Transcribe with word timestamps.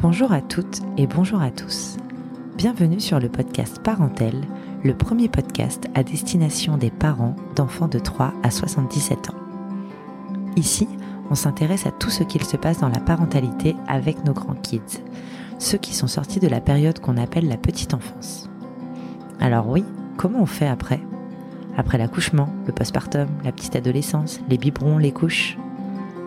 Bonjour 0.00 0.30
à 0.30 0.40
toutes 0.40 0.82
et 0.96 1.08
bonjour 1.08 1.42
à 1.42 1.50
tous. 1.50 1.96
Bienvenue 2.56 3.00
sur 3.00 3.18
le 3.18 3.28
podcast 3.28 3.82
Parentel, 3.82 4.44
le 4.84 4.96
premier 4.96 5.28
podcast 5.28 5.88
à 5.96 6.04
destination 6.04 6.76
des 6.76 6.92
parents 6.92 7.34
d'enfants 7.56 7.88
de 7.88 7.98
3 7.98 8.32
à 8.44 8.52
77 8.52 9.30
ans. 9.30 9.34
Ici, 10.54 10.86
on 11.30 11.34
s'intéresse 11.34 11.84
à 11.84 11.90
tout 11.90 12.10
ce 12.10 12.22
qu'il 12.22 12.44
se 12.44 12.56
passe 12.56 12.78
dans 12.78 12.88
la 12.88 13.00
parentalité 13.00 13.74
avec 13.88 14.24
nos 14.24 14.34
grands 14.34 14.54
kids, 14.54 15.02
ceux 15.58 15.78
qui 15.78 15.92
sont 15.92 16.06
sortis 16.06 16.38
de 16.38 16.46
la 16.46 16.60
période 16.60 17.00
qu'on 17.00 17.16
appelle 17.16 17.48
la 17.48 17.56
petite 17.56 17.92
enfance. 17.92 18.48
Alors 19.40 19.68
oui, 19.68 19.84
comment 20.16 20.42
on 20.42 20.46
fait 20.46 20.68
après? 20.68 21.00
Après 21.76 21.98
l'accouchement, 21.98 22.50
le 22.68 22.72
postpartum, 22.72 23.26
la 23.42 23.50
petite 23.50 23.74
adolescence, 23.74 24.40
les 24.48 24.58
biberons, 24.58 24.98
les 24.98 25.12
couches? 25.12 25.58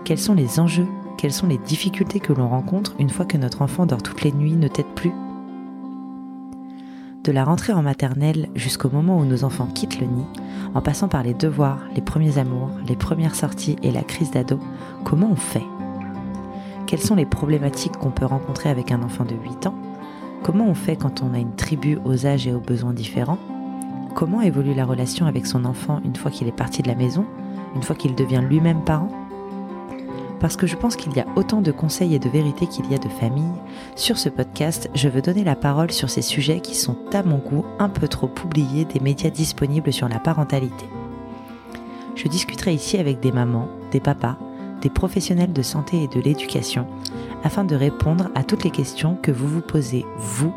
Quels 0.03 0.19
sont 0.19 0.35
les 0.35 0.59
enjeux 0.59 0.87
quelles 1.21 1.31
sont 1.31 1.45
les 1.45 1.59
difficultés 1.59 2.19
que 2.19 2.33
l'on 2.33 2.47
rencontre 2.47 2.95
une 2.97 3.11
fois 3.11 3.25
que 3.25 3.37
notre 3.37 3.61
enfant 3.61 3.85
dort 3.85 4.01
toutes 4.01 4.23
les 4.23 4.31
nuits, 4.31 4.55
ne 4.55 4.67
tête 4.67 4.95
plus? 4.95 5.13
De 7.23 7.31
la 7.31 7.43
rentrée 7.43 7.73
en 7.73 7.83
maternelle 7.83 8.49
jusqu'au 8.55 8.89
moment 8.89 9.19
où 9.19 9.25
nos 9.25 9.43
enfants 9.43 9.67
quittent 9.67 9.99
le 9.99 10.07
nid, 10.07 10.25
en 10.73 10.81
passant 10.81 11.07
par 11.07 11.21
les 11.21 11.35
devoirs, 11.35 11.77
les 11.93 12.01
premiers 12.01 12.39
amours, 12.39 12.71
les 12.87 12.95
premières 12.95 13.35
sorties 13.35 13.75
et 13.83 13.91
la 13.91 14.01
crise 14.01 14.31
d'ado, 14.31 14.57
comment 15.03 15.29
on 15.31 15.35
fait? 15.35 15.61
Quelles 16.87 16.99
sont 16.99 17.13
les 17.13 17.27
problématiques 17.27 17.97
qu'on 17.97 18.09
peut 18.09 18.25
rencontrer 18.25 18.71
avec 18.71 18.91
un 18.91 19.03
enfant 19.03 19.23
de 19.23 19.35
8 19.35 19.67
ans? 19.67 19.75
Comment 20.41 20.65
on 20.65 20.73
fait 20.73 20.95
quand 20.95 21.21
on 21.21 21.35
a 21.35 21.37
une 21.37 21.55
tribu 21.55 21.99
aux 22.03 22.25
âges 22.25 22.47
et 22.47 22.53
aux 22.53 22.59
besoins 22.59 22.93
différents? 22.93 23.37
Comment 24.15 24.41
évolue 24.41 24.73
la 24.73 24.85
relation 24.85 25.27
avec 25.27 25.45
son 25.45 25.65
enfant 25.65 26.01
une 26.03 26.15
fois 26.15 26.31
qu'il 26.31 26.47
est 26.47 26.51
parti 26.51 26.81
de 26.81 26.87
la 26.87 26.95
maison, 26.95 27.27
une 27.75 27.83
fois 27.83 27.95
qu'il 27.95 28.15
devient 28.15 28.41
lui-même 28.43 28.83
parent? 28.83 29.20
Parce 30.41 30.57
que 30.57 30.65
je 30.65 30.75
pense 30.75 30.95
qu'il 30.95 31.13
y 31.13 31.19
a 31.19 31.27
autant 31.35 31.61
de 31.61 31.71
conseils 31.71 32.15
et 32.15 32.19
de 32.19 32.27
vérités 32.27 32.65
qu'il 32.65 32.91
y 32.91 32.95
a 32.95 32.97
de 32.97 33.07
familles, 33.07 33.61
sur 33.95 34.17
ce 34.17 34.27
podcast, 34.27 34.89
je 34.95 35.07
veux 35.07 35.21
donner 35.21 35.43
la 35.43 35.55
parole 35.55 35.91
sur 35.91 36.09
ces 36.09 36.23
sujets 36.23 36.59
qui 36.59 36.75
sont 36.75 36.97
à 37.13 37.21
mon 37.21 37.37
goût 37.37 37.63
un 37.77 37.89
peu 37.89 38.07
trop 38.07 38.29
oubliés 38.43 38.85
des 38.85 38.99
médias 38.99 39.29
disponibles 39.29 39.93
sur 39.93 40.09
la 40.09 40.19
parentalité. 40.19 40.85
Je 42.15 42.27
discuterai 42.27 42.73
ici 42.73 42.97
avec 42.97 43.19
des 43.19 43.31
mamans, 43.31 43.69
des 43.91 43.99
papas, 43.99 44.37
des 44.81 44.89
professionnels 44.89 45.53
de 45.53 45.61
santé 45.61 46.03
et 46.03 46.07
de 46.07 46.19
l'éducation, 46.19 46.87
afin 47.43 47.63
de 47.63 47.75
répondre 47.75 48.29
à 48.33 48.43
toutes 48.43 48.63
les 48.63 48.71
questions 48.71 49.17
que 49.21 49.31
vous 49.31 49.47
vous 49.47 49.61
posez, 49.61 50.05
vous, 50.17 50.53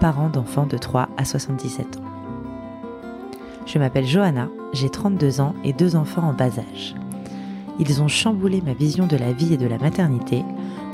parents 0.00 0.30
d'enfants 0.30 0.66
de 0.66 0.78
3 0.78 1.10
à 1.18 1.24
77 1.26 1.98
ans. 1.98 2.00
Je 3.66 3.78
m'appelle 3.78 4.06
Johanna, 4.06 4.48
j'ai 4.72 4.88
32 4.88 5.42
ans 5.42 5.54
et 5.62 5.74
deux 5.74 5.94
enfants 5.94 6.26
en 6.26 6.32
bas 6.32 6.58
âge. 6.58 6.94
Ils 7.78 8.02
ont 8.02 8.08
chamboulé 8.08 8.62
ma 8.64 8.72
vision 8.72 9.06
de 9.06 9.16
la 9.16 9.32
vie 9.32 9.54
et 9.54 9.58
de 9.58 9.66
la 9.66 9.78
maternité, 9.78 10.42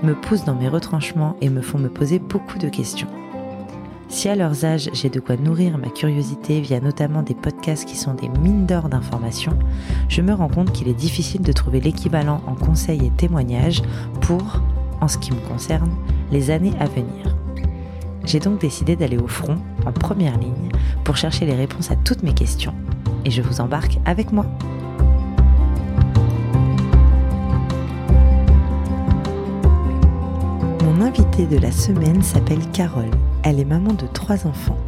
me 0.03 0.15
poussent 0.15 0.45
dans 0.45 0.55
mes 0.55 0.69
retranchements 0.69 1.37
et 1.41 1.49
me 1.49 1.63
font 1.63 1.79
me 1.79 1.89
poser 1.89 2.19
beaucoup 2.19 2.59
de 2.59 2.69
questions. 2.69 3.09
Si 4.09 4.29
à 4.29 4.37
leurs 4.37 4.65
âges 4.65 4.91
j'ai 4.93 5.09
de 5.09 5.21
quoi 5.21 5.37
nourrir 5.37 5.79
ma 5.79 5.89
curiosité 5.89 6.61
via 6.61 6.81
notamment 6.81 7.23
des 7.23 7.35
podcasts 7.35 7.87
qui 7.87 7.97
sont 7.97 8.15
des 8.15 8.29
mines 8.29 8.67
d'or 8.67 8.89
d'informations, 8.89 9.59
je 10.09 10.21
me 10.21 10.35
rends 10.35 10.49
compte 10.49 10.73
qu'il 10.73 10.89
est 10.89 10.93
difficile 10.93 11.41
de 11.41 11.53
trouver 11.53 11.81
l'équivalent 11.81 12.43
en 12.47 12.55
conseils 12.55 13.07
et 13.07 13.11
témoignages 13.11 13.83
pour, 14.21 14.61
en 15.01 15.09
ce 15.09 15.19
qui 15.19 15.33
me 15.33 15.49
concerne, 15.49 15.91
les 16.31 16.51
années 16.51 16.75
à 16.79 16.87
venir. 16.87 17.37
J'ai 18.25 18.39
donc 18.39 18.61
décidé 18.61 18.97
d'aller 18.97 19.19
au 19.19 19.29
front, 19.29 19.57
en 19.87 19.93
première 19.93 20.39
ligne, 20.39 20.71
pour 21.05 21.17
chercher 21.17 21.47
les 21.47 21.55
réponses 21.55 21.91
à 21.91 21.97
toutes 21.97 22.23
mes 22.23 22.35
questions. 22.35 22.75
Et 23.25 23.31
je 23.31 23.41
vous 23.41 23.61
embarque 23.61 23.99
avec 24.05 24.33
moi. 24.33 24.47
Invitée 31.03 31.47
de 31.47 31.59
la 31.59 31.73
semaine 31.73 32.23
s'appelle 32.23 32.65
Carole. 32.73 33.11
Elle 33.43 33.59
est 33.59 33.65
maman 33.65 33.93
de 33.93 34.07
trois 34.07 34.47
enfants. 34.47 34.79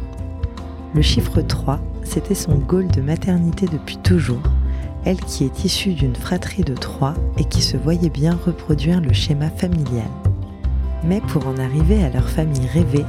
Le 0.93 1.01
chiffre 1.01 1.41
3, 1.41 1.79
c'était 2.03 2.35
son 2.35 2.55
goal 2.55 2.87
de 2.87 3.01
maternité 3.01 3.65
depuis 3.65 3.97
toujours. 3.97 4.41
Elle 5.03 5.19
qui 5.19 5.43
est 5.43 5.65
issue 5.65 5.93
d'une 5.93 6.15
fratrie 6.15 6.63
de 6.63 6.73
trois 6.73 7.15
et 7.37 7.43
qui 7.43 7.61
se 7.61 7.75
voyait 7.75 8.09
bien 8.09 8.39
reproduire 8.45 9.01
le 9.01 9.11
schéma 9.11 9.49
familial. 9.49 10.09
Mais 11.03 11.19
pour 11.19 11.47
en 11.47 11.57
arriver 11.57 12.01
à 12.01 12.09
leur 12.09 12.29
famille 12.29 12.67
rêvée, 12.67 13.05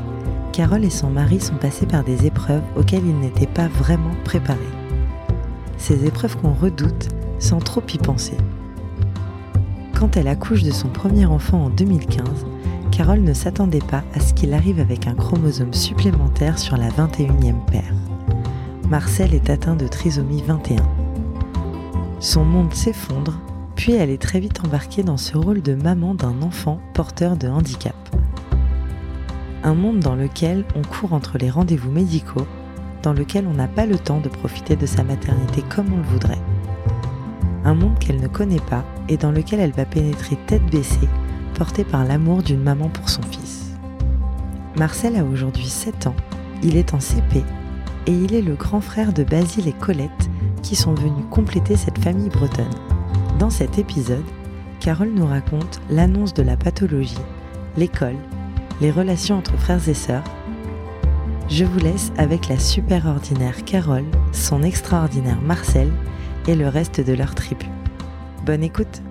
Carole 0.52 0.84
et 0.84 0.90
son 0.90 1.10
mari 1.10 1.38
sont 1.40 1.54
passés 1.54 1.86
par 1.86 2.02
des 2.02 2.26
épreuves 2.26 2.64
auxquelles 2.76 3.06
ils 3.06 3.20
n'étaient 3.20 3.46
pas 3.46 3.68
vraiment 3.68 4.16
préparés. 4.24 4.58
Ces 5.78 6.06
épreuves 6.06 6.36
qu'on 6.38 6.54
redoute 6.54 7.08
sans 7.38 7.58
trop 7.58 7.82
y 7.94 7.98
penser. 7.98 8.36
Quand 9.94 10.16
elle 10.16 10.28
accouche 10.28 10.64
de 10.64 10.72
son 10.72 10.88
premier 10.88 11.24
enfant 11.24 11.66
en 11.66 11.70
2015, 11.70 12.46
Carole 12.96 13.20
ne 13.20 13.34
s'attendait 13.34 13.78
pas 13.78 14.02
à 14.14 14.20
ce 14.20 14.32
qu'il 14.32 14.54
arrive 14.54 14.80
avec 14.80 15.06
un 15.06 15.14
chromosome 15.14 15.74
supplémentaire 15.74 16.58
sur 16.58 16.78
la 16.78 16.88
21e 16.88 17.62
paire. 17.70 17.92
Marcel 18.88 19.34
est 19.34 19.50
atteint 19.50 19.76
de 19.76 19.86
trisomie 19.86 20.42
21. 20.46 20.76
Son 22.20 22.46
monde 22.46 22.72
s'effondre, 22.72 23.38
puis 23.74 23.92
elle 23.92 24.08
est 24.08 24.22
très 24.22 24.40
vite 24.40 24.64
embarquée 24.64 25.02
dans 25.02 25.18
ce 25.18 25.36
rôle 25.36 25.60
de 25.60 25.74
maman 25.74 26.14
d'un 26.14 26.40
enfant 26.40 26.80
porteur 26.94 27.36
de 27.36 27.48
handicap. 27.48 27.94
Un 29.62 29.74
monde 29.74 30.00
dans 30.00 30.14
lequel 30.14 30.64
on 30.74 30.80
court 30.80 31.12
entre 31.12 31.36
les 31.36 31.50
rendez-vous 31.50 31.90
médicaux, 31.90 32.46
dans 33.02 33.12
lequel 33.12 33.46
on 33.46 33.52
n'a 33.52 33.68
pas 33.68 33.84
le 33.84 33.98
temps 33.98 34.20
de 34.20 34.30
profiter 34.30 34.74
de 34.74 34.86
sa 34.86 35.04
maternité 35.04 35.62
comme 35.68 35.92
on 35.92 35.98
le 35.98 36.02
voudrait. 36.04 36.40
Un 37.62 37.74
monde 37.74 37.98
qu'elle 37.98 38.22
ne 38.22 38.28
connaît 38.28 38.58
pas 38.58 38.86
et 39.10 39.18
dans 39.18 39.32
lequel 39.32 39.60
elle 39.60 39.72
va 39.72 39.84
pénétrer 39.84 40.38
tête 40.46 40.64
baissée 40.70 41.10
porté 41.56 41.84
par 41.84 42.04
l'amour 42.04 42.42
d'une 42.42 42.62
maman 42.62 42.88
pour 42.88 43.08
son 43.08 43.22
fils. 43.22 43.72
Marcel 44.76 45.16
a 45.16 45.24
aujourd'hui 45.24 45.66
7 45.66 46.06
ans, 46.06 46.16
il 46.62 46.76
est 46.76 46.92
en 46.92 47.00
CP 47.00 47.42
et 48.06 48.12
il 48.12 48.34
est 48.34 48.42
le 48.42 48.54
grand 48.54 48.80
frère 48.80 49.12
de 49.12 49.24
Basile 49.24 49.66
et 49.66 49.72
Colette 49.72 50.30
qui 50.62 50.76
sont 50.76 50.94
venus 50.94 51.24
compléter 51.30 51.76
cette 51.76 51.98
famille 51.98 52.28
bretonne. 52.28 52.66
Dans 53.38 53.50
cet 53.50 53.78
épisode, 53.78 54.24
Carole 54.80 55.12
nous 55.14 55.26
raconte 55.26 55.80
l'annonce 55.90 56.34
de 56.34 56.42
la 56.42 56.56
pathologie, 56.56 57.18
l'école, 57.76 58.16
les 58.80 58.90
relations 58.90 59.38
entre 59.38 59.56
frères 59.56 59.88
et 59.88 59.94
sœurs. 59.94 60.24
Je 61.48 61.64
vous 61.64 61.78
laisse 61.78 62.12
avec 62.18 62.48
la 62.48 62.58
super 62.58 63.06
ordinaire 63.06 63.64
Carole, 63.64 64.04
son 64.32 64.62
extraordinaire 64.62 65.40
Marcel 65.40 65.90
et 66.48 66.54
le 66.54 66.68
reste 66.68 67.00
de 67.00 67.14
leur 67.14 67.34
tribu. 67.34 67.66
Bonne 68.44 68.62
écoute 68.62 69.02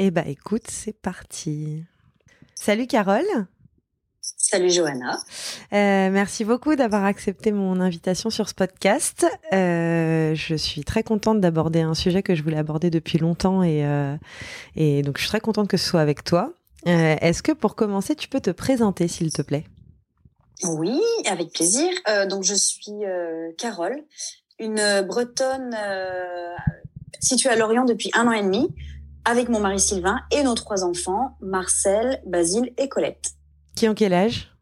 Eh 0.00 0.12
bah 0.12 0.22
écoute, 0.26 0.62
c'est 0.68 0.92
parti. 0.92 1.82
Salut 2.54 2.86
Carole. 2.86 3.26
Salut 4.20 4.70
Johanna. 4.70 5.16
Euh, 5.72 6.10
merci 6.12 6.44
beaucoup 6.44 6.76
d'avoir 6.76 7.04
accepté 7.04 7.50
mon 7.50 7.80
invitation 7.80 8.30
sur 8.30 8.48
ce 8.48 8.54
podcast. 8.54 9.26
Euh, 9.52 10.36
je 10.36 10.54
suis 10.54 10.84
très 10.84 11.02
contente 11.02 11.40
d'aborder 11.40 11.80
un 11.80 11.94
sujet 11.94 12.22
que 12.22 12.36
je 12.36 12.44
voulais 12.44 12.58
aborder 12.58 12.90
depuis 12.90 13.18
longtemps 13.18 13.64
et, 13.64 13.84
euh, 13.84 14.16
et 14.76 15.02
donc 15.02 15.16
je 15.16 15.22
suis 15.22 15.30
très 15.30 15.40
contente 15.40 15.66
que 15.66 15.76
ce 15.76 15.88
soit 15.88 16.00
avec 16.00 16.22
toi. 16.22 16.52
Est-ce 16.86 17.42
que 17.42 17.50
pour 17.50 17.74
commencer, 17.74 18.14
tu 18.14 18.28
peux 18.28 18.40
te 18.40 18.50
présenter 18.50 19.08
s'il 19.08 19.32
te 19.32 19.42
plaît? 19.42 19.64
Oui, 20.62 21.00
avec 21.26 21.52
plaisir. 21.52 21.90
donc 22.30 22.44
je 22.44 22.54
suis 22.54 23.02
Carole, 23.58 24.00
une 24.60 25.02
Bretonne 25.02 25.76
située 27.18 27.50
à 27.50 27.56
Lorient 27.56 27.84
depuis 27.84 28.10
un 28.14 28.28
an 28.28 28.32
et 28.32 28.42
demi 28.42 28.68
avec 29.24 29.48
mon 29.48 29.60
mari 29.60 29.80
Sylvain 29.80 30.20
et 30.30 30.42
nos 30.42 30.54
trois 30.54 30.84
enfants, 30.84 31.36
Marcel, 31.40 32.22
Basile 32.26 32.72
et 32.78 32.88
Colette. 32.88 33.32
Qui 33.76 33.88
ont 33.88 33.94
quel 33.94 34.12
âge? 34.12 34.52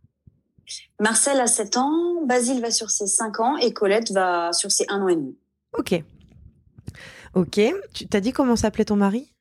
Marcel 1.00 1.41
a 1.41 1.47
7 1.47 1.77
ans, 1.77 2.25
Basile 2.27 2.61
va 2.61 2.71
sur 2.71 2.91
ses 2.91 3.06
5 3.06 3.41
ans 3.41 3.56
et 3.56 3.72
Colette 3.72 4.11
va 4.12 4.53
sur 4.53 4.71
ses 4.72 4.84
1 4.89 5.03
an 5.03 5.09
et 5.09 5.16
demi. 5.16 5.36
Ok. 5.78 6.03
Ok. 7.34 7.60
Tu 7.92 8.07
t'as 8.07 8.21
dit 8.21 8.33
comment 8.33 8.57
s'appelait 8.57 8.86
ton 8.86 8.97
mari? 8.97 9.33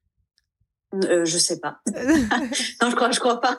Euh, 0.93 1.25
Je 1.25 1.37
sais 1.37 1.59
pas. 1.59 1.79
non, 2.81 2.89
je 2.89 2.95
crois, 2.95 3.11
je 3.11 3.19
crois 3.19 3.41
pas. 3.41 3.57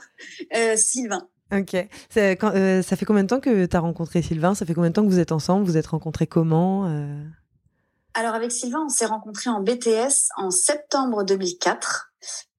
Euh, 0.54 0.76
Sylvain. 0.76 1.26
Ok. 1.52 1.74
Euh, 2.16 2.82
ça 2.82 2.96
fait 2.96 3.04
combien 3.04 3.22
de 3.22 3.28
temps 3.28 3.40
que 3.40 3.66
tu 3.66 3.76
as 3.76 3.80
rencontré 3.80 4.22
Sylvain? 4.22 4.54
Ça 4.54 4.66
fait 4.66 4.74
combien 4.74 4.90
de 4.90 4.94
temps 4.94 5.04
que 5.04 5.10
vous 5.10 5.20
êtes 5.20 5.32
ensemble? 5.32 5.64
Vous 5.64 5.76
êtes 5.76 5.86
rencontrés 5.86 6.26
comment 6.26 6.86
euh? 6.86 7.22
Alors 8.16 8.34
avec 8.34 8.50
Sylvain, 8.50 8.84
on 8.86 8.88
s'est 8.88 9.06
rencontrés 9.06 9.50
en 9.50 9.60
BTS 9.60 10.30
en 10.36 10.50
septembre 10.50 11.22
2004. 11.22 12.12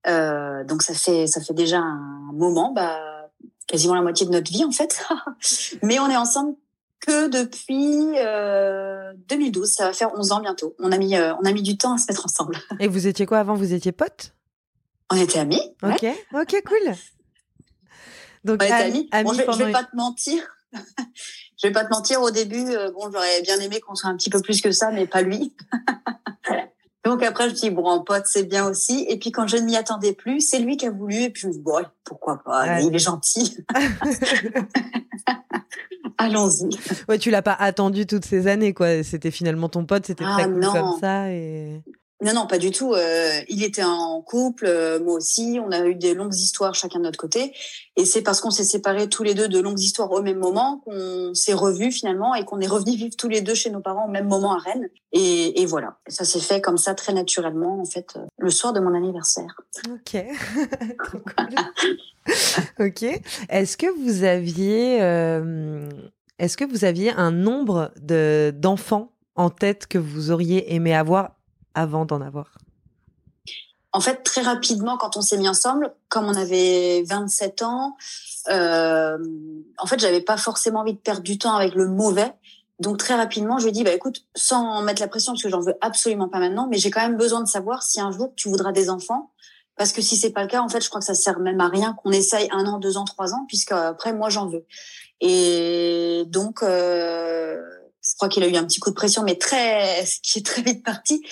Euh, 0.06 0.64
donc 0.64 0.82
ça 0.82 0.94
fait 0.94 1.26
ça 1.26 1.40
fait 1.40 1.52
déjà 1.52 1.78
un 1.78 2.30
moment, 2.32 2.72
bah, 2.72 3.28
quasiment 3.66 3.94
la 3.94 4.02
moitié 4.02 4.24
de 4.24 4.30
notre 4.30 4.50
vie 4.50 4.64
en 4.64 4.70
fait. 4.70 5.04
Mais 5.82 5.98
on 5.98 6.08
est 6.08 6.16
ensemble 6.16 6.54
que 7.00 7.26
depuis 7.26 8.14
2012. 9.28 9.62
Euh, 9.62 9.66
ça 9.66 9.86
va 9.86 9.92
faire 9.92 10.10
11 10.16 10.30
ans 10.30 10.40
bientôt. 10.40 10.76
On 10.78 10.92
a 10.92 10.96
mis 10.96 11.16
euh, 11.16 11.34
on 11.42 11.44
a 11.44 11.50
mis 11.50 11.62
du 11.62 11.76
temps 11.76 11.94
à 11.94 11.98
se 11.98 12.06
mettre 12.08 12.24
ensemble. 12.24 12.56
Et 12.78 12.86
vous 12.86 13.08
étiez 13.08 13.26
quoi 13.26 13.40
avant? 13.40 13.54
Vous 13.54 13.72
étiez 13.74 13.90
potes? 13.90 14.34
On 15.10 15.16
était 15.16 15.40
amis. 15.40 15.60
Ok, 15.82 16.06
ok, 16.34 16.62
cool. 16.66 16.94
Donc 18.44 18.62
on 18.62 18.64
était 18.64 18.74
amis. 18.74 19.08
je, 19.12 19.52
je 19.52 19.64
vais 19.64 19.72
pas 19.72 19.82
te 19.82 19.96
mentir. 19.96 20.40
Je 21.60 21.66
vais 21.66 21.72
pas 21.72 21.84
te 21.84 21.90
mentir, 21.90 22.22
au 22.22 22.30
début, 22.30 22.70
euh, 22.70 22.90
bon, 22.92 23.10
j'aurais 23.12 23.42
bien 23.42 23.58
aimé 23.58 23.80
qu'on 23.80 23.94
soit 23.94 24.10
un 24.10 24.16
petit 24.16 24.30
peu 24.30 24.40
plus 24.40 24.60
que 24.60 24.70
ça, 24.70 24.90
mais 24.92 25.06
pas 25.06 25.22
lui. 25.22 25.54
Donc 27.04 27.22
après, 27.22 27.48
je 27.48 27.54
dis, 27.54 27.70
bon, 27.70 27.84
en 27.86 28.00
pote, 28.00 28.24
c'est 28.26 28.44
bien 28.44 28.68
aussi. 28.68 29.06
Et 29.08 29.18
puis 29.18 29.32
quand 29.32 29.46
je 29.46 29.56
ne 29.56 29.62
m'y 29.62 29.76
attendais 29.76 30.12
plus, 30.12 30.40
c'est 30.40 30.58
lui 30.58 30.76
qui 30.76 30.86
a 30.86 30.90
voulu. 30.90 31.16
Et 31.22 31.30
puis 31.30 31.42
je 31.42 31.46
me 31.48 31.52
dis, 31.52 31.60
bon, 31.60 31.84
pourquoi 32.04 32.42
pas, 32.44 32.80
il 32.80 32.94
est 32.94 32.98
gentil. 32.98 33.56
Allons-y. 36.18 36.68
Ouais, 37.08 37.18
tu 37.18 37.30
l'as 37.30 37.42
pas 37.42 37.56
attendu 37.58 38.06
toutes 38.06 38.24
ces 38.24 38.46
années, 38.46 38.74
quoi. 38.74 39.02
C'était 39.02 39.30
finalement 39.30 39.68
ton 39.68 39.84
pote, 39.84 40.06
c'était 40.06 40.24
très 40.24 40.42
ah, 40.42 40.48
cool 40.48 40.66
comme 40.66 40.98
ça. 41.00 41.30
Et... 41.30 41.82
Non, 42.20 42.34
non, 42.34 42.46
pas 42.48 42.58
du 42.58 42.72
tout. 42.72 42.94
Euh, 42.94 43.40
il 43.48 43.62
était 43.62 43.84
en 43.84 44.20
couple, 44.22 44.66
euh, 44.66 44.98
moi 44.98 45.14
aussi. 45.14 45.60
On 45.64 45.70
a 45.70 45.86
eu 45.86 45.94
des 45.94 46.14
longues 46.14 46.34
histoires 46.34 46.74
chacun 46.74 46.98
de 46.98 47.04
notre 47.04 47.18
côté. 47.18 47.52
Et 47.96 48.04
c'est 48.04 48.22
parce 48.22 48.40
qu'on 48.40 48.50
s'est 48.50 48.64
séparés 48.64 49.08
tous 49.08 49.22
les 49.22 49.34
deux 49.34 49.46
de 49.46 49.60
longues 49.60 49.78
histoires 49.78 50.10
au 50.10 50.20
même 50.20 50.38
moment 50.38 50.82
qu'on 50.84 51.32
s'est 51.34 51.54
revus 51.54 51.92
finalement 51.92 52.34
et 52.34 52.44
qu'on 52.44 52.60
est 52.60 52.66
revenus 52.66 52.96
vivre 52.96 53.14
tous 53.16 53.28
les 53.28 53.40
deux 53.40 53.54
chez 53.54 53.70
nos 53.70 53.78
parents 53.80 54.06
au 54.06 54.10
même 54.10 54.26
moment 54.26 54.52
à 54.52 54.58
Rennes. 54.58 54.88
Et, 55.12 55.64
voilà, 55.66 55.98
ça 56.08 56.24
s'est 56.24 56.40
fait 56.40 56.60
comme 56.60 56.76
ça 56.76 56.94
très 56.94 57.12
naturellement 57.12 57.80
en 57.80 57.84
fait 57.84 58.14
euh, 58.16 58.26
le 58.38 58.50
soir 58.50 58.72
de 58.72 58.80
mon 58.80 58.94
anniversaire. 58.94 59.60
Ok. 59.88 60.16
ok. 62.80 63.22
Est-ce 63.48 63.76
que 63.76 63.86
vous 63.86 64.24
aviez, 64.24 64.96
est-ce 66.38 66.56
que 66.56 66.64
vous 66.64 66.84
aviez 66.84 67.12
un 67.12 67.30
nombre 67.30 67.92
de 68.00 68.52
d'enfants 68.56 69.12
en 69.36 69.50
tête 69.50 69.86
que 69.86 69.98
vous 69.98 70.32
auriez 70.32 70.74
aimé 70.74 70.94
avoir 70.94 71.37
avant 71.78 72.04
d'en 72.04 72.20
avoir 72.20 72.58
En 73.92 74.00
fait, 74.00 74.22
très 74.22 74.42
rapidement, 74.42 74.96
quand 74.96 75.16
on 75.16 75.22
s'est 75.22 75.38
mis 75.38 75.48
ensemble, 75.48 75.94
comme 76.08 76.24
on 76.26 76.34
avait 76.34 77.04
27 77.06 77.62
ans, 77.62 77.96
euh, 78.50 79.18
en 79.78 79.86
fait, 79.86 80.00
j'avais 80.00 80.20
pas 80.20 80.36
forcément 80.36 80.80
envie 80.80 80.94
de 80.94 80.98
perdre 80.98 81.22
du 81.22 81.38
temps 81.38 81.54
avec 81.54 81.74
le 81.74 81.86
mauvais. 81.86 82.32
Donc 82.80 82.98
très 82.98 83.14
rapidement, 83.14 83.58
je 83.58 83.64
lui 83.64 83.70
ai 83.70 83.72
dit, 83.72 83.84
bah 83.84 83.92
écoute, 83.92 84.24
sans 84.34 84.82
mettre 84.82 85.00
la 85.00 85.08
pression, 85.08 85.32
parce 85.32 85.42
que 85.42 85.48
j'en 85.48 85.60
veux 85.60 85.74
absolument 85.80 86.28
pas 86.28 86.38
maintenant, 86.38 86.68
mais 86.70 86.78
j'ai 86.78 86.90
quand 86.90 87.00
même 87.00 87.16
besoin 87.16 87.40
de 87.40 87.48
savoir 87.48 87.82
si 87.82 88.00
un 88.00 88.10
jour 88.12 88.32
tu 88.36 88.48
voudras 88.48 88.72
des 88.72 88.90
enfants. 88.90 89.32
Parce 89.76 89.92
que 89.92 90.02
si 90.02 90.16
c'est 90.16 90.30
pas 90.30 90.42
le 90.42 90.48
cas, 90.48 90.60
en 90.60 90.68
fait, 90.68 90.80
je 90.80 90.88
crois 90.88 91.00
que 91.00 91.06
ça 91.06 91.14
sert 91.14 91.38
même 91.38 91.60
à 91.60 91.68
rien 91.68 91.92
qu'on 91.94 92.10
essaye 92.10 92.48
un 92.50 92.66
an, 92.66 92.78
deux 92.78 92.96
ans, 92.96 93.04
trois 93.04 93.32
ans, 93.32 93.44
puisque 93.46 93.72
après, 93.72 94.12
moi, 94.12 94.28
j'en 94.28 94.48
veux. 94.48 94.66
Et 95.20 96.24
donc, 96.26 96.62
euh, 96.62 97.60
je 98.08 98.14
crois 98.16 98.28
qu'il 98.28 98.42
a 98.42 98.48
eu 98.48 98.56
un 98.56 98.64
petit 98.64 98.80
coup 98.80 98.90
de 98.90 98.94
pression, 98.94 99.22
mais 99.22 99.36
très, 99.36 100.04
qui 100.22 100.38
est 100.38 100.46
très 100.46 100.62
vite 100.62 100.84
parti. 100.84 101.22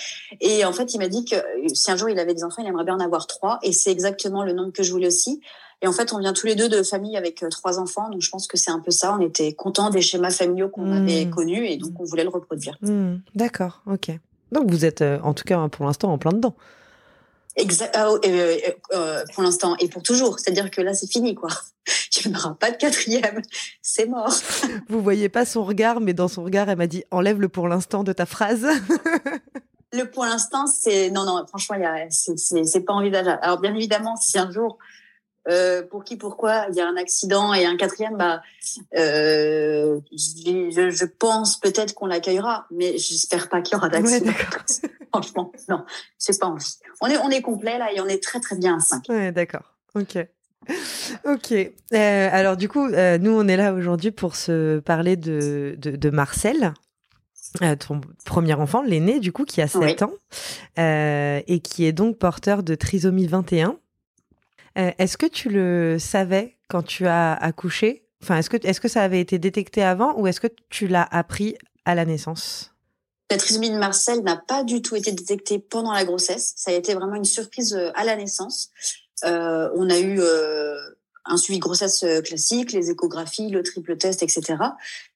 Et 0.41 0.63
en 0.63 0.71
fait, 0.71 0.93
il 0.93 0.99
m'a 0.99 1.07
dit 1.07 1.25
que 1.25 1.35
si 1.73 1.89
un 1.91 1.95
jour 1.95 2.09
il 2.09 2.19
avait 2.19 2.33
des 2.33 2.43
enfants, 2.43 2.61
il 2.61 2.67
aimerait 2.67 2.85
bien 2.85 2.95
en 2.95 2.99
avoir 2.99 3.27
trois. 3.27 3.59
Et 3.63 3.71
c'est 3.71 3.91
exactement 3.91 4.43
le 4.43 4.53
nombre 4.53 4.71
que 4.71 4.83
je 4.83 4.91
voulais 4.91 5.07
aussi. 5.07 5.41
Et 5.81 5.87
en 5.87 5.91
fait, 5.91 6.11
on 6.13 6.19
vient 6.19 6.33
tous 6.33 6.47
les 6.47 6.55
deux 6.55 6.69
de 6.69 6.81
familles 6.81 7.17
avec 7.17 7.43
euh, 7.43 7.49
trois 7.49 7.79
enfants, 7.79 8.09
donc 8.09 8.21
je 8.21 8.29
pense 8.29 8.47
que 8.47 8.57
c'est 8.57 8.71
un 8.71 8.79
peu 8.79 8.89
ça. 8.91 9.15
On 9.15 9.21
était 9.21 9.53
contents 9.53 9.89
des 9.91 10.01
schémas 10.01 10.31
familiaux 10.31 10.69
qu'on 10.69 10.85
hmm. 10.85 11.07
avait 11.07 11.29
connus 11.29 11.67
et 11.67 11.77
donc 11.77 11.99
on 11.99 12.03
voulait 12.03 12.23
le 12.23 12.29
reproduire. 12.29 12.77
Hmm. 12.81 13.17
D'accord, 13.35 13.81
ok. 13.85 14.11
Donc 14.51 14.71
vous 14.71 14.85
êtes, 14.85 15.01
euh, 15.01 15.19
en 15.23 15.33
tout 15.33 15.43
cas 15.43 15.67
pour 15.69 15.85
l'instant, 15.85 16.11
en 16.11 16.17
plein 16.17 16.31
dedans. 16.31 16.55
Exact, 17.57 17.91
ah, 17.95 18.11
euh, 18.23 18.57
euh, 18.93 19.25
pour 19.33 19.41
l'instant 19.41 19.75
et 19.79 19.89
pour 19.89 20.03
toujours. 20.03 20.39
C'est-à-dire 20.39 20.69
que 20.69 20.79
là, 20.79 20.93
c'est 20.93 21.11
fini, 21.11 21.33
quoi. 21.33 21.49
Il 22.23 22.31
n'y 22.31 22.37
aura 22.37 22.53
pas 22.53 22.69
de 22.69 22.77
quatrième. 22.77 23.41
C'est 23.81 24.05
mort. 24.05 24.33
Vous 24.89 25.01
voyez 25.01 25.27
pas 25.27 25.43
son 25.43 25.63
regard, 25.63 25.99
mais 25.99 26.13
dans 26.13 26.27
son 26.27 26.43
regard, 26.43 26.69
elle 26.69 26.77
m'a 26.77 26.87
dit 26.87 27.03
enlève 27.09 27.41
le 27.41 27.49
pour 27.49 27.67
l'instant 27.67 28.03
de 28.03 28.13
ta 28.13 28.27
phrase. 28.27 28.67
le 29.93 30.03
pour 30.03 30.25
l'instant, 30.25 30.67
c'est 30.67 31.09
non, 31.09 31.25
non. 31.25 31.45
Franchement, 31.47 31.77
c'est 32.09 32.85
pas 32.85 32.93
envisageable. 32.93 33.39
Alors 33.41 33.59
bien 33.59 33.73
évidemment, 33.73 34.15
si 34.17 34.37
un 34.37 34.51
jour 34.51 34.77
euh, 35.49 35.81
pour 35.81 36.03
qui, 36.03 36.17
pourquoi 36.17 36.65
il 36.69 36.75
y 36.75 36.81
a 36.81 36.87
un 36.87 36.97
accident 36.97 37.53
et 37.53 37.65
un 37.65 37.77
quatrième, 37.77 38.17
bah, 38.17 38.41
euh, 38.97 39.97
je, 40.11 40.89
je, 40.89 41.05
pense 41.05 41.57
peut-être 41.57 41.93
qu'on 41.93 42.07
l'accueillera, 42.07 42.67
mais 42.69 42.97
j'espère 42.97 43.47
pas 43.47 43.61
qu'il 43.61 43.75
y 43.75 43.77
aura 43.77 43.87
d'accident. 43.87 44.33
Franchement, 45.21 45.51
non, 45.69 45.85
c'est 46.17 46.39
pas 46.39 46.47
envie. 46.47 46.75
On 47.01 47.07
est, 47.07 47.17
on 47.17 47.29
est 47.29 47.41
complet 47.41 47.77
là 47.77 47.91
et 47.93 47.99
on 47.99 48.07
est 48.07 48.21
très 48.21 48.39
très 48.39 48.57
bien 48.57 48.77
à 48.77 48.79
5. 48.79 49.03
Ouais, 49.09 49.31
d'accord. 49.31 49.73
Ok. 49.95 50.17
Ok. 51.25 51.51
Euh, 51.51 52.29
alors 52.31 52.57
du 52.57 52.67
coup, 52.67 52.87
euh, 52.87 53.17
nous 53.17 53.31
on 53.31 53.47
est 53.47 53.57
là 53.57 53.73
aujourd'hui 53.73 54.11
pour 54.11 54.35
se 54.35 54.79
parler 54.79 55.15
de, 55.15 55.75
de, 55.77 55.95
de 55.95 56.09
Marcel, 56.09 56.73
euh, 57.61 57.75
ton 57.75 58.01
premier 58.25 58.53
enfant, 58.53 58.81
l'aîné 58.81 59.19
du 59.19 59.31
coup, 59.31 59.45
qui 59.45 59.61
a 59.61 59.67
7 59.67 60.03
ans 60.03 60.13
et 60.77 61.59
qui 61.63 61.85
est 61.85 61.93
donc 61.93 62.17
porteur 62.17 62.63
de 62.63 62.75
trisomie 62.75 63.27
21. 63.27 63.77
Euh, 64.77 64.91
est-ce 64.97 65.17
que 65.17 65.25
tu 65.25 65.49
le 65.49 65.97
savais 65.99 66.57
quand 66.67 66.83
tu 66.83 67.07
as 67.07 67.33
accouché? 67.33 68.03
Enfin, 68.21 68.37
est-ce 68.37 68.49
que, 68.49 68.57
est 68.57 68.79
que 68.79 68.87
ça 68.87 69.01
avait 69.01 69.19
été 69.19 69.39
détecté 69.39 69.83
avant 69.83 70.19
ou 70.19 70.27
est-ce 70.27 70.39
que 70.39 70.47
tu 70.69 70.87
l'as 70.87 71.07
appris 71.09 71.55
à 71.85 71.95
la 71.95 72.05
naissance? 72.05 72.75
La 73.29 73.37
trisomie 73.37 73.69
de 73.69 73.77
Marcel 73.77 74.21
n'a 74.21 74.37
pas 74.37 74.63
du 74.63 74.81
tout 74.81 74.95
été 74.95 75.11
détectée 75.11 75.59
pendant 75.59 75.91
la 75.91 76.05
grossesse. 76.05 76.53
Ça 76.55 76.71
a 76.71 76.73
été 76.73 76.93
vraiment 76.93 77.15
une 77.15 77.25
surprise 77.25 77.73
euh, 77.73 77.91
à 77.95 78.05
la 78.05 78.15
naissance. 78.15 78.69
Euh, 79.25 79.69
on 79.75 79.89
a 79.89 79.99
eu 79.99 80.21
un 81.25 81.37
suivi 81.37 81.59
grossesse 81.59 82.05
classique, 82.23 82.71
les 82.71 82.91
échographies, 82.91 83.49
le 83.49 83.63
triple 83.63 83.97
test, 83.97 84.23
etc. 84.23 84.55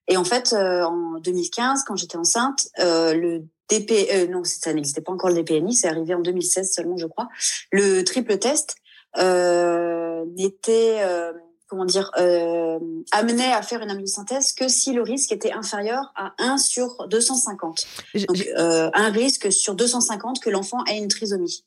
Et 0.07 0.17
en 0.17 0.25
fait, 0.25 0.53
en 0.53 1.19
2015, 1.19 1.83
quand 1.85 1.95
j'étais 1.95 2.17
enceinte, 2.17 2.67
le 2.79 3.43
DP, 3.69 4.27
non, 4.29 4.43
ça 4.43 4.73
n'existait 4.73 5.01
pas 5.01 5.13
encore 5.13 5.29
le 5.29 5.35
DPNI, 5.35 5.75
c'est 5.75 5.87
arrivé 5.87 6.15
en 6.15 6.19
2016 6.19 6.73
seulement, 6.73 6.97
je 6.97 7.05
crois. 7.05 7.29
Le 7.71 8.01
triple 8.01 8.37
test 8.39 8.75
euh, 9.17 10.25
n'était 10.37 10.99
euh, 11.01 11.33
comment 11.71 11.85
dire 11.85 12.11
euh, 12.19 12.79
amené 13.13 13.45
à 13.45 13.61
faire 13.61 13.81
une 13.81 13.89
amyosynthèse 13.89 14.51
que 14.51 14.67
si 14.67 14.91
le 14.91 15.01
risque 15.01 15.31
était 15.31 15.53
inférieur 15.53 16.11
à 16.17 16.33
1 16.37 16.57
sur 16.57 17.07
250. 17.07 17.87
Donc 18.27 18.45
euh, 18.57 18.91
un 18.93 19.09
risque 19.09 19.53
sur 19.53 19.73
250 19.73 20.41
que 20.41 20.49
l'enfant 20.49 20.83
ait 20.83 20.97
une 20.97 21.07
trisomie. 21.07 21.63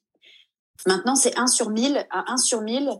Maintenant, 0.87 1.17
c'est 1.17 1.39
1 1.39 1.47
sur 1.47 1.71
1000 1.71 2.07
à 2.11 2.31
1 2.33 2.37
sur 2.37 2.61
1000, 2.61 2.91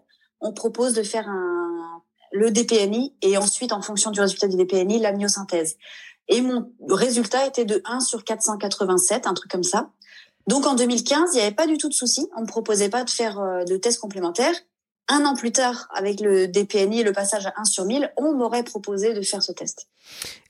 on 0.41 0.55
propose 0.55 0.95
de 0.95 1.03
faire 1.03 1.29
un 1.29 2.01
le 2.33 2.51
DPNI 2.51 3.15
et 3.21 3.37
ensuite 3.37 3.73
en 3.73 3.83
fonction 3.83 4.11
du 4.11 4.21
résultat 4.21 4.49
du 4.49 4.57
DPNI, 4.57 4.99
l'amyosynthèse. 4.99 5.77
Et 6.29 6.41
mon 6.41 6.73
résultat 6.89 7.47
était 7.47 7.67
de 7.67 7.83
1 7.85 8.01
sur 8.01 8.25
487, 8.25 9.27
un 9.27 9.35
truc 9.35 9.51
comme 9.51 9.63
ça. 9.63 9.91
Donc 10.47 10.65
en 10.65 10.75
2015, 10.75 11.35
il 11.35 11.37
n'y 11.37 11.43
avait 11.43 11.55
pas 11.55 11.67
du 11.67 11.77
tout 11.77 11.91
de 11.91 11.95
souci. 11.95 12.27
On 12.35 12.41
ne 12.41 12.47
proposait 12.47 12.89
pas 12.89 13.05
de 13.05 13.11
faire 13.11 13.39
euh, 13.41 13.65
de 13.65 13.77
tests 13.77 14.01
complémentaires. 14.01 14.55
Un 15.09 15.27
an 15.27 15.35
plus 15.35 15.53
tard, 15.53 15.89
avec 15.95 16.21
le 16.21 16.49
DPNI 16.49 17.01
et 17.01 17.05
le 17.05 17.13
passage 17.13 17.47
à 17.47 17.53
1 17.59 17.65
sur 17.65 17.85
1000, 17.85 18.11
on 18.17 18.35
m'aurait 18.35 18.63
proposé 18.63 19.13
de 19.13 19.21
faire 19.21 19.43
ce 19.43 19.53
test. 19.53 19.89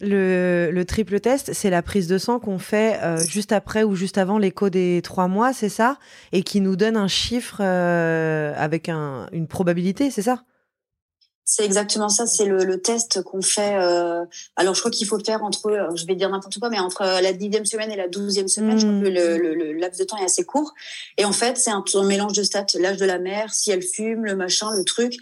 Le, 0.00 0.82
triple 0.84 1.18
test, 1.18 1.52
c'est 1.52 1.70
la 1.70 1.82
prise 1.82 2.06
de 2.06 2.18
sang 2.18 2.38
qu'on 2.38 2.60
fait 2.60 3.00
euh, 3.02 3.18
juste 3.18 3.50
après 3.50 3.82
ou 3.82 3.96
juste 3.96 4.16
avant 4.16 4.38
l'écho 4.38 4.70
des 4.70 5.00
trois 5.02 5.26
mois, 5.26 5.52
c'est 5.52 5.68
ça? 5.68 5.98
Et 6.30 6.44
qui 6.44 6.60
nous 6.60 6.76
donne 6.76 6.96
un 6.96 7.08
chiffre 7.08 7.58
euh, 7.60 8.52
avec 8.56 8.88
une 8.88 9.48
probabilité, 9.48 10.12
c'est 10.12 10.22
ça? 10.22 10.44
C'est 11.46 11.64
exactement 11.64 12.08
ça. 12.08 12.26
C'est 12.26 12.46
le, 12.46 12.64
le, 12.64 12.80
test 12.80 13.22
qu'on 13.22 13.42
fait. 13.42 13.76
Euh, 13.76 14.24
alors, 14.56 14.74
je 14.74 14.80
crois 14.80 14.90
qu'il 14.90 15.06
faut 15.06 15.18
le 15.18 15.24
faire 15.24 15.44
entre, 15.44 15.70
euh, 15.70 15.94
je 15.94 16.06
vais 16.06 16.14
dire 16.14 16.30
n'importe 16.30 16.58
quoi, 16.58 16.70
mais 16.70 16.78
entre 16.78 17.02
la 17.02 17.32
dixième 17.34 17.66
semaine 17.66 17.90
et 17.90 17.96
la 17.96 18.08
douzième 18.08 18.48
semaine, 18.48 18.78
je 18.78 18.86
crois 18.86 19.00
que 19.00 19.08
le, 19.08 19.36
le, 19.36 19.54
le, 19.54 19.72
laps 19.74 19.98
de 19.98 20.04
temps 20.04 20.16
est 20.16 20.24
assez 20.24 20.44
court. 20.44 20.72
Et 21.18 21.24
en 21.26 21.32
fait, 21.32 21.58
c'est 21.58 21.70
un, 21.70 21.84
mélange 22.04 22.32
de 22.32 22.42
stats, 22.42 22.66
l'âge 22.78 22.96
de 22.96 23.04
la 23.04 23.18
mère, 23.18 23.52
si 23.52 23.70
elle 23.70 23.82
fume, 23.82 24.24
le 24.24 24.36
machin, 24.36 24.74
le 24.74 24.84
truc, 24.84 25.16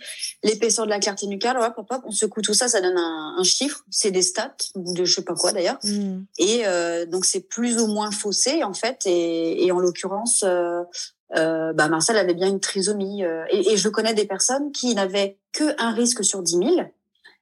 l'épaisseur 0.44 0.84
de 0.84 0.90
la 0.90 1.00
clarté 1.00 1.26
nucale. 1.26 1.56
Hop, 1.58 1.74
hop, 1.76 1.86
hop, 1.90 2.02
on 2.04 2.12
secoue 2.12 2.40
tout 2.40 2.54
ça, 2.54 2.68
ça 2.68 2.80
donne 2.80 2.96
un, 2.96 3.34
un 3.38 3.44
chiffre. 3.44 3.84
C'est 3.90 4.12
des 4.12 4.22
stats, 4.22 4.56
de 4.76 5.04
je 5.04 5.12
sais 5.12 5.24
pas 5.24 5.34
quoi 5.34 5.52
d'ailleurs. 5.52 5.78
Mm. 5.82 6.20
Et 6.38 6.62
euh, 6.66 7.04
donc, 7.04 7.24
c'est 7.24 7.48
plus 7.48 7.80
ou 7.80 7.88
moins 7.88 8.12
faussé 8.12 8.62
en 8.62 8.74
fait. 8.74 9.00
Et, 9.06 9.66
et 9.66 9.72
en 9.72 9.80
l'occurrence, 9.80 10.44
euh, 10.44 10.82
euh, 11.36 11.72
bah 11.72 11.88
Marcel 11.88 12.16
avait 12.16 12.34
bien 12.34 12.48
une 12.48 12.60
trisomie. 12.60 13.24
Euh, 13.24 13.44
et, 13.50 13.72
et, 13.72 13.76
je 13.76 13.88
connais 13.88 14.14
des 14.14 14.26
personnes 14.26 14.72
qui 14.72 14.94
n'avaient 14.94 15.38
que 15.52 15.80
un 15.82 15.92
risque 15.92 16.24
sur 16.24 16.42
10 16.42 16.52
000 16.56 16.70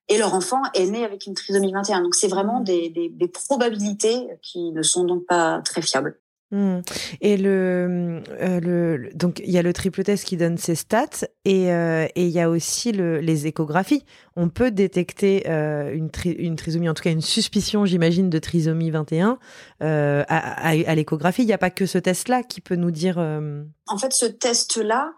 et 0.08 0.18
leur 0.18 0.34
enfant 0.34 0.62
est 0.74 0.86
né 0.86 1.04
avec 1.04 1.26
une 1.26 1.34
trisomie 1.34 1.72
21. 1.72 2.02
Donc 2.02 2.14
c'est 2.14 2.28
vraiment 2.28 2.60
des, 2.60 2.90
des, 2.90 3.08
des 3.08 3.28
probabilités 3.28 4.28
qui 4.42 4.72
ne 4.72 4.82
sont 4.82 5.04
donc 5.04 5.26
pas 5.26 5.60
très 5.64 5.82
fiables. 5.82 6.20
Hmm. 6.52 6.80
Et 7.20 7.36
le, 7.36 8.22
euh, 8.40 8.60
le, 8.60 9.10
donc 9.14 9.40
il 9.44 9.52
y 9.52 9.58
a 9.58 9.62
le 9.62 9.72
triple 9.72 10.02
test 10.02 10.24
qui 10.24 10.36
donne 10.36 10.58
ses 10.58 10.74
stats 10.74 11.28
et 11.44 11.72
euh, 11.72 12.08
et 12.16 12.24
il 12.24 12.32
y 12.32 12.40
a 12.40 12.50
aussi 12.50 12.90
le, 12.90 13.20
les 13.20 13.46
échographies. 13.46 14.04
On 14.34 14.48
peut 14.48 14.72
détecter 14.72 15.44
euh, 15.48 15.94
une, 15.94 16.10
trisomie, 16.10 16.88
en 16.88 16.94
tout 16.94 17.04
cas 17.04 17.12
une 17.12 17.20
suspicion, 17.20 17.84
j'imagine, 17.84 18.30
de 18.30 18.38
trisomie 18.40 18.90
21 18.90 19.38
euh, 19.82 20.24
à, 20.26 20.68
à, 20.68 20.70
à 20.70 20.94
l'échographie. 20.96 21.42
Il 21.42 21.46
n'y 21.46 21.52
a 21.52 21.58
pas 21.58 21.70
que 21.70 21.86
ce 21.86 21.98
test-là 21.98 22.42
qui 22.42 22.60
peut 22.60 22.76
nous 22.76 22.90
dire. 22.90 23.18
En 23.18 23.98
fait, 23.98 24.12
ce 24.12 24.26
test-là 24.26 25.12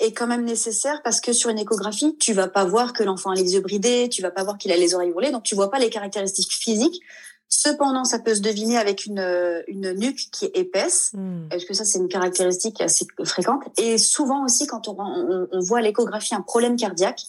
est 0.00 0.12
quand 0.12 0.26
même 0.26 0.44
nécessaire 0.44 1.00
parce 1.04 1.20
que 1.20 1.32
sur 1.32 1.48
une 1.48 1.58
échographie, 1.58 2.16
tu 2.18 2.32
vas 2.32 2.48
pas 2.48 2.64
voir 2.64 2.92
que 2.92 3.04
l'enfant 3.04 3.30
a 3.30 3.34
les 3.34 3.54
yeux 3.54 3.60
bridés, 3.60 4.08
tu 4.10 4.20
vas 4.20 4.30
pas 4.32 4.42
voir 4.42 4.58
qu'il 4.58 4.72
a 4.72 4.76
les 4.76 4.94
oreilles 4.94 5.12
brûlées, 5.12 5.30
donc 5.30 5.44
tu 5.44 5.54
vois 5.54 5.70
pas 5.70 5.78
les 5.78 5.90
caractéristiques 5.90 6.52
physiques 6.52 7.00
Cependant, 7.48 8.04
ça 8.04 8.18
peut 8.18 8.34
se 8.34 8.40
deviner 8.40 8.76
avec 8.76 9.06
une, 9.06 9.62
une 9.68 9.92
nuque 9.92 10.28
qui 10.32 10.46
est 10.46 10.56
épaisse, 10.56 11.12
mm. 11.14 11.48
parce 11.50 11.64
que 11.64 11.74
ça, 11.74 11.84
c'est 11.84 11.98
une 11.98 12.08
caractéristique 12.08 12.80
assez 12.80 13.06
fréquente? 13.24 13.62
Et 13.78 13.98
souvent 13.98 14.44
aussi, 14.44 14.66
quand 14.66 14.88
on, 14.88 14.96
on, 14.98 15.48
on 15.50 15.60
voit 15.60 15.78
à 15.78 15.82
l'échographie 15.82 16.34
un 16.34 16.42
problème 16.42 16.76
cardiaque, 16.76 17.22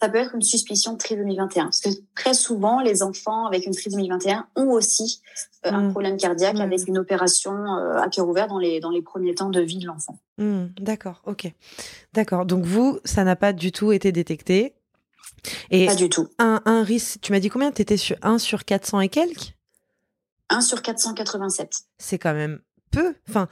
ça 0.00 0.08
peut 0.08 0.18
être 0.18 0.34
une 0.34 0.42
suspicion 0.42 0.92
de 0.92 0.98
trisomie 0.98 1.36
21. 1.36 1.64
Parce 1.64 1.80
que 1.80 1.88
très 2.14 2.34
souvent, 2.34 2.80
les 2.80 3.02
enfants 3.02 3.46
avec 3.46 3.66
une 3.66 3.72
trisomie 3.72 4.08
21 4.08 4.46
ont 4.56 4.70
aussi 4.70 5.20
euh, 5.66 5.70
un 5.70 5.82
mmh. 5.82 5.90
problème 5.92 6.16
cardiaque 6.16 6.56
mmh. 6.56 6.60
avec 6.60 6.88
une 6.88 6.98
opération 6.98 7.52
euh, 7.52 7.96
à 7.96 8.08
cœur 8.08 8.28
ouvert 8.28 8.48
dans 8.48 8.58
les, 8.58 8.80
dans 8.80 8.90
les 8.90 9.02
premiers 9.02 9.34
temps 9.34 9.50
de 9.50 9.60
vie 9.60 9.78
de 9.78 9.86
l'enfant. 9.86 10.18
Mmh, 10.38 10.66
d'accord, 10.80 11.22
ok. 11.26 11.52
D'accord. 12.12 12.44
Donc 12.44 12.64
vous, 12.64 12.98
ça 13.04 13.24
n'a 13.24 13.36
pas 13.36 13.52
du 13.52 13.72
tout 13.72 13.92
été 13.92 14.12
détecté 14.12 14.74
et 15.70 15.86
Pas 15.86 15.94
du 15.94 16.08
tout. 16.08 16.28
Un, 16.38 16.62
un 16.64 16.82
risque, 16.82 17.20
tu 17.20 17.32
m'as 17.32 17.40
dit 17.40 17.50
combien? 17.50 17.70
Tu 17.70 17.82
étais 17.82 17.96
sur 17.96 18.16
1 18.22 18.38
sur 18.38 18.64
400 18.64 19.00
et 19.00 19.08
quelques? 19.08 19.54
1 20.54 20.60
sur 20.60 20.82
487. 20.82 21.82
C'est 21.98 22.18
quand 22.18 22.34
même 22.34 22.60
peu. 22.90 23.14
Enfin, 23.28 23.48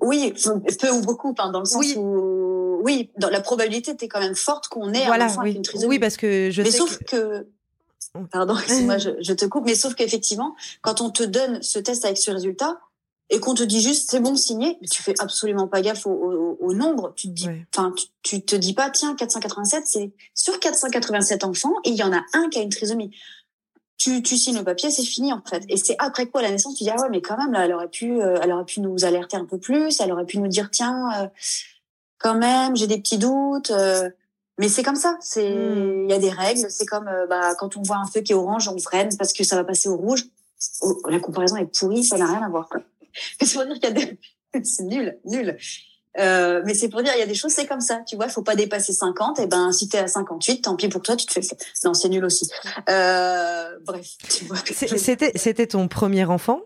oui, 0.00 0.34
peu 0.80 0.90
ou 0.90 1.00
beaucoup, 1.00 1.34
dans 1.34 1.58
le 1.58 1.64
sens 1.64 1.86
où 1.96 2.80
oui, 2.82 3.10
dans 3.16 3.30
la 3.30 3.40
probabilité 3.40 3.92
était 3.92 4.08
quand 4.08 4.20
même 4.20 4.36
forte 4.36 4.68
qu'on 4.68 4.92
ait 4.92 5.04
un 5.04 5.20
enfant 5.20 5.40
avec 5.40 5.56
une 5.56 5.62
trisomie. 5.62 5.88
Oui, 5.88 5.98
parce 5.98 6.16
que 6.16 6.50
je 6.50 6.62
mais 6.62 6.70
sais 6.70 6.78
sauf 6.78 6.98
que, 7.04 7.46
oh. 8.14 8.20
pardon, 8.30 8.56
excuse-moi, 8.58 8.98
je, 8.98 9.10
je, 9.20 9.32
te 9.32 9.44
coupe, 9.44 9.64
mais 9.66 9.74
sauf 9.74 9.94
qu'effectivement, 9.94 10.54
quand 10.82 11.00
on 11.00 11.10
te 11.10 11.22
donne 11.22 11.62
ce 11.62 11.78
test 11.78 12.04
avec 12.04 12.18
ce 12.18 12.30
résultat 12.30 12.78
et 13.30 13.40
qu'on 13.40 13.54
te 13.54 13.62
dit 13.62 13.82
juste 13.82 14.10
c'est 14.10 14.20
bon 14.20 14.36
signé, 14.36 14.78
tu 14.90 15.02
fais 15.02 15.14
absolument 15.18 15.66
pas 15.66 15.82
gaffe 15.82 16.06
au, 16.06 16.56
au, 16.60 16.72
nombre. 16.72 17.12
Tu 17.16 17.28
te 17.28 17.32
dis, 17.32 17.48
enfin, 17.74 17.92
tu, 18.22 18.42
te 18.42 18.56
dis 18.56 18.74
pas 18.74 18.90
tiens 18.90 19.14
487, 19.14 19.82
c'est 19.86 20.12
sur 20.34 20.58
487 20.60 21.44
enfants 21.44 21.74
et 21.84 21.90
il 21.90 21.96
y 21.96 22.02
en 22.02 22.12
a 22.12 22.22
un 22.32 22.48
qui 22.48 22.58
a 22.58 22.62
une 22.62 22.70
trisomie 22.70 23.10
tu, 23.98 24.22
tu 24.22 24.36
signes 24.36 24.58
le 24.58 24.64
papier, 24.64 24.90
c'est 24.90 25.02
fini 25.02 25.32
en 25.32 25.42
fait. 25.42 25.64
Et 25.68 25.76
c'est 25.76 25.96
après 25.98 26.26
quoi 26.26 26.40
la 26.40 26.50
naissance, 26.50 26.76
tu 26.76 26.84
dis 26.84 26.90
ah 26.90 27.00
ouais 27.02 27.08
mais 27.10 27.20
quand 27.20 27.36
même 27.36 27.52
là, 27.52 27.64
elle 27.64 27.74
aurait 27.74 27.88
pu, 27.88 28.20
euh, 28.22 28.38
elle 28.42 28.52
aurait 28.52 28.64
pu 28.64 28.80
nous 28.80 29.04
alerter 29.04 29.36
un 29.36 29.44
peu 29.44 29.58
plus, 29.58 30.00
elle 30.00 30.12
aurait 30.12 30.24
pu 30.24 30.38
nous 30.38 30.48
dire 30.48 30.70
tiens, 30.70 31.10
euh, 31.20 31.26
quand 32.18 32.36
même 32.36 32.76
j'ai 32.76 32.86
des 32.86 32.98
petits 32.98 33.18
doutes. 33.18 33.70
Euh. 33.70 34.08
mais 34.58 34.68
c'est 34.68 34.82
comme 34.82 34.96
ça, 34.96 35.16
c'est 35.20 35.50
hmm. 35.50 36.04
il 36.04 36.10
y 36.10 36.14
a 36.14 36.18
des 36.18 36.30
règles. 36.30 36.70
C'est 36.70 36.86
comme 36.86 37.10
bah 37.28 37.54
quand 37.56 37.76
on 37.76 37.82
voit 37.82 37.96
un 37.96 38.06
feu 38.06 38.20
qui 38.20 38.32
est 38.32 38.36
orange, 38.36 38.68
on 38.68 38.78
freine 38.78 39.10
parce 39.18 39.32
que 39.32 39.44
ça 39.44 39.56
va 39.56 39.64
passer 39.64 39.88
au 39.88 39.96
rouge. 39.96 40.24
Oh, 40.82 41.00
la 41.08 41.20
comparaison 41.20 41.56
est 41.56 41.66
pourrie, 41.66 42.04
ça 42.04 42.16
n'a 42.16 42.26
rien 42.26 42.42
à 42.42 42.48
voir. 42.48 42.68
C'est 43.40 43.54
pour 43.54 43.64
dire 43.64 43.74
qu'il 43.74 43.84
y 43.84 43.86
a 43.86 43.90
des 43.92 44.18
c'est 44.64 44.84
nul, 44.84 45.18
nul. 45.24 45.56
Euh, 46.18 46.62
mais 46.64 46.74
c'est 46.74 46.88
pour 46.88 47.02
dire, 47.02 47.12
il 47.14 47.20
y 47.20 47.22
a 47.22 47.26
des 47.26 47.34
choses, 47.34 47.52
c'est 47.52 47.66
comme 47.66 47.80
ça. 47.80 48.00
Tu 48.06 48.16
vois, 48.16 48.26
il 48.26 48.32
faut 48.32 48.42
pas 48.42 48.56
dépasser 48.56 48.92
50. 48.92 49.40
Et 49.40 49.46
ben, 49.46 49.72
si 49.72 49.88
t'es 49.88 49.98
à 49.98 50.08
58, 50.08 50.62
tant 50.62 50.76
pis 50.76 50.88
pour 50.88 51.02
toi, 51.02 51.16
tu 51.16 51.26
te 51.26 51.32
fais. 51.32 51.40
Non, 51.84 51.94
c'est 51.94 52.08
nul 52.08 52.24
aussi. 52.24 52.50
Euh, 52.88 53.78
bref, 53.84 54.06
tu 54.28 54.44
vois. 54.46 54.58
C'était, 54.72 55.32
c'était 55.34 55.66
ton 55.66 55.88
premier 55.88 56.24
enfant? 56.24 56.60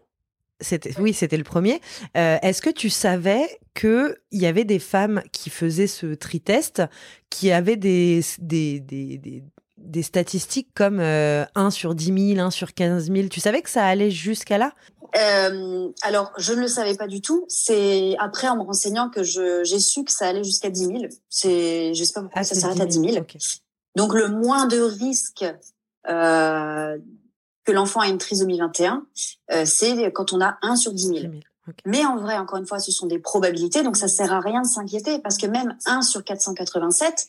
C'était, 0.61 0.95
oui, 1.01 1.13
c'était 1.13 1.37
le 1.37 1.45
premier. 1.45 1.81
Euh, 2.17 2.39
est-ce 2.41 2.63
que 2.63 2.71
tu 2.71 2.89
savais 2.89 3.59
que 3.75 4.17
il 4.31 4.41
y 4.41 4.47
avait 4.47 4.65
des 4.65 4.79
femmes 4.79 5.23
qui 5.33 5.51
faisaient 5.51 5.89
ce 5.89 6.15
tri-test, 6.15 6.83
qui 7.31 7.51
avaient 7.51 7.77
des, 7.77 8.23
des, 8.39 8.81
des, 8.81 9.19
des 9.19 9.43
des 9.79 10.03
statistiques 10.03 10.69
comme 10.75 11.01
1 11.01 11.71
sur 11.71 11.97
10 11.97 12.35
000, 12.37 12.47
1 12.47 12.51
sur 12.51 12.73
15 12.73 13.11
000. 13.11 13.29
Tu 13.29 13.41
savais 13.41 13.63
que 13.63 13.71
ça 13.71 13.85
allait 13.85 14.13
jusqu'à 14.13 14.57
là? 14.57 14.73
Euh, 15.17 15.89
alors, 16.03 16.33
je 16.39 16.53
ne 16.53 16.61
le 16.61 16.69
savais 16.69 16.97
pas 16.97 17.07
du 17.07 17.21
tout. 17.21 17.45
C'est 17.49 18.17
après, 18.19 18.49
en 18.49 18.57
me 18.57 18.63
renseignant, 18.63 19.11
que 19.11 19.23
j'ai 19.23 19.79
su 19.79 20.05
que 20.05 20.13
ça 20.13 20.29
allait 20.29 20.45
jusqu'à 20.45 20.71
10 20.71 20.87
000. 20.87 20.99
C'est, 21.29 21.95
je 21.95 22.05
sais 22.05 22.13
pas 22.13 22.23
pourquoi 22.23 22.41
ah, 22.41 22.45
ça 22.45 22.55
s'arrête 22.55 22.81
à 22.81 22.87
10 22.87 23.13
000. 23.13 23.27
Donc, 23.97 24.15
le 24.15 24.29
moins 24.29 24.67
de 24.67 24.81
risque 24.81 25.45
euh, 26.09 26.99
que 27.65 27.73
l'enfant 27.73 28.03
ait 28.03 28.11
une 28.11 28.19
trisomie 28.19 28.59
21, 28.59 29.07
euh, 29.53 29.65
c'est 29.67 30.11
quand 30.13 30.33
on 30.33 30.41
a 30.41 30.59
1 30.63 30.77
sur 30.77 30.93
10 30.93 31.07
000. 31.07 31.19
Mais 31.87 32.05
en 32.05 32.17
vrai, 32.17 32.39
encore 32.39 32.59
une 32.59 32.67
fois, 32.67 32.81
ce 32.81 32.91
sont 32.91 33.07
des 33.07 33.19
probabilités, 33.19 33.83
donc 33.83 33.97
ça 33.97 34.09
sert 34.09 34.33
à 34.33 34.41
rien 34.41 34.63
de 34.63 34.67
s'inquiéter 34.67 35.21
parce 35.21 35.37
que 35.37 35.47
même 35.47 35.77
1 35.87 36.03
sur 36.03 36.25
487, 36.25 37.29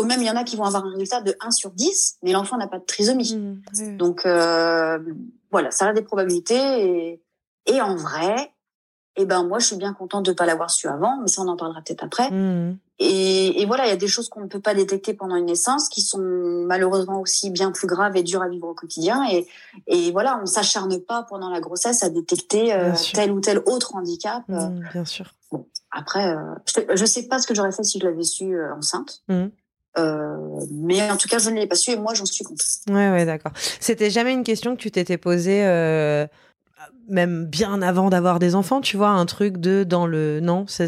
ou 0.00 0.04
même 0.04 0.20
il 0.20 0.26
y 0.26 0.30
en 0.30 0.36
a 0.36 0.44
qui 0.44 0.56
vont 0.56 0.64
avoir 0.64 0.84
un 0.84 0.90
résultat 0.90 1.22
de 1.22 1.34
1 1.40 1.50
sur 1.50 1.70
10, 1.70 2.18
mais 2.22 2.32
l'enfant 2.32 2.56
n'a 2.56 2.66
pas 2.66 2.78
de 2.78 2.84
trisomie. 2.84 3.36
Mmh, 3.36 3.96
donc 3.96 4.26
euh, 4.26 4.98
voilà, 5.54 5.70
ça 5.70 5.86
a 5.86 5.92
des 5.92 6.02
probabilités. 6.02 6.56
Et, 6.84 7.22
et 7.66 7.80
en 7.80 7.94
vrai, 7.94 8.52
eh 9.14 9.24
ben 9.24 9.44
moi 9.44 9.60
je 9.60 9.66
suis 9.66 9.76
bien 9.76 9.92
contente 9.92 10.26
de 10.26 10.32
pas 10.32 10.46
l'avoir 10.46 10.68
su 10.68 10.88
avant, 10.88 11.20
mais 11.20 11.28
ça 11.28 11.42
on 11.42 11.48
en 11.48 11.56
parlera 11.56 11.80
peut-être 11.80 12.02
après. 12.02 12.28
Mmh. 12.28 12.76
Et, 12.98 13.62
et, 13.62 13.66
voilà, 13.66 13.86
il 13.86 13.90
y 13.90 13.92
a 13.92 13.96
des 13.96 14.08
choses 14.08 14.28
qu'on 14.28 14.40
ne 14.40 14.46
peut 14.48 14.60
pas 14.60 14.74
détecter 14.74 15.14
pendant 15.14 15.36
une 15.36 15.46
naissance 15.46 15.88
qui 15.88 16.00
sont 16.00 16.20
malheureusement 16.66 17.20
aussi 17.20 17.50
bien 17.50 17.70
plus 17.70 17.86
graves 17.86 18.16
et 18.16 18.22
dures 18.22 18.42
à 18.42 18.48
vivre 18.48 18.68
au 18.68 18.74
quotidien. 18.74 19.24
Et, 19.30 19.46
et 19.88 20.12
voilà, 20.12 20.40
on 20.40 20.46
s'acharne 20.46 21.00
pas 21.00 21.24
pendant 21.24 21.50
la 21.50 21.60
grossesse 21.60 22.04
à 22.04 22.10
détecter 22.10 22.72
euh, 22.72 22.92
tel 23.12 23.32
ou 23.32 23.40
tel 23.40 23.58
autre 23.66 23.96
handicap. 23.96 24.44
Mmh, 24.48 24.80
bien 24.92 25.04
sûr. 25.04 25.34
Bon, 25.50 25.66
après, 25.90 26.36
euh, 26.36 26.54
je, 26.94 27.00
ne 27.00 27.06
sais 27.06 27.26
pas 27.26 27.40
ce 27.40 27.48
que 27.48 27.54
j'aurais 27.54 27.72
fait 27.72 27.82
si 27.82 27.98
je 27.98 28.04
l'avais 28.06 28.22
su 28.22 28.56
enceinte. 28.70 29.22
Euh, 29.96 30.60
mais 30.70 31.10
en 31.10 31.16
tout 31.16 31.28
cas, 31.28 31.38
je 31.38 31.50
ne 31.50 31.56
l'ai 31.56 31.66
pas 31.66 31.76
su 31.76 31.92
et 31.92 31.96
moi, 31.96 32.14
j'en 32.14 32.26
suis 32.26 32.44
contente. 32.44 32.66
Ouais, 32.88 33.10
ouais, 33.10 33.24
d'accord. 33.24 33.52
C'était 33.80 34.10
jamais 34.10 34.32
une 34.32 34.44
question 34.44 34.74
que 34.74 34.80
tu 34.80 34.90
t'étais 34.90 35.18
posée, 35.18 35.64
euh, 35.64 36.26
même 37.08 37.46
bien 37.46 37.80
avant 37.82 38.10
d'avoir 38.10 38.38
des 38.38 38.54
enfants, 38.54 38.80
tu 38.80 38.96
vois, 38.96 39.10
un 39.10 39.26
truc 39.26 39.58
de 39.58 39.84
dans 39.84 40.06
le. 40.06 40.40
Non, 40.40 40.66
ça, 40.66 40.84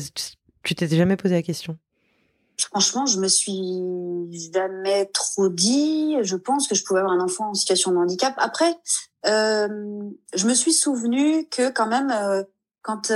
tu 0.62 0.74
t'étais 0.74 0.96
jamais 0.96 1.16
posé 1.16 1.34
la 1.34 1.42
question? 1.42 1.76
Franchement, 2.58 3.06
je 3.06 3.20
me 3.20 3.28
suis 3.28 4.50
jamais 4.52 5.06
trop 5.06 5.48
dit. 5.48 6.16
Je 6.22 6.36
pense 6.36 6.66
que 6.66 6.74
je 6.74 6.84
pouvais 6.84 7.00
avoir 7.00 7.14
un 7.14 7.20
enfant 7.20 7.50
en 7.50 7.54
situation 7.54 7.92
de 7.92 7.98
handicap. 7.98 8.34
Après, 8.38 8.74
euh, 9.26 9.68
je 10.34 10.46
me 10.46 10.54
suis 10.54 10.72
souvenu 10.72 11.46
que 11.48 11.70
quand 11.70 11.86
même, 11.86 12.12
quand 12.82 13.10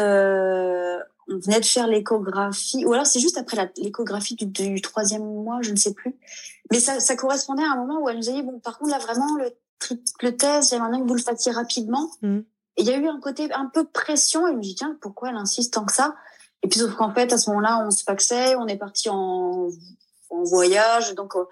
on 1.31 1.39
venait 1.39 1.61
de 1.61 1.65
faire 1.65 1.87
l'échographie, 1.87 2.85
ou 2.85 2.93
alors 2.93 3.07
c'est 3.07 3.21
juste 3.21 3.39
après 3.39 3.73
l'échographie 3.77 4.35
du, 4.35 4.81
troisième 4.81 5.25
mois, 5.25 5.59
je 5.63 5.71
ne 5.71 5.77
sais 5.77 5.95
plus. 5.95 6.17
Mais 6.71 6.81
ça, 6.81 7.01
ça, 7.01 7.17
correspondait 7.17 7.63
à 7.63 7.73
un 7.73 7.77
moment 7.77 8.01
où 8.01 8.09
elle 8.09 8.17
nous 8.17 8.29
a 8.29 8.33
dit, 8.33 8.43
bon, 8.43 8.59
par 8.59 8.79
contre, 8.79 8.91
là, 8.91 8.99
vraiment, 8.99 9.37
le, 9.37 9.51
le 10.23 10.37
test, 10.37 10.71
j'aimerais 10.71 10.91
bien 10.91 11.01
que 11.01 11.09
vous 11.09 11.15
le 11.15 11.23
fassiez 11.23 11.53
rapidement. 11.53 12.11
Mm. 12.23 12.39
Et 12.77 12.83
il 12.83 12.87
y 12.87 12.91
a 12.91 12.97
eu 12.97 13.09
un 13.09 13.21
côté 13.21 13.53
un 13.53 13.67
peu 13.67 13.85
pression, 13.85 14.47
et 14.47 14.53
je 14.53 14.57
me 14.57 14.63
dit, 14.63 14.75
tiens, 14.75 14.97
pourquoi 15.01 15.31
elle 15.31 15.37
insiste 15.37 15.75
tant 15.75 15.85
que 15.85 15.93
ça? 15.93 16.15
Et 16.63 16.69
puis, 16.69 16.81
sauf 16.81 16.95
qu'en 16.95 17.15
fait, 17.15 17.33
à 17.33 17.39
ce 17.39 17.51
moment-là, 17.51 17.85
on 17.87 17.91
se 17.91 18.05
paxait, 18.05 18.55
on 18.57 18.67
est 18.67 18.77
parti 18.77 19.09
en, 19.09 19.69
en 20.31 20.43
voyage, 20.45 21.15
donc 21.15 21.37
euh, 21.37 21.45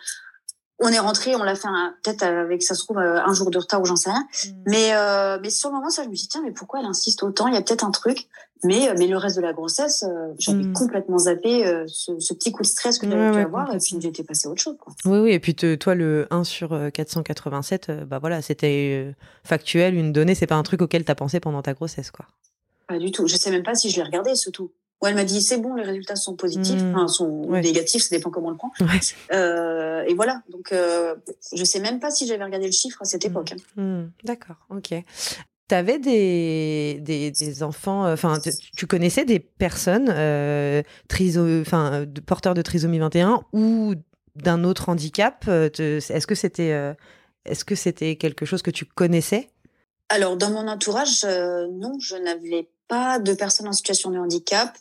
on 0.80 0.88
est 0.88 0.98
rentré, 0.98 1.34
on 1.34 1.42
l'a 1.42 1.54
fait 1.54 1.68
peut-être 2.02 2.22
avec 2.22 2.62
ça 2.62 2.74
se 2.74 2.84
trouve 2.84 2.98
euh, 2.98 3.20
un 3.20 3.32
jour 3.34 3.50
de 3.50 3.58
retard 3.58 3.80
ou 3.80 3.84
j'en 3.84 3.96
sais 3.96 4.10
rien. 4.10 4.26
Mm. 4.44 4.50
Mais 4.66 4.94
euh, 4.94 5.38
mais 5.42 5.50
sur 5.50 5.70
le 5.70 5.76
moment 5.76 5.90
ça 5.90 6.04
je 6.04 6.08
me 6.08 6.14
suis 6.14 6.24
dit 6.24 6.28
tiens 6.28 6.42
mais 6.44 6.52
pourquoi 6.52 6.80
elle 6.80 6.86
insiste 6.86 7.22
autant? 7.22 7.48
Il 7.48 7.54
y 7.54 7.56
a 7.56 7.62
peut-être 7.62 7.84
un 7.84 7.90
truc. 7.90 8.28
Mais 8.64 8.88
euh, 8.88 8.94
mais 8.98 9.06
le 9.06 9.16
reste 9.16 9.36
de 9.36 9.42
la 9.42 9.52
grossesse 9.52 10.04
j'avais 10.38 10.64
mm. 10.64 10.72
complètement 10.72 11.18
zappé 11.18 11.84
ce, 11.86 12.32
petit 12.34 12.52
coup 12.52 12.62
de 12.62 12.68
stress 12.68 12.98
que 12.98 13.08
j'avais 13.08 13.32
pu 13.32 13.38
avoir 13.38 13.72
et 13.74 13.78
puis 13.78 13.96
j'étais 14.00 14.24
passé 14.24 14.48
à 14.48 14.50
autre 14.50 14.62
chose. 14.62 14.76
Quoi. 14.78 14.92
Oui 15.04 15.18
oui 15.18 15.30
et 15.32 15.40
puis 15.40 15.54
toi 15.54 15.94
le 15.94 16.26
1 16.30 16.44
sur 16.44 16.76
487 16.92 17.90
bah 18.06 18.18
voilà 18.18 18.42
c'était 18.42 19.14
factuel 19.44 19.94
une 19.94 20.12
donnée 20.12 20.34
c'est 20.34 20.46
pas 20.46 20.56
un 20.56 20.62
truc 20.62 20.82
auquel 20.82 21.04
tu 21.04 21.10
as 21.10 21.14
pensé 21.14 21.40
pendant 21.40 21.62
ta 21.62 21.74
grossesse 21.74 22.10
quoi. 22.10 22.26
Pas 22.88 22.98
du 22.98 23.12
tout. 23.12 23.26
Je 23.26 23.36
sais 23.36 23.50
même 23.50 23.62
pas 23.62 23.74
si 23.74 23.90
je 23.90 23.96
l'ai 23.96 24.02
regardé 24.02 24.34
surtout 24.34 24.72
où 25.00 25.06
elle 25.06 25.14
m'a 25.14 25.24
dit 25.24 25.40
c'est 25.40 25.58
bon, 25.58 25.74
les 25.74 25.84
résultats 25.84 26.16
sont 26.16 26.34
positifs, 26.34 26.82
mmh. 26.82 26.94
enfin, 26.94 27.08
sont 27.08 27.50
négatifs, 27.50 28.02
ça 28.02 28.16
dépend 28.16 28.30
comment 28.30 28.48
on 28.48 28.50
le 28.50 28.56
prend. 28.56 28.72
Euh, 29.32 30.02
et 30.06 30.14
voilà, 30.14 30.42
donc 30.50 30.72
euh, 30.72 31.14
je 31.54 31.64
sais 31.64 31.80
même 31.80 32.00
pas 32.00 32.10
si 32.10 32.26
j'avais 32.26 32.42
regardé 32.44 32.66
le 32.66 32.72
chiffre 32.72 33.00
à 33.02 33.04
cette 33.04 33.24
mmh. 33.24 33.28
époque. 33.28 33.54
Mmh. 33.76 34.04
D'accord, 34.24 34.56
ok. 34.70 34.94
Tu 35.68 35.74
avais 35.74 35.98
des, 35.98 36.98
des, 37.02 37.30
des 37.30 37.62
enfants, 37.62 38.06
euh, 38.06 38.14
enfin, 38.14 38.38
tu 38.76 38.86
connaissais 38.86 39.24
des 39.24 39.38
personnes 39.38 40.08
euh, 40.08 40.82
triso, 41.08 41.44
de, 41.44 42.20
porteurs 42.20 42.54
de 42.54 42.62
trisomie 42.62 42.98
21 42.98 43.42
ou 43.52 43.94
d'un 44.34 44.64
autre 44.64 44.88
handicap 44.88 45.46
Est-ce 45.46 46.26
que 46.26 46.34
c'était 46.34 46.94
est-ce 47.44 47.64
que 47.64 47.74
c'était 47.74 48.16
quelque 48.16 48.44
chose 48.44 48.62
que 48.62 48.70
tu 48.70 48.84
connaissais? 48.84 49.50
Alors, 50.10 50.36
dans 50.36 50.50
mon 50.50 50.68
entourage, 50.68 51.24
non, 51.24 51.98
je 52.00 52.16
n'avais 52.16 52.68
pas 52.88 53.18
de 53.18 53.34
personnes 53.34 53.68
en 53.68 53.72
situation 53.72 54.10
de 54.10 54.18
handicap, 54.18 54.76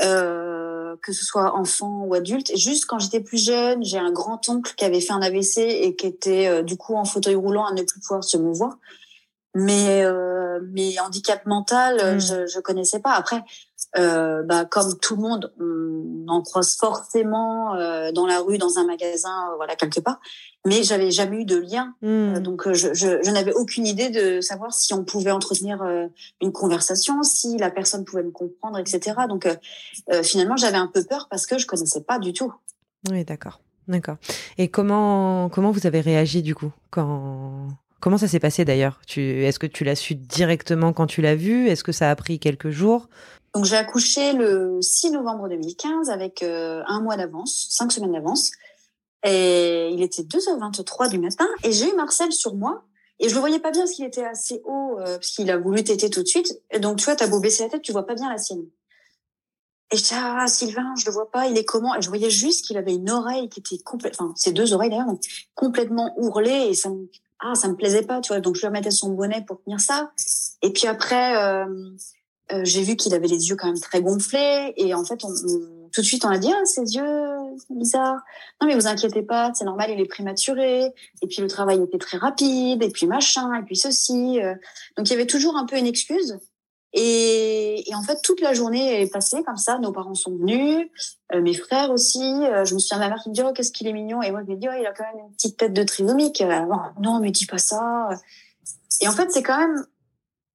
euh, 0.00 0.96
que 1.02 1.12
ce 1.12 1.24
soit 1.24 1.54
enfant 1.54 2.04
ou 2.04 2.14
adulte. 2.14 2.56
juste 2.56 2.86
quand 2.86 2.98
j'étais 2.98 3.20
plus 3.20 3.42
jeune, 3.42 3.84
j'ai 3.84 3.98
un 3.98 4.12
grand 4.12 4.48
oncle 4.48 4.74
qui 4.74 4.84
avait 4.84 5.00
fait 5.00 5.12
un 5.12 5.22
AVC 5.22 5.58
et 5.58 5.96
qui 5.96 6.06
était 6.06 6.48
euh, 6.48 6.62
du 6.62 6.76
coup 6.76 6.94
en 6.96 7.04
fauteuil 7.04 7.36
roulant 7.36 7.64
à 7.64 7.72
ne 7.72 7.82
plus 7.82 8.00
pouvoir 8.00 8.24
se 8.24 8.36
mouvoir. 8.36 8.76
Mais 9.54 10.02
euh, 10.02 10.58
mais 10.72 10.98
handicap 10.98 11.46
mental, 11.46 12.16
mmh. 12.16 12.18
je 12.18 12.46
je 12.46 12.60
connaissais 12.60 12.98
pas. 12.98 13.12
Après, 13.12 13.42
euh, 13.96 14.42
bah, 14.42 14.64
comme 14.64 14.98
tout 14.98 15.16
le 15.16 15.22
monde, 15.22 15.52
on 15.60 16.28
en 16.28 16.42
croise 16.42 16.76
forcément 16.76 17.74
euh, 17.74 18.10
dans 18.12 18.26
la 18.26 18.40
rue, 18.40 18.58
dans 18.58 18.78
un 18.78 18.86
magasin, 18.86 19.50
euh, 19.50 19.56
voilà 19.56 19.76
quelque 19.76 20.00
part. 20.00 20.20
Mais 20.66 20.82
j'avais 20.82 21.10
jamais 21.10 21.42
eu 21.42 21.44
de 21.44 21.56
lien, 21.56 21.94
hmm. 22.02 22.38
donc 22.38 22.72
je, 22.72 22.94
je, 22.94 23.22
je 23.22 23.30
n'avais 23.30 23.52
aucune 23.52 23.86
idée 23.86 24.08
de 24.08 24.40
savoir 24.40 24.72
si 24.72 24.94
on 24.94 25.04
pouvait 25.04 25.30
entretenir 25.30 25.84
une 26.40 26.52
conversation, 26.52 27.22
si 27.22 27.58
la 27.58 27.70
personne 27.70 28.06
pouvait 28.06 28.22
me 28.22 28.30
comprendre, 28.30 28.78
etc. 28.78 29.12
Donc 29.28 29.46
finalement, 30.22 30.56
j'avais 30.56 30.78
un 30.78 30.86
peu 30.86 31.04
peur 31.04 31.28
parce 31.28 31.46
que 31.46 31.58
je 31.58 31.66
connaissais 31.66 32.00
pas 32.00 32.18
du 32.18 32.32
tout. 32.32 32.50
Oui, 33.10 33.24
d'accord, 33.24 33.60
d'accord. 33.88 34.16
Et 34.56 34.68
comment 34.68 35.50
comment 35.50 35.70
vous 35.70 35.86
avez 35.86 36.00
réagi 36.00 36.40
du 36.40 36.54
coup 36.54 36.72
quand 36.90 37.68
Comment 38.04 38.18
ça 38.18 38.28
s'est 38.28 38.38
passé 38.38 38.66
d'ailleurs? 38.66 39.00
Est-ce 39.16 39.58
que 39.58 39.66
tu 39.66 39.82
l'as 39.82 39.94
su 39.94 40.14
directement 40.14 40.92
quand 40.92 41.06
tu 41.06 41.22
l'as 41.22 41.36
vu? 41.36 41.68
Est-ce 41.68 41.82
que 41.82 41.90
ça 41.90 42.10
a 42.10 42.16
pris 42.16 42.38
quelques 42.38 42.68
jours? 42.68 43.08
Donc 43.54 43.64
j'ai 43.64 43.76
accouché 43.76 44.32
le 44.32 44.80
6 44.82 45.12
novembre 45.12 45.48
2015 45.48 46.10
avec 46.10 46.42
euh, 46.42 46.82
un 46.86 47.00
mois 47.00 47.16
d'avance, 47.16 47.68
cinq 47.70 47.92
semaines 47.92 48.12
d'avance. 48.12 48.50
Et 49.24 49.90
il 49.92 50.02
était 50.02 50.22
2h23 50.22 51.08
du 51.08 51.18
matin 51.18 51.46
et 51.62 51.72
j'ai 51.72 51.88
eu 51.90 51.94
Marcel 51.94 52.32
sur 52.32 52.54
moi 52.54 52.84
et 53.20 53.28
je 53.28 53.34
le 53.34 53.40
voyais 53.40 53.60
pas 53.60 53.70
bien 53.70 53.82
parce 53.82 53.92
qu'il 53.92 54.04
était 54.04 54.24
assez 54.24 54.60
haut, 54.64 54.98
euh, 54.98 55.14
parce 55.14 55.30
qu'il 55.30 55.50
a 55.50 55.56
voulu 55.56 55.84
téter 55.84 56.10
tout 56.10 56.22
de 56.22 56.28
suite. 56.28 56.60
Et 56.72 56.80
donc, 56.80 56.98
tu 56.98 57.04
vois, 57.04 57.16
t'as 57.16 57.28
beau 57.28 57.40
baisser 57.40 57.62
la 57.62 57.70
tête, 57.70 57.82
tu 57.82 57.92
vois 57.92 58.06
pas 58.06 58.14
bien 58.14 58.28
la 58.28 58.38
sienne. 58.38 58.66
Et 59.92 59.96
je 59.96 60.02
dis, 60.02 60.14
ah, 60.14 60.46
Sylvain, 60.48 60.92
je 60.98 61.06
le 61.06 61.12
vois 61.12 61.30
pas, 61.30 61.46
il 61.46 61.56
est 61.56 61.64
comment? 61.64 61.94
Et 61.94 62.02
je 62.02 62.08
voyais 62.08 62.30
juste 62.30 62.66
qu'il 62.66 62.76
avait 62.76 62.94
une 62.94 63.08
oreille 63.08 63.48
qui 63.48 63.60
était 63.60 63.78
complètement, 63.78 64.26
enfin, 64.26 64.34
ses 64.36 64.52
deux 64.52 64.74
oreilles 64.74 64.90
d'ailleurs, 64.90 65.06
complètement 65.54 66.12
ourlées 66.18 66.66
et 66.70 66.74
ça 66.74 66.90
me, 66.90 67.08
ah, 67.38 67.54
ça 67.54 67.68
me 67.68 67.76
plaisait 67.76 68.02
pas, 68.02 68.20
tu 68.20 68.32
vois. 68.32 68.40
Donc, 68.40 68.56
je 68.56 68.62
lui 68.62 68.66
remettais 68.66 68.90
son 68.90 69.10
bonnet 69.10 69.44
pour 69.46 69.62
tenir 69.62 69.78
ça. 69.78 70.10
Et 70.62 70.72
puis 70.72 70.88
après, 70.88 71.36
euh, 71.36 71.66
euh, 72.52 72.60
j'ai 72.64 72.82
vu 72.82 72.96
qu'il 72.96 73.14
avait 73.14 73.26
les 73.26 73.48
yeux 73.48 73.56
quand 73.56 73.66
même 73.66 73.80
très 73.80 74.02
gonflés. 74.02 74.74
Et 74.76 74.94
en 74.94 75.04
fait, 75.04 75.24
on, 75.24 75.30
tout 75.92 76.00
de 76.00 76.06
suite, 76.06 76.24
on 76.24 76.28
a 76.28 76.38
dit, 76.38 76.52
ah, 76.52 76.64
ses 76.64 76.94
yeux, 76.94 77.38
bizarre. 77.70 78.16
Non, 78.60 78.68
mais 78.68 78.74
vous 78.74 78.86
inquiétez 78.86 79.22
pas, 79.22 79.52
c'est 79.54 79.64
normal, 79.64 79.90
il 79.90 80.00
est 80.00 80.06
prématuré. 80.06 80.92
Et 81.22 81.26
puis, 81.26 81.40
le 81.40 81.46
travail 81.46 81.82
était 81.82 81.98
très 81.98 82.18
rapide, 82.18 82.82
et 82.82 82.90
puis 82.90 83.06
machin, 83.06 83.54
et 83.54 83.62
puis 83.62 83.76
ceci. 83.76 84.40
Euh. 84.42 84.54
Donc, 84.96 85.08
il 85.08 85.10
y 85.10 85.14
avait 85.14 85.26
toujours 85.26 85.56
un 85.56 85.64
peu 85.64 85.78
une 85.78 85.86
excuse. 85.86 86.38
Et, 86.92 87.88
et, 87.88 87.94
en 87.94 88.02
fait, 88.02 88.20
toute 88.22 88.40
la 88.40 88.52
journée 88.52 89.00
est 89.00 89.12
passée 89.12 89.42
comme 89.42 89.56
ça. 89.56 89.78
Nos 89.78 89.90
parents 89.90 90.14
sont 90.14 90.36
venus, 90.36 90.86
euh, 91.32 91.40
mes 91.40 91.54
frères 91.54 91.90
aussi. 91.90 92.20
je 92.20 92.74
me 92.74 92.78
souviens 92.78 92.98
ma 92.98 93.08
mère 93.08 93.22
qui 93.22 93.30
me 93.30 93.34
dit, 93.34 93.42
oh, 93.42 93.52
qu'est-ce 93.52 93.72
qu'il 93.72 93.88
est 93.88 93.92
mignon. 93.92 94.20
Et 94.22 94.30
moi, 94.30 94.42
je 94.46 94.52
me 94.52 94.56
dis, 94.56 94.68
oh, 94.68 94.76
il 94.78 94.86
a 94.86 94.92
quand 94.92 95.04
même 95.04 95.24
une 95.26 95.32
petite 95.34 95.56
tête 95.56 95.72
de 95.72 95.82
trisomique. 95.82 96.42
non, 97.00 97.20
mais 97.20 97.30
dis 97.30 97.46
pas 97.46 97.58
ça. 97.58 98.10
Et 99.00 99.08
en 99.08 99.12
fait, 99.12 99.30
c'est 99.32 99.42
quand 99.42 99.58
même 99.58 99.84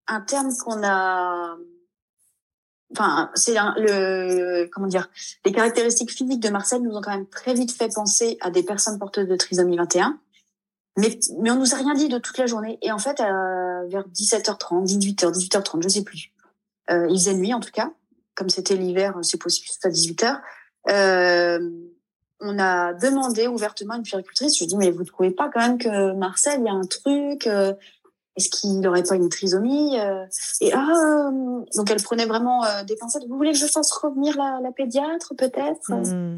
un 0.07 0.21
terme 0.21 0.55
qu'on 0.57 0.83
a 0.83 1.55
enfin 2.91 3.29
c'est 3.35 3.53
le 3.77 4.67
comment 4.71 4.87
dire 4.87 5.09
les 5.45 5.51
caractéristiques 5.51 6.11
physiques 6.11 6.39
de 6.39 6.49
Marcel 6.49 6.81
nous 6.81 6.95
ont 6.95 7.01
quand 7.01 7.11
même 7.11 7.27
très 7.27 7.53
vite 7.53 7.71
fait 7.71 7.93
penser 7.93 8.37
à 8.41 8.51
des 8.51 8.63
personnes 8.63 8.97
porteuses 8.97 9.27
de 9.27 9.35
trisomie 9.35 9.77
21 9.77 10.19
mais 10.97 11.19
mais 11.39 11.51
on 11.51 11.55
nous 11.55 11.73
a 11.73 11.77
rien 11.77 11.93
dit 11.93 12.09
de 12.09 12.17
toute 12.17 12.37
la 12.37 12.45
journée. 12.45 12.77
Et 12.81 12.91
en 12.91 12.99
fait 12.99 13.19
euh, 13.19 13.87
vers 13.87 14.07
17h30 14.09 14.85
18h 14.85 15.31
18h30 15.31 15.83
je 15.83 15.89
sais 15.89 16.03
plus. 16.03 16.31
Euh, 16.91 17.07
il 17.09 17.17
faisait 17.17 17.35
nuit 17.35 17.53
en 17.53 17.59
tout 17.59 17.71
cas. 17.71 17.91
Comme 18.35 18.49
c'était 18.49 18.75
l'hiver 18.75 19.17
c'est 19.21 19.41
possible 19.41 19.67
à 19.83 19.89
18h 19.89 20.39
euh, 20.89 21.59
on 22.41 22.57
a 22.57 22.93
demandé 22.93 23.47
ouvertement 23.47 23.95
à 23.95 23.97
une 23.97 24.03
puéricultrice 24.03 24.55
je 24.57 24.63
lui 24.63 24.67
dis 24.67 24.77
mais 24.77 24.91
vous 24.91 25.03
trouvez 25.03 25.31
pas 25.31 25.49
quand 25.53 25.59
même 25.59 25.77
que 25.77 26.13
Marcel 26.13 26.61
il 26.61 26.65
y 26.65 26.69
a 26.69 26.73
un 26.73 26.85
truc 26.85 27.47
euh, 27.47 27.73
est-ce 28.39 28.49
qu'il 28.49 28.79
n'aurait 28.79 29.03
pas 29.03 29.15
une 29.15 29.27
trisomie 29.27 29.99
euh, 29.99 30.25
Et 30.61 30.71
ah, 30.73 31.29
donc 31.75 31.91
elle 31.91 32.01
prenait 32.01 32.25
vraiment 32.25 32.63
euh, 32.63 32.83
des 32.85 32.95
pincettes. 32.95 33.23
Vous 33.27 33.35
voulez 33.35 33.51
que 33.51 33.57
je 33.57 33.65
fasse 33.65 33.91
revenir 33.91 34.37
la, 34.37 34.71
pédiatre 34.71 35.33
peut-être? 35.37 35.91
Hmm. 35.91 36.37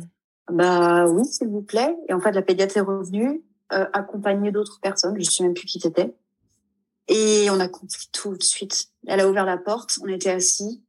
Bah 0.52 1.06
oui, 1.08 1.26
s'il 1.26 1.48
vous 1.48 1.62
plaît. 1.62 1.96
Et 2.10 2.14
en 2.14 2.20
fait, 2.20 2.32
la 2.32 2.42
pédiatre 2.42 2.78
est 2.78 2.82
revenue, 2.82 3.44
euh, 3.72 3.86
accompagnée 3.94 4.52
d'autres 4.52 4.80
personnes. 4.82 5.14
Je 5.14 5.20
ne 5.20 5.26
sais 5.26 5.44
même 5.44 5.54
plus 5.54 5.68
qui 5.68 5.80
c'était. 5.80 6.12
Et 7.08 7.50
on 7.52 7.60
a 7.60 7.68
compris 7.68 8.10
tout 8.12 8.36
de 8.36 8.44
suite. 8.44 8.88
Elle 9.06 9.20
a 9.20 9.30
ouvert 9.30 9.46
la 9.46 9.58
porte, 9.58 10.00
on 10.02 10.08
était 10.08 10.32
assis. 10.32 10.82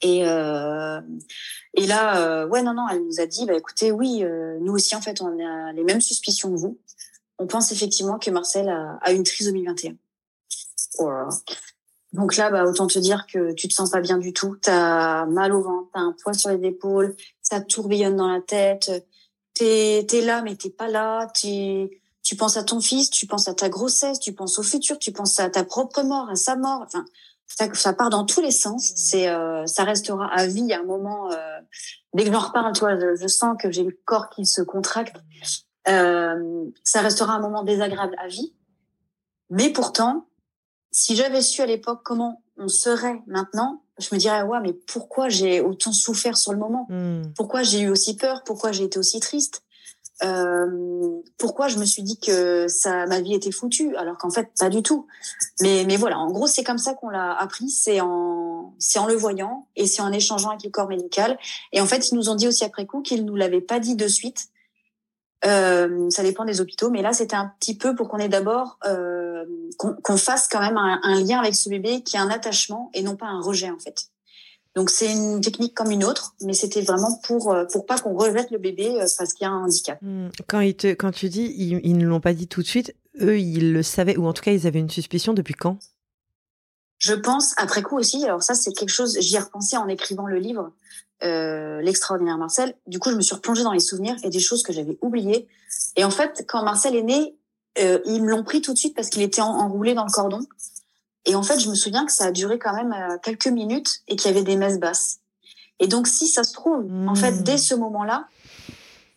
Et, 0.00 0.18
et 0.20 1.86
là, 1.86 2.46
ouais, 2.46 2.62
non, 2.62 2.74
non, 2.74 2.86
elle 2.90 3.02
nous 3.04 3.20
a 3.20 3.26
dit, 3.26 3.46
bah, 3.46 3.54
écoutez, 3.54 3.90
oui, 3.90 4.22
nous 4.60 4.74
aussi, 4.74 4.94
en 4.94 5.00
fait, 5.00 5.22
on 5.22 5.38
a 5.42 5.72
les 5.72 5.82
mêmes 5.82 6.02
suspicions 6.02 6.52
que 6.52 6.58
vous. 6.58 6.78
On 7.38 7.46
pense 7.46 7.72
effectivement 7.72 8.18
que 8.18 8.30
Marcel 8.30 8.68
a, 8.68 8.98
a 9.00 9.12
une 9.12 9.22
trisomie 9.22 9.64
21. 9.64 9.94
Donc 12.14 12.36
là, 12.36 12.48
bah, 12.48 12.64
autant 12.64 12.86
te 12.86 12.98
dire 12.98 13.26
que 13.26 13.52
tu 13.52 13.66
te 13.66 13.74
sens 13.74 13.90
pas 13.90 14.00
bien 14.00 14.18
du 14.18 14.32
tout. 14.32 14.56
Tu 14.62 14.70
as 14.70 15.26
mal 15.26 15.52
au 15.52 15.60
ventre, 15.60 15.88
tu 15.92 15.98
as 15.98 16.02
un 16.02 16.14
poids 16.22 16.32
sur 16.32 16.50
les 16.50 16.68
épaules, 16.68 17.16
ça 17.42 17.60
tourbillonne 17.60 18.16
dans 18.16 18.28
la 18.28 18.40
tête. 18.40 18.90
Tu 19.54 19.64
es, 19.64 20.20
là, 20.24 20.42
mais 20.42 20.54
t'es 20.54 20.70
pas 20.70 20.88
là. 20.88 21.28
Tu 21.34 22.36
penses 22.38 22.56
à 22.56 22.62
ton 22.62 22.80
fils, 22.80 23.10
tu 23.10 23.26
penses 23.26 23.48
à 23.48 23.54
ta 23.54 23.68
grossesse, 23.68 24.20
tu 24.20 24.32
penses 24.32 24.58
au 24.60 24.62
futur, 24.62 24.98
tu 24.98 25.10
penses 25.10 25.40
à 25.40 25.50
ta 25.50 25.64
propre 25.64 26.02
mort, 26.02 26.28
à 26.30 26.36
sa 26.36 26.54
mort. 26.54 26.82
Enfin, 26.86 27.04
ça, 27.46 27.72
ça 27.74 27.92
part 27.92 28.10
dans 28.10 28.24
tous 28.24 28.40
les 28.40 28.52
sens. 28.52 28.92
Mmh. 28.92 28.94
C'est, 28.96 29.28
euh, 29.28 29.66
ça 29.66 29.82
restera 29.82 30.26
à 30.32 30.46
vie 30.46 30.72
à 30.72 30.80
un 30.80 30.84
moment. 30.84 31.32
Euh, 31.32 31.60
dès 32.14 32.24
que 32.24 32.32
j'en 32.32 32.40
reparle, 32.40 32.72
toi, 32.74 32.96
je, 32.96 33.16
je, 33.16 33.26
sens 33.26 33.56
que 33.60 33.72
j'ai 33.72 33.82
le 33.82 33.98
corps 34.04 34.30
qui 34.30 34.46
se 34.46 34.62
contracte. 34.62 35.16
Euh, 35.88 36.64
ça 36.84 37.00
restera 37.00 37.34
un 37.34 37.40
moment 37.40 37.64
désagréable 37.64 38.14
à 38.18 38.28
vie. 38.28 38.54
Mais 39.50 39.70
pourtant, 39.70 40.26
si 40.94 41.16
j'avais 41.16 41.42
su 41.42 41.60
à 41.60 41.66
l'époque 41.66 42.02
comment 42.04 42.40
on 42.56 42.68
serait 42.68 43.20
maintenant, 43.26 43.82
je 43.98 44.14
me 44.14 44.18
dirais 44.18 44.42
ouais 44.42 44.60
mais 44.62 44.72
pourquoi 44.72 45.28
j'ai 45.28 45.60
autant 45.60 45.92
souffert 45.92 46.36
sur 46.36 46.52
le 46.52 46.58
moment? 46.58 46.86
Hmm. 46.88 47.22
Pourquoi 47.36 47.64
j'ai 47.64 47.80
eu 47.80 47.88
aussi 47.88 48.16
peur? 48.16 48.44
Pourquoi 48.44 48.70
j'ai 48.70 48.84
été 48.84 48.96
aussi 48.98 49.18
triste? 49.18 49.62
Euh, 50.22 51.20
Pourquoi 51.36 51.66
je 51.66 51.78
me 51.78 51.84
suis 51.84 52.04
dit 52.04 52.20
que 52.20 52.68
ça 52.68 53.06
ma 53.06 53.20
vie 53.20 53.34
était 53.34 53.50
foutue? 53.50 53.96
Alors 53.96 54.16
qu'en 54.18 54.30
fait 54.30 54.48
pas 54.56 54.70
du 54.70 54.84
tout. 54.84 55.08
Mais 55.60 55.84
mais 55.84 55.96
voilà, 55.96 56.16
en 56.20 56.30
gros 56.30 56.46
c'est 56.46 56.62
comme 56.62 56.78
ça 56.78 56.94
qu'on 56.94 57.08
l'a 57.08 57.32
appris, 57.32 57.68
c'est 57.68 58.00
en 58.00 58.72
c'est 58.78 59.00
en 59.00 59.06
le 59.06 59.14
voyant 59.14 59.66
et 59.74 59.88
c'est 59.88 60.00
en 60.00 60.12
échangeant 60.12 60.50
avec 60.50 60.62
le 60.62 60.70
corps 60.70 60.88
médical. 60.88 61.36
Et 61.72 61.80
en 61.80 61.86
fait 61.86 62.08
ils 62.08 62.14
nous 62.14 62.28
ont 62.28 62.36
dit 62.36 62.46
aussi 62.46 62.62
après 62.64 62.86
coup 62.86 63.02
qu'ils 63.02 63.24
nous 63.24 63.34
l'avaient 63.34 63.60
pas 63.60 63.80
dit 63.80 63.96
de 63.96 64.06
suite. 64.06 64.46
Euh, 65.46 66.08
ça 66.10 66.22
dépend 66.22 66.44
des 66.44 66.60
hôpitaux, 66.60 66.90
mais 66.90 67.02
là 67.02 67.12
c'était 67.12 67.36
un 67.36 67.52
petit 67.60 67.76
peu 67.76 67.94
pour 67.94 68.08
qu'on 68.08 68.18
ait 68.18 68.28
d'abord 68.28 68.78
euh, 68.86 69.44
qu'on 69.76 70.16
fasse 70.16 70.48
quand 70.48 70.60
même 70.60 70.78
un, 70.78 71.20
lien 71.20 71.38
avec 71.38 71.54
ce 71.54 71.68
bébé 71.68 72.02
qui 72.02 72.16
a 72.16 72.22
un 72.22 72.30
attachement 72.30 72.90
et 72.94 73.02
non 73.02 73.16
pas 73.16 73.26
un 73.26 73.40
rejet 73.40 73.70
en 73.70 73.78
fait. 73.78 74.06
Donc 74.74 74.90
c'est 74.90 75.12
une 75.12 75.40
technique 75.40 75.74
comme 75.74 75.90
une 75.90 76.02
autre, 76.02 76.34
mais 76.40 76.54
c'était 76.54 76.80
vraiment 76.80 77.20
pour 77.24 77.52
euh, 77.52 77.64
pour 77.66 77.84
pas 77.84 77.98
qu'on 77.98 78.16
rejette 78.16 78.50
le 78.50 78.58
bébé 78.58 78.94
parce 79.18 79.34
qu'il 79.34 79.44
y 79.44 79.48
a 79.48 79.50
un 79.50 79.64
handicap. 79.64 79.98
Hmm. 80.00 80.28
Quand 80.48 80.60
il 80.60 80.74
te 80.74 80.94
quand 80.94 81.12
tu 81.12 81.28
dis 81.28 81.54
ils, 81.56 81.80
ils 81.84 81.98
ne 81.98 82.06
l'ont 82.06 82.20
pas 82.20 82.32
dit 82.32 82.48
tout 82.48 82.62
de 82.62 82.66
suite, 82.66 82.94
eux 83.20 83.38
ils 83.38 83.72
le 83.72 83.82
savaient 83.82 84.16
ou 84.16 84.26
en 84.26 84.32
tout 84.32 84.42
cas 84.42 84.52
ils 84.52 84.66
avaient 84.66 84.80
une 84.80 84.90
suspicion 84.90 85.34
depuis 85.34 85.54
quand? 85.54 85.78
Je 86.98 87.12
pense 87.12 87.52
après 87.58 87.82
coup 87.82 87.98
aussi. 87.98 88.24
Alors 88.24 88.42
ça 88.42 88.54
c'est 88.54 88.72
quelque 88.72 88.92
chose 88.92 89.18
j'y 89.20 89.36
ai 89.36 89.40
repensé 89.40 89.76
en 89.76 89.88
écrivant 89.88 90.26
le 90.26 90.38
livre. 90.38 90.72
Euh, 91.22 91.80
l'extraordinaire 91.80 92.36
Marcel. 92.36 92.74
Du 92.86 92.98
coup, 92.98 93.10
je 93.10 93.14
me 93.14 93.22
suis 93.22 93.34
replongée 93.34 93.62
dans 93.62 93.72
les 93.72 93.80
souvenirs 93.80 94.16
et 94.24 94.30
des 94.30 94.40
choses 94.40 94.62
que 94.62 94.72
j'avais 94.72 94.98
oubliées. 95.00 95.48
Et 95.96 96.04
en 96.04 96.10
fait, 96.10 96.44
quand 96.48 96.62
Marcel 96.62 96.94
est 96.96 97.02
né, 97.02 97.36
euh, 97.78 98.00
ils 98.04 98.22
me 98.22 98.30
l'ont 98.30 98.42
pris 98.42 98.60
tout 98.60 98.72
de 98.72 98.78
suite 98.78 98.94
parce 98.94 99.08
qu'il 99.08 99.22
était 99.22 99.40
enroulé 99.40 99.94
dans 99.94 100.04
le 100.04 100.10
cordon. 100.10 100.40
Et 101.24 101.34
en 101.34 101.42
fait, 101.42 101.58
je 101.60 101.70
me 101.70 101.74
souviens 101.74 102.04
que 102.04 102.12
ça 102.12 102.26
a 102.26 102.32
duré 102.32 102.58
quand 102.58 102.74
même 102.74 102.92
euh, 102.92 103.16
quelques 103.22 103.46
minutes 103.46 104.02
et 104.08 104.16
qu'il 104.16 104.30
y 104.30 104.34
avait 104.34 104.44
des 104.44 104.56
messes 104.56 104.78
basses. 104.78 105.20
Et 105.80 105.86
donc, 105.86 106.08
si 106.08 106.28
ça 106.28 106.44
se 106.44 106.52
trouve, 106.52 106.84
en 107.08 107.14
fait, 107.14 107.42
dès 107.42 107.58
ce 107.58 107.74
moment-là, 107.74 108.26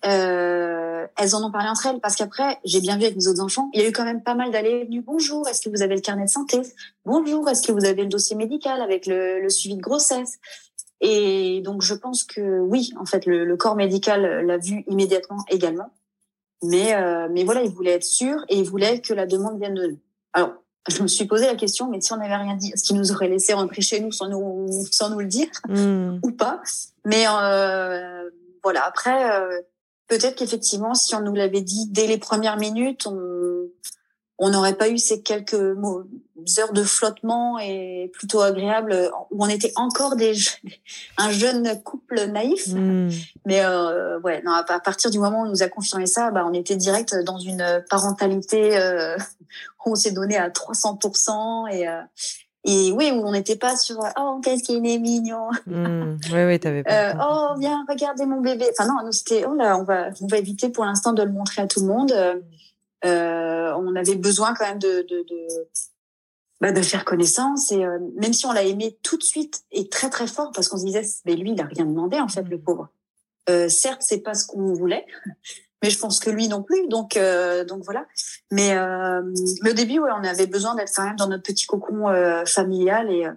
elles 0.03 1.35
en 1.35 1.43
ont 1.43 1.51
parlé 1.51 1.67
entre 1.67 1.87
elles 1.87 1.99
parce 1.99 2.15
qu'après, 2.15 2.57
j'ai 2.63 2.79
bien 2.79 2.97
vu 2.97 3.03
avec 3.03 3.17
mes 3.17 3.27
autres 3.27 3.41
enfants, 3.41 3.69
il 3.73 3.81
y 3.81 3.85
a 3.85 3.89
eu 3.89 3.91
quand 3.91 4.05
même 4.05 4.23
pas 4.23 4.33
mal 4.33 4.51
d'allées 4.51 4.85
venues. 4.85 5.01
Bonjour, 5.01 5.47
est-ce 5.47 5.61
que 5.61 5.69
vous 5.69 5.81
avez 5.81 5.95
le 5.95 6.01
carnet 6.01 6.25
de 6.25 6.29
santé? 6.29 6.61
Bonjour, 7.05 7.47
est-ce 7.49 7.61
que 7.61 7.71
vous 7.71 7.85
avez 7.85 8.03
le 8.03 8.07
dossier 8.07 8.35
médical 8.35 8.81
avec 8.81 9.05
le, 9.05 9.41
le 9.41 9.49
suivi 9.49 9.75
de 9.75 9.81
grossesse? 9.81 10.39
Et 11.01 11.61
donc, 11.61 11.81
je 11.81 11.93
pense 11.93 12.23
que 12.23 12.59
oui, 12.59 12.91
en 12.99 13.05
fait, 13.05 13.25
le, 13.25 13.55
corps 13.55 13.75
médical 13.75 14.45
l'a 14.45 14.57
vu 14.57 14.83
immédiatement 14.87 15.43
également. 15.49 15.91
Mais, 16.63 16.95
euh, 16.95 17.27
mais 17.31 17.43
voilà, 17.43 17.61
il 17.61 17.69
voulait 17.69 17.91
être 17.91 18.03
sûr 18.03 18.43
et 18.49 18.57
il 18.57 18.65
voulait 18.65 18.99
que 18.99 19.13
la 19.13 19.27
demande 19.27 19.59
vienne 19.59 19.75
de 19.75 19.87
nous. 19.87 19.99
Alors, 20.33 20.53
je 20.87 21.03
me 21.03 21.07
suis 21.07 21.25
posé 21.25 21.45
la 21.45 21.55
question, 21.55 21.89
mais 21.89 22.01
si 22.01 22.13
on 22.13 22.17
n'avait 22.17 22.35
rien 22.35 22.55
dit, 22.55 22.71
est-ce 22.73 22.83
qu'il 22.83 22.97
nous 22.97 23.11
aurait 23.11 23.27
laissé 23.27 23.53
rentrer 23.53 23.81
chez 23.81 23.99
nous 23.99 24.11
sans 24.11 24.27
nous, 24.29 24.67
sans 24.91 25.09
nous 25.09 25.19
le 25.19 25.27
dire 25.27 25.49
hmm. 25.67 26.19
ou 26.23 26.31
pas? 26.31 26.61
Mais 27.05 27.25
euh, 27.27 28.29
voilà, 28.63 28.85
après, 28.85 29.39
euh, 29.39 29.61
peut-être 30.07 30.35
qu'effectivement, 30.35 30.95
si 30.95 31.13
on 31.13 31.21
nous 31.21 31.35
l'avait 31.35 31.61
dit 31.61 31.87
dès 31.89 32.07
les 32.07 32.17
premières 32.17 32.57
minutes, 32.57 33.05
on, 33.05 33.67
on 34.39 34.49
n'aurait 34.49 34.75
pas 34.75 34.89
eu 34.89 34.97
ces 34.97 35.21
quelques 35.21 35.75
heures 36.59 36.73
de 36.73 36.83
flottement 36.83 37.59
et 37.59 38.11
plutôt 38.13 38.41
agréables 38.41 39.11
où 39.31 39.43
on 39.43 39.49
était 39.49 39.73
encore 39.75 40.15
des 40.15 40.33
un 41.17 41.31
jeune 41.31 41.81
couple 41.83 42.27
naïf. 42.27 42.67
Hmm. 42.67 43.09
Mais 43.45 43.63
euh, 43.63 44.19
ouais, 44.19 44.41
non, 44.43 44.51
à 44.51 44.79
partir 44.79 45.09
du 45.09 45.19
moment 45.19 45.41
où 45.41 45.45
on 45.45 45.49
nous 45.49 45.63
a 45.63 45.67
confirmé 45.67 46.05
ça, 46.05 46.31
bah, 46.31 46.45
on 46.47 46.53
était 46.53 46.75
direct 46.75 47.15
dans 47.25 47.39
une 47.39 47.83
parentalité 47.89 48.77
euh, 48.77 49.17
où 49.85 49.91
on 49.91 49.95
s'est 49.95 50.11
donné 50.11 50.37
à 50.37 50.49
300% 50.49 51.71
et 51.71 51.87
euh, 51.87 52.01
et 52.69 52.91
oui, 52.91 53.11
où 53.11 53.25
on 53.25 53.31
n'était 53.31 53.55
pas 53.55 53.77
sur 53.77 53.97
oh 54.19 54.41
qu'est-ce 54.43 54.63
qu'il 54.63 54.85
est 54.85 54.99
mignon. 54.99 55.49
Hmm. 55.67 56.17
Oui, 56.31 56.43
oui, 56.45 56.59
t'avais 56.59 56.83
pas. 56.83 57.09
Euh, 57.09 57.13
oh 57.21 57.59
viens 57.59 57.85
regardez 57.87 58.25
mon 58.25 58.41
bébé. 58.41 58.65
Enfin 58.71 58.87
non, 58.87 59.05
nous 59.05 59.11
c'était 59.11 59.45
oh 59.45 59.53
là 59.53 59.77
on 59.77 59.83
va 59.83 60.09
on 60.21 60.27
va 60.27 60.37
éviter 60.37 60.69
pour 60.69 60.85
l'instant 60.85 61.13
de 61.13 61.23
le 61.23 61.31
montrer 61.31 61.61
à 61.61 61.67
tout 61.67 61.81
le 61.81 61.87
monde. 61.87 62.13
Euh, 63.05 63.73
on 63.77 63.95
avait 63.95 64.15
besoin 64.15 64.53
quand 64.55 64.65
même 64.65 64.79
de, 64.79 65.03
de, 65.03 65.23
de, 65.23 65.47
bah, 66.59 66.71
de 66.71 66.81
faire 66.81 67.05
connaissance 67.05 67.71
et 67.71 67.85
euh, 67.85 67.99
même 68.15 68.33
si 68.33 68.47
on 68.47 68.51
l'a 68.51 68.63
aimé 68.63 68.97
tout 69.03 69.15
de 69.15 69.23
suite 69.23 69.63
et 69.71 69.89
très 69.89 70.09
très 70.09 70.25
fort 70.25 70.51
parce 70.51 70.67
qu'on 70.67 70.77
se 70.77 70.85
disait 70.85 71.03
mais 71.25 71.35
lui 71.35 71.51
il 71.51 71.61
a 71.61 71.65
rien 71.65 71.85
demandé 71.85 72.19
en 72.19 72.27
fait 72.27 72.41
le 72.41 72.59
pauvre. 72.59 72.89
Euh, 73.47 73.69
certes 73.69 74.01
c'est 74.01 74.21
pas 74.21 74.33
ce 74.33 74.47
qu'on 74.47 74.73
voulait, 74.73 75.05
mais 75.83 75.91
je 75.91 75.99
pense 75.99 76.19
que 76.19 76.31
lui 76.31 76.47
non 76.47 76.63
plus 76.63 76.87
donc 76.87 77.15
euh, 77.15 77.63
donc 77.63 77.83
voilà. 77.83 78.07
Mais, 78.49 78.75
euh, 78.75 79.21
mais 79.61 79.69
au 79.69 79.73
début 79.73 79.99
ouais 79.99 80.09
on 80.19 80.23
avait 80.23 80.47
besoin 80.47 80.73
d'être 80.73 80.91
quand 80.95 81.05
même 81.05 81.15
dans 81.15 81.27
notre 81.27 81.43
petit 81.43 81.67
cocon 81.67 82.07
familial 82.47 83.11
et 83.11 83.27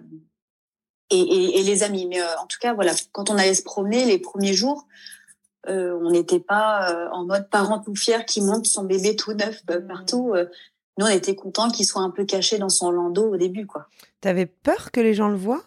et, 1.13 1.19
et, 1.19 1.59
et, 1.59 1.63
les 1.63 1.83
amis. 1.83 2.07
Mais 2.07 2.23
en 2.23 2.47
tout 2.47 2.57
cas 2.59 2.73
voilà 2.73 2.93
quand 3.11 3.29
on 3.29 3.37
allait 3.37 3.53
se 3.53 3.61
promener 3.61 4.05
les 4.05 4.17
premiers 4.17 4.53
jours 4.53 4.87
on 5.67 6.09
n'était 6.09 6.39
pas 6.39 7.09
en 7.11 7.25
mode 7.25 7.49
parent 7.49 7.79
tout 7.79 7.95
fier 7.95 8.25
qui 8.25 8.41
monte 8.41 8.65
son 8.65 8.83
bébé 8.83 9.15
tout 9.15 9.33
neuf 9.33 9.61
mmh. 9.63 9.87
partout. 9.87 10.33
nous, 10.97 11.05
on 11.05 11.09
était 11.09 11.35
content 11.35 11.69
qu'il 11.69 11.85
soit 11.85 12.01
un 12.01 12.09
peu 12.09 12.25
caché 12.25 12.57
dans 12.57 12.69
son 12.69 12.91
landau 12.91 13.33
au 13.33 13.37
début, 13.37 13.67
quoi. 13.67 13.87
T'avais 14.21 14.45
peur 14.45 14.91
que 14.91 14.99
les 14.99 15.13
gens 15.13 15.29
le 15.29 15.37
voient? 15.37 15.63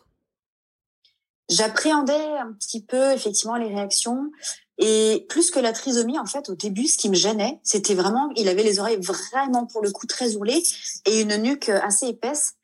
J'appréhendais 1.51 2.39
un 2.39 2.53
petit 2.53 2.83
peu 2.83 3.13
effectivement 3.13 3.57
les 3.57 3.69
réactions. 3.69 4.31
Et 4.79 5.27
plus 5.29 5.51
que 5.51 5.61
la 5.61 5.73
trisomie, 5.73 6.19
en 6.19 6.27
fait, 6.27 6.49
au 6.49 6.55
début, 6.55 6.87
ce 6.87 6.99
qui 6.99 7.09
me 7.09 7.15
gênait, 7.15 7.61
c'était 7.63 7.95
vraiment, 7.95 8.31
il 8.35 8.49
avait 8.49 8.63
les 8.63 8.81
oreilles 8.81 9.01
vraiment 9.01 9.67
pour 9.67 9.83
le 9.83 9.91
coup 9.91 10.07
très 10.07 10.35
ourlées 10.35 10.63
et 11.07 11.21
une 11.21 11.37
nuque 11.37 11.69
assez 11.69 12.07
épaisse. 12.07 12.55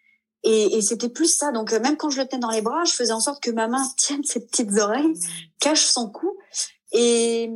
Et, 0.42 0.78
et 0.78 0.80
c'était 0.80 1.10
plus 1.10 1.32
ça. 1.32 1.52
Donc 1.52 1.72
même 1.72 1.96
quand 1.96 2.10
je 2.10 2.20
le 2.20 2.26
tenais 2.26 2.40
dans 2.40 2.50
les 2.50 2.62
bras, 2.62 2.84
je 2.84 2.92
faisais 2.92 3.12
en 3.12 3.20
sorte 3.20 3.42
que 3.42 3.50
ma 3.50 3.68
main 3.68 3.86
tienne 3.96 4.24
ses 4.24 4.44
petites 4.44 4.76
oreilles, 4.78 5.08
mmh. 5.08 5.20
cache 5.60 5.84
son 5.84 6.08
cou. 6.08 6.36
Et 6.92 7.50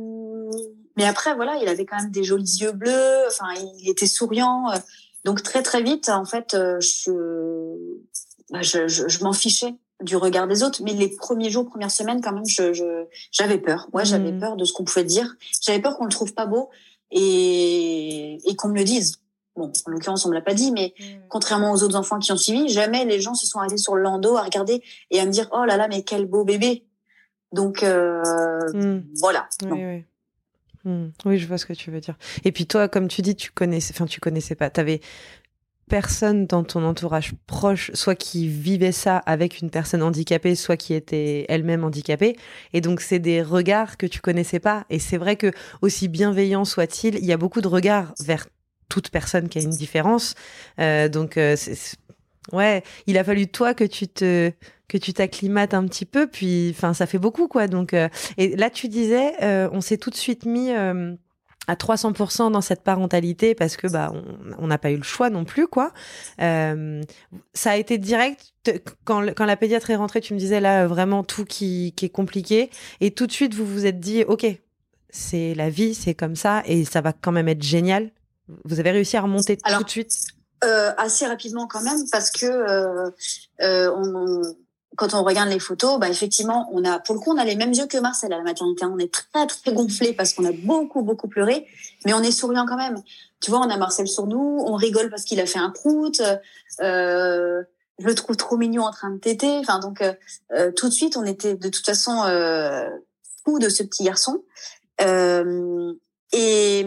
mais 0.97 1.05
après, 1.05 1.35
voilà, 1.35 1.57
il 1.61 1.67
avait 1.67 1.85
quand 1.85 1.97
même 1.97 2.11
des 2.11 2.23
jolis 2.23 2.59
yeux 2.61 2.71
bleus. 2.71 3.27
Enfin, 3.27 3.53
il 3.79 3.89
était 3.89 4.07
souriant. 4.07 4.71
Donc 5.25 5.43
très 5.43 5.61
très 5.61 5.81
vite, 5.81 6.09
en 6.09 6.25
fait, 6.25 6.55
je, 6.79 7.11
bah, 8.51 8.61
je, 8.61 8.87
je, 8.87 9.07
je 9.07 9.23
m'en 9.23 9.33
fichais 9.33 9.75
du 10.01 10.15
regard 10.15 10.47
des 10.47 10.63
autres. 10.63 10.81
Mais 10.83 10.93
les 10.93 11.09
premiers 11.09 11.49
jours, 11.49 11.67
premières 11.67 11.91
semaines, 11.91 12.21
quand 12.21 12.33
même, 12.33 12.45
je, 12.45 13.05
j'avais 13.31 13.57
peur. 13.57 13.87
Ouais, 13.93 14.05
j'avais 14.05 14.31
mmh. 14.31 14.39
peur 14.39 14.55
de 14.55 14.65
ce 14.65 14.73
qu'on 14.73 14.83
pouvait 14.83 15.03
dire. 15.03 15.35
J'avais 15.61 15.81
peur 15.81 15.97
qu'on 15.97 16.05
le 16.05 16.11
trouve 16.11 16.33
pas 16.33 16.45
beau 16.45 16.69
et, 17.11 18.37
et 18.49 18.55
qu'on 18.55 18.69
me 18.69 18.75
le 18.75 18.83
dise. 18.83 19.17
Bon, 19.55 19.71
en 19.85 19.91
l'occurrence, 19.91 20.25
on 20.25 20.29
me 20.29 20.33
l'a 20.33 20.41
pas 20.41 20.53
dit, 20.53 20.71
mais 20.71 20.93
mmh. 20.99 21.03
contrairement 21.29 21.71
aux 21.71 21.81
autres 21.81 21.95
enfants 21.95 22.19
qui 22.19 22.31
ont 22.31 22.37
suivi, 22.37 22.67
jamais 22.67 23.05
les 23.05 23.21
gens 23.21 23.35
se 23.35 23.47
sont 23.47 23.59
arrêtés 23.59 23.77
sur 23.77 23.95
le 23.95 24.01
landau 24.01 24.35
à 24.35 24.43
regarder 24.43 24.83
et 25.11 25.19
à 25.19 25.25
me 25.25 25.31
dire, 25.31 25.47
oh 25.53 25.63
là 25.63 25.77
là, 25.77 25.87
mais 25.87 26.03
quel 26.03 26.25
beau 26.25 26.43
bébé. 26.43 26.85
Donc, 27.51 27.83
euh, 27.83 28.21
mmh. 28.73 29.03
voilà. 29.19 29.47
Oui, 29.63 30.03
oui. 30.85 31.11
oui, 31.25 31.37
je 31.37 31.47
vois 31.47 31.57
ce 31.57 31.65
que 31.65 31.73
tu 31.73 31.91
veux 31.91 31.99
dire. 31.99 32.17
Et 32.43 32.51
puis 32.51 32.67
toi, 32.67 32.87
comme 32.87 33.07
tu 33.07 33.21
dis, 33.21 33.35
tu 33.35 33.51
connaissais, 33.51 33.93
enfin, 33.95 34.05
tu 34.05 34.19
connaissais 34.19 34.55
pas. 34.55 34.69
T'avais 34.69 35.01
personne 35.89 36.47
dans 36.47 36.63
ton 36.63 36.83
entourage 36.83 37.33
proche, 37.45 37.91
soit 37.93 38.15
qui 38.15 38.47
vivait 38.47 38.91
ça 38.91 39.17
avec 39.17 39.61
une 39.61 39.69
personne 39.69 40.01
handicapée, 40.01 40.55
soit 40.55 40.77
qui 40.77 40.93
était 40.93 41.45
elle-même 41.47 41.83
handicapée. 41.83 42.37
Et 42.73 42.81
donc, 42.81 43.01
c'est 43.01 43.19
des 43.19 43.41
regards 43.41 43.97
que 43.97 44.05
tu 44.05 44.19
connaissais 44.19 44.59
pas. 44.59 44.85
Et 44.89 44.99
c'est 44.99 45.17
vrai 45.17 45.35
que, 45.35 45.51
aussi 45.81 46.07
bienveillant 46.07 46.65
soit-il, 46.65 47.15
il 47.15 47.25
y 47.25 47.33
a 47.33 47.37
beaucoup 47.37 47.61
de 47.61 47.67
regards 47.67 48.13
vers 48.19 48.47
toute 48.89 49.09
personne 49.09 49.49
qui 49.49 49.59
a 49.59 49.61
une 49.61 49.69
différence. 49.69 50.35
Euh, 50.79 51.07
donc, 51.07 51.37
euh, 51.37 51.55
ouais, 52.51 52.83
il 53.07 53.17
a 53.17 53.23
fallu 53.23 53.47
toi 53.47 53.73
que 53.73 53.83
tu 53.83 54.07
te 54.07 54.51
que 54.87 54.97
tu 54.97 55.13
t'acclimates 55.13 55.73
un 55.73 55.85
petit 55.85 56.05
peu, 56.05 56.27
puis, 56.27 56.69
enfin, 56.75 56.93
ça 56.93 57.05
fait 57.05 57.17
beaucoup, 57.17 57.47
quoi. 57.47 57.67
Donc, 57.67 57.93
euh, 57.93 58.09
et 58.37 58.55
là, 58.55 58.69
tu 58.69 58.87
disais, 58.87 59.33
on 59.71 59.81
s'est 59.81 59.97
tout 59.97 60.09
de 60.09 60.15
suite 60.15 60.45
mis 60.45 60.71
à 61.67 61.75
300% 61.75 62.51
dans 62.51 62.61
cette 62.61 62.81
parentalité 62.81 63.55
parce 63.55 63.77
que 63.77 63.87
bah 63.87 64.13
on 64.57 64.67
n'a 64.67 64.77
pas 64.77 64.91
eu 64.91 64.97
le 64.97 65.03
choix 65.03 65.29
non 65.29 65.45
plus 65.45 65.67
quoi. 65.67 65.91
Euh, 66.41 67.01
ça 67.53 67.71
a 67.71 67.75
été 67.77 67.97
direct 67.97 68.53
quand 69.03 69.25
quand 69.35 69.45
la 69.45 69.57
pédiatre 69.57 69.89
est 69.89 69.95
rentrée, 69.95 70.21
tu 70.21 70.33
me 70.33 70.39
disais 70.39 70.59
là 70.59 70.87
vraiment 70.87 71.23
tout 71.23 71.45
qui 71.45 71.93
qui 71.95 72.05
est 72.05 72.09
compliqué 72.09 72.69
et 73.01 73.11
tout 73.11 73.27
de 73.27 73.31
suite 73.31 73.53
vous 73.53 73.65
vous 73.65 73.85
êtes 73.85 73.99
dit 73.99 74.23
ok 74.27 74.45
c'est 75.09 75.55
la 75.55 75.69
vie 75.69 75.95
c'est 75.95 76.13
comme 76.13 76.35
ça 76.35 76.61
et 76.65 76.85
ça 76.85 77.01
va 77.01 77.13
quand 77.13 77.31
même 77.31 77.47
être 77.47 77.63
génial. 77.63 78.11
Vous 78.63 78.79
avez 78.79 78.91
réussi 78.91 79.17
à 79.17 79.21
remonter 79.21 79.57
tout 79.57 79.83
de 79.83 79.89
suite? 79.89 80.11
Euh, 80.63 80.91
assez 80.97 81.25
rapidement 81.25 81.67
quand 81.67 81.81
même 81.81 81.99
parce 82.11 82.31
que 82.31 82.45
euh, 82.45 83.09
euh 83.61 83.91
on, 83.95 84.41
quand 84.95 85.13
on 85.13 85.23
regarde 85.23 85.49
les 85.49 85.59
photos, 85.59 85.99
bah 85.99 86.09
effectivement, 86.09 86.69
on 86.71 86.83
a, 86.83 86.99
pour 86.99 87.15
le 87.15 87.21
coup, 87.21 87.31
on 87.31 87.37
a 87.37 87.45
les 87.45 87.55
mêmes 87.55 87.73
yeux 87.73 87.87
que 87.87 87.97
Marcel 87.97 88.31
à 88.33 88.37
la 88.37 88.43
maternité. 88.43 88.85
On 88.85 88.97
est 88.97 89.13
très 89.13 89.47
très 89.47 89.73
gonflé 89.73 90.13
parce 90.13 90.33
qu'on 90.33 90.45
a 90.45 90.51
beaucoup 90.51 91.01
beaucoup 91.01 91.27
pleuré, 91.27 91.67
mais 92.05 92.13
on 92.13 92.21
est 92.21 92.31
souriant 92.31 92.65
quand 92.65 92.77
même. 92.77 93.01
Tu 93.41 93.51
vois, 93.51 93.59
on 93.59 93.69
a 93.69 93.77
Marcel 93.77 94.07
sur 94.07 94.27
nous, 94.27 94.63
on 94.65 94.75
rigole 94.75 95.09
parce 95.09 95.23
qu'il 95.23 95.39
a 95.39 95.45
fait 95.45 95.59
un 95.59 95.69
prout. 95.69 96.21
Euh, 96.81 97.63
je 97.97 98.05
le 98.05 98.15
trouve 98.15 98.35
trop 98.35 98.57
mignon 98.57 98.83
en 98.83 98.91
train 98.91 99.11
de 99.11 99.17
téter. 99.17 99.57
Enfin 99.59 99.79
donc 99.79 100.01
euh, 100.01 100.13
euh 100.53 100.71
tout 100.71 100.87
de 100.87 100.93
suite, 100.93 101.17
on 101.17 101.25
était 101.25 101.55
de 101.55 101.69
toute 101.69 101.85
façon 101.85 102.23
fou 103.43 103.59
de 103.59 103.69
ce 103.69 103.83
petit 103.83 104.03
garçon. 104.03 104.43
Et, 106.31 106.85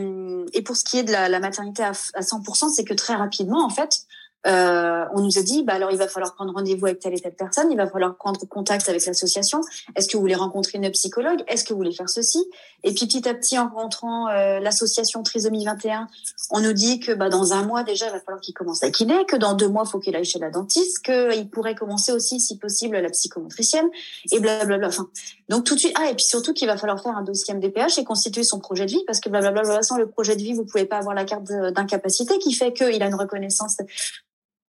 et 0.53 0.63
pour 0.63 0.77
ce 0.77 0.85
qui 0.85 0.99
est 0.99 1.05
de 1.05 1.13
la, 1.13 1.29
la 1.29 1.41
maternité 1.41 1.83
à, 1.83 1.93
à 2.15 2.21
100%, 2.21 2.71
c'est 2.71 2.85
que 2.85 2.93
très 2.93 3.15
rapidement, 3.15 3.65
en 3.65 3.71
fait, 3.71 4.03
euh, 4.47 5.05
on 5.15 5.21
nous 5.21 5.39
a 5.39 5.43
dit, 5.43 5.65
bah 5.65 5.75
alors 5.75 5.91
il 5.91 5.99
va 5.99 6.07
falloir 6.07 6.35
prendre 6.35 6.53
rendez-vous 6.55 6.87
avec 6.87 7.01
telle 7.01 7.15
et 7.15 7.21
telle 7.21 7.35
personne, 7.35 7.71
il 7.73 7.77
va 7.77 7.89
falloir 7.89 8.17
prendre 8.17 8.41
contact 8.47 8.89
avec 8.89 9.05
l'association. 9.05 9.61
Est-ce 9.97 10.07
que 10.07 10.17
vous 10.17 10.21
voulez 10.21 10.37
rencontrer 10.37 10.79
une 10.79 10.89
psychologue? 10.91 11.43
Est-ce 11.49 11.65
que 11.65 11.73
vous 11.73 11.79
voulez 11.79 11.93
faire 11.93 12.09
ceci? 12.09 12.49
Et 12.85 12.95
puis 12.95 13.07
petit 13.07 13.29
à 13.29 13.35
petit, 13.35 13.59
en 13.59 13.69
rentrant 13.69 14.29
euh, 14.29 14.61
l'association 14.61 15.25
Trisomie 15.25 15.65
21, 15.65 16.07
on 16.51 16.61
nous 16.61 16.73
dit 16.73 17.01
que 17.01 17.13
bah 17.13 17.29
dans 17.29 17.53
un 17.53 17.65
mois 17.65 17.83
déjà, 17.83 18.07
il 18.07 18.13
va 18.13 18.21
falloir 18.21 18.41
qu'il 18.41 18.55
commence 18.55 18.83
à 18.85 18.91
kiné, 18.91 19.25
que 19.27 19.37
dans 19.37 19.55
deux 19.55 19.69
mois, 19.69 19.83
il 19.85 19.91
faut 19.91 19.99
qu'il 19.99 20.15
aille 20.15 20.25
chez 20.25 20.39
la 20.39 20.51
dentiste, 20.51 21.05
qu'il 21.05 21.51
pourrait 21.51 21.75
commencer 21.75 22.13
aussi, 22.13 22.39
si 22.39 22.59
possible, 22.59 22.97
la 22.97 23.11
psychomotricienne, 23.11 23.89
et 24.31 24.39
blablabla. 24.39 24.87
Enfin, 24.87 25.09
donc 25.49 25.65
tout 25.65 25.75
de 25.75 25.81
suite, 25.81 25.97
ah 25.99 26.11
et 26.11 26.15
puis 26.15 26.25
surtout 26.25 26.53
qu'il 26.53 26.69
va 26.69 26.77
falloir 26.77 27.03
faire 27.03 27.17
un 27.17 27.23
dossier 27.23 27.55
MDPH 27.55 27.99
et 27.99 28.05
constituer 28.05 28.45
son 28.45 28.61
projet 28.61 28.87
de 28.87 28.93
vie, 28.93 29.03
parce 29.07 29.19
que 29.19 29.29
blablabla, 29.29 29.83
sans 29.83 29.97
le 29.97 30.09
projet 30.09 30.37
de 30.37 30.43
vie, 30.43 30.53
vous 30.53 30.65
pouvez 30.65 30.85
pas 30.85 30.99
avoir 30.99 31.15
la 31.15 31.25
carte 31.25 31.45
d'incapacité 31.45 32.39
qui 32.39 32.53
fait 32.53 32.73
qu'il 32.73 33.03
a 33.03 33.07
une 33.07 33.15
reconnaissance 33.17 33.79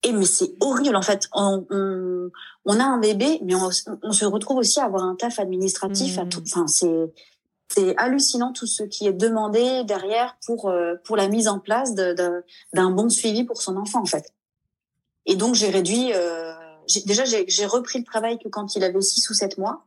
et 0.04 0.12
mais 0.12 0.26
c'est 0.26 0.54
horrible 0.60 0.96
en 0.96 1.02
fait. 1.02 1.28
On, 1.34 1.66
on, 1.70 2.30
on, 2.66 2.80
a 2.80 2.84
un 2.84 3.00
bébé, 3.00 3.40
mais 3.44 3.56
on, 3.56 3.70
on, 4.02 4.12
se 4.12 4.26
retrouve 4.26 4.58
aussi 4.58 4.80
à 4.80 4.86
avoir 4.86 5.04
un 5.04 5.16
taf 5.16 5.40
administratif. 5.40 6.18
Mmh. 6.18 6.30
enfin, 6.42 6.68
c'est 6.68 7.14
c'est 7.70 7.96
hallucinant 7.98 8.52
tout 8.54 8.68
ce 8.68 8.84
qui 8.84 9.08
est 9.08 9.14
demandé 9.14 9.84
derrière 9.86 10.38
pour 10.46 10.70
euh, 10.70 10.96
pour 11.06 11.16
la 11.16 11.28
mise 11.28 11.48
en 11.48 11.60
place 11.60 11.96
d'un 11.96 12.92
bon 12.92 13.10
suivi 13.10 13.46
pour 13.46 13.62
son 13.62 13.78
enfant 13.78 14.02
en 14.02 14.06
fait. 14.06 14.34
Et 15.26 15.36
donc 15.36 15.56
j'ai 15.56 15.70
réduit. 15.70 16.12
Euh, 16.14 16.54
déjà 17.06 17.24
j'ai 17.26 17.66
repris 17.66 18.00
le 18.00 18.06
travail 18.06 18.38
que 18.38 18.50
quand 18.50 18.76
il 18.76 18.84
avait 18.84 19.02
6 19.02 19.30
ou 19.30 19.34
7 19.34 19.58
mois, 19.58 19.86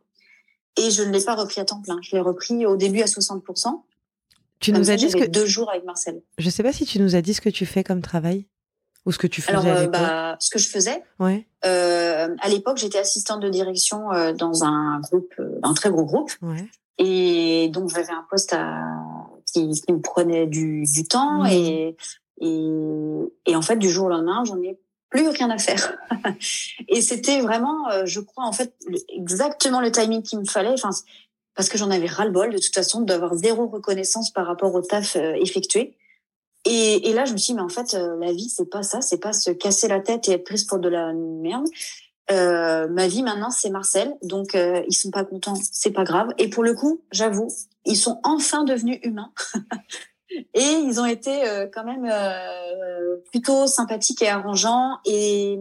et 0.76 0.90
je 0.90 1.02
ne 1.02 1.12
l'ai 1.12 1.22
pas 1.22 1.35
repris 1.35 1.61
à 1.61 1.64
temps 1.64 1.81
plein. 1.81 1.98
Je 2.02 2.16
l'ai 2.16 2.20
repris 2.20 2.66
au 2.66 2.76
début 2.76 3.02
à 3.02 3.07
60% 3.07 3.83
Tu 4.61 4.72
nous 4.72 4.90
as 4.90 4.96
dit 4.96 5.11
ce 5.11 5.16
que 5.16 5.26
deux 5.26 5.46
jours 5.46 5.70
avec 5.70 5.85
Marcel. 5.85 6.22
Je 6.38 6.50
sais 6.50 6.62
pas 6.62 6.72
si 6.72 6.87
tu 6.87 6.98
nous 7.00 7.14
as 7.14 7.22
dit 7.22 7.35
ce 7.35 7.40
que 7.40 7.50
tu 7.50 7.66
fais 7.66 7.85
comme 7.85 8.00
travail. 8.00 8.46
Ou 9.07 9.12
ce 9.12 9.19
que 9.19 9.29
tu 9.29 9.40
faisais 9.40 9.57
Alors, 9.57 9.66
à 9.66 9.81
euh, 9.81 9.87
bah, 9.87 10.37
ce 10.40 10.51
que 10.51 10.59
je 10.59 10.69
faisais. 10.69 11.03
Ouais. 11.21 11.47
Euh, 11.64 12.35
à 12.40 12.49
l'époque, 12.49 12.79
j'étais 12.79 12.99
assistante 12.99 13.40
de 13.40 13.49
direction 13.49 14.12
euh, 14.12 14.33
dans 14.33 14.64
un 14.64 15.01
groupe, 15.01 15.33
euh, 15.38 15.61
un 15.62 15.75
très 15.75 15.90
gros 15.90 16.05
groupe. 16.05 16.33
Ouais. 16.42 16.69
Et 16.99 17.69
donc, 17.69 17.88
j'avais 17.88 18.11
un 18.11 18.27
poste 18.29 18.53
à, 18.53 18.83
qui, 19.47 19.71
qui 19.71 19.92
me 19.92 20.01
prenait 20.01 20.47
du, 20.47 20.85
du 20.92 21.05
temps. 21.05 21.45
Mmh. 21.45 21.47
Et, 21.47 21.97
et, 22.40 22.71
et, 23.47 23.55
en 23.55 23.62
fait, 23.62 23.77
du 23.77 23.90
jour 23.90 24.07
au 24.07 24.09
lendemain, 24.09 24.42
j'en 24.45 24.61
ai 24.61 24.77
plus 25.09 25.29
rien 25.29 25.51
à 25.51 25.59
faire. 25.59 25.97
et 26.88 27.01
c'était 27.01 27.40
vraiment, 27.40 27.87
je 28.05 28.19
crois, 28.19 28.45
en 28.45 28.53
fait, 28.53 28.75
exactement 29.09 29.81
le 29.81 29.92
timing 29.92 30.23
qu'il 30.23 30.40
me 30.40 30.45
fallait. 30.45 30.73
Enfin, 30.73 30.90
parce 31.55 31.69
que 31.69 31.79
j'en 31.79 31.92
avais 31.92 32.07
ras-le-bol, 32.07 32.53
de 32.53 32.59
toute 32.59 32.75
façon, 32.75 33.03
d'avoir 33.03 33.37
zéro 33.37 33.69
reconnaissance 33.69 34.33
par 34.33 34.47
rapport 34.47 34.75
au 34.75 34.83
taf 34.83 35.16
effectué. 35.16 35.97
Et, 36.68 37.09
et, 37.09 37.12
là, 37.12 37.24
je 37.24 37.33
me 37.33 37.38
suis 37.38 37.52
dit, 37.52 37.57
mais 37.57 37.62
en 37.62 37.68
fait, 37.68 37.94
euh, 37.94 38.16
la 38.18 38.33
vie, 38.33 38.48
c'est 38.48 38.68
pas 38.68 38.83
ça, 38.83 39.00
c'est 39.00 39.18
pas 39.18 39.33
se 39.33 39.50
casser 39.50 39.87
la 39.88 40.00
tête 40.00 40.29
et 40.29 40.33
être 40.33 40.44
prise 40.44 40.64
pour 40.64 40.79
de 40.79 40.88
la 40.88 41.12
merde. 41.14 41.66
Euh, 42.33 42.88
ma 42.88 43.07
vie 43.07 43.22
maintenant, 43.22 43.50
c'est 43.50 43.70
Marcel, 43.70 44.16
donc 44.22 44.55
euh, 44.55 44.83
ils 44.88 44.94
sont 44.94 45.11
pas 45.11 45.24
contents, 45.24 45.55
c'est 45.70 45.92
pas 45.92 46.05
grave. 46.05 46.35
Et 46.38 46.50
pour 46.50 46.64
le 46.64 46.74
coup, 46.74 47.02
j'avoue, 47.12 47.48
ils 47.85 47.96
sont 47.96 48.20
enfin 48.24 48.64
devenus 48.64 48.98
humains. 49.02 49.33
et 50.55 50.62
ils 50.85 51.00
ont 51.00 51.07
été 51.07 51.48
euh, 51.48 51.68
quand 51.72 51.85
même 51.85 52.09
euh, 52.11 53.16
plutôt 53.31 53.68
sympathiques 53.68 54.22
et 54.22 54.29
arrangeants. 54.29 54.98
Et, 55.05 55.57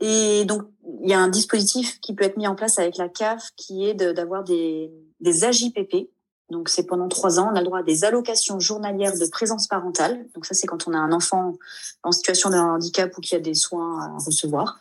et 0.00 0.44
donc, 0.44 0.62
il 1.02 1.10
y 1.10 1.14
a 1.14 1.20
un 1.20 1.28
dispositif 1.28 2.00
qui 2.00 2.14
peut 2.14 2.24
être 2.24 2.36
mis 2.36 2.48
en 2.48 2.56
place 2.56 2.80
avec 2.80 2.96
la 2.96 3.08
CAF 3.08 3.50
qui 3.56 3.86
est 3.86 3.94
d'avoir 3.94 4.42
des, 4.42 4.90
des 5.20 5.44
AJPP, 5.44 6.10
donc 6.50 6.68
c'est 6.68 6.84
pendant 6.84 7.08
trois 7.08 7.40
ans, 7.40 7.50
on 7.52 7.56
a 7.56 7.60
le 7.60 7.64
droit 7.64 7.78
à 7.78 7.82
des 7.82 8.04
allocations 8.04 8.60
journalières 8.60 9.18
de 9.18 9.26
présence 9.26 9.66
parentale. 9.66 10.26
Donc 10.34 10.44
ça 10.44 10.54
c'est 10.54 10.66
quand 10.66 10.86
on 10.86 10.92
a 10.92 10.98
un 10.98 11.12
enfant 11.12 11.56
en 12.02 12.12
situation 12.12 12.50
de 12.50 12.56
handicap 12.56 13.16
ou 13.16 13.20
qui 13.20 13.34
a 13.34 13.40
des 13.40 13.54
soins 13.54 14.00
à 14.02 14.24
recevoir. 14.24 14.78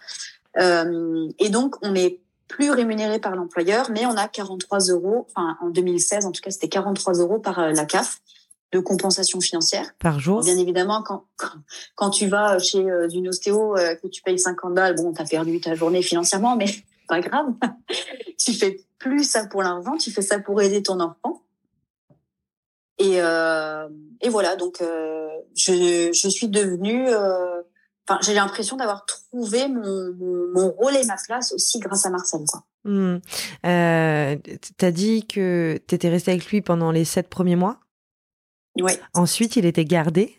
Euh, 0.60 1.30
et 1.40 1.50
donc 1.50 1.76
on 1.82 1.92
n'est 1.92 2.20
plus 2.50 2.70
rémunéré 2.70 3.20
par 3.20 3.36
l'employeur, 3.36 3.90
mais 3.92 4.06
on 4.06 4.18
a 4.18 4.28
43 4.28 4.80
euros. 4.90 5.28
Enfin 5.30 5.58
en 5.62 5.70
2016 5.70 6.26
en 6.26 6.32
tout 6.32 6.42
cas 6.42 6.52
c'était 6.52 6.68
43 6.68 7.14
euros 7.16 7.40
par 7.40 7.60
euh, 7.60 7.72
la 7.72 7.86
CAF 7.86 8.20
de 8.74 8.80
compensation 8.80 9.40
financière. 9.40 9.94
Par 10.00 10.20
jour 10.20 10.42
Bien 10.42 10.58
évidemment, 10.58 11.02
quand, 11.02 11.26
quand, 11.96 12.10
tu 12.10 12.28
vas 12.28 12.60
chez 12.60 12.84
euh, 12.90 13.08
une 13.08 13.30
ostéo, 13.30 13.76
que 14.02 14.08
tu 14.08 14.22
payes 14.24 14.40
50 14.40 14.74
balles, 14.74 14.96
bon, 14.96 15.14
t'as 15.14 15.26
perdu 15.26 15.62
ta 15.62 15.76
journée 15.76 16.02
financièrement, 16.02 16.56
mais 16.56 16.66
pas 17.08 17.22
grave. 17.22 17.46
tu 18.38 18.52
fais 18.54 18.82
plus 18.98 19.24
ça 19.24 19.46
pour 19.46 19.62
l'argent, 19.62 19.96
tu 19.96 20.12
fais 20.12 20.24
ça 20.24 20.40
pour 20.40 20.62
aider 20.62 20.82
ton 20.82 21.00
enfant. 21.00 21.43
Et, 23.00 23.22
euh, 23.22 23.88
et 24.22 24.30
voilà, 24.30 24.56
donc 24.56 24.82
euh, 24.82 25.28
je, 25.56 26.12
je 26.14 26.30
suis 26.30 26.48
devenue 26.48 27.08
euh, 27.10 27.62
enfin, 28.08 28.20
j'ai 28.22 28.34
l'impression 28.34 28.78
d'avoir 28.78 29.06
trouvé 29.06 29.68
mon, 29.68 30.14
mon, 30.54 30.70
rôle 30.72 30.96
et 30.96 31.06
ma 31.06 31.16
place 31.26 31.52
aussi 31.54 31.80
grâce 31.80 32.06
à 32.06 32.12
Marcel. 32.12 32.42
Quoi. 32.48 32.64
Mmh. 32.84 33.18
T'as 33.64 34.92
dit 34.92 35.26
que 35.26 35.80
tu 35.88 35.96
étais 35.96 36.10
restée 36.10 36.32
avec 36.32 36.46
lui 36.48 36.62
pendant 36.62 36.92
les 36.92 37.06
sept 37.06 37.30
premiers 37.30 37.56
mois? 37.56 37.80
Oui. 38.80 38.94
Ensuite, 39.14 39.56
il 39.56 39.66
était 39.66 39.86
gardé? 39.86 40.36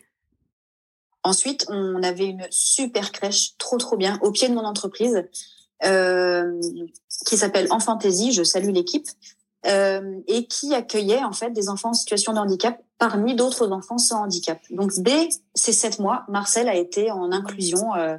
Ensuite, 1.23 1.65
on 1.69 2.03
avait 2.03 2.27
une 2.27 2.45
super 2.51 3.11
crèche, 3.11 3.57
trop 3.57 3.77
trop 3.77 3.97
bien, 3.97 4.19
au 4.21 4.31
pied 4.31 4.47
de 4.47 4.53
mon 4.53 4.63
entreprise, 4.63 5.27
euh, 5.83 6.61
qui 7.25 7.35
s'appelle 7.35 7.67
Enfantaisie. 7.71 8.31
Je 8.31 8.43
salue 8.43 8.69
l'équipe. 8.69 9.07
Euh, 9.67 10.19
et 10.27 10.45
qui 10.45 10.75
accueillait 10.75 11.23
en 11.23 11.31
fait 11.31 11.49
des 11.49 11.69
enfants 11.69 11.89
en 11.89 11.93
situation 11.93 12.33
de 12.33 12.37
handicap 12.37 12.79
parmi 12.99 13.35
d'autres 13.35 13.71
enfants 13.71 13.97
sans 13.97 14.23
handicap. 14.23 14.59
Donc 14.69 14.91
dès 14.97 15.29
ces 15.55 15.71
sept 15.71 15.97
mois, 15.97 16.23
Marcel 16.29 16.69
a 16.69 16.75
été 16.75 17.09
en 17.09 17.31
inclusion. 17.31 17.95
Euh, 17.95 18.15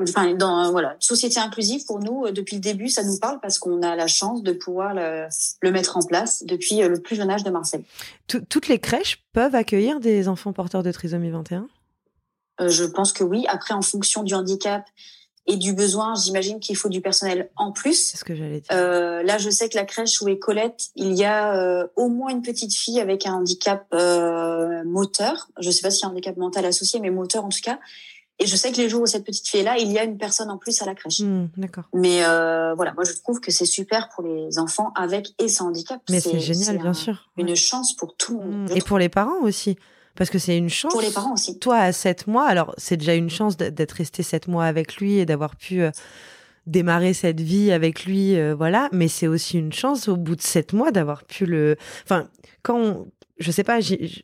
enfin, 0.00 0.34
dans 0.34 0.70
voilà, 0.70 0.94
société 1.00 1.40
inclusive 1.40 1.84
pour 1.84 1.98
nous 1.98 2.30
depuis 2.30 2.56
le 2.56 2.60
début, 2.60 2.88
ça 2.88 3.02
nous 3.02 3.18
parle 3.18 3.40
parce 3.40 3.58
qu'on 3.58 3.82
a 3.82 3.96
la 3.96 4.06
chance 4.06 4.44
de 4.44 4.52
pouvoir 4.52 4.94
le, 4.94 5.26
le, 5.62 5.72
mettre 5.72 5.96
en 5.96 6.02
place 6.02 6.44
depuis 6.44 6.76
le 6.76 7.00
plus 7.00 7.16
jeune 7.16 7.30
âge 7.30 7.42
de 7.42 7.50
Marcel. 7.50 7.82
Toutes 8.28 8.68
les 8.68 8.78
crèches 8.78 9.24
peuvent 9.32 9.56
accueillir 9.56 9.98
des 9.98 10.28
enfants 10.28 10.52
porteurs 10.52 10.84
de 10.84 10.92
trisomie 10.92 11.30
21 11.30 11.66
euh, 12.60 12.68
Je 12.68 12.84
pense 12.84 13.12
que 13.12 13.24
oui. 13.24 13.46
Après, 13.48 13.74
en 13.74 13.82
fonction 13.82 14.22
du 14.22 14.34
handicap 14.34 14.84
et 15.46 15.56
du 15.56 15.72
besoin, 15.72 16.14
j'imagine 16.14 16.60
qu'il 16.60 16.76
faut 16.76 16.88
du 16.88 17.00
personnel 17.00 17.50
en 17.56 17.72
plus. 17.72 18.10
C'est 18.10 18.16
ce 18.16 18.24
que 18.24 18.34
j'allais 18.34 18.60
dire. 18.60 18.70
Euh, 18.72 19.22
là, 19.24 19.38
je 19.38 19.50
sais 19.50 19.68
que 19.68 19.76
la 19.76 19.84
crèche 19.84 20.22
où 20.22 20.28
est 20.28 20.38
Colette, 20.38 20.90
il 20.94 21.14
y 21.14 21.24
a 21.24 21.56
euh, 21.56 21.86
au 21.96 22.08
moins 22.08 22.30
une 22.30 22.42
petite 22.42 22.74
fille 22.74 23.00
avec 23.00 23.26
un 23.26 23.34
handicap 23.34 23.86
euh, 23.92 24.84
moteur. 24.84 25.48
Je 25.58 25.66
ne 25.66 25.72
sais 25.72 25.82
pas 25.82 25.90
s'il 25.90 26.02
y 26.02 26.04
a 26.04 26.08
un 26.08 26.12
handicap 26.12 26.36
mental 26.36 26.64
associé, 26.64 27.00
mais 27.00 27.10
moteur 27.10 27.44
en 27.44 27.48
tout 27.48 27.60
cas. 27.62 27.80
Et 28.38 28.46
je 28.46 28.56
sais 28.56 28.72
que 28.72 28.76
les 28.76 28.88
jours 28.88 29.02
où 29.02 29.06
cette 29.06 29.24
petite 29.24 29.46
fille 29.46 29.60
est 29.60 29.64
là, 29.64 29.76
il 29.78 29.90
y 29.92 29.98
a 29.98 30.04
une 30.04 30.16
personne 30.16 30.50
en 30.50 30.58
plus 30.58 30.80
à 30.80 30.86
la 30.86 30.94
crèche. 30.94 31.20
Mmh, 31.20 31.48
D'accord. 31.56 31.84
Mais 31.92 32.24
euh, 32.24 32.74
voilà, 32.74 32.92
moi 32.94 33.04
je 33.04 33.12
trouve 33.12 33.40
que 33.40 33.50
c'est 33.52 33.66
super 33.66 34.08
pour 34.08 34.24
les 34.24 34.58
enfants 34.58 34.92
avec 34.94 35.34
et 35.38 35.48
sans 35.48 35.68
handicap. 35.68 36.00
Mais 36.08 36.20
c'est 36.20 36.40
génial, 36.40 36.78
bien 36.78 36.94
sûr. 36.94 37.30
Une 37.36 37.54
chance 37.54 37.94
pour 37.94 38.16
tout 38.16 38.38
le 38.38 38.44
monde. 38.44 38.70
Mmh. 38.70 38.76
Et 38.76 38.80
pour 38.80 38.98
les 38.98 39.08
parents 39.08 39.40
aussi 39.42 39.76
parce 40.16 40.30
que 40.30 40.38
c'est 40.38 40.56
une 40.56 40.68
chance. 40.68 40.92
Pour 40.92 41.02
les 41.02 41.10
parents 41.10 41.34
aussi. 41.34 41.58
Toi, 41.58 41.78
à 41.78 41.92
7 41.92 42.26
mois, 42.26 42.46
alors 42.46 42.74
c'est 42.76 42.96
déjà 42.96 43.14
une 43.14 43.30
chance 43.30 43.56
d'être 43.56 43.92
resté 43.92 44.22
7 44.22 44.48
mois 44.48 44.64
avec 44.64 44.96
lui 44.96 45.18
et 45.18 45.26
d'avoir 45.26 45.56
pu 45.56 45.82
euh, 45.82 45.90
démarrer 46.66 47.14
cette 47.14 47.40
vie 47.40 47.72
avec 47.72 48.04
lui, 48.04 48.36
euh, 48.36 48.54
voilà. 48.54 48.88
Mais 48.92 49.08
c'est 49.08 49.26
aussi 49.26 49.58
une 49.58 49.72
chance 49.72 50.08
au 50.08 50.16
bout 50.16 50.36
de 50.36 50.42
7 50.42 50.72
mois 50.72 50.92
d'avoir 50.92 51.24
pu 51.24 51.46
le. 51.46 51.76
Enfin, 52.04 52.28
quand. 52.62 53.06
Je 53.38 53.50
sais 53.50 53.64
pas, 53.64 53.80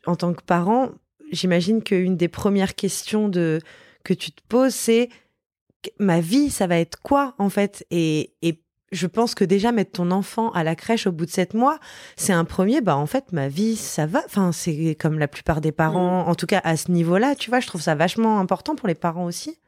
en 0.07 0.15
tant 0.15 0.33
que 0.33 0.43
parent, 0.43 0.91
j'imagine 1.33 1.83
qu'une 1.83 2.17
des 2.17 2.29
premières 2.29 2.77
questions 2.77 3.29
de, 3.29 3.59
que 4.05 4.15
tu 4.15 4.31
te 4.31 4.41
poses, 4.49 4.75
c'est 4.75 5.09
ma 5.99 6.21
vie, 6.21 6.51
ça 6.51 6.67
va 6.67 6.79
être 6.79 7.01
quoi, 7.01 7.35
en 7.39 7.51
fait? 7.51 7.85
Et, 7.91 8.35
et 8.43 8.61
je 8.93 9.07
pense 9.07 9.35
que 9.35 9.45
déjà 9.45 9.73
mettre 9.73 9.93
ton 9.93 10.11
enfant 10.11 10.51
à 10.53 10.65
la 10.65 10.75
crèche 10.75 11.07
au 11.07 11.13
bout 11.13 11.27
de 11.27 11.31
sept 11.31 11.55
mois, 11.55 11.79
c'est 12.17 12.33
un 12.33 12.45
premier, 12.45 12.81
bah 12.81 12.97
en 12.97 13.07
fait, 13.07 13.33
ma 13.33 13.49
vie, 13.49 13.77
ça 13.77 14.07
va. 14.07 14.23
Enfin, 14.27 14.53
c'est 14.53 14.97
comme 14.99 15.19
la 15.19 15.29
plupart 15.29 15.61
des 15.61 15.73
parents, 15.73 16.25
mmh. 16.25 16.29
en 16.29 16.35
tout 16.35 16.47
cas 16.47 16.61
à 16.65 16.77
ce 16.77 16.91
niveau-là, 16.91 17.35
tu 17.35 17.51
vois, 17.51 17.61
je 17.61 17.67
trouve 17.67 17.83
ça 17.83 17.95
vachement 17.95 18.41
important 18.41 18.75
pour 18.75 18.89
les 18.89 18.95
parents 18.95 19.25
aussi 19.25 19.59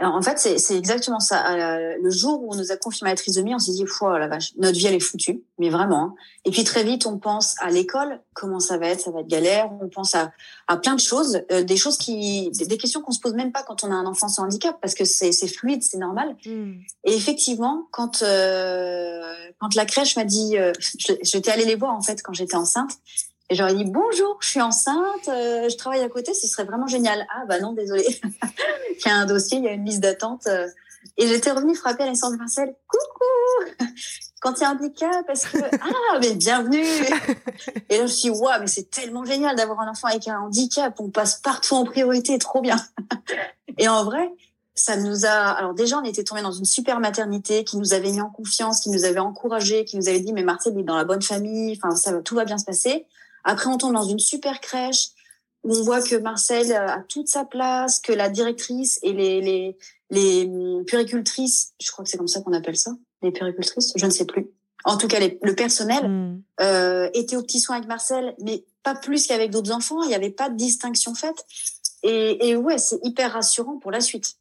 en 0.00 0.22
fait, 0.22 0.38
c'est 0.38 0.76
exactement 0.76 1.20
ça. 1.20 1.52
Euh, 1.52 1.94
le 2.02 2.10
jour 2.10 2.42
où 2.42 2.52
on 2.52 2.56
nous 2.56 2.72
a 2.72 2.76
confirmé 2.76 3.10
la 3.10 3.16
trisomie, 3.16 3.54
on 3.54 3.58
s'est 3.58 3.72
dit, 3.72 3.84
oh 4.00 4.10
la 4.10 4.26
vache, 4.26 4.52
notre 4.56 4.76
vie 4.76 4.86
elle 4.86 4.94
est 4.94 5.00
foutue, 5.00 5.42
mais 5.58 5.70
vraiment. 5.70 6.04
Hein. 6.04 6.14
Et 6.44 6.50
puis 6.50 6.64
très 6.64 6.82
vite, 6.82 7.06
on 7.06 7.18
pense 7.18 7.54
à 7.60 7.70
l'école, 7.70 8.20
comment 8.34 8.58
ça 8.58 8.78
va 8.78 8.88
être, 8.88 9.00
ça 9.00 9.10
va 9.10 9.20
être 9.20 9.28
galère. 9.28 9.70
On 9.80 9.88
pense 9.88 10.14
à, 10.14 10.32
à 10.66 10.76
plein 10.76 10.94
de 10.94 11.00
choses, 11.00 11.42
euh, 11.52 11.62
des 11.62 11.76
choses 11.76 11.98
qui, 11.98 12.50
des 12.50 12.78
questions 12.78 13.00
qu'on 13.00 13.12
se 13.12 13.20
pose 13.20 13.34
même 13.34 13.52
pas 13.52 13.62
quand 13.62 13.84
on 13.84 13.92
a 13.92 13.94
un 13.94 14.06
enfant 14.06 14.28
sans 14.28 14.44
handicap, 14.44 14.76
parce 14.80 14.94
que 14.94 15.04
c'est 15.04 15.32
fluide, 15.46 15.82
c'est 15.82 15.98
normal. 15.98 16.36
Hmm. 16.46 16.74
Et 17.04 17.14
effectivement, 17.14 17.86
quand 17.92 18.22
euh, 18.22 19.22
quand 19.60 19.74
la 19.74 19.84
crèche 19.84 20.16
m'a 20.16 20.24
dit, 20.24 20.56
j'étais 21.22 21.50
allée 21.50 21.64
les 21.64 21.76
voir 21.76 21.94
en 21.94 22.02
fait 22.02 22.22
quand 22.22 22.32
j'étais 22.32 22.56
enceinte, 22.56 22.90
et 23.52 23.54
j'aurais 23.54 23.74
dit 23.74 23.84
bonjour, 23.84 24.38
je 24.40 24.48
suis 24.48 24.62
enceinte, 24.62 25.28
euh, 25.28 25.68
je 25.68 25.76
travaille 25.76 26.00
à 26.00 26.08
côté, 26.08 26.32
ce 26.32 26.46
serait 26.46 26.64
vraiment 26.64 26.86
génial. 26.86 27.26
Ah 27.36 27.44
bah 27.46 27.60
non, 27.60 27.74
désolé. 27.74 28.02
il 28.32 29.06
y 29.06 29.10
a 29.10 29.14
un 29.14 29.26
dossier, 29.26 29.58
il 29.58 29.64
y 29.64 29.68
a 29.68 29.72
une 29.72 29.84
liste 29.84 30.00
d'attente. 30.00 30.46
Euh. 30.46 30.66
et 31.18 31.28
j'étais 31.28 31.50
revenue 31.50 31.74
frapper 31.74 32.04
à 32.04 32.06
la 32.06 32.12
de 32.12 32.36
Marcel. 32.36 32.74
Coucou 32.88 33.84
Quand 34.40 34.54
il 34.56 34.62
y 34.62 34.64
a 34.64 34.70
un 34.70 34.72
handicap, 34.72 35.26
parce 35.26 35.44
que 35.44 35.58
ah 35.82 36.18
mais 36.18 36.34
bienvenue 36.34 36.82
Et 37.90 37.98
là 37.98 37.98
je 37.98 38.02
me 38.02 38.06
suis 38.06 38.30
dit 38.32 38.38
waouh, 38.40 38.58
mais 38.58 38.66
c'est 38.68 38.88
tellement 38.88 39.26
génial 39.26 39.54
d'avoir 39.54 39.80
un 39.80 39.90
enfant 39.90 40.08
avec 40.08 40.26
un 40.28 40.40
handicap. 40.40 40.98
On 40.98 41.10
passe 41.10 41.34
partout 41.34 41.74
en 41.74 41.84
priorité, 41.84 42.38
trop 42.38 42.62
bien. 42.62 42.78
et 43.76 43.86
en 43.86 44.02
vrai, 44.04 44.30
ça 44.74 44.96
nous 44.96 45.26
a. 45.26 45.28
Alors 45.28 45.74
déjà, 45.74 45.98
on 45.98 46.04
était 46.04 46.24
tombé 46.24 46.40
dans 46.40 46.52
une 46.52 46.64
super 46.64 47.00
maternité 47.00 47.64
qui 47.64 47.76
nous 47.76 47.92
avait 47.92 48.12
mis 48.12 48.22
en 48.22 48.30
confiance, 48.30 48.80
qui 48.80 48.88
nous 48.88 49.04
avait 49.04 49.18
encouragé, 49.20 49.84
qui 49.84 49.98
nous 49.98 50.08
avait 50.08 50.20
dit 50.20 50.32
mais 50.32 50.42
Marcel 50.42 50.78
est 50.78 50.82
dans 50.84 50.96
la 50.96 51.04
bonne 51.04 51.22
famille. 51.22 51.76
Enfin, 51.76 51.94
ça 51.94 52.14
tout 52.22 52.34
va 52.34 52.46
bien 52.46 52.56
se 52.56 52.64
passer. 52.64 53.06
Après, 53.44 53.68
on 53.68 53.78
tombe 53.78 53.94
dans 53.94 54.04
une 54.04 54.18
super 54.18 54.60
crèche 54.60 55.10
où 55.64 55.74
on 55.74 55.82
voit 55.82 56.02
que 56.02 56.16
Marcel 56.16 56.72
a 56.72 57.04
toute 57.08 57.28
sa 57.28 57.44
place, 57.44 58.00
que 58.00 58.12
la 58.12 58.28
directrice 58.28 58.98
et 59.02 59.12
les, 59.12 59.40
les, 59.40 59.76
les 60.10 60.44
hum, 60.44 60.84
puricultrices, 60.84 61.72
je 61.80 61.90
crois 61.90 62.04
que 62.04 62.10
c'est 62.10 62.18
comme 62.18 62.28
ça 62.28 62.40
qu'on 62.40 62.52
appelle 62.52 62.76
ça, 62.76 62.92
les 63.22 63.30
puricultrices, 63.30 63.92
je 63.96 64.04
ne 64.04 64.10
sais 64.10 64.26
plus. 64.26 64.48
En 64.84 64.96
tout 64.98 65.06
cas, 65.06 65.20
le 65.20 65.54
personnel 65.54 66.08
hmm. 66.08 66.42
euh, 66.60 67.08
était 67.14 67.36
au 67.36 67.42
petit 67.42 67.60
soin 67.60 67.76
avec 67.76 67.88
Marcel, 67.88 68.34
mais 68.40 68.64
pas 68.82 68.96
plus 68.96 69.26
qu'avec 69.26 69.50
d'autres 69.50 69.70
enfants. 69.70 70.02
Il 70.02 70.08
n'y 70.08 70.14
avait 70.14 70.30
pas 70.30 70.48
de 70.48 70.56
distinction 70.56 71.14
faite. 71.14 71.46
Et, 72.02 72.48
et 72.48 72.56
ouais, 72.56 72.78
c'est 72.78 72.98
hyper 73.04 73.32
rassurant 73.32 73.78
pour 73.78 73.92
la 73.92 74.00
suite. 74.00 74.36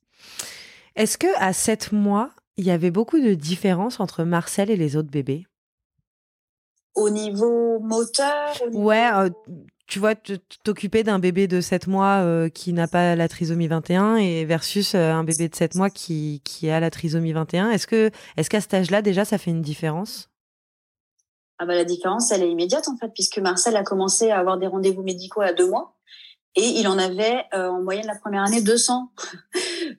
Est-ce 0.96 1.20
que 1.20 1.28
à 1.38 1.54
sept 1.54 1.92
mois, 1.92 2.32
il 2.58 2.66
y 2.66 2.72
avait 2.72 2.92
beaucoup 2.92 3.20
de 3.20 3.36
différences 3.36 4.00
entre 4.00 4.24
Marcel 4.24 4.72
et 4.72 4.76
les 4.76 4.96
autres 4.96 5.12
bébés? 5.12 5.46
Au 6.96 7.10
niveau 7.10 7.80
moteur 7.80 8.54
Ouais, 8.74 9.10
euh, 9.14 9.30
tu 9.88 10.00
vois, 10.00 10.16
t'occuper 10.64 11.04
d'un 11.04 11.20
bébé 11.20 11.48
de 11.48 11.62
7 11.62 11.88
mois 11.88 12.22
euh, 12.22 12.50
qui 12.50 12.74
n'a 12.74 12.88
pas 12.88 13.16
la 13.16 13.28
trisomie 13.28 13.68
21 13.68 14.16
et 14.18 14.46
versus 14.46 14.96
euh, 14.96 15.12
un 15.12 15.24
bébé 15.24 15.50
de 15.50 15.56
7 15.56 15.76
mois 15.76 15.90
qui, 15.90 16.42
qui 16.44 16.70
a 16.70 16.80
la 16.80 16.90
trisomie 16.90 17.34
21. 17.34 17.72
Est-ce 17.72 17.88
que 17.88 18.12
est-ce 18.38 18.50
qu'à 18.50 18.62
cet 18.62 18.74
âge-là, 18.74 19.02
déjà, 19.02 19.26
ça 19.26 19.38
fait 19.38 19.52
une 19.52 19.62
différence? 19.62 20.30
Ah 21.60 21.66
bah, 21.66 21.76
La 21.76 21.86
différence, 21.86 22.32
elle 22.32 22.44
est 22.44 22.50
immédiate, 22.50 22.88
en 22.88 22.98
fait, 22.98 23.10
puisque 23.14 23.40
Marcel 23.40 23.76
a 23.76 23.84
commencé 23.84 24.32
à 24.32 24.40
avoir 24.40 24.58
des 24.58 24.68
rendez-vous 24.68 25.04
médicaux 25.04 25.42
à 25.42 25.54
deux 25.54 25.70
mois. 25.70 25.96
Et 26.56 26.66
il 26.66 26.88
en 26.90 26.98
avait 26.98 27.46
en 27.54 27.82
moyenne 27.82 28.08
la 28.08 28.18
première 28.18 28.44
année 28.44 28.62
200. 28.62 29.10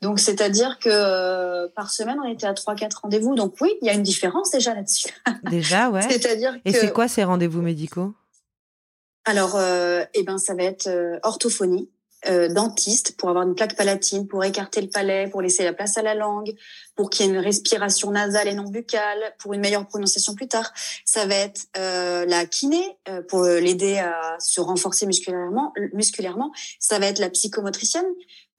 Donc, 0.00 0.18
c'est-à-dire 0.18 0.78
que 0.78 0.88
euh, 0.90 1.68
par 1.74 1.90
semaine, 1.90 2.18
on 2.24 2.28
était 2.28 2.46
à 2.46 2.52
3-4 2.52 3.02
rendez-vous. 3.02 3.34
Donc, 3.34 3.54
oui, 3.60 3.74
il 3.82 3.86
y 3.86 3.90
a 3.90 3.94
une 3.94 4.02
différence 4.02 4.50
déjà 4.50 4.74
là-dessus. 4.74 5.08
Déjà, 5.50 5.90
ouais. 5.90 6.02
c'est-à-dire 6.02 6.56
Et 6.64 6.72
c'est 6.72 6.92
quoi 6.92 7.08
ces 7.08 7.24
rendez-vous 7.24 7.62
médicaux? 7.62 8.14
Alors, 9.24 9.54
euh, 9.56 10.04
eh 10.14 10.24
ben, 10.24 10.38
ça 10.38 10.54
va 10.54 10.64
être 10.64 10.88
euh, 10.88 11.18
orthophonie, 11.22 11.88
euh, 12.28 12.48
dentiste 12.48 13.16
pour 13.16 13.28
avoir 13.28 13.46
une 13.46 13.54
plaque 13.54 13.76
palatine, 13.76 14.26
pour 14.26 14.42
écarter 14.44 14.80
le 14.80 14.88
palais, 14.88 15.28
pour 15.28 15.42
laisser 15.42 15.64
la 15.64 15.72
place 15.72 15.96
à 15.96 16.02
la 16.02 16.14
langue, 16.14 16.52
pour 16.96 17.08
qu'il 17.08 17.26
y 17.26 17.28
ait 17.28 17.32
une 17.32 17.38
respiration 17.38 18.10
nasale 18.10 18.48
et 18.48 18.54
non 18.54 18.68
buccale, 18.68 19.34
pour 19.38 19.54
une 19.54 19.60
meilleure 19.60 19.86
prononciation 19.86 20.34
plus 20.34 20.48
tard. 20.48 20.72
Ça 21.04 21.26
va 21.26 21.34
être 21.34 21.66
la 21.74 22.46
kiné 22.46 22.96
pour 23.28 23.42
l'aider 23.42 23.98
à 23.98 24.36
se 24.38 24.60
renforcer 24.60 25.06
musculairement. 25.06 25.72
Musculairement, 25.94 26.52
ça 26.78 27.00
va 27.00 27.06
être 27.06 27.18
la 27.18 27.28
psychomotricienne 27.28 28.06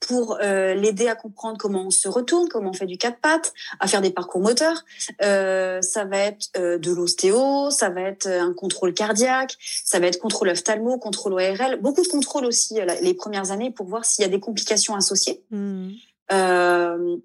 pour 0.07 0.37
euh, 0.41 0.73
l'aider 0.73 1.07
à 1.07 1.15
comprendre 1.15 1.57
comment 1.57 1.83
on 1.83 1.91
se 1.91 2.07
retourne, 2.07 2.49
comment 2.49 2.71
on 2.71 2.73
fait 2.73 2.85
du 2.85 2.97
quatre 2.97 3.19
pattes, 3.19 3.53
à 3.79 3.87
faire 3.87 4.01
des 4.01 4.11
parcours 4.11 4.41
moteurs. 4.41 4.83
Euh, 5.21 5.81
ça 5.81 6.05
va 6.05 6.17
être 6.17 6.49
euh, 6.57 6.77
de 6.77 6.91
l'ostéo, 6.91 7.69
ça 7.69 7.89
va 7.89 8.01
être 8.01 8.27
un 8.27 8.53
contrôle 8.53 8.93
cardiaque, 8.93 9.55
ça 9.85 9.99
va 9.99 10.07
être 10.07 10.19
contrôle 10.19 10.49
ophtalmo, 10.49 10.97
contrôle 10.97 11.33
ORL, 11.33 11.79
beaucoup 11.81 12.01
de 12.01 12.07
contrôles 12.07 12.45
aussi 12.45 12.79
les 13.01 13.13
premières 13.13 13.51
années 13.51 13.71
pour 13.71 13.87
voir 13.87 14.05
s'il 14.05 14.23
y 14.23 14.25
a 14.25 14.29
des 14.29 14.39
complications 14.39 14.95
associées. 14.95 15.41
Mmh. 15.51 15.89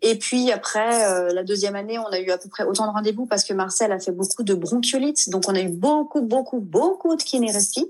et 0.02 0.18
puis 0.18 0.52
après, 0.52 1.32
la 1.32 1.42
deuxième 1.42 1.76
année, 1.76 1.98
on 1.98 2.06
a 2.06 2.20
eu 2.20 2.30
à 2.30 2.38
peu 2.38 2.48
près 2.48 2.64
autant 2.64 2.86
de 2.86 2.92
rendez-vous 2.92 3.26
parce 3.26 3.44
que 3.44 3.54
Marcel 3.54 3.90
a 3.92 3.98
fait 3.98 4.12
beaucoup 4.12 4.42
de 4.42 4.54
bronchiolites, 4.54 5.30
donc 5.30 5.48
on 5.48 5.54
a 5.54 5.60
eu 5.60 5.68
beaucoup, 5.68 6.20
beaucoup, 6.20 6.60
beaucoup 6.60 7.16
de 7.16 7.22
kinérestie. 7.22 7.88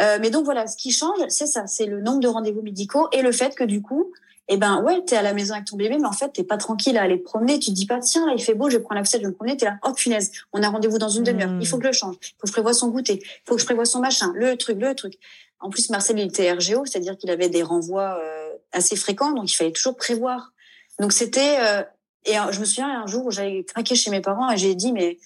Euh, 0.00 0.18
mais 0.20 0.30
donc 0.30 0.44
voilà, 0.44 0.66
ce 0.66 0.76
qui 0.76 0.90
change, 0.90 1.18
c'est 1.28 1.46
ça, 1.46 1.66
c'est 1.66 1.86
le 1.86 2.00
nombre 2.00 2.20
de 2.20 2.28
rendez-vous 2.28 2.62
médicaux 2.62 3.08
et 3.12 3.22
le 3.22 3.32
fait 3.32 3.54
que 3.54 3.64
du 3.64 3.80
coup, 3.80 4.12
eh 4.48 4.56
ben 4.56 4.82
ouais, 4.82 5.02
t'es 5.04 5.16
à 5.16 5.22
la 5.22 5.32
maison 5.32 5.54
avec 5.54 5.66
ton 5.66 5.76
bébé, 5.76 5.96
mais 5.98 6.06
en 6.06 6.12
fait 6.12 6.30
t'es 6.30 6.44
pas 6.44 6.58
tranquille 6.58 6.98
à 6.98 7.02
aller 7.02 7.18
te 7.18 7.24
promener. 7.24 7.58
Tu 7.58 7.70
te 7.70 7.74
dis 7.74 7.86
pas 7.86 8.00
tiens 8.00 8.26
là 8.26 8.34
il 8.36 8.42
fait 8.42 8.54
beau, 8.54 8.68
je 8.68 8.76
vais 8.76 8.82
prendre 8.82 8.96
la 8.96 9.02
poussette, 9.02 9.20
je 9.20 9.26
vais 9.26 9.30
me 9.30 9.36
promener. 9.36 9.56
T'es 9.56 9.66
là, 9.66 9.78
oh 9.84 9.92
punaise, 9.92 10.32
on 10.52 10.62
a 10.62 10.68
rendez-vous 10.68 10.98
dans 10.98 11.08
une 11.08 11.22
demi-heure. 11.22 11.56
Il 11.60 11.66
faut 11.66 11.78
que 11.78 11.84
je 11.84 11.88
le 11.88 11.94
change. 11.94 12.16
Il 12.20 12.28
faut 12.38 12.42
que 12.42 12.48
je 12.48 12.52
prévoie 12.52 12.74
son 12.74 12.88
goûter. 12.88 13.20
Il 13.22 13.48
faut 13.48 13.54
que 13.54 13.60
je 13.60 13.64
prévoie 13.64 13.86
son 13.86 14.00
machin, 14.00 14.32
le 14.34 14.56
truc, 14.56 14.80
le 14.80 14.94
truc. 14.94 15.14
En 15.60 15.70
plus 15.70 15.88
Marcel 15.88 16.18
il 16.18 16.26
était 16.26 16.52
RGO, 16.52 16.84
c'est-à-dire 16.84 17.16
qu'il 17.16 17.30
avait 17.30 17.48
des 17.48 17.62
renvois 17.62 18.18
euh, 18.20 18.50
assez 18.72 18.96
fréquents, 18.96 19.32
donc 19.32 19.50
il 19.50 19.56
fallait 19.56 19.72
toujours 19.72 19.96
prévoir. 19.96 20.52
Donc 21.00 21.12
c'était 21.12 21.56
euh, 21.60 21.82
et 22.26 22.34
je 22.52 22.60
me 22.60 22.64
souviens 22.64 23.02
un 23.02 23.06
jour 23.06 23.26
où 23.26 23.30
j'avais 23.30 23.64
craqué 23.64 23.94
chez 23.94 24.10
mes 24.10 24.20
parents 24.20 24.50
et 24.50 24.56
j'ai 24.56 24.74
dit 24.74 24.92
mais 24.92 25.18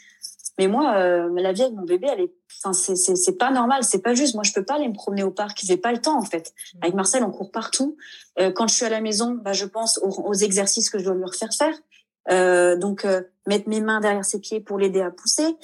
Mais 0.58 0.66
moi, 0.66 0.96
euh, 0.96 1.30
la 1.36 1.52
vie 1.52 1.62
avec 1.62 1.74
mon 1.74 1.84
bébé, 1.84 2.08
elle 2.12 2.20
est, 2.20 2.32
enfin, 2.58 2.72
c'est, 2.72 2.96
c'est, 2.96 3.14
c'est 3.14 3.36
pas 3.36 3.50
normal, 3.50 3.84
c'est 3.84 4.02
pas 4.02 4.14
juste. 4.14 4.34
Moi, 4.34 4.42
je 4.42 4.52
peux 4.52 4.64
pas 4.64 4.74
aller 4.74 4.88
me 4.88 4.94
promener 4.94 5.22
au 5.22 5.30
parc, 5.30 5.60
j'ai 5.62 5.76
pas 5.76 5.92
le 5.92 6.00
temps 6.00 6.18
en 6.18 6.24
fait. 6.24 6.52
Mmh. 6.74 6.78
Avec 6.82 6.94
Marcel, 6.94 7.22
on 7.22 7.30
court 7.30 7.52
partout. 7.52 7.96
Euh, 8.40 8.50
quand 8.50 8.66
je 8.66 8.74
suis 8.74 8.84
à 8.84 8.88
la 8.88 9.00
maison, 9.00 9.38
bah, 9.40 9.52
je 9.52 9.64
pense 9.64 10.00
aux, 10.02 10.34
exercices 10.34 10.90
que 10.90 10.98
je 10.98 11.04
dois 11.04 11.14
lui 11.14 11.24
refaire 11.24 11.52
faire. 11.56 11.74
Euh, 12.30 12.76
donc 12.76 13.06
mettre 13.46 13.70
mes 13.70 13.80
mains 13.80 14.00
derrière 14.00 14.24
ses 14.24 14.38
pieds 14.38 14.60
pour 14.60 14.78
l'aider 14.78 15.00
à 15.00 15.10
pousser, 15.10 15.56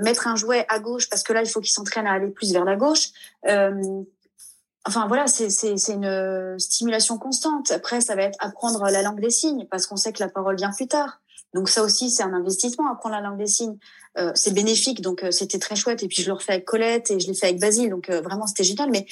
mettre 0.00 0.28
un 0.28 0.36
jouet 0.36 0.64
à 0.68 0.78
gauche 0.78 1.10
parce 1.10 1.24
que 1.24 1.32
là 1.32 1.42
il 1.42 1.48
faut 1.48 1.60
qu'il 1.60 1.72
s'entraîne 1.72 2.06
à 2.06 2.12
aller 2.12 2.28
plus 2.28 2.52
vers 2.52 2.64
la 2.64 2.76
gauche. 2.76 3.08
enfin 3.42 5.08
voilà, 5.08 5.26
c'est 5.26 5.50
c'est 5.50 5.76
c'est 5.76 5.94
une 5.94 6.56
stimulation 6.60 7.18
constante. 7.18 7.72
Après 7.72 8.00
ça 8.00 8.14
va 8.14 8.22
être 8.22 8.38
apprendre 8.38 8.84
la 8.84 9.02
langue 9.02 9.20
des 9.20 9.30
signes 9.30 9.66
parce 9.68 9.88
qu'on 9.88 9.96
sait 9.96 10.12
que 10.12 10.22
la 10.22 10.28
parole 10.28 10.54
vient 10.56 10.70
plus 10.70 10.86
tard. 10.86 11.20
Donc 11.54 11.68
ça 11.68 11.82
aussi, 11.82 12.10
c'est 12.10 12.24
un 12.24 12.34
investissement, 12.34 12.90
apprendre 12.90 13.14
la 13.14 13.20
langue 13.20 13.38
des 13.38 13.46
signes. 13.46 13.78
Euh, 14.18 14.32
c'est 14.34 14.52
bénéfique, 14.52 15.00
donc 15.00 15.22
euh, 15.22 15.30
c'était 15.30 15.58
très 15.58 15.76
chouette. 15.76 16.02
Et 16.02 16.08
puis 16.08 16.22
je 16.22 16.26
le 16.26 16.34
refais 16.34 16.52
avec 16.52 16.64
Colette 16.64 17.10
et 17.10 17.18
je 17.18 17.28
l'ai 17.28 17.34
fait 17.34 17.46
avec 17.46 17.60
Basile, 17.60 17.90
donc 17.90 18.10
euh, 18.10 18.20
vraiment 18.20 18.46
c'était 18.46 18.64
génial. 18.64 18.90
Mais 18.90 19.06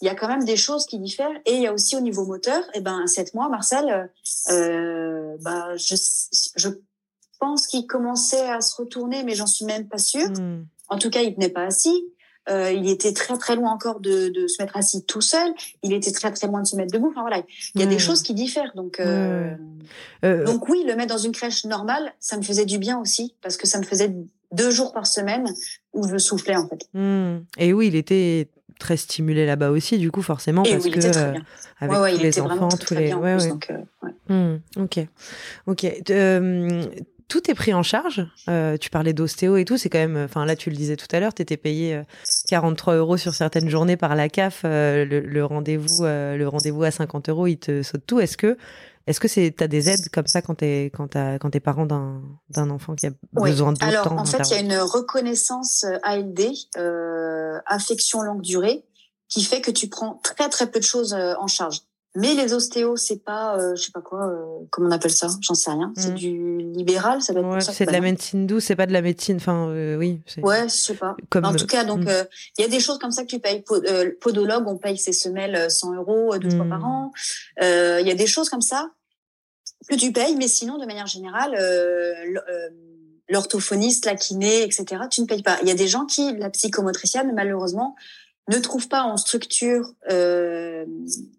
il 0.00 0.06
y 0.06 0.08
a 0.08 0.14
quand 0.14 0.28
même 0.28 0.44
des 0.44 0.56
choses 0.56 0.86
qui 0.86 0.98
diffèrent. 0.98 1.36
Et 1.46 1.54
il 1.54 1.62
y 1.62 1.66
a 1.66 1.72
aussi 1.72 1.96
au 1.96 2.00
niveau 2.00 2.24
moteur, 2.24 2.62
et 2.74 2.78
eh 2.78 2.80
ben 2.80 3.00
à 3.02 3.06
sept 3.06 3.32
mois, 3.34 3.48
Marcel, 3.48 4.10
bah 5.40 5.76
je, 5.76 5.94
je 6.56 6.68
pense 7.38 7.66
qu'il 7.66 7.86
commençait 7.86 8.48
à 8.48 8.60
se 8.60 8.76
retourner, 8.76 9.22
mais 9.22 9.34
j'en 9.34 9.46
suis 9.46 9.64
même 9.64 9.88
pas 9.88 9.98
sûre. 9.98 10.30
Hmm. 10.30 10.64
En 10.88 10.98
tout 10.98 11.10
cas, 11.10 11.22
il 11.22 11.34
tenait 11.34 11.48
pas 11.48 11.64
assis. 11.64 12.04
Euh, 12.50 12.72
il 12.72 12.88
était 12.88 13.12
très 13.12 13.36
très 13.38 13.56
loin 13.56 13.72
encore 13.72 14.00
de, 14.00 14.28
de, 14.28 14.46
se 14.46 14.62
mettre 14.62 14.76
assis 14.76 15.04
tout 15.04 15.22
seul. 15.22 15.52
Il 15.82 15.92
était 15.92 16.12
très 16.12 16.30
très 16.32 16.46
loin 16.46 16.60
de 16.60 16.66
se 16.66 16.76
mettre 16.76 16.92
debout. 16.92 17.08
Enfin 17.10 17.22
voilà, 17.22 17.42
il 17.74 17.80
y 17.80 17.84
a 17.84 17.86
des 17.86 17.98
choses 17.98 18.22
qui 18.22 18.34
diffèrent. 18.34 18.72
Donc 18.74 19.00
euh, 19.00 19.54
euh, 20.24 20.44
donc 20.44 20.68
oui, 20.68 20.84
le 20.86 20.94
mettre 20.94 21.14
dans 21.14 21.20
une 21.20 21.32
crèche 21.32 21.64
normale, 21.64 22.12
ça 22.20 22.36
me 22.36 22.42
faisait 22.42 22.66
du 22.66 22.78
bien 22.78 23.00
aussi 23.00 23.34
parce 23.40 23.56
que 23.56 23.66
ça 23.66 23.78
me 23.78 23.84
faisait 23.84 24.12
deux 24.52 24.70
jours 24.70 24.92
par 24.92 25.06
semaine 25.06 25.46
où 25.94 26.06
je 26.06 26.18
soufflais 26.18 26.56
en 26.56 26.68
fait. 26.68 26.86
Hmm. 26.92 27.44
Et 27.56 27.72
oui, 27.72 27.86
il 27.88 27.96
était 27.96 28.48
très 28.78 28.98
stimulé 28.98 29.46
là-bas 29.46 29.70
aussi, 29.70 29.96
du 29.96 30.10
coup 30.10 30.22
forcément 30.22 30.64
parce 30.64 30.84
que 30.84 31.16
euh, 31.16 31.34
avec 31.80 32.16
tous 32.16 32.22
les 32.22 32.40
enfants, 32.40 32.68
tous 32.68 32.94
les. 32.94 33.14
ouais, 33.14 33.48
donc, 33.48 33.72
hmm. 34.28 34.56
Ok, 34.76 34.98
ok 35.66 35.86
tout 37.28 37.50
est 37.50 37.54
pris 37.54 37.74
en 37.74 37.82
charge. 37.82 38.26
Euh, 38.48 38.76
tu 38.76 38.90
parlais 38.90 39.12
d'ostéo 39.12 39.56
et 39.56 39.64
tout, 39.64 39.76
c'est 39.76 39.88
quand 39.88 39.98
même. 39.98 40.16
Enfin, 40.16 40.44
là, 40.44 40.56
tu 40.56 40.70
le 40.70 40.76
disais 40.76 40.96
tout 40.96 41.06
à 41.12 41.20
l'heure, 41.20 41.34
tu 41.34 41.42
étais 41.42 41.56
payé 41.56 42.00
43 42.48 42.94
euh, 42.94 42.98
euros 42.98 43.16
sur 43.16 43.34
certaines 43.34 43.68
journées 43.68 43.96
par 43.96 44.14
la 44.14 44.28
CAF. 44.28 44.62
Euh, 44.64 45.04
le, 45.04 45.44
rendez-vous, 45.44 46.04
le 46.04 46.44
rendez-vous 46.46 46.82
à 46.84 46.90
50 46.90 47.28
euros, 47.28 47.46
il 47.46 47.58
te 47.58 47.82
saute 47.82 48.02
tout. 48.06 48.20
Est-ce 48.20 48.36
que, 48.36 48.56
est-ce 49.06 49.20
que 49.20 49.28
c'est, 49.28 49.54
t'as 49.56 49.66
des 49.66 49.90
aides 49.90 50.08
comme 50.10 50.26
ça 50.26 50.42
quand 50.42 50.56
t'es, 50.56 50.90
quand 50.94 51.08
t'as, 51.08 51.38
quand 51.38 51.50
t'es 51.50 51.60
parent 51.60 51.86
d'un, 51.86 52.22
d'un 52.50 52.70
enfant 52.70 52.94
qui 52.94 53.06
a 53.06 53.10
besoin 53.32 53.72
de 53.72 53.82
Alors, 53.82 54.04
temps 54.04 54.18
en 54.18 54.24
fait, 54.24 54.42
il 54.50 54.52
y 54.52 54.56
a 54.56 54.60
une 54.60 54.78
reconnaissance 54.78 55.84
ALD, 56.02 56.40
affection 57.66 58.22
longue 58.22 58.42
durée, 58.42 58.84
qui 59.28 59.42
fait 59.42 59.60
que 59.60 59.70
tu 59.70 59.88
prends 59.88 60.20
très 60.22 60.48
très 60.48 60.70
peu 60.70 60.78
de 60.78 60.84
choses 60.84 61.14
en 61.14 61.46
charge. 61.46 61.80
Mais 62.16 62.34
les 62.34 62.54
ostéos, 62.54 62.96
c'est 62.96 63.24
pas, 63.24 63.58
euh, 63.58 63.74
je 63.74 63.82
sais 63.82 63.90
pas 63.90 64.00
quoi, 64.00 64.28
euh, 64.28 64.64
comment 64.70 64.88
on 64.88 64.92
appelle 64.92 65.10
ça, 65.10 65.26
j'en 65.40 65.54
sais 65.54 65.70
rien. 65.70 65.92
C'est 65.96 66.12
mm. 66.12 66.14
du 66.14 66.58
libéral, 66.58 67.20
ça 67.22 67.32
va 67.32 67.40
être 67.40 67.48
ouais, 67.48 67.60
C'est 67.60 67.86
de 67.86 67.90
la 67.90 68.00
médecine 68.00 68.46
douce, 68.46 68.64
c'est 68.64 68.76
pas 68.76 68.86
de 68.86 68.92
la 68.92 69.02
médecine, 69.02 69.36
enfin 69.36 69.68
euh, 69.70 69.96
oui. 69.96 70.20
Ouais, 70.38 70.68
je 70.68 70.74
sais 70.74 70.94
pas. 70.94 71.16
Comme, 71.28 71.44
en 71.44 71.54
tout 71.56 71.66
cas, 71.66 71.82
donc 71.82 72.04
mm. 72.04 72.08
euh, 72.08 72.24
il 72.56 72.62
y 72.62 72.64
a 72.64 72.68
des 72.68 72.78
choses 72.78 72.98
comme 72.98 73.10
ça 73.10 73.22
que 73.22 73.28
tu 73.28 73.40
payes. 73.40 73.64
podologue, 74.20 74.64
on 74.68 74.76
paye 74.76 74.96
ses 74.96 75.12
semelles 75.12 75.68
100 75.68 75.94
euros 75.94 76.38
deux 76.38 76.50
fois 76.50 76.66
par 76.66 76.80
mm. 76.80 76.84
an. 76.84 77.12
Il 77.60 78.06
y 78.06 78.12
a 78.12 78.14
des 78.14 78.28
choses 78.28 78.48
comme 78.48 78.62
ça 78.62 78.90
que 79.88 79.96
tu 79.96 80.12
payes, 80.12 80.36
mais 80.36 80.48
sinon, 80.48 80.78
de 80.78 80.86
manière 80.86 81.08
générale, 81.08 81.58
l'orthophoniste, 83.28 84.06
la 84.06 84.14
kiné, 84.14 84.62
etc., 84.62 85.02
tu 85.10 85.20
ne 85.20 85.26
payes 85.26 85.42
pas. 85.42 85.58
Il 85.62 85.68
y 85.68 85.72
a 85.72 85.74
des 85.74 85.88
gens 85.88 86.06
qui, 86.06 86.32
la 86.36 86.50
psychomotricienne, 86.50 87.32
malheureusement, 87.34 87.96
ne 88.48 88.58
trouvent 88.58 88.88
pas 88.88 89.02
en 89.02 89.16
structure 89.16 89.92
euh, 90.10 90.84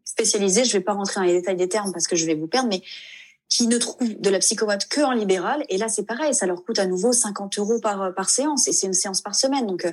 spécialisée, 0.04 0.66
je 0.66 0.74
vais 0.74 0.84
pas 0.84 0.94
rentrer 0.94 1.20
dans 1.20 1.26
les 1.26 1.34
détails 1.34 1.56
des 1.56 1.70
termes 1.70 1.92
parce 1.92 2.08
que 2.08 2.16
je 2.16 2.26
vais 2.26 2.36
vous 2.36 2.48
perdre, 2.48 2.70
mais 2.70 2.82
qui 3.48 3.68
ne 3.68 3.78
trouvent 3.78 4.20
de 4.20 4.30
la 4.30 4.40
psychomote 4.40 4.88
que 4.88 5.02
en 5.02 5.12
libéral. 5.12 5.64
Et 5.70 5.78
là, 5.78 5.88
c'est 5.88 6.06
pareil, 6.06 6.34
ça 6.34 6.48
leur 6.48 6.64
coûte 6.64 6.80
à 6.80 6.88
nouveau 6.88 7.14
50 7.14 7.60
euros 7.60 7.80
par, 7.80 8.14
par 8.16 8.30
séance 8.30 8.68
et 8.68 8.74
c'est 8.74 8.88
une 8.88 8.94
séance 8.94 9.22
par 9.22 9.36
semaine. 9.36 9.68
Donc, 9.68 9.86
euh, 9.86 9.92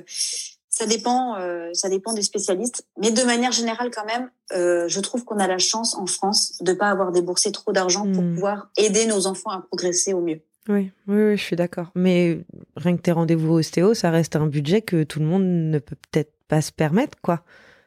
ça 0.73 0.87
dépend, 0.87 1.35
euh, 1.37 1.69
ça 1.73 1.87
dépend 1.87 2.13
des 2.13 2.23
spécialistes. 2.23 2.87
Mais 2.97 3.11
de 3.11 3.21
manière 3.23 3.51
générale, 3.51 3.91
quand 3.93 4.05
même, 4.05 4.31
euh, 4.53 4.87
je 4.87 4.99
trouve 5.01 5.23
qu'on 5.23 5.37
a 5.37 5.47
la 5.47 5.59
chance 5.59 5.93
en 5.93 6.07
France 6.07 6.55
de 6.61 6.73
pas 6.73 6.89
avoir 6.89 7.11
déboursé 7.11 7.51
trop 7.51 7.71
d'argent 7.71 8.11
pour 8.11 8.23
hmm. 8.23 8.33
pouvoir 8.33 8.69
aider 8.77 9.05
nos 9.05 9.27
enfants 9.27 9.51
à 9.51 9.61
progresser 9.61 10.13
au 10.13 10.21
mieux. 10.21 10.41
Oui, 10.69 10.91
oui, 11.07 11.23
oui 11.23 11.37
je 11.37 11.43
suis 11.43 11.55
d'accord. 11.55 11.91
Mais 11.95 12.39
rien 12.77 12.95
que 12.95 13.01
tes 13.01 13.11
rendez-vous 13.11 13.53
ostéo, 13.53 13.93
ça 13.93 14.11
reste 14.11 14.35
un 14.35 14.47
budget 14.47 14.81
que 14.81 15.03
tout 15.03 15.19
le 15.19 15.25
monde 15.25 15.43
ne 15.43 15.79
peut 15.79 15.97
peut-être 16.11 16.31
pas 16.47 16.61
se 16.61 16.71
permettre, 16.71 17.17
quoi. 17.21 17.43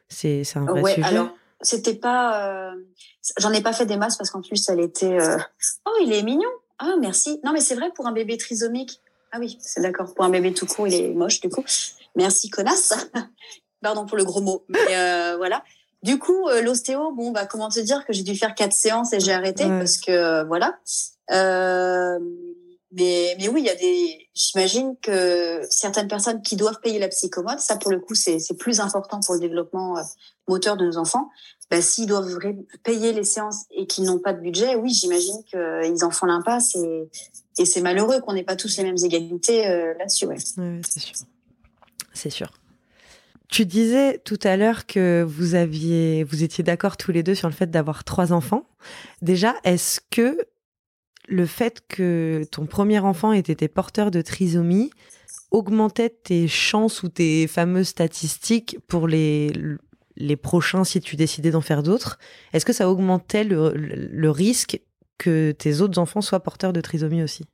C'est 0.09 0.43
un 0.55 0.65
vrai 0.65 0.81
ouais, 0.81 0.93
sujet. 0.93 1.07
Alors, 1.07 1.29
c'était 1.61 1.95
pas. 1.95 2.71
Euh, 2.71 2.75
j'en 3.37 3.51
ai 3.51 3.61
pas 3.61 3.73
fait 3.73 3.85
des 3.85 3.97
masses 3.97 4.15
parce 4.15 4.29
qu'en 4.29 4.41
plus, 4.41 4.69
elle 4.69 4.79
était. 4.79 5.19
Euh, 5.19 5.37
oh, 5.85 5.97
il 6.01 6.13
est 6.13 6.23
mignon. 6.23 6.49
Ah, 6.79 6.95
merci. 6.99 7.39
Non, 7.43 7.51
mais 7.51 7.61
c'est 7.61 7.75
vrai 7.75 7.91
pour 7.95 8.07
un 8.07 8.11
bébé 8.11 8.37
trisomique. 8.37 9.01
Ah 9.31 9.39
oui, 9.39 9.57
c'est 9.59 9.81
d'accord. 9.81 10.13
Pour 10.13 10.23
un 10.23 10.29
bébé 10.29 10.53
tout 10.53 10.65
court, 10.65 10.87
il 10.87 10.93
est 10.93 11.13
moche, 11.13 11.41
du 11.41 11.49
coup. 11.49 11.63
Merci, 12.15 12.49
connasse. 12.49 12.93
Pardon 13.81 14.05
pour 14.05 14.17
le 14.17 14.23
gros 14.23 14.41
mot. 14.41 14.63
Mais 14.69 14.95
euh, 14.95 15.35
voilà. 15.37 15.63
Du 16.03 16.19
coup, 16.19 16.47
l'ostéo, 16.63 17.11
bon, 17.11 17.31
bah, 17.31 17.45
comment 17.47 17.69
te 17.69 17.79
dire 17.79 18.05
que 18.05 18.13
j'ai 18.13 18.23
dû 18.23 18.35
faire 18.35 18.55
quatre 18.55 18.73
séances 18.73 19.13
et 19.13 19.19
j'ai 19.19 19.33
arrêté 19.33 19.65
parce 19.67 19.97
que, 19.97 20.43
voilà. 20.45 20.77
Mais, 22.91 23.35
oui, 23.49 23.61
il 23.61 23.65
y 23.65 23.69
a 23.69 23.75
des. 23.75 24.29
J'imagine 24.33 24.95
que 25.01 25.61
certaines 25.69 26.07
personnes 26.07 26.41
qui 26.41 26.55
doivent 26.55 26.79
payer 26.81 26.99
la 26.99 27.09
psychomote, 27.09 27.59
ça 27.59 27.75
pour 27.75 27.91
le 27.91 27.99
coup, 27.99 28.15
c'est 28.15 28.39
plus 28.57 28.79
important 28.79 29.19
pour 29.19 29.33
le 29.33 29.41
développement 29.41 29.97
euh, 29.97 30.01
moteur 30.47 30.77
de 30.77 30.85
nos 30.85 30.97
enfants. 30.97 31.29
Bah, 31.69 31.81
S'ils 31.81 32.05
doivent 32.05 32.39
payer 32.83 33.11
les 33.11 33.25
séances 33.25 33.65
et 33.71 33.87
qu'ils 33.87 34.05
n'ont 34.05 34.19
pas 34.19 34.31
de 34.31 34.39
budget, 34.39 34.75
oui, 34.75 34.89
j'imagine 34.89 35.43
qu'ils 35.43 36.05
en 36.05 36.11
font 36.11 36.27
l'impasse 36.27 36.75
et, 36.75 37.09
et 37.59 37.65
c'est 37.65 37.81
malheureux 37.81 38.21
qu'on 38.21 38.33
n'ait 38.33 38.43
pas 38.43 38.55
tous 38.55 38.77
les 38.77 38.83
mêmes 38.83 39.03
égalités 39.03 39.67
euh, 39.67 39.93
là-dessus. 39.99 40.25
Ouais. 40.25 40.37
ouais 40.57 40.81
c'est 40.87 41.01
sûr. 41.01 41.15
C'est 42.13 42.29
sûr. 42.29 42.53
Tu 43.49 43.65
disais 43.65 44.19
tout 44.19 44.39
à 44.43 44.57
l'heure 44.57 44.85
que 44.85 45.25
vous 45.27 45.55
aviez, 45.55 46.23
vous 46.23 46.43
étiez 46.43 46.63
d'accord 46.63 46.97
tous 46.97 47.11
les 47.11 47.23
deux 47.23 47.35
sur 47.35 47.47
le 47.47 47.53
fait 47.53 47.69
d'avoir 47.69 48.03
trois 48.03 48.33
enfants. 48.33 48.65
Déjà, 49.21 49.55
est-ce 49.63 49.99
que 50.11 50.37
le 51.27 51.45
fait 51.45 51.83
que 51.87 52.43
ton 52.51 52.65
premier 52.65 52.99
enfant 52.99 53.33
ait 53.33 53.39
été 53.39 53.67
porteur 53.67 54.11
de 54.11 54.21
trisomie 54.21 54.91
augmentait 55.51 56.09
tes 56.09 56.47
chances 56.47 57.03
ou 57.03 57.09
tes 57.09 57.47
fameuses 57.47 57.89
statistiques 57.89 58.77
pour 58.87 59.07
les, 59.07 59.51
les 60.17 60.35
prochains 60.35 60.83
si 60.83 60.99
tu 60.99 61.15
décidais 61.15 61.51
d'en 61.51 61.61
faire 61.61 61.83
d'autres. 61.83 62.17
Est-ce 62.53 62.65
que 62.65 62.73
ça 62.73 62.89
augmentait 62.89 63.43
le, 63.43 64.29
risque 64.29 64.81
que 65.17 65.51
tes 65.51 65.81
autres 65.81 65.99
enfants 65.99 66.21
soient 66.21 66.41
porteurs 66.41 66.73
de 66.73 66.81
trisomie 66.81 67.23
aussi? 67.23 67.45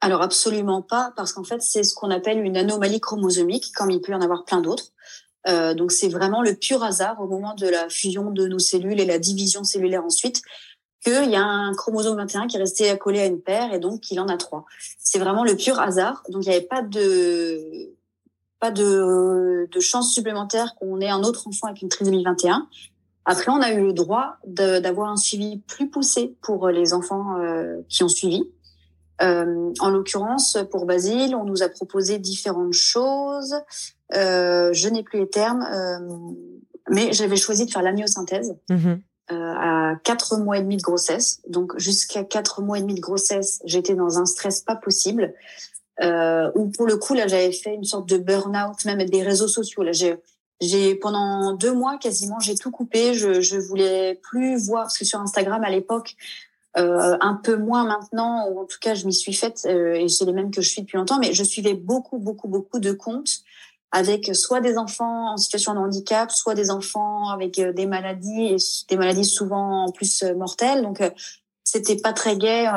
Alors 0.00 0.22
absolument 0.22 0.80
pas, 0.80 1.12
parce 1.16 1.32
qu'en 1.32 1.44
fait 1.44 1.60
c'est 1.60 1.82
ce 1.82 1.94
qu'on 1.94 2.10
appelle 2.10 2.38
une 2.40 2.56
anomalie 2.56 3.00
chromosomique, 3.00 3.72
comme 3.74 3.90
il 3.90 4.00
peut 4.00 4.12
y 4.12 4.14
en 4.14 4.20
avoir 4.20 4.44
plein 4.44 4.60
d'autres. 4.60 4.92
Euh, 5.48 5.74
donc 5.74 5.92
c'est 5.92 6.08
vraiment 6.08 6.42
le 6.42 6.54
pur 6.54 6.82
hasard 6.82 7.20
au 7.20 7.26
moment 7.26 7.54
de 7.54 7.66
la 7.66 7.88
fusion 7.88 8.30
de 8.30 8.46
nos 8.46 8.58
cellules 8.58 9.00
et 9.00 9.06
la 9.06 9.18
division 9.18 9.64
cellulaire 9.64 10.04
ensuite 10.04 10.42
qu'il 11.04 11.30
y 11.30 11.36
a 11.36 11.42
un 11.42 11.74
chromosome 11.74 12.16
21 12.16 12.46
qui 12.46 12.56
est 12.56 12.60
resté 12.60 12.90
accolé 12.90 13.20
à 13.20 13.26
une 13.26 13.40
paire 13.40 13.72
et 13.72 13.78
donc 13.78 14.10
il 14.10 14.20
en 14.20 14.28
a 14.28 14.36
trois. 14.36 14.64
C'est 14.98 15.18
vraiment 15.18 15.44
le 15.44 15.56
pur 15.56 15.78
hasard. 15.78 16.22
Donc 16.28 16.44
il 16.44 16.48
n'y 16.48 16.56
avait 16.56 16.66
pas 16.66 16.82
de 16.82 17.94
pas 18.60 18.70
de, 18.72 19.68
de 19.70 19.80
chance 19.80 20.12
supplémentaire 20.12 20.74
qu'on 20.74 21.00
ait 21.00 21.08
un 21.08 21.22
autre 21.22 21.46
enfant 21.46 21.68
avec 21.68 21.82
une 21.82 21.88
trisomie 21.88 22.24
21. 22.24 22.68
Après, 23.24 23.52
on 23.52 23.60
a 23.60 23.72
eu 23.72 23.84
le 23.84 23.92
droit 23.92 24.38
d'avoir 24.46 25.10
un 25.10 25.16
suivi 25.16 25.58
plus 25.58 25.90
poussé 25.90 26.34
pour 26.40 26.68
les 26.68 26.94
enfants 26.94 27.38
euh, 27.38 27.82
qui 27.88 28.02
ont 28.02 28.08
suivi. 28.08 28.50
Euh, 29.20 29.72
en 29.80 29.90
l'occurrence, 29.90 30.56
pour 30.70 30.86
Basile, 30.86 31.34
on 31.34 31.44
nous 31.44 31.62
a 31.62 31.68
proposé 31.68 32.18
différentes 32.18 32.72
choses. 32.72 33.54
Euh, 34.14 34.72
je 34.72 34.88
n'ai 34.88 35.02
plus 35.02 35.20
les 35.20 35.28
termes, 35.28 35.62
euh, 35.62 35.98
mais 36.90 37.12
j'avais 37.12 37.36
choisi 37.36 37.66
de 37.66 37.70
faire 37.70 37.82
l'amniosynthèse. 37.82 38.56
Mm-hmm. 38.70 38.86
Euh, 38.86 38.96
à 39.30 39.94
quatre 40.04 40.38
mois 40.38 40.58
et 40.58 40.62
demi 40.62 40.76
de 40.76 40.82
grossesse. 40.82 41.40
Donc 41.48 41.78
jusqu'à 41.78 42.24
quatre 42.24 42.62
mois 42.62 42.78
et 42.78 42.80
demi 42.80 42.94
de 42.94 43.00
grossesse, 43.00 43.60
j'étais 43.64 43.94
dans 43.94 44.18
un 44.18 44.26
stress 44.26 44.60
pas 44.60 44.76
possible. 44.76 45.34
Euh, 46.00 46.50
où 46.54 46.68
pour 46.68 46.86
le 46.86 46.96
coup 46.96 47.14
là, 47.14 47.26
j'avais 47.26 47.52
fait 47.52 47.74
une 47.74 47.84
sorte 47.84 48.08
de 48.08 48.18
burn-out 48.18 48.84
même 48.84 49.02
des 49.04 49.22
réseaux 49.22 49.48
sociaux. 49.48 49.82
Là, 49.82 49.92
j'ai 49.92 50.16
j'ai 50.60 50.94
pendant 50.96 51.52
deux 51.54 51.72
mois 51.72 51.98
quasiment 51.98 52.40
j'ai 52.40 52.56
tout 52.56 52.70
coupé. 52.70 53.14
Je 53.14 53.40
je 53.40 53.56
voulais 53.56 54.20
plus 54.22 54.56
voir 54.56 54.84
parce 54.84 54.98
que 54.98 55.04
sur 55.04 55.20
Instagram 55.20 55.62
à 55.64 55.70
l'époque. 55.70 56.16
Euh, 56.76 57.16
un 57.20 57.34
peu 57.34 57.56
moins 57.56 57.84
maintenant, 57.84 58.46
ou 58.50 58.60
en 58.60 58.64
tout 58.64 58.76
cas 58.80 58.94
je 58.94 59.06
m'y 59.06 59.14
suis 59.14 59.32
faite, 59.32 59.66
euh, 59.66 59.94
et 59.94 60.08
c'est 60.08 60.26
les 60.26 60.34
mêmes 60.34 60.50
que 60.52 60.60
je 60.60 60.68
suis 60.68 60.82
depuis 60.82 60.96
longtemps, 60.96 61.18
mais 61.18 61.32
je 61.32 61.42
suivais 61.42 61.72
beaucoup, 61.72 62.18
beaucoup, 62.18 62.46
beaucoup 62.46 62.78
de 62.78 62.92
comptes 62.92 63.42
avec 63.90 64.34
soit 64.34 64.60
des 64.60 64.76
enfants 64.76 65.32
en 65.32 65.36
situation 65.36 65.74
de 65.74 65.78
handicap, 65.78 66.30
soit 66.30 66.54
des 66.54 66.70
enfants 66.70 67.30
avec 67.30 67.58
euh, 67.58 67.72
des 67.72 67.86
maladies 67.86 68.54
et 68.54 68.56
des 68.88 68.96
maladies 68.96 69.24
souvent 69.24 69.84
en 69.84 69.92
plus 69.92 70.22
euh, 70.22 70.34
mortelles. 70.34 70.82
Donc 70.82 71.00
euh, 71.00 71.10
c'était 71.64 71.96
pas 71.96 72.12
très 72.12 72.36
gai 72.36 72.70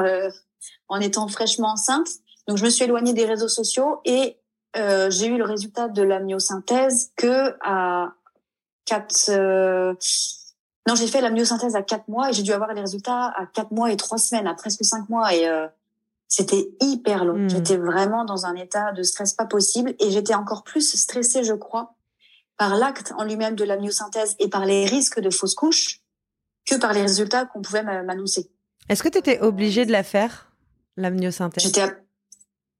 en 0.87 0.99
étant 0.99 1.27
fraîchement 1.27 1.71
enceinte. 1.71 2.07
Donc 2.47 2.57
je 2.57 2.65
me 2.65 2.69
suis 2.69 2.83
éloignée 2.85 3.13
des 3.13 3.25
réseaux 3.25 3.47
sociaux 3.47 4.01
et 4.05 4.37
euh, 4.77 5.09
j'ai 5.09 5.27
eu 5.27 5.37
le 5.37 5.43
résultat 5.43 5.89
de 5.89 6.01
la 6.01 6.19
myosynthèse 6.19 7.11
que 7.15 7.55
à 7.61 8.13
quatre. 8.85 9.29
Euh, 9.29 9.93
non, 10.87 10.95
j'ai 10.95 11.07
fait 11.07 11.21
la 11.21 11.29
myosynthèse 11.29 11.75
à 11.75 11.81
quatre 11.81 12.07
mois 12.07 12.29
et 12.29 12.33
j'ai 12.33 12.43
dû 12.43 12.53
avoir 12.53 12.73
les 12.73 12.81
résultats 12.81 13.33
à 13.37 13.45
quatre 13.45 13.71
mois 13.71 13.91
et 13.91 13.97
trois 13.97 14.17
semaines, 14.17 14.47
à 14.47 14.55
presque 14.55 14.83
cinq 14.83 15.09
mois 15.09 15.33
et 15.33 15.47
euh, 15.47 15.67
c'était 16.31 16.71
hyper 16.79 17.25
long. 17.25 17.39
Hmm. 17.39 17.49
J'étais 17.49 17.75
vraiment 17.75 18.23
dans 18.23 18.45
un 18.45 18.55
état 18.55 18.93
de 18.93 19.03
stress 19.03 19.33
pas 19.33 19.45
possible 19.45 19.93
et 19.99 20.11
j'étais 20.11 20.33
encore 20.33 20.63
plus 20.63 20.95
stressée, 20.95 21.43
je 21.43 21.53
crois, 21.53 21.95
par 22.55 22.77
l'acte 22.77 23.11
en 23.17 23.25
lui-même 23.25 23.55
de 23.55 23.65
la 23.65 23.75
myosynthèse 23.75 24.37
et 24.39 24.47
par 24.47 24.65
les 24.65 24.85
risques 24.85 25.19
de 25.19 25.29
fausse 25.29 25.55
couche 25.55 25.99
que 26.65 26.75
par 26.75 26.93
les 26.93 27.01
résultats 27.01 27.45
qu'on 27.45 27.61
pouvait 27.61 27.83
m'annoncer. 27.83 28.49
Est-ce 28.87 29.03
que 29.03 29.09
tu 29.09 29.17
étais 29.17 29.41
obligée 29.41 29.85
de 29.85 29.91
la 29.91 30.03
faire, 30.03 30.53
la 30.95 31.09
myosynthèse 31.09 31.65
J'étais 31.65 31.85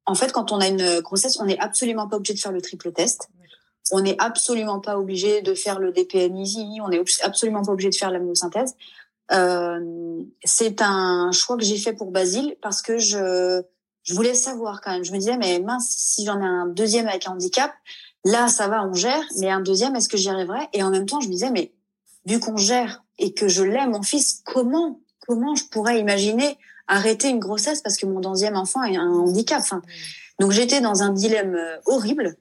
en 0.05 0.15
fait, 0.15 0.31
quand 0.31 0.53
on 0.53 0.61
a 0.61 0.67
une 0.67 1.01
grossesse, 1.01 1.37
on 1.37 1.45
n'est 1.45 1.59
absolument 1.59 2.07
pas 2.07 2.15
obligé 2.15 2.33
de 2.33 2.39
faire 2.39 2.53
le 2.53 2.61
triple 2.61 2.93
test. 2.93 3.29
On 3.91 3.99
n'est 3.99 4.15
absolument 4.19 4.79
pas 4.79 4.97
obligé 4.97 5.41
de 5.41 5.53
faire 5.53 5.79
le 5.79 5.91
DPNI, 5.91 6.79
on 6.81 6.87
n'est 6.87 7.03
absolument 7.21 7.63
pas 7.63 7.73
obligé 7.73 7.89
de 7.89 7.95
faire 7.95 8.11
la 8.11 8.19
myosynthèse. 8.19 8.75
Euh, 8.75 8.77
c'est 10.43 10.81
un 10.81 11.31
choix 11.31 11.57
que 11.57 11.63
j'ai 11.63 11.77
fait 11.77 11.93
pour 11.93 12.11
Basile 12.11 12.55
parce 12.61 12.81
que 12.81 12.97
je, 12.97 13.61
je 14.03 14.13
voulais 14.13 14.33
savoir 14.33 14.81
quand 14.81 14.91
même. 14.91 15.03
Je 15.03 15.11
me 15.11 15.17
disais, 15.17 15.37
mais 15.37 15.59
mince, 15.59 15.87
si 15.89 16.25
j'en 16.25 16.39
ai 16.39 16.45
un 16.45 16.67
deuxième 16.67 17.07
avec 17.07 17.27
un 17.27 17.31
handicap, 17.31 17.71
là, 18.25 18.47
ça 18.47 18.67
va, 18.67 18.85
on 18.85 18.93
gère, 18.93 19.23
mais 19.39 19.49
un 19.49 19.61
deuxième, 19.61 19.95
est-ce 19.95 20.09
que 20.09 20.17
j'y 20.17 20.29
arriverai? 20.29 20.67
Et 20.73 20.83
en 20.83 20.89
même 20.89 21.05
temps, 21.05 21.21
je 21.21 21.27
me 21.27 21.33
disais, 21.33 21.51
mais 21.51 21.73
vu 22.25 22.39
qu'on 22.39 22.57
gère 22.57 23.03
et 23.17 23.33
que 23.33 23.47
je 23.47 23.63
l'aime, 23.63 23.91
mon 23.91 24.03
fils, 24.03 24.41
comment, 24.45 24.99
comment 25.27 25.55
je 25.55 25.65
pourrais 25.65 25.99
imaginer 25.99 26.57
arrêter 26.87 27.29
une 27.29 27.39
grossesse 27.39 27.81
parce 27.81 27.97
que 27.97 28.05
mon 28.05 28.19
deuxième 28.19 28.55
enfant 28.55 28.81
a 28.81 28.87
un 28.87 29.11
handicap? 29.11 29.59
Enfin, 29.59 29.81
donc 30.39 30.51
j'étais 30.51 30.81
dans 30.81 31.03
un 31.03 31.11
dilemme 31.11 31.55
euh, 31.55 31.77
horrible. 31.85 32.35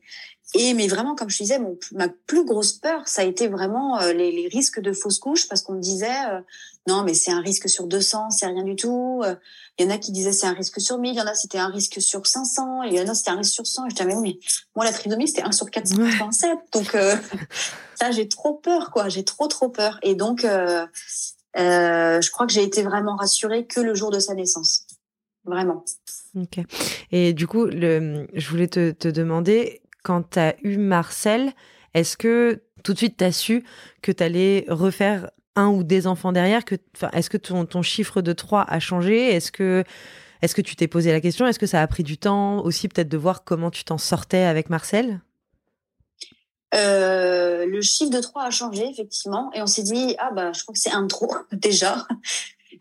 Et 0.55 0.75
mais 0.75 0.89
vraiment, 0.89 1.15
comme 1.15 1.31
je 1.31 1.39
disais, 1.39 1.59
mon, 1.59 1.79
ma 1.93 2.09
plus 2.09 2.45
grosse 2.45 2.73
peur, 2.73 3.07
ça 3.07 3.23
a 3.23 3.25
été 3.25 3.49
vraiment 3.49 4.01
euh, 4.01 4.13
les, 4.13 4.33
les, 4.33 4.49
risques 4.49 4.81
de 4.81 4.93
fausse 4.93 5.19
couche 5.19 5.49
parce 5.49 5.63
qu'on 5.63 5.75
me 5.75 5.81
disait 5.81 6.07
euh, 6.31 6.41
non, 6.89 7.05
mais 7.05 7.15
c'est 7.15 7.31
un 7.31 7.41
risque 7.41 7.69
sur 7.69 7.87
200, 7.87 8.31
c'est 8.31 8.47
rien 8.47 8.65
du 8.65 8.75
tout. 8.75 9.23
Il 9.79 9.85
y 9.85 9.89
en 9.89 9.95
a 9.95 9.99
qui 9.99 10.11
disaient 10.13 10.33
c'est 10.33 10.47
un 10.47 10.53
risque 10.53 10.81
sur 10.81 10.99
1000, 10.99 11.13
il 11.13 11.19
y 11.19 11.21
en 11.21 11.27
a 11.27 11.35
c'était 11.35 11.59
un 11.59 11.69
risque 11.69 12.01
sur 12.03 12.27
500, 12.27 12.85
et 12.85 12.89
il 12.89 12.95
y 12.95 13.01
en 13.01 13.09
a 13.09 13.15
c'était 13.15 13.31
un 13.31 13.37
risque 13.37 13.55
sur 13.55 13.67
100. 13.67 13.87
Et 13.87 13.91
je 13.91 13.95
disais 13.95 14.07
mais, 14.07 14.17
mais 14.21 14.39
moi 14.75 14.85
la 14.85 14.93
trisomie 14.93 15.29
c'était 15.29 15.43
1 15.43 15.53
sur 15.53 15.71
487. 15.71 16.59
donc 16.73 16.97
ça 17.95 18.11
j'ai 18.11 18.29
trop 18.29 18.55
peur 18.55 18.91
quoi, 18.91 19.09
j'ai 19.09 19.25
trop 19.25 19.47
trop 19.47 19.69
peur. 19.69 19.99
Et 20.03 20.15
donc 20.15 20.45
euh, 21.57 22.21
je 22.21 22.31
crois 22.31 22.47
que 22.47 22.53
j'ai 22.53 22.63
été 22.63 22.83
vraiment 22.83 23.17
rassurée 23.17 23.67
que 23.67 23.81
le 23.81 23.95
jour 23.95 24.11
de 24.11 24.19
sa 24.19 24.35
naissance. 24.35 24.87
Vraiment. 25.45 25.85
Ok. 26.37 26.61
Et 27.11 27.33
du 27.33 27.47
coup, 27.47 27.65
le, 27.65 28.29
je 28.35 28.49
voulais 28.49 28.69
te, 28.69 28.91
te 28.91 29.09
demander, 29.09 29.81
quand 30.03 30.31
tu 30.31 30.39
as 30.39 30.57
eu 30.63 30.77
Marcel, 30.77 31.53
est-ce 31.95 32.17
que 32.17 32.63
tout 32.83 32.93
de 32.93 32.99
suite 32.99 33.17
tu 33.19 33.25
as 33.25 33.33
su 33.33 33.65
que 34.03 34.13
tu 34.13 34.23
allais 34.23 34.65
refaire 34.69 35.31
un 35.57 35.69
ou 35.69 35.83
des 35.83 36.07
enfants 36.07 36.33
derrière 36.33 36.65
que, 36.65 36.77
Est-ce 37.13 37.31
que 37.31 37.37
ton, 37.37 37.83
chiffre 37.83 38.23
de 38.23 38.33
3 38.33 38.65
a 38.69 38.79
changé? 38.81 39.35
Est-ce 39.35 39.53
que, 39.53 39.85
est 40.43 40.55
que 40.55 40.63
tu 40.63 40.77
t'es 40.77 40.89
posé 40.89 41.13
la 41.13 41.21
question? 41.21 41.47
Est-ce 41.47 41.59
que 41.59 41.67
ça 41.67 41.83
a 41.83 41.87
pris 41.87 42.03
du 42.03 42.19
temps 42.19 42.65
aussi 42.65 42.89
peut-être 42.89 43.09
de 43.09 43.17
voir 43.17 43.45
comment 43.45 43.71
tu 43.71 43.85
t'en 43.85 43.99
sortais 43.99 44.43
avec 44.43 44.71
Marcel? 44.71 45.21
Euh, 46.75 47.67
le 47.67 47.83
chiffre 47.83 48.11
de 48.11 48.21
3 48.21 48.45
a 48.45 48.51
changé, 48.51 48.89
effectivement. 48.89 49.51
Et 49.55 49.61
on 49.61 49.67
s'est 49.67 49.83
dit, 49.83 50.15
ah 50.19 50.31
bah, 50.33 50.53
je 50.53 50.63
crois 50.63 50.73
que 50.73 50.79
c'est 50.79 50.93
un 50.93 51.07
trop, 51.07 51.35
déjà. 51.53 52.07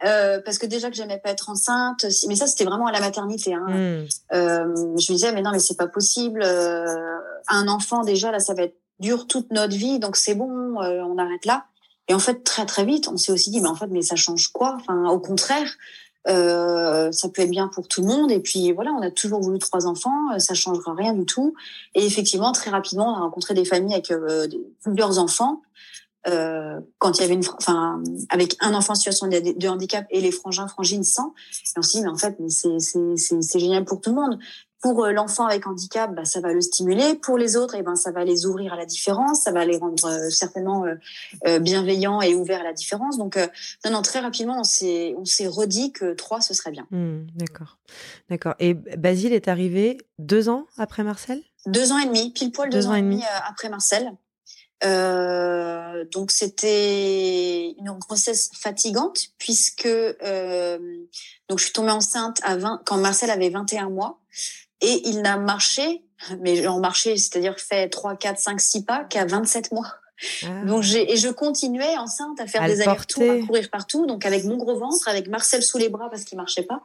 Euh, 0.03 0.39
parce 0.43 0.57
que 0.57 0.65
déjà 0.65 0.89
que 0.89 0.95
j'aimais 0.95 1.19
pas 1.19 1.31
être 1.31 1.49
enceinte, 1.49 2.05
mais 2.27 2.35
ça 2.35 2.47
c'était 2.47 2.63
vraiment 2.63 2.87
à 2.87 2.91
la 2.91 2.99
maternité. 2.99 3.53
Hein. 3.53 3.65
Hmm. 3.67 4.05
Euh, 4.33 4.75
je 4.97 5.11
me 5.11 5.13
disais 5.13 5.31
mais 5.31 5.41
non 5.41 5.51
mais 5.51 5.59
c'est 5.59 5.77
pas 5.77 5.87
possible. 5.87 6.41
Euh, 6.43 7.17
un 7.47 7.67
enfant 7.67 8.03
déjà 8.03 8.31
là 8.31 8.39
ça 8.39 8.53
va 8.53 8.63
être 8.63 8.77
dur 8.99 9.27
toute 9.27 9.51
notre 9.51 9.75
vie 9.75 9.99
donc 9.99 10.15
c'est 10.15 10.35
bon 10.35 10.81
euh, 10.81 11.01
on 11.03 11.17
arrête 11.17 11.45
là. 11.45 11.65
Et 12.07 12.13
en 12.13 12.19
fait 12.19 12.43
très 12.43 12.65
très 12.65 12.85
vite 12.85 13.07
on 13.07 13.17
s'est 13.17 13.31
aussi 13.31 13.51
dit 13.51 13.61
mais 13.61 13.69
en 13.69 13.75
fait 13.75 13.87
mais 13.87 14.01
ça 14.01 14.15
change 14.15 14.49
quoi? 14.49 14.77
Enfin 14.79 15.09
au 15.09 15.19
contraire 15.19 15.69
euh, 16.27 17.11
ça 17.11 17.29
peut 17.29 17.41
être 17.41 17.49
bien 17.49 17.67
pour 17.67 17.87
tout 17.87 18.01
le 18.01 18.07
monde. 18.07 18.31
Et 18.31 18.39
puis 18.39 18.71
voilà, 18.71 18.91
on 18.91 19.01
a 19.01 19.11
toujours 19.11 19.41
voulu 19.41 19.59
trois 19.59 19.87
enfants, 19.87 20.37
ça 20.37 20.53
changera 20.53 20.93
rien 20.93 21.13
du 21.13 21.25
tout. 21.25 21.55
Et 21.95 22.05
effectivement, 22.05 22.51
très 22.51 22.71
rapidement, 22.71 23.13
on 23.13 23.15
a 23.15 23.19
rencontré 23.21 23.53
des 23.53 23.65
familles 23.65 23.93
avec 23.93 24.11
euh, 24.11 24.47
plusieurs 24.83 25.19
enfants. 25.19 25.61
Euh, 26.29 26.79
quand 26.97 27.17
il 27.17 27.21
y 27.21 27.23
avait 27.25 27.33
une, 27.33 27.43
enfin, 27.57 28.01
avec 28.29 28.55
un 28.59 28.73
enfant 28.73 28.93
en 28.93 28.95
situation 28.95 29.27
de, 29.27 29.67
handicap 29.67 30.05
et 30.09 30.21
les 30.21 30.31
frangins, 30.31 30.67
frangines 30.67 31.03
sans. 31.03 31.33
Et 31.75 31.79
on 31.79 31.81
s'est 31.81 31.99
dit, 31.99 32.03
mais 32.03 32.11
en 32.11 32.17
fait, 32.17 32.37
c'est 32.47 33.59
génial 33.59 33.85
pour 33.85 34.01
tout 34.01 34.11
le 34.11 34.15
monde. 34.15 34.39
Pour 34.81 35.03
euh, 35.03 35.11
l'enfant 35.11 35.45
avec 35.45 35.67
handicap, 35.67 36.15
bah, 36.15 36.23
ça 36.23 36.39
va 36.39 36.53
le 36.53 36.61
stimuler. 36.61 37.15
Pour 37.15 37.37
les 37.37 37.57
autres, 37.57 37.75
et 37.75 37.79
eh 37.79 37.83
ben, 37.83 37.95
ça 37.95 38.11
va 38.11 38.23
les 38.23 38.45
ouvrir 38.45 38.73
à 38.73 38.77
la 38.77 38.85
différence. 38.85 39.41
Ça 39.41 39.51
va 39.51 39.65
les 39.65 39.77
rendre 39.77 40.05
euh, 40.05 40.29
certainement 40.29 40.85
euh, 41.45 41.59
bienveillants 41.59 42.21
et 42.21 42.33
ouverts 42.33 42.61
à 42.61 42.63
la 42.63 42.73
différence. 42.73 43.17
Donc, 43.17 43.37
non, 43.85 43.91
non, 43.91 44.01
très 44.01 44.19
rapidement, 44.19 44.59
on 44.59 44.63
s'est, 44.63 45.15
on 45.17 45.25
s'est 45.25 45.47
redit 45.47 45.91
que 45.91 46.13
trois, 46.13 46.39
ce 46.39 46.53
serait 46.53 46.71
bien. 46.71 46.87
Mmh, 46.91 47.27
d'accord, 47.35 47.77
d'accord. 48.29 48.55
Et 48.59 48.73
Basile 48.73 49.33
est 49.33 49.49
arrivé 49.49 49.97
deux 50.17 50.47
ans 50.47 50.65
après 50.77 51.03
Marcel? 51.03 51.41
Deux 51.65 51.91
ans 51.91 51.97
et 51.97 52.05
demi, 52.05 52.31
pile 52.31 52.51
poil 52.51 52.69
deux, 52.69 52.87
ans, 52.87 52.93
et 52.93 53.01
demi 53.01 53.21
après 53.47 53.69
Marcel. 53.69 54.13
Euh, 54.83 56.05
donc 56.05 56.31
c'était 56.31 57.75
une 57.77 57.91
grossesse 57.99 58.49
fatigante 58.53 59.27
puisque 59.37 59.85
euh, 59.85 60.77
donc 61.49 61.59
je 61.59 61.65
suis 61.65 61.73
tombée 61.73 61.91
enceinte 61.91 62.39
à 62.43 62.55
20 62.55 62.83
quand 62.85 62.95
Marcel 62.97 63.29
avait 63.29 63.49
21 63.49 63.89
mois 63.89 64.19
et 64.79 65.01
il 65.09 65.21
n'a 65.21 65.35
marché, 65.35 66.05
mais 66.39 66.65
en 66.65 66.79
marché, 66.79 67.17
c'est-à-dire 67.17 67.59
fait 67.59 67.89
3, 67.89 68.15
4, 68.15 68.39
5, 68.39 68.61
6 68.61 68.85
pas 68.85 69.03
qu'à 69.03 69.25
27 69.25 69.73
mois. 69.73 69.93
Ah. 70.43 70.63
Donc 70.65 70.83
j'ai 70.83 71.11
et 71.11 71.17
je 71.17 71.29
continuais 71.29 71.97
enceinte 71.97 72.39
à 72.39 72.47
faire 72.47 72.65
des 72.65 72.81
allers-retours, 72.81 73.29
à 73.29 73.45
courir 73.45 73.69
partout, 73.69 74.05
donc 74.05 74.25
avec 74.25 74.45
mon 74.45 74.55
gros 74.55 74.77
ventre, 74.77 75.09
avec 75.09 75.27
Marcel 75.27 75.61
sous 75.61 75.77
les 75.77 75.89
bras 75.89 76.09
parce 76.09 76.23
qu'il 76.23 76.37
marchait 76.37 76.63
pas. 76.63 76.81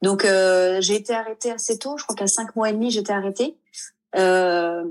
Donc 0.00 0.24
euh, 0.24 0.80
j'ai 0.80 0.94
été 0.94 1.12
arrêtée 1.12 1.50
assez 1.50 1.78
tôt, 1.78 1.96
je 1.96 2.04
crois 2.04 2.14
qu'à 2.14 2.28
5 2.28 2.54
mois 2.54 2.70
et 2.70 2.72
demi 2.72 2.92
j'étais 2.92 3.12
arrêtée. 3.12 3.56
Euh, 4.14 4.84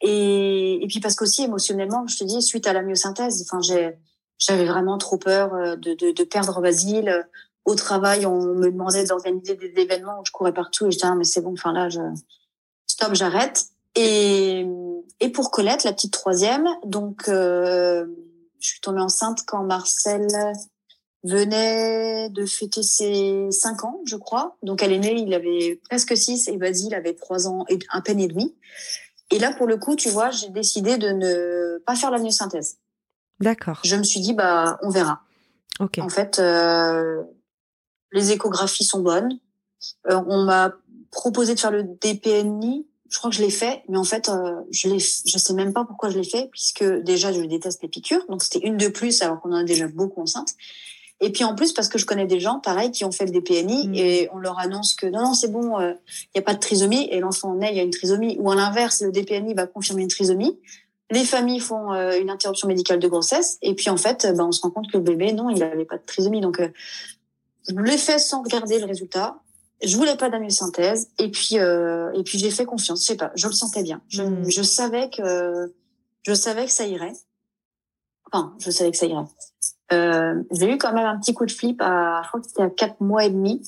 et, 0.00 0.82
et 0.82 0.86
puis 0.86 1.00
parce 1.00 1.14
qu'aussi 1.14 1.44
émotionnellement, 1.44 2.06
je 2.06 2.18
te 2.18 2.24
dis, 2.24 2.42
suite 2.42 2.66
à 2.66 2.72
la 2.72 2.82
myosynthèse, 2.82 3.42
enfin 3.42 3.60
j'avais 3.60 4.64
vraiment 4.64 4.98
trop 4.98 5.18
peur 5.18 5.54
euh, 5.54 5.76
de, 5.76 5.94
de, 5.94 6.12
de 6.12 6.24
perdre 6.24 6.60
Basile 6.60 7.26
au 7.64 7.74
travail, 7.74 8.24
on 8.26 8.40
me 8.40 8.70
demandait 8.70 9.04
d'organiser 9.04 9.54
des 9.54 9.72
événements 9.76 10.20
où 10.20 10.24
je 10.24 10.32
courais 10.32 10.54
partout 10.54 10.86
et 10.86 10.90
je 10.90 10.96
disais 10.96 11.08
ah, 11.08 11.14
mais 11.14 11.24
c'est 11.24 11.42
bon, 11.42 11.52
enfin 11.52 11.72
là 11.72 11.88
je 11.88 12.00
stop, 12.86 13.14
j'arrête. 13.14 13.66
Et 13.96 14.66
et 15.20 15.28
pour 15.28 15.50
Colette, 15.50 15.84
la 15.84 15.92
petite 15.92 16.14
troisième, 16.14 16.66
donc 16.84 17.28
euh, 17.28 18.06
je 18.58 18.68
suis 18.68 18.80
tombée 18.80 19.02
enceinte 19.02 19.40
quand 19.46 19.62
Marcel 19.62 20.26
venait 21.24 22.30
de 22.30 22.46
fêter 22.46 22.82
ses 22.82 23.50
cinq 23.50 23.84
ans, 23.84 24.00
je 24.06 24.16
crois. 24.16 24.56
Donc 24.62 24.82
elle 24.82 24.92
est 24.92 24.98
née, 24.98 25.20
il 25.20 25.34
avait 25.34 25.78
presque 25.88 26.16
six 26.16 26.48
et 26.48 26.56
Basile 26.56 26.94
avait 26.94 27.14
trois 27.14 27.46
ans 27.46 27.66
et 27.68 27.78
un 27.92 28.00
peine 28.00 28.20
et 28.20 28.28
demi. 28.28 28.56
Et 29.30 29.38
là, 29.38 29.52
pour 29.52 29.66
le 29.66 29.76
coup, 29.76 29.96
tu 29.96 30.10
vois, 30.10 30.30
j'ai 30.30 30.50
décidé 30.50 30.98
de 30.98 31.08
ne 31.08 31.78
pas 31.86 31.94
faire 31.94 32.10
la 32.10 32.18
myosynthèse. 32.18 32.78
D'accord. 33.40 33.80
Je 33.84 33.96
me 33.96 34.02
suis 34.02 34.20
dit, 34.20 34.34
bah, 34.34 34.78
on 34.82 34.90
verra. 34.90 35.22
Ok. 35.78 35.98
En 35.98 36.08
fait, 36.08 36.38
euh, 36.38 37.22
les 38.12 38.32
échographies 38.32 38.84
sont 38.84 39.00
bonnes. 39.00 39.38
Euh, 40.10 40.20
on 40.26 40.44
m'a 40.44 40.72
proposé 41.10 41.54
de 41.54 41.60
faire 41.60 41.70
le 41.70 41.84
DPNI. 41.84 42.86
Je 43.08 43.18
crois 43.18 43.30
que 43.30 43.36
je 43.36 43.42
l'ai 43.42 43.50
fait, 43.50 43.82
mais 43.88 43.98
en 43.98 44.04
fait, 44.04 44.28
euh, 44.28 44.60
je 44.70 44.88
l'ai, 44.88 44.98
je 45.00 45.38
sais 45.38 45.54
même 45.54 45.72
pas 45.72 45.84
pourquoi 45.84 46.10
je 46.10 46.18
l'ai 46.18 46.28
fait, 46.28 46.48
puisque 46.52 46.84
déjà 46.84 47.32
je 47.32 47.40
déteste 47.40 47.82
les 47.82 47.88
piqûres, 47.88 48.24
donc 48.28 48.44
c'était 48.44 48.64
une 48.64 48.76
de 48.76 48.86
plus 48.86 49.20
alors 49.22 49.40
qu'on 49.40 49.50
en 49.50 49.56
a 49.56 49.64
déjà 49.64 49.88
beaucoup 49.88 50.22
enceinte. 50.22 50.54
Et 51.20 51.30
puis 51.30 51.44
en 51.44 51.54
plus 51.54 51.72
parce 51.72 51.88
que 51.88 51.98
je 51.98 52.06
connais 52.06 52.26
des 52.26 52.40
gens, 52.40 52.60
pareil, 52.60 52.90
qui 52.90 53.04
ont 53.04 53.12
fait 53.12 53.26
le 53.26 53.30
DPNI 53.30 53.88
mmh. 53.88 53.94
et 53.94 54.28
on 54.32 54.38
leur 54.38 54.58
annonce 54.58 54.94
que 54.94 55.06
non 55.06 55.20
non 55.20 55.34
c'est 55.34 55.50
bon, 55.50 55.78
il 55.78 55.84
euh, 55.84 55.94
n'y 56.34 56.38
a 56.38 56.42
pas 56.42 56.54
de 56.54 56.60
trisomie 56.60 57.08
et 57.10 57.20
l'enfant 57.20 57.54
naît, 57.54 57.70
il 57.72 57.76
y 57.76 57.80
a 57.80 57.82
une 57.82 57.90
trisomie. 57.90 58.36
Ou 58.40 58.50
à 58.50 58.54
l'inverse, 58.54 59.02
le 59.02 59.12
DPNI 59.12 59.54
va 59.54 59.66
confirmer 59.66 60.02
une 60.02 60.08
trisomie. 60.08 60.58
Les 61.10 61.24
familles 61.24 61.60
font 61.60 61.90
une 61.90 62.30
interruption 62.30 62.68
médicale 62.68 63.00
de 63.00 63.08
grossesse 63.08 63.58
et 63.62 63.74
puis 63.74 63.90
en 63.90 63.96
fait, 63.96 64.28
ben, 64.36 64.44
on 64.44 64.52
se 64.52 64.60
rend 64.60 64.70
compte 64.70 64.90
que 64.90 64.96
le 64.96 65.02
bébé 65.02 65.32
non, 65.32 65.50
il 65.50 65.58
n'avait 65.58 65.84
pas 65.84 65.98
de 65.98 66.04
trisomie. 66.04 66.40
Donc 66.40 66.60
je 67.68 67.74
l'ai 67.74 67.98
fait 67.98 68.18
sans 68.18 68.42
regarder 68.42 68.78
le 68.78 68.86
résultat. 68.86 69.40
Je 69.82 69.96
voulais 69.96 70.16
pas 70.16 70.28
d'amyosynthèse 70.28 71.10
et 71.18 71.30
puis 71.30 71.58
euh, 71.58 72.12
et 72.12 72.22
puis 72.22 72.38
j'ai 72.38 72.50
fait 72.50 72.66
confiance. 72.66 73.02
Je 73.02 73.06
sais 73.06 73.16
pas, 73.16 73.32
je 73.34 73.46
le 73.46 73.52
sentais 73.52 73.82
bien. 73.82 74.02
Je, 74.08 74.22
hmm. 74.22 74.50
je 74.50 74.62
savais 74.62 75.08
que 75.08 75.72
je 76.22 76.34
savais 76.34 76.66
que 76.66 76.72
ça 76.72 76.86
irait. 76.86 77.14
Enfin, 78.30 78.54
je 78.58 78.70
savais 78.70 78.90
que 78.90 78.96
ça 78.96 79.06
irait. 79.06 79.24
Euh, 79.92 80.34
j'ai 80.52 80.72
eu 80.72 80.78
quand 80.78 80.92
même 80.92 81.06
un 81.06 81.18
petit 81.18 81.34
coup 81.34 81.46
de 81.46 81.50
flip 81.50 81.80
à, 81.80 82.22
je 82.22 82.28
crois 82.28 82.40
que 82.40 82.46
c'était 82.46 82.62
à 82.62 82.70
quatre 82.70 83.00
mois 83.00 83.24
et 83.24 83.30
demi, 83.30 83.62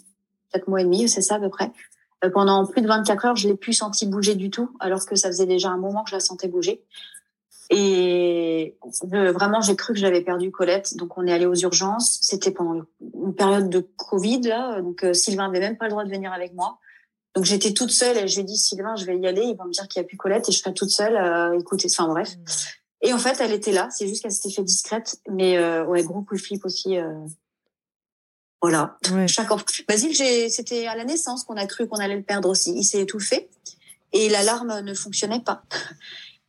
quatre 0.52 0.68
mois 0.68 0.80
et 0.80 0.84
demi, 0.84 1.08
c'est 1.08 1.22
ça 1.22 1.36
à 1.36 1.40
peu 1.40 1.48
près. 1.48 1.70
Euh, 2.24 2.30
pendant 2.30 2.66
plus 2.66 2.82
de 2.82 2.86
24 2.86 3.24
heures, 3.24 3.36
je 3.36 3.48
l'ai 3.48 3.56
plus 3.56 3.72
senti 3.72 4.06
bouger 4.06 4.34
du 4.34 4.50
tout, 4.50 4.70
alors 4.80 5.04
que 5.04 5.16
ça 5.16 5.28
faisait 5.28 5.46
déjà 5.46 5.70
un 5.70 5.78
moment 5.78 6.04
que 6.04 6.10
je 6.10 6.16
la 6.16 6.20
sentais 6.20 6.48
bouger. 6.48 6.84
Et 7.70 8.76
vraiment, 9.10 9.62
j'ai 9.62 9.76
cru 9.76 9.94
que 9.94 9.98
j'avais 9.98 10.20
perdu 10.20 10.50
Colette. 10.50 10.94
Donc, 10.98 11.16
on 11.16 11.26
est 11.26 11.32
allé 11.32 11.46
aux 11.46 11.54
urgences. 11.54 12.18
C'était 12.20 12.50
pendant 12.50 12.82
une 13.00 13.34
période 13.34 13.70
de 13.70 13.80
Covid, 13.96 14.42
là. 14.42 14.82
Donc, 14.82 15.02
euh, 15.04 15.14
Sylvain 15.14 15.46
avait 15.46 15.60
même 15.60 15.78
pas 15.78 15.86
le 15.86 15.92
droit 15.92 16.04
de 16.04 16.10
venir 16.10 16.32
avec 16.32 16.52
moi. 16.52 16.78
Donc 17.34 17.44
j'étais 17.44 17.72
toute 17.72 17.90
seule 17.90 18.18
et 18.18 18.28
je 18.28 18.34
lui 18.34 18.42
ai 18.42 18.44
dit 18.44 18.56
Sylvain, 18.56 18.94
je 18.96 19.06
vais 19.06 19.16
y 19.16 19.26
aller. 19.26 19.42
Il 19.42 19.56
va 19.56 19.64
me 19.64 19.70
dire 19.70 19.88
qu'il 19.88 20.00
n'y 20.00 20.04
a 20.04 20.08
plus 20.08 20.16
Colette 20.16 20.48
et 20.48 20.52
je 20.52 20.58
serai 20.58 20.74
toute 20.74 20.90
seule. 20.90 21.16
Euh, 21.16 21.58
écoutez, 21.58 21.88
enfin 21.90 22.08
bref. 22.08 22.36
Mm. 22.36 22.44
Et 23.02 23.12
en 23.12 23.18
fait, 23.18 23.40
elle 23.40 23.52
était 23.52 23.72
là. 23.72 23.88
C'est 23.90 24.08
juste 24.08 24.22
qu'elle 24.22 24.32
s'était 24.32 24.54
fait 24.54 24.62
discrète. 24.62 25.16
Mais 25.28 25.58
euh, 25.58 25.84
ouais, 25.84 26.02
gros 26.02 26.22
coup 26.22 26.36
de 26.36 26.40
flip 26.40 26.64
aussi. 26.64 26.96
Euh... 26.96 27.12
Voilà. 28.60 28.96
Chaque 29.26 29.50
enfant. 29.50 29.64
Basile, 29.88 30.14
c'était 30.50 30.86
à 30.86 30.94
la 30.94 31.04
naissance 31.04 31.42
qu'on 31.44 31.56
a 31.56 31.66
cru 31.66 31.88
qu'on 31.88 31.98
allait 31.98 32.16
le 32.16 32.22
perdre 32.22 32.48
aussi. 32.48 32.72
Il 32.76 32.84
s'est 32.84 33.00
étouffé 33.00 33.50
et 34.12 34.28
l'alarme 34.28 34.80
ne 34.80 34.94
fonctionnait 34.94 35.40
pas. 35.40 35.64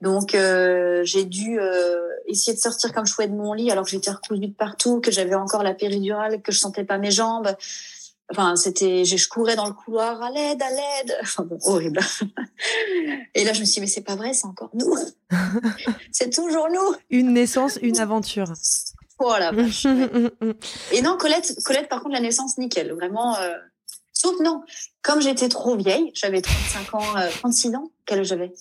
Donc 0.01 0.36
euh, 0.36 1.01
j'ai 1.06 1.24
dû 1.24 1.60
euh, 1.60 1.97
essayer 2.28 2.54
de 2.54 2.62
sortir 2.62 2.93
comme 2.93 3.06
je 3.06 3.16
pouvais 3.16 3.30
de 3.30 3.34
mon 3.34 3.54
lit 3.54 3.72
alors 3.72 3.86
que 3.86 3.91
j'étais 3.91 4.12
recousue 4.12 4.47
de 4.47 4.54
partout, 4.54 4.99
que 4.99 5.12
j'avais 5.12 5.34
encore 5.34 5.64
la 5.64 5.74
péridurale, 5.74 6.41
que 6.41 6.51
je 6.51 6.60
sentais 6.60 6.84
pas 6.84 6.97
mes 6.97 7.10
jambes. 7.10 7.56
Enfin, 8.32 8.55
c'était, 8.55 9.05
je 9.05 9.28
courais 9.28 9.55
dans 9.55 9.67
le 9.67 9.74
couloir 9.74 10.21
à 10.21 10.32
l'aide, 10.32 10.61
à 10.61 10.69
l'aide. 10.69 11.17
Enfin 11.21 11.43
bon, 11.43 11.57
horrible. 11.65 11.99
Et 13.36 13.43
là, 13.43 13.53
je 13.53 13.59
me 13.59 13.65
suis 13.65 13.76
dit, 13.76 13.82
mais 13.82 13.88
c'est 13.88 14.01
pas 14.01 14.15
vrai, 14.15 14.34
c'est 14.34 14.47
encore 14.47 14.71
nous. 14.74 14.95
c'est 16.11 16.34
toujours 16.34 16.67
nous. 16.69 16.95
Une 17.09 17.34
naissance, 17.34 17.78
une 17.82 17.99
aventure. 17.99 18.51
Voilà. 19.19 19.51
Et 20.91 21.01
non, 21.01 21.17
Colette, 21.17 21.55
Colette, 21.63 21.89
par 21.89 22.01
contre, 22.01 22.13
la 22.13 22.21
naissance, 22.21 22.57
nickel. 22.57 22.93
Vraiment. 22.93 23.38
Euh... 23.38 23.53
Sauf 24.13 24.39
non, 24.39 24.61
comme 25.01 25.21
j'étais 25.21 25.49
trop 25.49 25.76
vieille, 25.76 26.11
j'avais 26.13 26.41
35 26.41 26.93
ans, 26.93 27.30
36 27.39 27.67
euh, 27.67 27.78
ans, 27.78 27.91
quel 28.05 28.24
j'avais? 28.24 28.53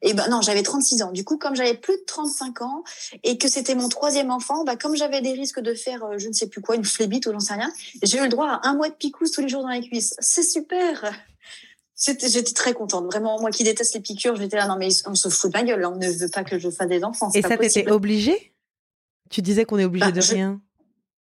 Et 0.00 0.14
ben 0.14 0.28
non, 0.28 0.40
j'avais 0.42 0.62
36 0.62 1.02
ans. 1.02 1.12
Du 1.12 1.24
coup, 1.24 1.38
comme 1.38 1.56
j'avais 1.56 1.74
plus 1.74 1.96
de 1.96 2.02
35 2.06 2.62
ans 2.62 2.84
et 3.24 3.36
que 3.36 3.48
c'était 3.48 3.74
mon 3.74 3.88
troisième 3.88 4.30
enfant, 4.30 4.64
bah 4.64 4.76
comme 4.76 4.94
j'avais 4.94 5.20
des 5.20 5.32
risques 5.32 5.60
de 5.60 5.74
faire 5.74 6.04
euh, 6.04 6.18
je 6.18 6.28
ne 6.28 6.32
sais 6.32 6.46
plus 6.46 6.60
quoi, 6.60 6.76
une 6.76 6.84
flébite 6.84 7.26
ou 7.26 7.32
j'en 7.32 7.40
sais 7.40 7.54
rien, 7.54 7.72
j'ai 8.02 8.18
eu 8.18 8.22
le 8.22 8.28
droit 8.28 8.48
à 8.48 8.68
un 8.68 8.74
mois 8.74 8.88
de 8.88 8.94
picouse 8.94 9.32
tous 9.32 9.40
les 9.40 9.48
jours 9.48 9.62
dans 9.62 9.70
les 9.70 9.80
cuisses. 9.80 10.14
C'est 10.20 10.44
super. 10.44 11.12
J'étais 11.96 12.54
très 12.54 12.74
contente. 12.74 13.06
Vraiment, 13.06 13.40
moi 13.40 13.50
qui 13.50 13.64
déteste 13.64 13.94
les 13.94 14.00
piqûres, 14.00 14.36
j'étais 14.36 14.56
là, 14.56 14.68
non 14.68 14.76
mais 14.76 14.88
on 15.06 15.16
se 15.16 15.28
fout 15.28 15.50
de 15.50 15.58
ma 15.58 15.64
gueule, 15.64 15.84
on 15.84 15.96
ne 15.96 16.08
veut 16.08 16.28
pas 16.28 16.44
que 16.44 16.58
je 16.58 16.70
fasse 16.70 16.88
des 16.88 17.02
enfants. 17.02 17.30
Et 17.34 17.42
ça 17.42 17.56
t'était 17.56 17.90
obligé 17.90 18.54
Tu 19.30 19.42
disais 19.42 19.64
qu'on 19.64 19.78
est 19.78 19.84
obligé 19.84 20.06
bah, 20.06 20.12
de 20.12 20.20
rien 20.20 20.60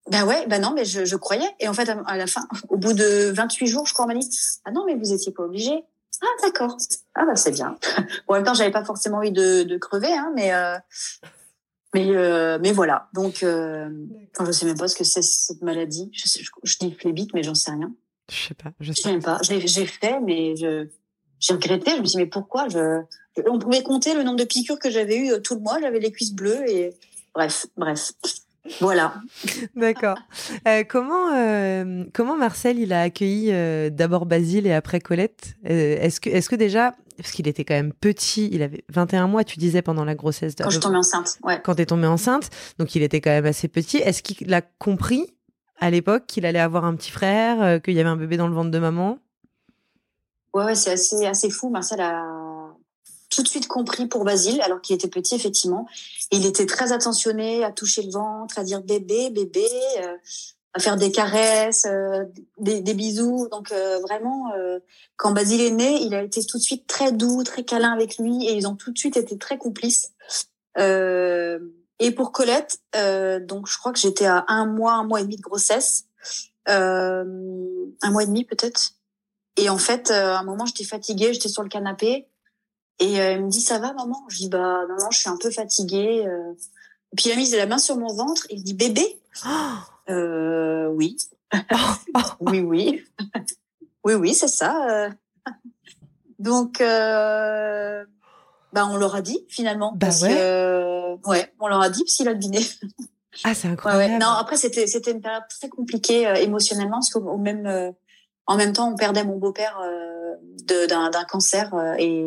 ben 0.09 0.26
ouais, 0.26 0.47
ben 0.47 0.59
non, 0.59 0.74
mais 0.74 0.84
je, 0.84 1.05
je, 1.05 1.15
croyais. 1.15 1.47
Et 1.59 1.67
en 1.67 1.74
fait, 1.74 1.88
à 1.88 2.17
la 2.17 2.26
fin, 2.26 2.47
au 2.69 2.78
bout 2.78 2.93
de 2.93 3.32
28 3.36 3.67
jours, 3.67 3.86
je 3.86 3.93
crois, 3.93 4.05
on 4.05 4.07
m'a 4.07 4.15
dit, 4.15 4.28
ah 4.65 4.72
non, 4.72 4.84
mais 4.86 4.95
vous 4.95 5.13
étiez 5.13 5.32
pas 5.32 5.43
obligé. 5.43 5.84
Ah 6.22 6.26
d'accord. 6.41 6.76
Ah 7.16 7.26
bah 7.26 7.36
c'est 7.36 7.51
bien. 7.51 7.78
bon, 8.28 8.34
en 8.34 8.34
même 8.36 8.43
temps, 8.43 8.53
j'avais 8.53 8.72
pas 8.72 8.86
forcément 8.86 9.18
envie 9.18 9.32
de, 9.32 9.64
de 9.64 9.78
crever, 9.78 10.14
hein, 10.14 10.32
mais 10.36 10.53
euh, 10.53 10.78
mais 11.93 12.09
euh, 12.09 12.57
mais 12.62 12.72
voilà. 12.72 13.09
Donc, 13.14 13.43
euh, 13.43 13.89
je 14.39 14.51
sais 14.51 14.66
même 14.66 14.78
pas 14.78 14.88
ce 14.88 14.95
que 14.95 15.03
c'est 15.03 15.22
cette 15.22 15.62
maladie. 15.62 16.09
Je, 16.14 16.28
sais, 16.28 16.41
je, 16.41 16.49
je 16.64 16.78
dis 16.80 16.93
flébite, 16.93 17.34
mais 17.34 17.43
j'en 17.43 17.55
sais 17.55 17.72
rien. 17.72 17.93
Je 18.32 18.47
sais 18.47 18.53
pas. 18.53 18.72
Je 18.80 18.93
sais, 18.93 19.01
sais 19.01 19.12
même 19.12 19.22
pas. 19.22 19.39
J'ai 19.43 19.86
fait, 19.86 20.20
mais 20.22 20.55
je 20.55 20.88
j'ai 21.41 21.53
regretté. 21.53 21.91
Je 21.91 22.01
me 22.01 22.05
suis 22.05 22.18
dit 22.18 22.24
mais 22.24 22.28
pourquoi 22.28 22.70
je 22.70 23.01
On 23.47 23.59
pouvait 23.59 23.84
compter 23.84 24.14
le 24.14 24.24
nombre 24.24 24.38
de 24.38 24.45
piqûres 24.45 24.80
que 24.80 24.89
j'avais 24.89 25.18
eu 25.18 25.34
euh, 25.34 25.39
tout 25.39 25.55
le 25.55 25.62
mois. 25.62 25.82
J'avais 25.82 25.99
les 25.99 26.12
cuisses 26.12 26.34
bleues 26.34 26.70
et 26.70 26.93
bref, 27.34 27.66
bref. 27.76 28.14
Voilà. 28.80 29.16
D'accord. 29.76 30.18
Euh, 30.68 30.84
comment 30.88 31.34
euh, 31.36 32.03
comment 32.14 32.38
Marcel 32.38 32.78
il 32.78 32.93
a 32.93 33.01
accueilli 33.01 33.49
euh, 33.51 33.89
d'abord 33.89 34.26
Basile 34.26 34.68
et 34.68 34.74
après 34.74 34.99
Colette? 34.99 35.55
Est-ce 35.64 36.20
que 36.20 36.30
est-ce 36.30 36.49
que 36.49 36.55
déjà 36.55 36.95
parce 37.18 37.32
qu'il 37.34 37.47
était 37.47 37.66
quand 37.66 37.76
même 37.76 37.93
petit, 37.93 38.49
il 38.51 38.64
avait 38.64 38.84
21 38.89 39.28
mois, 39.28 39.43
tu 39.43 39.59
disais 39.59 39.82
pendant 39.82 40.05
la 40.05 40.16
grossesse. 40.16 40.55
Quand 40.57 40.70
je 40.70 40.72
suis 40.72 40.80
tombée 40.80 40.97
enceinte, 40.97 41.38
ouais. 41.43 41.62
Quand 41.64 41.76
tu 41.76 41.82
es 41.84 41.86
tombée 41.86 42.07
enceinte, 42.07 42.49
donc 42.80 42.95
il 42.95 43.03
était 43.03 43.22
quand 43.22 43.30
même 43.30 43.45
assez 43.45 43.68
petit. 43.68 43.97
Est-ce 43.97 44.24
qu'il 44.24 44.51
a 44.53 44.62
compris 44.62 45.36
à 45.80 45.91
l'époque 45.91 46.24
qu'il 46.28 46.45
allait 46.45 46.59
avoir 46.59 46.86
un 46.86 46.95
petit 46.95 47.12
frère, 47.12 47.82
qu'il 47.82 47.93
y 47.93 47.99
avait 47.99 48.09
un 48.09 48.16
bébé 48.16 48.38
dans 48.38 48.47
le 48.47 48.53
ventre 48.53 48.72
de 48.72 48.80
maman? 48.80 49.20
Ouais, 50.53 50.66
ouais 50.66 50.76
c'est 50.76 50.91
assez 50.91 51.26
assez 51.26 51.49
fou. 51.49 51.70
Marcel 51.70 52.01
a 52.01 52.24
tout 53.32 53.41
de 53.41 53.47
suite 53.47 53.67
compris 53.67 54.05
pour 54.05 54.23
Basile, 54.23 54.61
alors 54.61 54.82
qu'il 54.82 54.93
était 54.93 55.07
petit, 55.07 55.34
effectivement. 55.34 55.88
il 56.32 56.45
était 56.45 56.67
très 56.67 56.91
attentionné 56.91 57.63
à 57.63 57.71
toucher 57.71 58.03
le 58.03 58.11
ventre, 58.11 58.59
à 58.59 58.63
dire 58.63 58.82
bébé, 58.84 59.32
bébé, 59.32 59.67
euh, 59.99 60.17
à 60.73 60.79
faire 60.79 60.97
des 60.97 61.11
caresses, 61.11 61.86
euh, 61.86 62.25
des, 62.57 62.82
des, 62.82 62.93
bisous. 62.93 63.47
Donc 63.49 63.71
euh, 63.71 63.99
vraiment, 63.99 64.51
quand 65.15 65.32
Basile 65.32 65.61
est 65.61 65.71
né, 65.71 66.01
il 66.01 66.13
a 66.13 66.21
été 66.21 66.45
tout 66.45 66.57
de 66.57 66.63
suite 66.63 66.86
très 66.88 67.11
doux, 67.11 67.43
très 67.43 67.63
câlin 67.63 67.93
avec 67.93 68.17
lui, 68.17 68.47
et 68.47 68.53
ils 68.53 68.67
ont 68.67 68.75
tout 68.75 68.91
de 68.91 68.97
suite 68.97 69.17
été 69.17 69.38
très 69.38 69.57
complices. 69.57 70.11
et 70.77 72.11
pour 72.15 72.32
Colette, 72.34 72.79
donc 73.47 73.67
je 73.67 73.77
crois 73.77 73.93
que 73.93 73.99
j'étais 73.99 74.25
à 74.25 74.43
un 74.49 74.65
mois, 74.65 74.93
un 74.93 75.05
mois 75.05 75.21
et 75.21 75.23
demi 75.23 75.38
de 75.38 75.41
grossesse, 75.41 76.05
un 76.67 77.23
mois 78.11 78.23
et 78.23 78.27
demi 78.27 78.43
peut-être. 78.43 78.91
Et 79.57 79.69
en 79.69 79.77
fait, 79.77 80.11
à 80.11 80.39
un 80.39 80.43
moment, 80.43 80.65
j'étais 80.65 80.86
fatiguée, 80.86 81.34
j'étais 81.34 81.49
sur 81.49 81.63
le 81.63 81.69
canapé. 81.69 82.30
Et 83.02 83.20
euh, 83.20 83.32
elle 83.34 83.43
me 83.45 83.49
dit 83.49 83.62
ça 83.62 83.80
va 83.80 83.93
maman? 83.93 84.24
Je 84.30 84.38
dis 84.38 84.47
bah 84.47 84.84
non 84.88 84.95
non 84.95 85.10
je 85.12 85.20
suis 85.20 85.30
un 85.30 85.38
peu 85.38 85.49
fatiguée. 85.49 86.24
Euh. 86.26 86.54
Et 87.12 87.16
puis 87.18 87.30
il 87.30 87.32
a 87.34 87.36
mis 87.36 87.49
la 87.49 87.66
main 87.66 87.80
sur 87.80 87.97
mon 87.97 88.14
ventre 88.14 88.45
et 88.49 88.56
il 88.56 88.64
dit 88.64 88.74
bébé? 88.74 89.20
Euh, 90.10 90.88
Oui. 90.88 91.16
oui 92.41 92.60
oui 92.60 93.06
oui 94.04 94.14
oui 94.16 94.34
c'est 94.34 94.47
ça. 94.47 95.10
Donc 96.39 96.80
bah 96.80 98.06
on 98.76 98.97
leur 98.97 99.16
a 99.16 99.22
dit 99.22 99.45
finalement 99.47 99.91
bah 99.91 100.08
parce 100.08 100.22
ouais. 100.24 100.34
Que, 100.34 101.30
ouais 101.30 101.54
on 101.60 101.68
leur 101.68 101.82
a 101.82 101.89
dit 101.89 102.04
puis 102.04 102.16
il 102.20 102.28
a 102.28 102.34
deviné. 102.34 102.60
Ah 103.43 103.54
c'est 103.54 103.68
incroyable. 103.68 104.20
Non 104.20 104.32
après 104.32 104.58
c'était 104.58 104.88
c'était 104.88 105.12
une 105.12 105.22
période 105.22 105.43
très 105.49 105.70
compliquée 105.70 106.24
émotionnellement 106.41 106.97
parce 106.97 107.10
qu'au 107.10 107.38
même 107.38 107.93
en 108.52 108.58
même 108.58 108.74
temps 108.74 108.91
on 108.91 108.95
perdait 108.95 109.24
mon 109.24 109.38
beau-père 109.38 109.80
d'un 110.88 111.24
cancer 111.26 111.74
euh, 111.74 111.93
et 111.97 112.26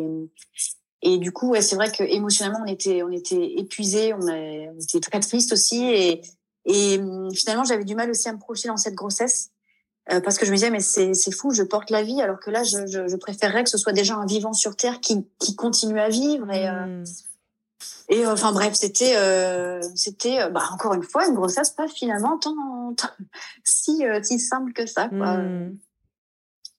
et 1.07 1.19
du 1.19 1.31
coup, 1.31 1.49
ouais, 1.49 1.61
c'est 1.61 1.75
vrai 1.75 1.91
que 1.91 2.03
émotionnellement, 2.03 2.61
on 2.63 2.67
était, 2.67 3.03
on 3.03 3.11
était 3.11 3.59
épuisé, 3.59 4.11
on, 4.15 4.21
on 4.21 4.79
était 4.79 4.99
très 4.99 5.19
triste 5.19 5.53
aussi, 5.53 5.83
et, 5.83 6.21
et 6.65 6.97
hum, 6.97 7.31
finalement, 7.31 7.63
j'avais 7.63 7.83
du 7.83 7.93
mal 7.93 8.09
aussi 8.09 8.27
à 8.27 8.33
me 8.33 8.39
projeter 8.39 8.69
dans 8.69 8.77
cette 8.77 8.95
grossesse 8.95 9.51
euh, 10.11 10.19
parce 10.19 10.39
que 10.39 10.47
je 10.47 10.51
me 10.51 10.55
disais, 10.55 10.71
mais 10.71 10.79
c'est, 10.79 11.13
c'est 11.13 11.31
fou, 11.31 11.51
je 11.51 11.61
porte 11.61 11.91
la 11.91 12.01
vie, 12.01 12.23
alors 12.23 12.39
que 12.39 12.49
là, 12.49 12.63
je, 12.63 12.87
je, 12.87 13.07
je, 13.07 13.15
préférerais 13.17 13.63
que 13.63 13.69
ce 13.69 13.77
soit 13.77 13.93
déjà 13.93 14.15
un 14.15 14.25
vivant 14.25 14.53
sur 14.53 14.75
terre 14.75 14.99
qui, 14.99 15.27
qui 15.37 15.55
continue 15.55 15.99
à 15.99 16.09
vivre. 16.09 16.49
Et, 16.51 16.67
euh, 16.67 16.85
mmh. 16.87 17.03
et 18.09 18.25
enfin 18.25 18.51
bref, 18.51 18.73
c'était, 18.73 19.15
c'était, 19.93 20.49
bah, 20.49 20.63
encore 20.71 20.95
une 20.95 21.03
fois, 21.03 21.27
une 21.27 21.35
grossesse 21.35 21.69
pas 21.69 21.87
finalement 21.87 22.39
tant, 22.39 22.95
si, 23.63 24.01
si 24.23 24.39
simple 24.39 24.73
que 24.73 24.87
ça, 24.87 25.07
quoi. 25.09 25.37
Mmh. 25.37 25.77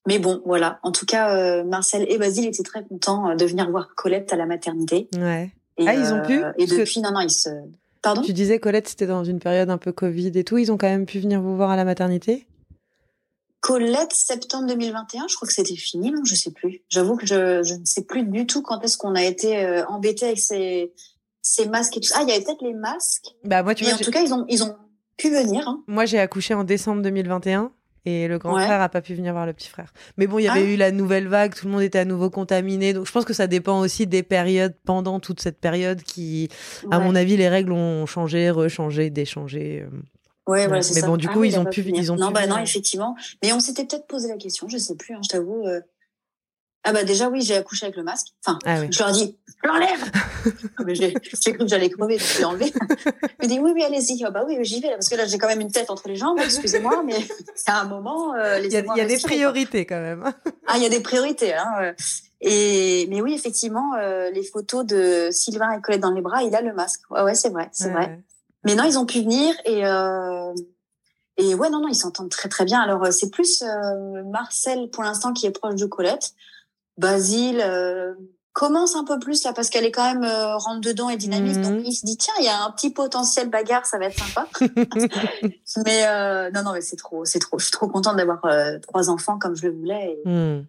Mais 0.07 0.19
bon, 0.19 0.41
voilà. 0.45 0.79
En 0.83 0.93
tout 0.93 1.07
cas, 1.07 1.37
euh, 1.37 1.65
Marcel 1.65 2.07
et 2.09 2.19
Basile 2.19 2.47
étaient 2.47 2.63
très 2.63 2.85
contents 2.85 3.31
euh, 3.31 3.35
de 3.35 3.45
venir 3.45 3.71
voir 3.71 3.95
Colette 3.95 4.33
à 4.33 4.37
la 4.37 4.47
maternité. 4.47 5.09
Ouais. 5.17 5.51
ah, 5.85 5.95
ils 5.95 6.13
ont 6.13 6.23
pu 6.23 6.43
euh, 6.43 6.53
Et 6.59 6.67
depuis, 6.67 7.01
non, 7.01 7.11
non, 7.13 7.21
ils 7.21 7.31
se. 7.31 7.51
Pardon? 8.03 8.23
Tu 8.23 8.33
disais 8.33 8.61
Colette, 8.61 8.89
c'était 8.89 9.07
dans 9.07 9.25
une 9.25 9.41
période 9.41 9.69
un 9.69 9.79
peu 9.79 9.93
Covid 9.93 10.33
et 10.35 10.45
tout. 10.45 10.59
Ils 10.59 10.71
ont 10.71 10.77
quand 10.77 10.89
même 10.89 11.07
pu 11.07 11.19
venir 11.19 11.41
vous 11.41 11.57
voir 11.57 11.71
à 11.71 11.77
la 11.77 11.85
maternité? 11.85 12.47
Colette, 13.61 14.13
septembre 14.13 14.69
2021, 14.69 15.27
je 15.27 15.35
crois 15.35 15.49
que 15.49 15.55
c'était 15.55 15.75
fini, 15.75 16.13
non 16.13 16.25
Je 16.25 16.37
sais 16.37 16.53
plus. 16.53 16.83
J'avoue 16.89 17.17
que 17.17 17.27
je, 17.27 17.65
je, 17.65 17.75
ne 17.75 17.85
sais 17.85 18.05
plus 18.05 18.23
du 18.23 18.47
tout 18.47 18.63
quand 18.63 18.81
est-ce 18.83 18.97
qu'on 18.97 19.17
a 19.17 19.25
été 19.25 19.59
euh, 19.59 19.85
embêté 19.87 20.27
avec 20.27 20.39
ces, 20.39 20.93
ces 21.43 21.67
masques 21.67 21.97
et 21.97 22.01
tout 22.01 22.07
ça. 22.07 22.19
Ah, 22.21 22.23
il 22.23 22.29
y 22.29 22.33
avait 22.33 22.45
peut-être 22.45 22.63
les 22.63 22.75
masques. 22.75 23.35
Bah 23.43 23.65
moi, 23.65 23.75
tu 23.75 23.85
Mais 23.85 23.93
en 23.93 23.97
tout 23.97 24.13
cas, 24.13 24.23
ils 24.23 24.33
ont, 24.33 24.45
ils 24.49 24.63
ont 24.63 24.77
pu 25.17 25.31
venir. 25.31 25.67
Hein. 25.67 25.83
Moi, 25.89 26.05
j'ai 26.05 26.21
accouché 26.21 26.55
en 26.55 26.63
décembre 26.63 27.03
2021 27.03 27.73
et 28.07 28.29
le 28.29 28.39
grand 28.39 28.55
frère 28.55 28.81
a 28.81 28.89
pas 28.89 29.01
pu 29.01 29.15
venir 29.15 29.33
voir 29.33 29.47
le 29.47 29.53
petit 29.53 29.69
frère. 29.69 29.93
Mais 30.17 30.29
bon, 30.29 30.39
il 30.39 30.45
y 30.45 30.49
avait 30.49 30.61
ah. 30.61 30.73
eu 30.73 30.77
la 30.77 30.93
nouvelle 30.93 31.27
vague, 31.27 31.55
tout 31.55 31.67
le 31.67 31.73
monde 31.73 31.83
était 31.83 31.99
à 31.99 32.05
nouveau 32.05 32.31
contaminé. 32.31 32.93
Donc 32.93 33.05
je 33.07 33.13
pense 33.13 33.25
que 33.25 33.33
ça 33.33 33.49
dépend 33.49 33.81
aussi 33.81 34.07
des 34.07 34.23
périodes 34.23 34.75
pendant 34.85 35.19
toute 35.19 35.41
cette 35.41 35.59
période 35.59 36.01
qui, 36.03 36.49
à 36.93 37.01
mon 37.01 37.17
avis, 37.17 37.37
les 37.37 37.49
règles 37.49 37.73
ont 37.73 38.07
changé, 38.07 38.49
rechangé, 38.51 39.11
déchangé. 39.11 39.83
Euh. 39.83 39.97
Ouais, 40.47 40.69
voilà, 40.69 40.83
c'est 40.83 41.01
Mais 41.01 41.07
bon, 41.07 41.17
du 41.17 41.27
ah 41.29 41.33
coup, 41.33 41.43
ils, 41.43 41.59
ont 41.59 41.65
pu, 41.65 41.83
ils 41.83 42.13
ont 42.13 42.17
non, 42.17 42.31
bah 42.31 42.47
non, 42.47 42.59
effectivement. 42.59 43.17
Mais 43.43 43.53
on 43.53 43.59
s'était 43.59 43.85
peut-être 43.85 44.07
posé 44.07 44.29
la 44.29 44.37
question, 44.37 44.69
je 44.69 44.79
sais 44.79 44.95
plus, 44.95 45.15
hein, 45.15 45.21
je 45.25 45.29
t'avoue. 45.29 45.67
Euh, 45.67 45.81
ah 46.87 46.93
bah 46.93 47.03
déjà 47.03 47.29
oui, 47.29 47.43
j'ai 47.43 47.57
accouché 47.57 47.87
avec 47.87 47.97
le 47.97 48.05
masque. 48.05 48.29
Enfin, 48.45 48.61
ah 48.65 48.89
je 48.89 48.99
leur 49.01 49.11
dis, 49.11 49.37
l'enlève. 49.65 50.05
j'ai 50.89 51.13
cru 51.53 51.59
que 51.59 51.67
j'allais 51.67 51.91
crever, 51.91 52.17
je 52.17 52.39
l'ai 52.39 52.45
enlevé. 52.45 52.73
Je 53.43 53.49
dis 53.49 53.59
oui, 53.59 53.73
oui, 53.75 53.83
allez-y. 53.83 54.23
Ah 54.25 54.31
bah 54.31 54.45
oui, 54.47 54.57
j'y 54.63 54.81
vais 54.81 54.91
là, 54.91 54.95
parce 54.95 55.09
que 55.09 55.17
là 55.17 55.27
j'ai 55.27 55.37
quand 55.37 55.49
même 55.49 55.61
une 55.61 55.73
tête 55.73 55.91
entre 55.91 56.07
les 56.07 56.15
jambes. 56.15 56.39
Excusez-moi, 56.39 57.03
mais 57.05 57.17
à 57.67 57.81
un 57.81 57.87
moment, 57.87 58.35
euh, 58.35 58.61
il 58.61 58.71
y 58.71 58.77
a, 58.77 58.85
y 58.95 59.01
a 59.01 59.05
des 59.05 59.19
priorités 59.19 59.85
quand 59.85 60.01
même. 60.01 60.33
ah, 60.69 60.77
il 60.77 60.83
y 60.85 60.87
a 60.87 60.89
des 60.89 61.01
priorités. 61.01 61.55
Hein. 61.55 61.93
Et 62.41 63.09
mais 63.11 63.21
oui, 63.21 63.35
effectivement, 63.35 63.95
euh, 63.95 64.31
les 64.31 64.45
photos 64.45 64.87
de 64.87 65.31
Sylvain 65.33 65.73
et 65.73 65.81
Colette 65.81 66.03
dans 66.03 66.13
les 66.13 66.23
bras, 66.23 66.45
il 66.45 66.55
a 66.55 66.61
le 66.61 66.73
masque. 66.73 67.01
Ouais, 67.11 67.23
ouais, 67.23 67.35
c'est 67.35 67.51
vrai, 67.51 67.69
c'est 67.73 67.91
vrai. 67.91 68.23
Mais 68.65 68.77
non, 68.77 68.85
ils 68.85 68.97
ont 68.97 69.07
pu 69.07 69.23
venir 69.23 69.57
et. 69.65 69.85
Euh, 69.85 70.55
et 71.39 71.55
ouais, 71.55 71.69
non, 71.69 71.81
non, 71.81 71.89
ils 71.89 71.97
s'entendent 71.97 72.31
très 72.31 72.49
très 72.49 72.65
bien. 72.65 72.81
Alors 72.81 73.13
c'est 73.13 73.31
plus 73.31 73.63
Marcel 74.31 74.89
pour 74.89 75.03
l'instant 75.03 75.35
qui 75.35 75.47
est 75.47 75.51
proche 75.51 75.75
de 75.75 75.85
Colette. 75.85 76.33
Basile 76.99 77.61
euh, 77.63 78.15
commence 78.53 78.97
un 78.97 79.05
peu 79.05 79.19
plus 79.19 79.45
là 79.45 79.53
parce 79.53 79.69
qu'elle 79.69 79.85
est 79.85 79.93
quand 79.93 80.15
même 80.15 80.25
euh, 80.25 80.57
rentre 80.57 80.81
dedans 80.81 81.11
et 81.11 81.17
dynamique. 81.17 81.61
Donc 81.61 81.81
mhm. 81.81 81.85
il 81.85 81.93
se 81.95 82.07
dit 82.07 82.17
tiens, 82.17 82.35
il 82.41 82.45
y 82.45 82.49
a 82.49 82.65
un 82.65 82.71
petit 82.71 82.91
potentiel 82.91 83.51
bagarre, 83.51 83.87
ça 83.87 83.99
va 83.99 84.07
être 84.07 84.19
sympa. 84.19 84.49
mais 85.85 86.07
euh, 86.07 86.51
non 86.53 86.63
non 86.63 86.73
mais 86.73 86.81
c'est 86.81 86.97
trop, 86.97 87.25
c'est 87.25 87.39
trop. 87.39 87.59
Je 87.59 87.65
suis 87.65 87.73
trop 87.73 87.89
contente 87.89 88.17
d'avoir 88.17 88.43
trois 88.83 89.11
enfants 89.11 89.39
comme 89.39 89.57
je 89.57 89.67
le 89.67 89.73
voulais. 89.73 90.19
Hmm. 90.25 90.63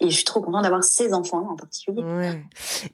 Et 0.00 0.10
je 0.10 0.14
suis 0.14 0.24
trop 0.24 0.40
contente 0.40 0.62
d'avoir 0.62 0.84
ces 0.84 1.12
enfants 1.12 1.48
en 1.50 1.56
particulier. 1.56 2.02
Ouais. 2.02 2.42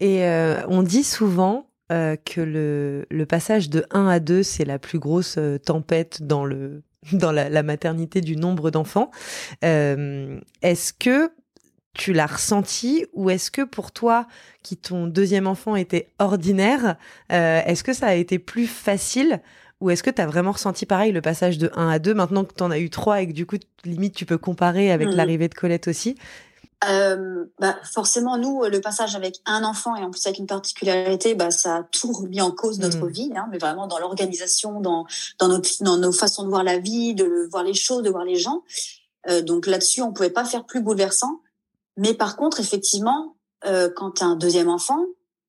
Et 0.00 0.24
euh, 0.24 0.62
on 0.68 0.82
dit 0.82 1.04
souvent 1.04 1.66
euh, 1.92 2.16
que 2.16 2.40
le, 2.40 3.04
le, 3.10 3.26
passage 3.26 3.68
de 3.68 3.84
1 3.90 4.06
à 4.06 4.20
2, 4.20 4.42
c'est 4.42 4.64
la 4.64 4.78
plus 4.78 4.98
grosse 4.98 5.36
euh, 5.36 5.58
tempête 5.58 6.22
dans, 6.22 6.46
le, 6.46 6.82
dans 7.12 7.30
la, 7.30 7.50
la 7.50 7.62
maternité 7.62 8.22
du 8.22 8.36
nombre 8.36 8.70
d'enfants. 8.70 9.10
Euh, 9.64 10.40
est-ce 10.62 10.94
que 10.94 11.30
tu 11.94 12.12
l'as 12.12 12.26
ressenti 12.26 13.06
ou 13.12 13.30
est-ce 13.30 13.50
que 13.50 13.62
pour 13.62 13.92
toi, 13.92 14.26
qui 14.62 14.76
ton 14.76 15.06
deuxième 15.06 15.46
enfant 15.46 15.76
était 15.76 16.08
ordinaire, 16.18 16.96
euh, 17.32 17.62
est-ce 17.64 17.84
que 17.84 17.92
ça 17.92 18.08
a 18.08 18.14
été 18.14 18.38
plus 18.38 18.66
facile 18.66 19.40
ou 19.80 19.90
est-ce 19.90 20.02
que 20.02 20.10
tu 20.10 20.20
as 20.20 20.26
vraiment 20.26 20.52
ressenti 20.52 20.86
pareil 20.86 21.12
le 21.12 21.20
passage 21.20 21.58
de 21.58 21.70
1 21.74 21.88
à 21.88 21.98
2 21.98 22.14
maintenant 22.14 22.44
que 22.44 22.54
tu 22.54 22.62
en 22.62 22.70
as 22.70 22.78
eu 22.78 22.90
3 22.90 23.22
et 23.22 23.26
que 23.28 23.32
du 23.32 23.46
coup, 23.46 23.56
limite, 23.84 24.14
tu 24.14 24.24
peux 24.24 24.38
comparer 24.38 24.90
avec 24.90 25.08
mmh. 25.08 25.16
l'arrivée 25.16 25.48
de 25.48 25.54
Colette 25.54 25.88
aussi? 25.88 26.16
Euh, 26.88 27.44
bah 27.58 27.76
forcément, 27.82 28.36
nous, 28.36 28.64
le 28.64 28.80
passage 28.80 29.14
avec 29.14 29.40
un 29.46 29.64
enfant 29.64 29.96
et 29.96 30.02
en 30.02 30.10
plus 30.10 30.26
avec 30.26 30.38
une 30.38 30.46
particularité, 30.46 31.34
bah, 31.34 31.50
ça 31.50 31.76
a 31.76 31.82
tout 31.82 32.12
remis 32.12 32.40
en 32.40 32.50
cause 32.50 32.78
notre 32.78 33.06
mmh. 33.06 33.12
vie, 33.12 33.32
hein, 33.36 33.46
mais 33.50 33.58
vraiment 33.58 33.86
dans 33.86 33.98
l'organisation, 33.98 34.80
dans, 34.80 35.06
dans, 35.38 35.48
notre, 35.48 35.68
dans 35.82 35.96
nos 35.96 36.12
façons 36.12 36.44
de 36.44 36.48
voir 36.48 36.64
la 36.64 36.78
vie, 36.78 37.14
de 37.14 37.48
voir 37.50 37.62
les 37.62 37.74
choses, 37.74 38.02
de 38.02 38.10
voir 38.10 38.24
les 38.24 38.36
gens. 38.36 38.62
Euh, 39.28 39.42
donc 39.42 39.66
là-dessus, 39.66 40.02
on 40.02 40.12
pouvait 40.12 40.30
pas 40.30 40.44
faire 40.44 40.64
plus 40.64 40.80
bouleversant. 40.80 41.40
Mais 41.96 42.14
par 42.14 42.36
contre, 42.36 42.60
effectivement, 42.60 43.36
euh, 43.64 43.88
quand 43.94 44.12
tu 44.12 44.24
as 44.24 44.26
un 44.26 44.36
deuxième 44.36 44.68
enfant, 44.68 45.04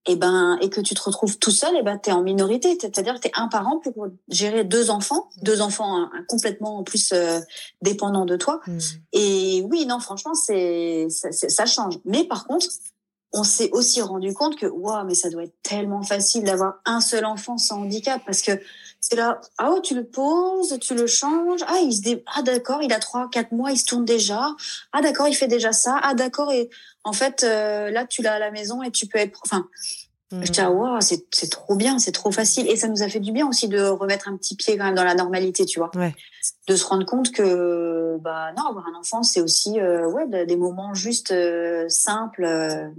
et 0.08 0.16
ben 0.16 0.58
et 0.62 0.70
que 0.70 0.82
tu 0.82 0.94
te 0.94 1.02
retrouves 1.02 1.38
tout 1.40 1.52
seul 1.52 1.76
et 1.76 1.82
ben 1.82 1.98
tu 1.98 2.10
es 2.10 2.14
en 2.14 2.22
minorité 2.22 2.78
c'est-à-dire 2.80 3.16
que 3.16 3.22
tu 3.22 3.28
es 3.28 3.32
un 3.36 3.48
parent 3.48 3.80
pour 3.80 4.08
gérer 4.28 4.64
deux 4.64 4.90
enfants 4.90 5.30
mmh. 5.38 5.44
deux 5.44 5.62
enfants 5.62 5.98
hein, 5.98 6.12
complètement 6.28 6.78
en 6.78 6.84
plus 6.84 7.12
euh, 7.12 7.40
dépendants 7.82 8.26
de 8.26 8.36
toi 8.36 8.62
mmh. 8.68 8.78
et 9.14 9.66
oui 9.70 9.86
non 9.86 10.00
franchement 10.00 10.36
c'est 10.36 11.08
ça, 11.10 11.32
ça, 11.32 11.66
change 11.66 11.98
mais 12.06 12.24
par 12.24 12.46
contre 12.46 12.68
on 13.34 13.44
s'est 13.44 13.72
aussi 13.72 14.02
rendu 14.02 14.34
compte 14.34 14.58
que 14.58 14.68
waouh 14.68 15.06
mais 15.06 15.16
ça 15.16 15.30
doit 15.30 15.44
être 15.44 15.58
tellement 15.64 16.04
facile 16.04 16.44
d'avoir 16.44 16.76
un 16.86 17.02
seul 17.02 17.26
enfant 17.26 17.58
sans 17.58 17.82
handicap 17.82 18.22
parce 18.26 18.42
que 18.44 18.52
c'est 19.08 19.16
là 19.16 19.40
ah 19.58 19.72
ouais, 19.72 19.82
tu 19.82 19.94
le 19.94 20.06
poses 20.06 20.80
tu 20.80 20.96
le 20.96 21.08
changes 21.08 21.62
ah 21.68 21.80
il 21.82 21.94
se 21.94 22.02
dé... 22.02 22.24
ah 22.36 22.42
d'accord 22.42 22.82
il 22.82 22.92
a 22.92 23.00
trois 23.00 23.30
quatre 23.30 23.52
mois 23.52 23.72
il 23.72 23.78
se 23.78 23.86
tourne 23.86 24.06
déjà 24.06 24.48
ah 24.94 25.02
d'accord 25.02 25.28
il 25.28 25.36
fait 25.36 25.48
déjà 25.48 25.72
ça 25.72 26.00
ah 26.02 26.14
d'accord 26.14 26.52
et 26.52 26.70
en 27.06 27.14
fait, 27.14 27.44
euh, 27.44 27.92
là, 27.92 28.06
tu 28.06 28.24
l'as 28.24 28.34
à 28.34 28.40
la 28.40 28.52
maison 28.52 28.82
et 28.82 28.92
tu 28.92 29.06
peux 29.06 29.20
être. 29.20 29.40
Enfin, 29.46 29.68
je 30.32 30.52
dis, 30.52 30.60
ah, 30.60 30.72
wow, 30.72 31.00
c'est 31.00 31.30
trop 31.52 31.76
bien, 31.76 32.00
c'est 32.00 32.12
trop 32.12 32.32
facile. 32.32 32.68
Et 32.68 32.76
ça 32.76 32.88
nous 32.88 33.04
a 33.04 33.08
fait 33.08 33.20
du 33.20 33.32
bien 33.32 33.48
aussi 33.48 33.70
de 33.70 33.80
remettre 33.80 34.28
un 34.28 34.36
petit 34.36 34.56
pied 34.56 34.76
quand 34.76 34.86
même 34.86 34.96
dans 34.96 35.04
la 35.04 35.14
normalité, 35.14 35.66
tu 35.66 35.80
vois. 35.80 35.92
De 36.68 36.76
se 36.76 36.84
rendre 36.84 37.06
compte 37.06 37.32
que, 37.32 38.18
bah, 38.22 38.52
non, 38.58 38.66
avoir 38.66 38.88
un 38.88 39.00
enfant, 39.00 39.22
c'est 39.22 39.40
aussi, 39.40 39.80
euh, 39.80 40.10
ouais, 40.10 40.26
des 40.46 40.58
moments 40.58 40.96
juste 40.96 41.32
euh, 41.32 41.88
simples. 41.90 42.92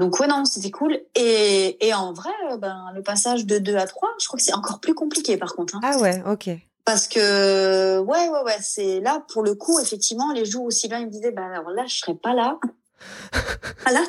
Donc, 0.00 0.18
ouais, 0.18 0.26
non, 0.26 0.46
c'était 0.46 0.70
cool. 0.70 0.98
Et, 1.14 1.86
et 1.86 1.92
en 1.92 2.14
vrai, 2.14 2.30
ben, 2.58 2.90
le 2.94 3.02
passage 3.02 3.44
de 3.44 3.58
2 3.58 3.76
à 3.76 3.86
3, 3.86 4.08
je 4.18 4.26
crois 4.26 4.38
que 4.38 4.42
c'est 4.42 4.54
encore 4.54 4.80
plus 4.80 4.94
compliqué, 4.94 5.36
par 5.36 5.54
contre. 5.54 5.76
Hein. 5.76 5.80
Ah 5.82 5.98
ouais, 5.98 6.22
ok. 6.26 6.48
Parce 6.86 7.06
que, 7.06 7.98
ouais, 7.98 8.28
ouais, 8.30 8.42
ouais, 8.42 8.56
c'est 8.62 9.00
là, 9.00 9.22
pour 9.30 9.42
le 9.42 9.54
coup, 9.54 9.78
effectivement, 9.78 10.32
les 10.32 10.46
jours 10.46 10.64
aussi 10.64 10.88
là, 10.88 11.00
il 11.00 11.06
me 11.06 11.10
disait, 11.10 11.32
bah, 11.32 11.44
alors 11.44 11.68
là, 11.70 11.84
je 11.86 11.98
serai 11.98 12.14
pas 12.14 12.32
là. 12.32 12.58
ah 13.84 13.92
là, 13.92 14.00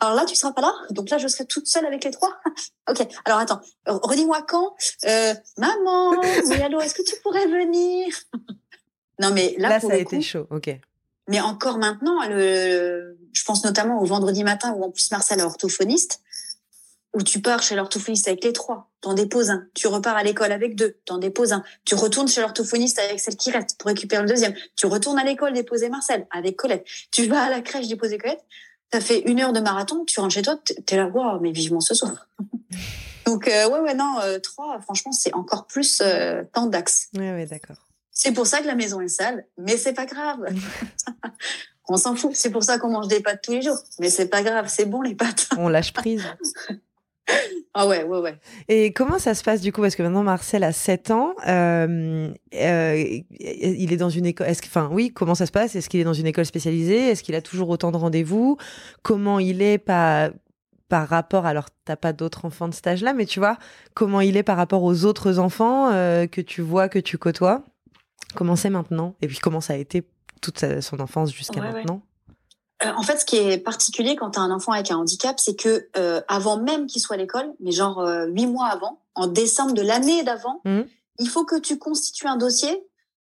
alors 0.00 0.16
là, 0.16 0.24
tu 0.24 0.34
seras 0.34 0.52
pas 0.52 0.62
là. 0.62 0.74
Donc 0.90 1.10
là, 1.10 1.18
je 1.18 1.28
serai 1.28 1.46
toute 1.46 1.68
seule 1.68 1.86
avec 1.86 2.02
les 2.02 2.10
trois. 2.10 2.36
ok. 2.90 3.06
Alors 3.24 3.38
attends, 3.38 3.60
redis-moi 3.86 4.42
quand. 4.48 4.74
Euh, 5.04 5.34
maman, 5.58 6.10
oui, 6.46 6.60
allô, 6.60 6.80
est-ce 6.80 6.94
que 6.94 7.02
tu 7.02 7.14
pourrais 7.22 7.46
venir? 7.46 8.12
Non, 9.20 9.30
mais 9.30 9.54
là, 9.58 9.68
là 9.68 9.78
ça 9.78 9.92
a 9.92 9.96
été 9.96 10.20
chaud. 10.20 10.48
Ok. 10.50 10.74
Mais 11.28 11.40
encore 11.40 11.78
maintenant, 11.78 12.26
le, 12.28 13.16
je 13.32 13.44
pense 13.44 13.64
notamment 13.64 14.00
au 14.00 14.04
vendredi 14.04 14.44
matin 14.44 14.72
où 14.76 14.84
en 14.84 14.90
plus 14.90 15.10
Marcel 15.10 15.40
est 15.40 15.42
orthophoniste 15.42 16.20
où 17.14 17.22
tu 17.22 17.40
pars 17.40 17.62
chez 17.62 17.74
l'orthophoniste 17.74 18.28
avec 18.28 18.42
les 18.42 18.52
trois, 18.52 18.90
t'en 19.00 19.14
déposes 19.14 19.50
un. 19.50 19.66
Tu 19.74 19.86
repars 19.86 20.16
à 20.16 20.22
l'école 20.22 20.50
avec 20.50 20.76
deux, 20.76 20.96
t'en 21.04 21.18
déposes 21.18 21.52
un. 21.52 21.62
Tu 21.84 21.94
retournes 21.94 22.28
chez 22.28 22.40
l'orthophoniste 22.40 22.98
avec 22.98 23.20
celle 23.20 23.36
qui 23.36 23.50
reste 23.50 23.78
pour 23.78 23.88
récupérer 23.88 24.22
le 24.22 24.28
deuxième. 24.28 24.54
Tu 24.76 24.86
retournes 24.86 25.18
à 25.18 25.24
l'école 25.24 25.52
déposer 25.52 25.90
Marcel 25.90 26.26
avec 26.30 26.56
Colette. 26.56 26.86
Tu 27.10 27.26
vas 27.26 27.42
à 27.42 27.50
la 27.50 27.60
crèche 27.60 27.88
déposer 27.88 28.16
Colette. 28.16 28.42
T'as 28.90 29.00
fait 29.00 29.20
une 29.20 29.40
heure 29.40 29.52
de 29.52 29.60
marathon, 29.60 30.04
tu 30.04 30.20
rentres 30.20 30.34
chez 30.34 30.42
toi, 30.42 30.58
t'es 30.86 30.96
là, 30.96 31.06
waouh, 31.06 31.40
mais 31.40 31.50
vivement 31.50 31.80
ce 31.80 31.94
soir. 31.94 32.28
Donc 33.26 33.48
euh, 33.48 33.68
ouais, 33.68 33.80
ouais, 33.80 33.94
non, 33.94 34.18
euh, 34.20 34.38
trois, 34.38 34.80
franchement, 34.80 35.12
c'est 35.12 35.34
encore 35.34 35.66
plus 35.66 36.00
euh, 36.02 36.42
temps 36.52 36.66
d'axe. 36.66 37.08
Ouais, 37.14 37.32
ouais, 37.32 37.46
d'accord. 37.46 37.88
C'est 38.10 38.32
pour 38.32 38.46
ça 38.46 38.60
que 38.60 38.66
la 38.66 38.74
maison 38.74 39.00
est 39.00 39.08
sale, 39.08 39.46
mais 39.56 39.78
c'est 39.78 39.94
pas 39.94 40.04
grave. 40.04 40.44
On 41.88 41.96
s'en 41.96 42.14
fout. 42.14 42.32
C'est 42.34 42.50
pour 42.50 42.62
ça 42.62 42.78
qu'on 42.78 42.90
mange 42.90 43.08
des 43.08 43.20
pâtes 43.20 43.42
tous 43.42 43.52
les 43.52 43.62
jours. 43.62 43.78
Mais 43.98 44.08
c'est 44.08 44.28
pas 44.28 44.42
grave, 44.42 44.66
c'est 44.68 44.86
bon 44.86 45.02
les 45.02 45.14
pâtes. 45.14 45.48
On 45.58 45.68
lâche 45.68 45.92
prise. 45.92 46.24
Ah 47.74 47.86
ouais, 47.86 48.04
ouais, 48.04 48.18
ouais. 48.18 48.38
Et 48.68 48.92
comment 48.92 49.18
ça 49.18 49.34
se 49.34 49.42
passe 49.42 49.62
du 49.62 49.72
coup? 49.72 49.80
Parce 49.80 49.96
que 49.96 50.02
maintenant 50.02 50.22
Marcel 50.22 50.62
a 50.62 50.72
7 50.72 51.10
ans. 51.10 51.34
Euh, 51.46 52.30
euh, 52.54 53.20
il 53.40 53.92
est 53.92 53.96
dans 53.96 54.10
une 54.10 54.26
école. 54.26 54.46
Est-ce 54.46 54.60
enfin, 54.66 54.90
oui, 54.92 55.10
comment 55.14 55.34
ça 55.34 55.46
se 55.46 55.52
passe? 55.52 55.74
Est-ce 55.74 55.88
qu'il 55.88 56.00
est 56.00 56.04
dans 56.04 56.12
une 56.12 56.26
école 56.26 56.44
spécialisée? 56.44 57.08
Est-ce 57.08 57.22
qu'il 57.22 57.34
a 57.34 57.40
toujours 57.40 57.70
autant 57.70 57.90
de 57.90 57.96
rendez-vous? 57.96 58.58
Comment 59.02 59.38
il 59.38 59.62
est 59.62 59.78
par 59.78 61.08
rapport, 61.08 61.46
alors 61.46 61.68
t'as 61.86 61.96
pas 61.96 62.12
d'autres 62.12 62.44
enfants 62.44 62.68
de 62.68 62.74
cet 62.74 62.86
âge-là, 62.86 63.14
mais 63.14 63.24
tu 63.24 63.38
vois, 63.38 63.56
comment 63.94 64.20
il 64.20 64.36
est 64.36 64.42
par 64.42 64.58
rapport 64.58 64.82
aux 64.82 65.06
autres 65.06 65.38
enfants 65.38 65.90
euh, 65.90 66.26
que 66.26 66.42
tu 66.42 66.60
vois, 66.60 66.90
que 66.90 66.98
tu 66.98 67.16
côtoies? 67.16 67.62
Comment 68.34 68.56
c'est 68.56 68.68
maintenant? 68.68 69.14
Et 69.22 69.28
puis 69.28 69.38
comment 69.38 69.62
ça 69.62 69.72
a 69.72 69.76
été 69.76 70.02
toute 70.42 70.62
son 70.82 71.00
enfance 71.00 71.32
jusqu'à 71.32 71.60
maintenant 71.60 72.02
euh, 72.84 72.92
en 72.96 73.02
fait, 73.02 73.18
ce 73.18 73.24
qui 73.24 73.36
est 73.36 73.58
particulier 73.58 74.16
quand 74.16 74.32
tu 74.32 74.38
as 74.38 74.42
un 74.42 74.50
enfant 74.50 74.72
avec 74.72 74.90
un 74.90 74.96
handicap, 74.96 75.38
c'est 75.38 75.54
que 75.54 75.88
euh, 75.96 76.20
avant 76.28 76.60
même 76.60 76.86
qu'il 76.86 77.00
soit 77.00 77.14
à 77.14 77.18
l'école, 77.18 77.52
mais 77.60 77.70
genre 77.70 78.00
euh, 78.00 78.26
huit 78.26 78.46
mois 78.46 78.66
avant, 78.66 79.00
en 79.14 79.26
décembre 79.26 79.72
de 79.72 79.82
l'année 79.82 80.22
d'avant, 80.24 80.60
mmh. 80.64 80.80
il 81.18 81.28
faut 81.28 81.44
que 81.44 81.58
tu 81.58 81.78
constitues 81.78 82.26
un 82.26 82.36
dossier 82.36 82.84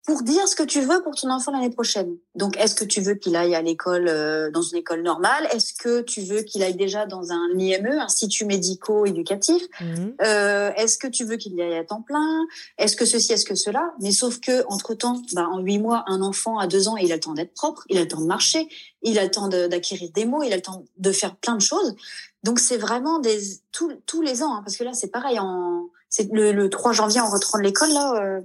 pour 0.07 0.23
dire 0.23 0.47
ce 0.47 0.55
que 0.55 0.63
tu 0.63 0.83
veux 0.83 1.03
pour 1.03 1.15
ton 1.15 1.31
enfant 1.31 1.51
l'année 1.51 1.71
prochaine. 1.71 2.17
Donc, 2.35 2.59
est-ce 2.59 2.75
que 2.75 2.85
tu 2.85 3.01
veux 3.01 3.15
qu'il 3.15 3.35
aille 3.37 3.55
à 3.55 3.63
l'école, 3.63 4.07
euh, 4.07 4.51
dans 4.51 4.61
une 4.61 4.77
école 4.77 5.03
normale? 5.03 5.49
Est-ce 5.51 5.73
que 5.73 6.03
tu 6.03 6.21
veux 6.21 6.43
qu'il 6.43 6.63
aille 6.63 6.75
déjà 6.75 7.07
dans 7.07 7.33
un 7.33 7.49
IME, 7.57 8.01
institut 8.01 8.45
médico-éducatif? 8.45 9.63
Mhm. 9.81 10.15
euh, 10.23 10.73
Est-ce 10.77 10.99
que 10.99 11.07
tu 11.07 11.25
veux 11.25 11.37
qu'il 11.37 11.55
y 11.55 11.63
aille 11.63 11.79
à 11.79 11.85
temps 11.85 12.03
plein? 12.03 12.47
Est-ce 12.77 12.97
que 12.97 13.07
ceci, 13.07 13.33
est-ce 13.33 13.47
que 13.47 13.55
cela? 13.55 13.95
Mais 14.01 14.13
sauf 14.13 14.41
que 14.41 14.67
entre 14.69 14.93
temps, 14.93 15.23
bah, 15.33 15.49
en 15.51 15.61
huit 15.61 15.79
mois, 15.79 16.05
un 16.07 16.21
enfant 16.21 16.59
à 16.59 16.67
deux 16.67 16.87
ans, 16.87 16.99
il 16.99 17.11
a 17.11 17.15
le 17.15 17.21
temps 17.21 17.33
d'être 17.33 17.55
propre, 17.55 17.85
il 17.89 17.97
a 17.97 18.03
le 18.03 18.09
temps 18.09 18.21
de 18.21 18.27
marcher, 18.27 18.69
il 19.03 19.19
a 19.19 19.25
le 19.25 19.31
temps 19.31 19.49
d'acquérir 19.49 20.11
des 20.15 20.27
mots, 20.27 20.43
il 20.43 20.53
a 20.53 20.57
le 20.57 20.63
temps 20.63 20.85
de 20.99 21.13
faire 21.13 21.35
plein 21.37 21.57
de 21.57 21.63
choses. 21.63 21.95
Donc, 22.43 22.59
c'est 22.59 22.77
vraiment 22.77 23.21
des 23.21 23.41
tous 23.73 24.21
les 24.21 24.43
ans, 24.43 24.57
hein, 24.57 24.63
parce 24.63 24.77
que 24.77 24.85
là, 24.85 24.93
c'est 24.93 25.09
pareil 25.09 25.39
en 25.41 25.89
c'est 26.17 26.31
le, 26.31 26.71
3 26.71 26.93
janvier 26.93 27.21
en 27.21 27.27
rentrant 27.27 27.59
de 27.59 27.65
l'école 27.65 27.91
là, 27.93 28.15
euh, 28.23 28.41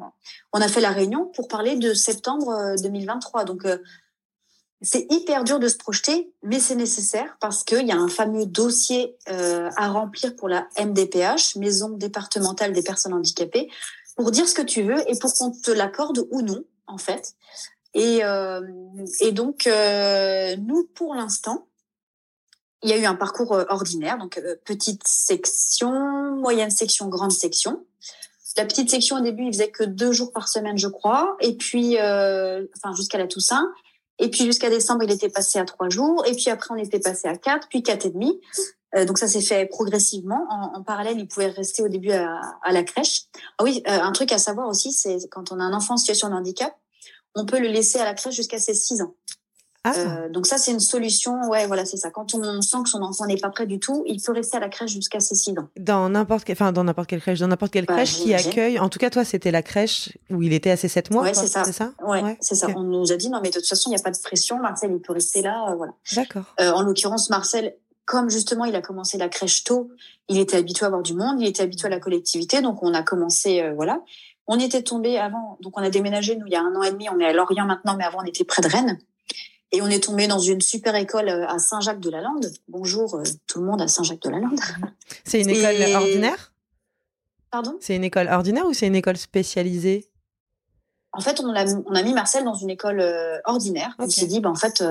on 0.53 0.59
a 0.59 0.67
fait 0.67 0.81
la 0.81 0.89
réunion 0.89 1.27
pour 1.35 1.47
parler 1.47 1.75
de 1.75 1.93
septembre 1.93 2.73
2023. 2.81 3.41
Euh, 3.41 3.45
Donc 3.45 3.63
euh, 3.63 3.77
c'est 4.81 5.05
hyper 5.11 5.43
dur 5.43 5.59
de 5.59 5.67
se 5.67 5.77
projeter, 5.77 6.33
mais 6.41 6.59
c'est 6.59 6.73
nécessaire 6.73 7.37
parce 7.39 7.63
qu'il 7.63 7.85
y 7.85 7.91
a 7.91 7.95
un 7.95 8.07
fameux 8.07 8.47
dossier 8.47 9.17
à 9.27 9.89
remplir 9.89 10.35
pour 10.35 10.47
la 10.47 10.67
MDPH, 10.79 11.57
Maison 11.57 11.89
départementale 11.89 12.73
des 12.73 12.81
personnes 12.81 13.13
handicapées, 13.13 13.69
pour 14.15 14.31
dire 14.31 14.47
ce 14.47 14.55
que 14.55 14.61
tu 14.61 14.81
veux 14.81 15.07
et 15.07 15.19
pour 15.19 15.33
qu'on 15.33 15.51
te 15.51 15.69
l'accorde 15.69 16.25
ou 16.31 16.41
non, 16.41 16.63
en 16.87 16.97
fait. 16.97 17.35
Et, 17.93 18.21
et 19.19 19.31
donc, 19.33 19.67
nous, 19.67 20.89
pour 20.95 21.13
l'instant, 21.13 21.67
il 22.83 22.89
y 22.89 22.93
a 22.93 22.97
eu 22.97 23.05
un 23.05 23.15
parcours 23.15 23.53
euh, 23.53 23.65
ordinaire, 23.69 24.17
donc 24.17 24.37
euh, 24.37 24.55
petite 24.65 25.07
section, 25.07 26.35
moyenne 26.35 26.71
section, 26.71 27.07
grande 27.07 27.31
section. 27.31 27.85
La 28.57 28.65
petite 28.65 28.89
section 28.89 29.17
au 29.17 29.21
début, 29.21 29.43
il 29.43 29.53
faisait 29.53 29.69
que 29.69 29.83
deux 29.83 30.11
jours 30.11 30.31
par 30.31 30.47
semaine, 30.47 30.77
je 30.77 30.87
crois, 30.87 31.37
et 31.39 31.55
puis, 31.55 31.97
euh, 31.97 32.65
enfin 32.77 32.93
jusqu'à 32.93 33.17
la 33.17 33.27
Toussaint. 33.27 33.71
Et 34.17 34.29
puis 34.29 34.43
jusqu'à 34.43 34.69
décembre, 34.69 35.03
il 35.03 35.11
était 35.11 35.29
passé 35.29 35.59
à 35.59 35.65
trois 35.65 35.87
jours. 35.87 36.25
Et 36.25 36.33
puis 36.33 36.49
après, 36.49 36.73
on 36.73 36.77
était 36.77 36.99
passé 36.99 37.27
à 37.27 37.37
quatre, 37.37 37.69
puis 37.69 37.83
quatre 37.83 38.05
et 38.05 38.09
demi. 38.09 38.41
donc 39.07 39.17
ça 39.17 39.29
s'est 39.29 39.39
fait 39.39 39.65
progressivement. 39.65 40.45
En, 40.49 40.83
parallèle, 40.83 41.17
il 41.17 41.25
pouvait 41.25 41.47
rester 41.47 41.83
au 41.83 41.87
début 41.87 42.11
à, 42.11 42.41
la 42.69 42.83
crèche. 42.83 43.27
Ah 43.57 43.63
oui, 43.63 43.81
un 43.85 44.11
truc 44.11 44.33
à 44.33 44.37
savoir 44.37 44.67
aussi, 44.67 44.91
c'est 44.91 45.19
quand 45.31 45.53
on 45.53 45.59
a 45.61 45.63
un 45.63 45.71
enfant 45.71 45.93
en 45.93 45.97
situation 45.97 46.27
de 46.27 46.33
handicap, 46.33 46.75
on 47.33 47.45
peut 47.45 47.59
le 47.59 47.69
laisser 47.69 47.97
à 47.99 48.03
la 48.03 48.13
crèche 48.13 48.35
jusqu'à 48.35 48.59
ses 48.59 48.73
six 48.73 49.01
ans. 49.01 49.15
Ah. 49.95 49.99
Euh, 49.99 50.29
donc 50.29 50.45
ça, 50.45 50.57
c'est 50.57 50.71
une 50.71 50.79
solution. 50.79 51.49
Ouais, 51.49 51.67
voilà, 51.67 51.85
c'est 51.85 51.97
ça. 51.97 52.09
Quand 52.09 52.33
on 52.35 52.61
sent 52.61 52.77
que 52.83 52.89
son 52.89 53.01
enfant 53.01 53.25
n'est 53.25 53.37
pas 53.37 53.49
prêt 53.49 53.67
du 53.67 53.79
tout, 53.79 54.03
il 54.07 54.21
peut 54.21 54.31
rester 54.31 54.57
à 54.57 54.59
la 54.59 54.69
crèche 54.69 54.91
jusqu'à 54.91 55.19
ses 55.19 55.35
6 55.35 55.51
ans. 55.59 55.69
Dans 55.77 56.09
n'importe 56.09 56.43
quelle, 56.43 56.55
enfin, 56.55 56.71
dans 56.71 56.83
n'importe 56.83 57.09
quelle 57.09 57.21
crèche, 57.21 57.39
dans 57.39 57.47
n'importe 57.47 57.71
quelle 57.71 57.85
bah, 57.85 57.95
crèche 57.95 58.17
qui 58.17 58.33
accueille. 58.33 58.79
En 58.79 58.89
tout 58.89 58.99
cas, 58.99 59.09
toi, 59.09 59.23
c'était 59.23 59.51
la 59.51 59.61
crèche 59.61 60.17
où 60.29 60.41
il 60.41 60.53
était 60.53 60.71
à 60.71 60.77
ses 60.77 60.87
7 60.87 61.11
mois. 61.11 61.23
Ouais, 61.23 61.33
c'est 61.33 61.47
ça. 61.47 61.63
C'est 61.63 61.71
ça. 61.71 61.91
Ouais, 62.01 62.37
c'est 62.39 62.55
ça. 62.55 62.67
On 62.75 62.83
nous 62.83 63.11
a 63.11 63.15
dit 63.15 63.29
non, 63.29 63.39
mais 63.41 63.49
de 63.49 63.55
toute 63.55 63.67
façon, 63.67 63.89
il 63.89 63.93
n'y 63.93 63.99
a 63.99 64.03
pas 64.03 64.11
de 64.11 64.17
pression. 64.17 64.59
Marcel, 64.59 64.91
il 64.91 64.99
peut 64.99 65.13
rester 65.13 65.41
là, 65.41 65.71
euh, 65.71 65.75
voilà. 65.75 65.93
D'accord. 66.15 66.43
Euh, 66.59 66.71
en 66.71 66.81
l'occurrence, 66.81 67.29
Marcel, 67.29 67.75
comme 68.05 68.29
justement, 68.29 68.65
il 68.65 68.75
a 68.75 68.81
commencé 68.81 69.17
la 69.17 69.29
crèche 69.29 69.63
tôt, 69.63 69.91
il 70.27 70.39
était 70.39 70.57
habitué 70.57 70.85
à 70.85 70.87
avoir 70.87 71.03
du 71.03 71.13
monde, 71.13 71.39
il 71.39 71.47
était 71.47 71.63
habitué 71.63 71.87
à 71.87 71.89
la 71.89 71.99
collectivité, 71.99 72.61
donc 72.61 72.81
on 72.81 72.93
a 72.93 73.03
commencé, 73.03 73.63
voilà. 73.75 74.01
On 74.51 74.59
était 74.59 74.81
tombé 74.81 75.19
avant, 75.19 75.59
donc 75.61 75.77
on 75.77 75.83
a 75.83 75.91
déménagé, 75.91 76.35
nous, 76.35 76.47
il 76.47 76.53
y 76.53 76.55
a 76.55 76.61
un 76.61 76.73
an 76.73 76.81
et 76.81 76.89
demi, 76.89 77.07
on 77.07 77.19
est 77.19 77.25
à 77.25 77.33
Lorient 77.33 77.65
maintenant, 77.65 77.95
mais 77.95 78.03
avant, 78.03 78.17
on 78.23 78.25
était 78.25 78.43
près 78.43 78.63
de 78.63 78.67
Rennes. 78.67 78.97
Et 79.71 79.81
on 79.81 79.87
est 79.87 80.03
tombé 80.03 80.27
dans 80.27 80.39
une 80.39 80.61
super 80.61 80.95
école 80.95 81.29
à 81.29 81.59
Saint-Jacques-de-la-Lande. 81.59 82.51
Bonjour 82.67 83.21
tout 83.47 83.59
le 83.59 83.65
monde 83.65 83.81
à 83.81 83.87
Saint-Jacques-de-la-Lande. 83.87 84.59
C'est 85.23 85.41
une 85.41 85.49
école 85.49 85.95
ordinaire? 85.95 86.53
Pardon? 87.51 87.77
C'est 87.79 87.95
une 87.95 88.03
école 88.03 88.27
ordinaire 88.27 88.65
ou 88.65 88.73
c'est 88.73 88.85
une 88.85 88.95
école 88.95 89.17
spécialisée? 89.17 90.07
En 91.13 91.21
fait, 91.21 91.39
on 91.39 91.49
a, 91.55 91.65
on 91.87 91.95
a 91.95 92.03
mis 92.03 92.13
Marcel 92.13 92.43
dans 92.43 92.53
une 92.53 92.69
école 92.69 93.03
ordinaire. 93.45 93.95
On 93.97 94.07
s'est 94.07 94.27
dit, 94.27 94.39
bah, 94.39 94.51
en 94.51 94.55
fait, 94.55 94.83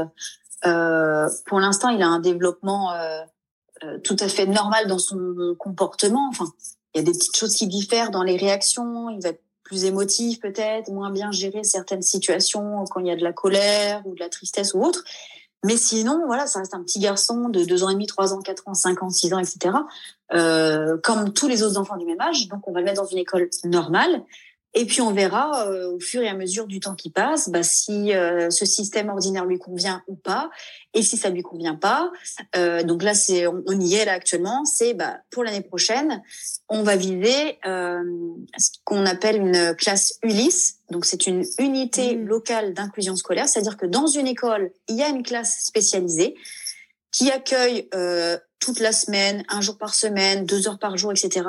euh, 0.66 1.28
pour 1.46 1.60
l'instant, 1.60 1.90
il 1.90 2.02
a 2.02 2.08
un 2.08 2.20
développement 2.20 2.92
euh, 2.92 3.22
euh, 3.84 3.98
tout 3.98 4.16
à 4.20 4.28
fait 4.28 4.46
normal 4.46 4.88
dans 4.88 4.98
son 4.98 5.54
comportement. 5.58 6.28
Enfin, 6.30 6.46
il 6.94 6.98
y 6.98 7.00
a 7.00 7.04
des 7.04 7.12
petites 7.12 7.36
choses 7.36 7.54
qui 7.54 7.66
diffèrent 7.66 8.10
dans 8.10 8.22
les 8.22 8.36
réactions. 8.36 9.10
Il 9.10 9.20
va 9.22 9.30
être 9.30 9.42
plus 9.68 9.84
émotif 9.84 10.40
peut-être, 10.40 10.90
moins 10.90 11.10
bien 11.10 11.30
gérer 11.30 11.62
certaines 11.62 12.02
situations 12.02 12.84
quand 12.90 13.00
il 13.00 13.06
y 13.06 13.10
a 13.10 13.16
de 13.16 13.22
la 13.22 13.32
colère 13.32 14.02
ou 14.06 14.14
de 14.14 14.20
la 14.20 14.28
tristesse 14.28 14.74
ou 14.74 14.82
autre. 14.82 15.04
Mais 15.64 15.76
sinon, 15.76 16.22
voilà, 16.26 16.46
ça 16.46 16.60
reste 16.60 16.74
un 16.74 16.82
petit 16.82 17.00
garçon 17.00 17.48
de 17.48 17.64
deux 17.64 17.82
ans 17.82 17.90
et 17.90 17.94
demi, 17.94 18.06
trois 18.06 18.32
ans, 18.32 18.40
quatre 18.40 18.68
ans, 18.68 18.74
cinq 18.74 19.02
ans, 19.02 19.10
six 19.10 19.34
ans, 19.34 19.38
etc. 19.38 19.74
Euh, 20.32 20.96
comme 21.02 21.32
tous 21.32 21.48
les 21.48 21.62
autres 21.62 21.78
enfants 21.78 21.96
du 21.96 22.06
même 22.06 22.20
âge. 22.20 22.48
Donc, 22.48 22.66
on 22.68 22.72
va 22.72 22.80
le 22.80 22.84
mettre 22.84 23.02
dans 23.02 23.08
une 23.08 23.18
école 23.18 23.50
normale. 23.64 24.22
Et 24.74 24.84
puis 24.84 25.00
on 25.00 25.12
verra 25.12 25.66
euh, 25.66 25.94
au 25.94 25.98
fur 25.98 26.22
et 26.22 26.28
à 26.28 26.34
mesure 26.34 26.66
du 26.66 26.78
temps 26.78 26.94
qui 26.94 27.10
passe 27.10 27.48
bah, 27.48 27.62
si 27.62 28.12
euh, 28.12 28.50
ce 28.50 28.66
système 28.66 29.08
ordinaire 29.08 29.46
lui 29.46 29.58
convient 29.58 30.02
ou 30.08 30.14
pas. 30.14 30.50
Et 30.94 31.02
si 31.02 31.16
ça 31.16 31.30
lui 31.30 31.42
convient 31.42 31.74
pas, 31.74 32.10
euh, 32.56 32.82
donc 32.82 33.02
là 33.02 33.14
c'est 33.14 33.46
on, 33.46 33.80
y 33.80 33.94
est 33.94 34.04
là 34.04 34.12
actuellement. 34.12 34.64
C'est 34.64 34.94
bah, 34.94 35.18
pour 35.30 35.42
l'année 35.42 35.62
prochaine, 35.62 36.22
on 36.68 36.82
va 36.82 36.96
viser 36.96 37.58
ce 37.64 38.70
qu'on 38.84 39.06
appelle 39.06 39.36
une 39.36 39.74
classe 39.74 40.18
Ulysse. 40.22 40.76
Donc 40.90 41.06
c'est 41.06 41.26
une 41.26 41.44
unité 41.58 42.16
mmh. 42.16 42.26
locale 42.26 42.74
d'inclusion 42.74 43.16
scolaire, 43.16 43.48
c'est-à-dire 43.48 43.76
que 43.76 43.86
dans 43.86 44.06
une 44.06 44.26
école 44.26 44.70
il 44.88 44.96
y 44.96 45.02
a 45.02 45.08
une 45.08 45.22
classe 45.22 45.64
spécialisée 45.64 46.34
qui 47.10 47.30
accueille 47.30 47.88
toute 48.60 48.80
la 48.80 48.92
semaine, 48.92 49.44
un 49.48 49.60
jour 49.60 49.78
par 49.78 49.94
semaine, 49.94 50.44
deux 50.46 50.68
heures 50.68 50.78
par 50.78 50.96
jour, 50.96 51.12
etc. 51.12 51.46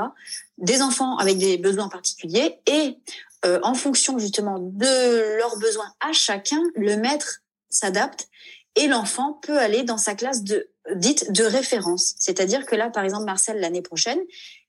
Des 0.57 0.81
enfants 0.81 1.17
avec 1.17 1.37
des 1.37 1.57
besoins 1.57 1.89
particuliers 1.89 2.59
et 2.67 2.97
euh, 3.45 3.59
en 3.63 3.73
fonction 3.73 4.19
justement 4.19 4.59
de 4.59 5.37
leurs 5.37 5.57
besoins 5.57 5.91
à 6.01 6.11
chacun, 6.11 6.61
le 6.75 6.97
maître 6.97 7.41
s'adapte 7.69 8.27
et 8.75 8.87
l'enfant 8.87 9.33
peut 9.33 9.57
aller 9.57 9.83
dans 9.83 9.97
sa 9.97 10.15
classe 10.15 10.43
de 10.43 10.69
dite 10.95 11.31
de 11.31 11.43
référence. 11.43 12.15
C'est-à-dire 12.17 12.65
que 12.65 12.75
là, 12.75 12.89
par 12.89 13.03
exemple, 13.03 13.25
Marcel 13.25 13.59
l'année 13.59 13.81
prochaine, 13.81 14.19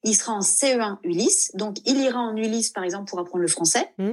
il 0.05 0.15
sera 0.15 0.33
en 0.33 0.41
CE1 0.41 0.99
Ulysse, 1.03 1.51
donc 1.55 1.77
il 1.87 1.99
ira 1.99 2.21
en 2.21 2.37
Ulysse 2.37 2.71
par 2.71 2.85
exemple 2.85 3.09
pour 3.09 3.19
apprendre 3.19 3.43
le 3.43 3.49
français. 3.49 3.93
Mmh 3.99 4.11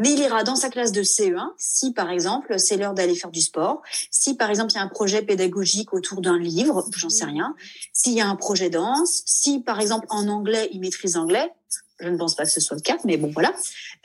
mais 0.00 0.12
il 0.12 0.18
ira 0.18 0.42
dans 0.42 0.56
sa 0.56 0.70
classe 0.70 0.92
de 0.92 1.02
CE1 1.02 1.52
si, 1.58 1.92
par 1.92 2.10
exemple, 2.10 2.58
c'est 2.58 2.76
l'heure 2.76 2.94
d'aller 2.94 3.14
faire 3.14 3.30
du 3.30 3.40
sport, 3.40 3.82
si, 4.10 4.34
par 4.34 4.50
exemple, 4.50 4.72
il 4.72 4.76
y 4.76 4.78
a 4.78 4.82
un 4.82 4.88
projet 4.88 5.22
pédagogique 5.22 5.92
autour 5.92 6.20
d'un 6.22 6.38
livre, 6.38 6.84
j'en 6.96 7.10
sais 7.10 7.26
rien, 7.26 7.54
s'il 7.92 8.14
y 8.14 8.20
a 8.20 8.26
un 8.26 8.36
projet 8.36 8.70
danse, 8.70 9.22
si, 9.26 9.60
par 9.60 9.78
exemple, 9.78 10.06
en 10.08 10.26
anglais, 10.28 10.68
il 10.72 10.80
maîtrise 10.80 11.14
l'anglais, 11.14 11.52
je 12.00 12.08
ne 12.08 12.16
pense 12.16 12.34
pas 12.34 12.44
que 12.44 12.50
ce 12.50 12.60
soit 12.60 12.76
le 12.76 12.82
cas, 12.82 12.96
mais 13.04 13.16
bon, 13.18 13.30
voilà. 13.30 13.52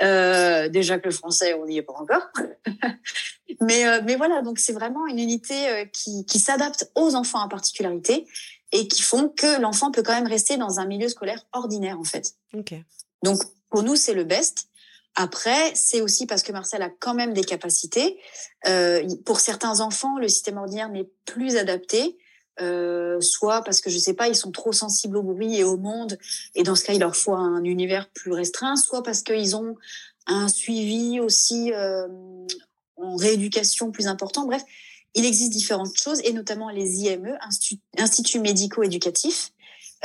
Euh, 0.01 0.67
déjà 0.67 0.99
que 0.99 1.05
le 1.05 1.13
français, 1.13 1.53
on 1.53 1.65
n'y 1.65 1.77
est 1.77 1.81
pas 1.81 1.93
encore. 1.93 2.27
mais, 3.61 3.87
euh, 3.87 4.01
mais 4.03 4.17
voilà, 4.17 4.41
donc 4.41 4.59
c'est 4.59 4.73
vraiment 4.73 5.07
une 5.07 5.19
unité 5.19 5.69
euh, 5.69 5.85
qui, 5.85 6.25
qui 6.25 6.39
s'adapte 6.39 6.91
aux 6.95 7.15
enfants 7.15 7.41
en 7.41 7.47
particularité 7.47 8.27
et 8.73 8.87
qui 8.87 9.01
font 9.01 9.29
que 9.29 9.61
l'enfant 9.61 9.91
peut 9.91 10.03
quand 10.03 10.13
même 10.13 10.27
rester 10.27 10.57
dans 10.57 10.79
un 10.79 10.85
milieu 10.85 11.07
scolaire 11.07 11.45
ordinaire, 11.53 11.97
en 11.97 12.03
fait. 12.03 12.33
Okay. 12.53 12.83
Donc, 13.23 13.41
pour 13.69 13.83
nous, 13.83 13.95
c'est 13.95 14.13
le 14.13 14.25
best. 14.25 14.67
Après, 15.15 15.73
c'est 15.75 16.01
aussi 16.01 16.25
parce 16.25 16.43
que 16.43 16.51
Marcel 16.51 16.81
a 16.81 16.89
quand 16.89 17.13
même 17.13 17.33
des 17.33 17.43
capacités. 17.43 18.19
Euh, 18.67 19.07
pour 19.25 19.39
certains 19.39 19.79
enfants, 19.79 20.17
le 20.19 20.27
système 20.27 20.57
ordinaire 20.57 20.89
n'est 20.89 21.09
plus 21.25 21.55
adapté. 21.55 22.17
Euh, 22.61 23.19
soit 23.19 23.63
parce 23.63 23.81
que 23.81 23.89
je 23.89 23.97
sais 23.97 24.13
pas, 24.13 24.29
ils 24.29 24.35
sont 24.35 24.51
trop 24.51 24.71
sensibles 24.71 25.17
au 25.17 25.23
bruit 25.23 25.57
et 25.57 25.65
au 25.65 25.75
monde, 25.75 26.17
et 26.53 26.63
dans 26.63 26.75
ce 26.75 26.85
cas, 26.85 26.93
il 26.93 27.01
leur 27.01 27.15
faut 27.15 27.33
un 27.33 27.63
univers 27.65 28.09
plus 28.11 28.31
restreint, 28.31 28.77
soit 28.77 29.03
parce 29.03 29.23
qu'ils 29.23 29.57
ont 29.57 29.75
un 30.25 30.47
suivi 30.47 31.19
aussi 31.19 31.73
euh, 31.73 32.07
en 32.95 33.17
rééducation 33.17 33.91
plus 33.91 34.07
important. 34.07 34.45
Bref, 34.45 34.63
il 35.15 35.25
existe 35.25 35.51
différentes 35.51 35.97
choses, 35.99 36.21
et 36.23 36.31
notamment 36.31 36.69
les 36.69 37.01
IME, 37.03 37.37
instituts 37.97 38.39
médico-éducatifs, 38.39 39.51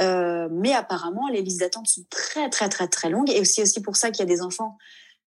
euh, 0.01 0.49
mais 0.51 0.73
apparemment, 0.73 1.29
les 1.29 1.43
listes 1.43 1.61
d'attente 1.61 1.87
sont 1.87 2.05
très, 2.11 2.49
très, 2.49 2.69
très, 2.69 2.89
très 2.89 3.11
longues. 3.11 3.31
Et 3.31 3.41
aussi, 3.41 3.63
aussi 3.63 3.81
pour 3.81 3.97
ça 3.97 4.11
qu'il 4.11 4.21
y 4.21 4.23
a 4.23 4.35
des 4.35 4.43
enfants 4.43 4.79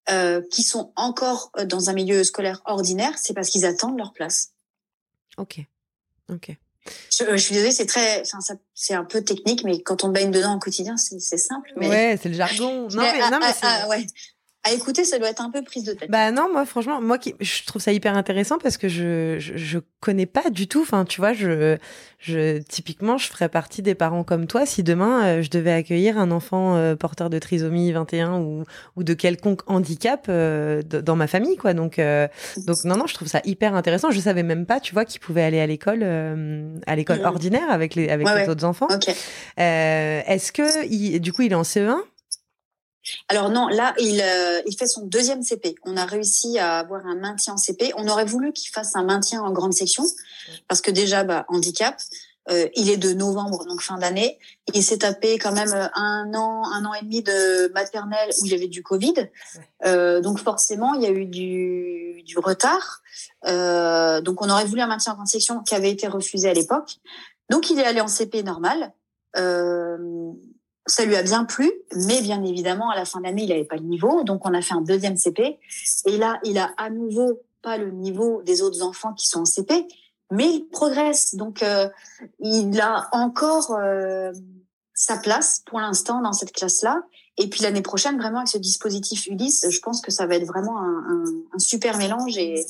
euh, 0.10 0.42
qui 0.52 0.64
sont 0.64 0.92
encore 0.96 1.52
euh, 1.58 1.66
dans 1.66 1.90
un 1.90 1.94
milieu 1.94 2.24
scolaire 2.24 2.62
ordinaire, 2.66 3.14
c'est 3.18 3.34
parce 3.34 3.50
qu'ils 3.50 3.66
attendent 3.66 3.98
leur 3.98 4.14
place. 4.14 4.52
Ok. 5.38 5.60
Ok. 6.32 6.56
Je, 7.10 7.38
suis 7.38 7.54
désolée, 7.54 7.72
c'est 7.72 7.86
très, 7.86 8.24
c'est 8.74 8.94
un 8.94 9.06
peu 9.06 9.24
technique, 9.24 9.64
mais 9.64 9.82
quand 9.82 10.04
on 10.04 10.10
baigne 10.10 10.32
dedans 10.32 10.56
au 10.56 10.60
quotidien, 10.60 10.98
c'est 10.98 11.20
simple. 11.20 11.72
Mais... 11.78 11.88
Ouais, 11.88 12.20
c'est 12.22 12.30
le 12.30 12.36
jargon. 12.36 12.88
Non, 12.92 13.04
mais, 13.04 13.14
mais 13.14 13.22
ah, 13.22 13.52
ah, 13.62 13.88
ouais 13.88 14.06
à 14.66 14.72
écouter, 14.72 15.04
ça 15.04 15.20
doit 15.20 15.30
être 15.30 15.42
un 15.42 15.50
peu 15.50 15.62
prise 15.62 15.84
de 15.84 15.92
tête. 15.92 16.10
Bah 16.10 16.32
non, 16.32 16.50
moi 16.52 16.66
franchement, 16.66 17.02
moi 17.02 17.18
qui 17.18 17.36
je 17.42 17.66
trouve 17.66 17.82
ça 17.82 17.92
hyper 17.92 18.16
intéressant 18.16 18.58
parce 18.60 18.78
que 18.78 18.88
je 18.88 19.36
je, 19.38 19.58
je 19.58 19.80
connais 20.00 20.26
pas 20.26 20.50
du 20.50 20.68
tout. 20.68 20.82
Enfin, 20.82 21.04
tu 21.04 21.20
vois, 21.20 21.34
je 21.34 21.78
je 22.20 22.60
typiquement, 22.60 23.18
je 23.18 23.28
ferais 23.28 23.50
partie 23.50 23.82
des 23.82 23.94
parents 23.94 24.24
comme 24.24 24.48
toi 24.48 24.66
si 24.66 24.82
demain 24.82 25.26
euh, 25.26 25.42
je 25.42 25.50
devais 25.50 25.74
accueillir 25.74 26.18
un 26.18 26.32
enfant 26.32 26.78
euh, 26.78 26.96
porteur 26.96 27.30
de 27.30 27.40
trisomie 27.40 27.92
21 27.92 28.40
ou 28.40 28.64
ou 28.96 29.04
de 29.04 29.14
quelconque 29.14 29.62
handicap 29.68 30.28
euh, 30.30 30.82
dans 30.82 31.18
ma 31.18 31.28
famille, 31.28 31.58
quoi. 31.58 31.74
Donc 31.74 32.00
donc 32.66 32.84
non 32.86 32.96
non, 32.96 33.06
je 33.06 33.14
trouve 33.16 33.28
ça 33.28 33.42
hyper 33.44 33.76
intéressant. 33.76 34.12
Je 34.12 34.20
savais 34.22 34.44
même 34.44 34.66
pas, 34.66 34.80
tu 34.80 34.94
vois, 34.94 35.04
qu'il 35.04 35.20
pouvait 35.20 35.44
aller 35.44 35.60
à 35.60 35.68
l'école 35.68 36.04
à 36.88 36.96
l'école 36.96 37.20
mmh. 37.20 37.26
ordinaire 37.26 37.70
avec 37.70 37.96
les 37.96 38.08
avec 38.08 38.28
les 38.28 38.48
autres 38.48 38.64
enfants. 38.64 38.88
Okay. 38.90 39.14
Est-ce 39.58 40.54
que 40.54 40.86
il, 40.88 41.20
du 41.20 41.34
coup 41.34 41.42
il 41.42 41.52
est 41.52 41.56
en 41.56 41.64
CE1 41.64 41.98
alors 43.28 43.50
non, 43.50 43.68
là, 43.68 43.94
il, 44.00 44.22
euh, 44.22 44.62
il 44.66 44.78
fait 44.78 44.88
son 44.88 45.06
deuxième 45.06 45.44
CP. 45.44 45.76
On 45.84 45.98
a 45.98 46.06
réussi 46.06 46.60
à 46.60 46.80
avoir 46.80 47.06
un 47.06 47.16
maintien 47.16 47.54
en 47.54 47.58
CP. 47.58 47.94
On 47.98 48.08
aurait 48.08 48.26
voulu 48.26 48.54
qu'il 48.54 48.70
fasse 48.70 48.96
un 48.96 49.04
maintien 49.04 49.42
en 49.42 49.52
grande 49.52 49.74
section, 49.74 50.04
parce 50.68 50.82
que 50.82 50.92
déjà, 50.92 51.24
bah, 51.24 51.46
handicap. 51.50 51.96
Euh, 52.50 52.68
il 52.76 52.90
est 52.90 52.98
de 52.98 53.14
novembre, 53.14 53.66
donc 53.66 53.82
fin 53.82 53.98
d'année. 53.98 54.38
Il 54.74 54.84
s'est 54.84 54.98
tapé 54.98 55.38
quand 55.38 55.54
même 55.54 55.72
euh, 55.72 55.88
un 55.96 56.34
an, 56.34 56.64
un 56.74 56.84
an 56.84 56.94
et 56.94 57.02
demi 57.02 57.24
de 57.24 57.72
maternelle 57.74 58.32
où 58.42 58.46
il 58.46 58.52
y 58.52 58.56
avait 58.56 58.68
du 58.68 58.84
Covid. 58.84 59.14
Euh, 59.86 60.20
donc 60.20 60.40
forcément, 60.40 60.94
il 60.94 61.04
y 61.04 61.06
a 61.06 61.12
eu 61.12 61.26
du, 61.26 62.22
du 62.26 62.38
retard. 62.38 63.02
Euh, 63.48 64.20
donc 64.22 64.42
on 64.42 64.50
aurait 64.50 64.66
voulu 64.66 64.82
un 64.82 64.88
maintien 64.88 65.14
en 65.14 65.16
grande 65.16 65.28
section 65.28 65.62
qui 65.62 65.74
avait 65.74 65.92
été 65.92 66.08
refusé 66.08 66.50
à 66.50 66.54
l'époque. 66.54 66.98
Donc 67.50 67.70
il 67.70 67.80
est 67.80 67.86
allé 67.86 68.02
en 68.02 68.08
CP 68.08 68.44
normal. 68.44 68.92
Euh, 69.38 70.32
ça 70.86 71.06
lui 71.06 71.16
a 71.16 71.24
bien 71.24 71.46
plu, 71.46 71.72
mais 71.96 72.22
bien 72.22 72.44
évidemment, 72.44 72.90
à 72.90 72.96
la 72.96 73.06
fin 73.06 73.20
de 73.20 73.26
l'année, 73.26 73.44
il 73.44 73.50
n'avait 73.50 73.64
pas 73.64 73.78
le 73.78 73.84
niveau. 73.84 74.24
Donc, 74.24 74.46
on 74.46 74.54
a 74.54 74.62
fait 74.62 74.74
un 74.74 74.82
deuxième 74.82 75.16
CP. 75.16 75.60
Et 76.06 76.18
là, 76.18 76.40
il 76.44 76.58
a 76.58 76.72
à 76.78 76.90
nouveau 76.90 77.42
pas 77.62 77.78
le 77.78 77.92
niveau 77.92 78.42
des 78.44 78.62
autres 78.62 78.82
enfants 78.82 79.14
qui 79.14 79.28
sont 79.28 79.42
en 79.42 79.46
CP, 79.46 79.88
mais 80.32 80.50
il 80.50 80.68
progresse. 80.70 81.36
Donc, 81.36 81.64
euh, 81.64 81.88
il 82.40 82.80
a 82.82 83.08
encore 83.14 83.72
euh, 83.72 84.34
sa 84.94 85.18
place 85.18 85.64
pour 85.66 85.80
l'instant 85.80 86.22
dans 86.22 86.34
cette 86.34 86.52
classe-là. 86.52 87.02
Et 87.38 87.50
puis 87.50 87.64
l'année 87.64 87.82
prochaine, 87.82 88.18
vraiment, 88.20 88.40
avec 88.40 88.50
ce 88.50 88.58
dispositif 88.58 89.26
Ulysse, 89.28 89.66
je 89.70 89.80
pense 89.80 90.02
que 90.02 90.12
ça 90.12 90.28
va 90.28 90.36
être 90.36 90.46
vraiment 90.46 90.78
un, 90.80 90.98
un, 91.10 91.24
un 91.54 91.60
super 91.60 91.98
mélange. 91.98 92.38
Et, 92.38 92.66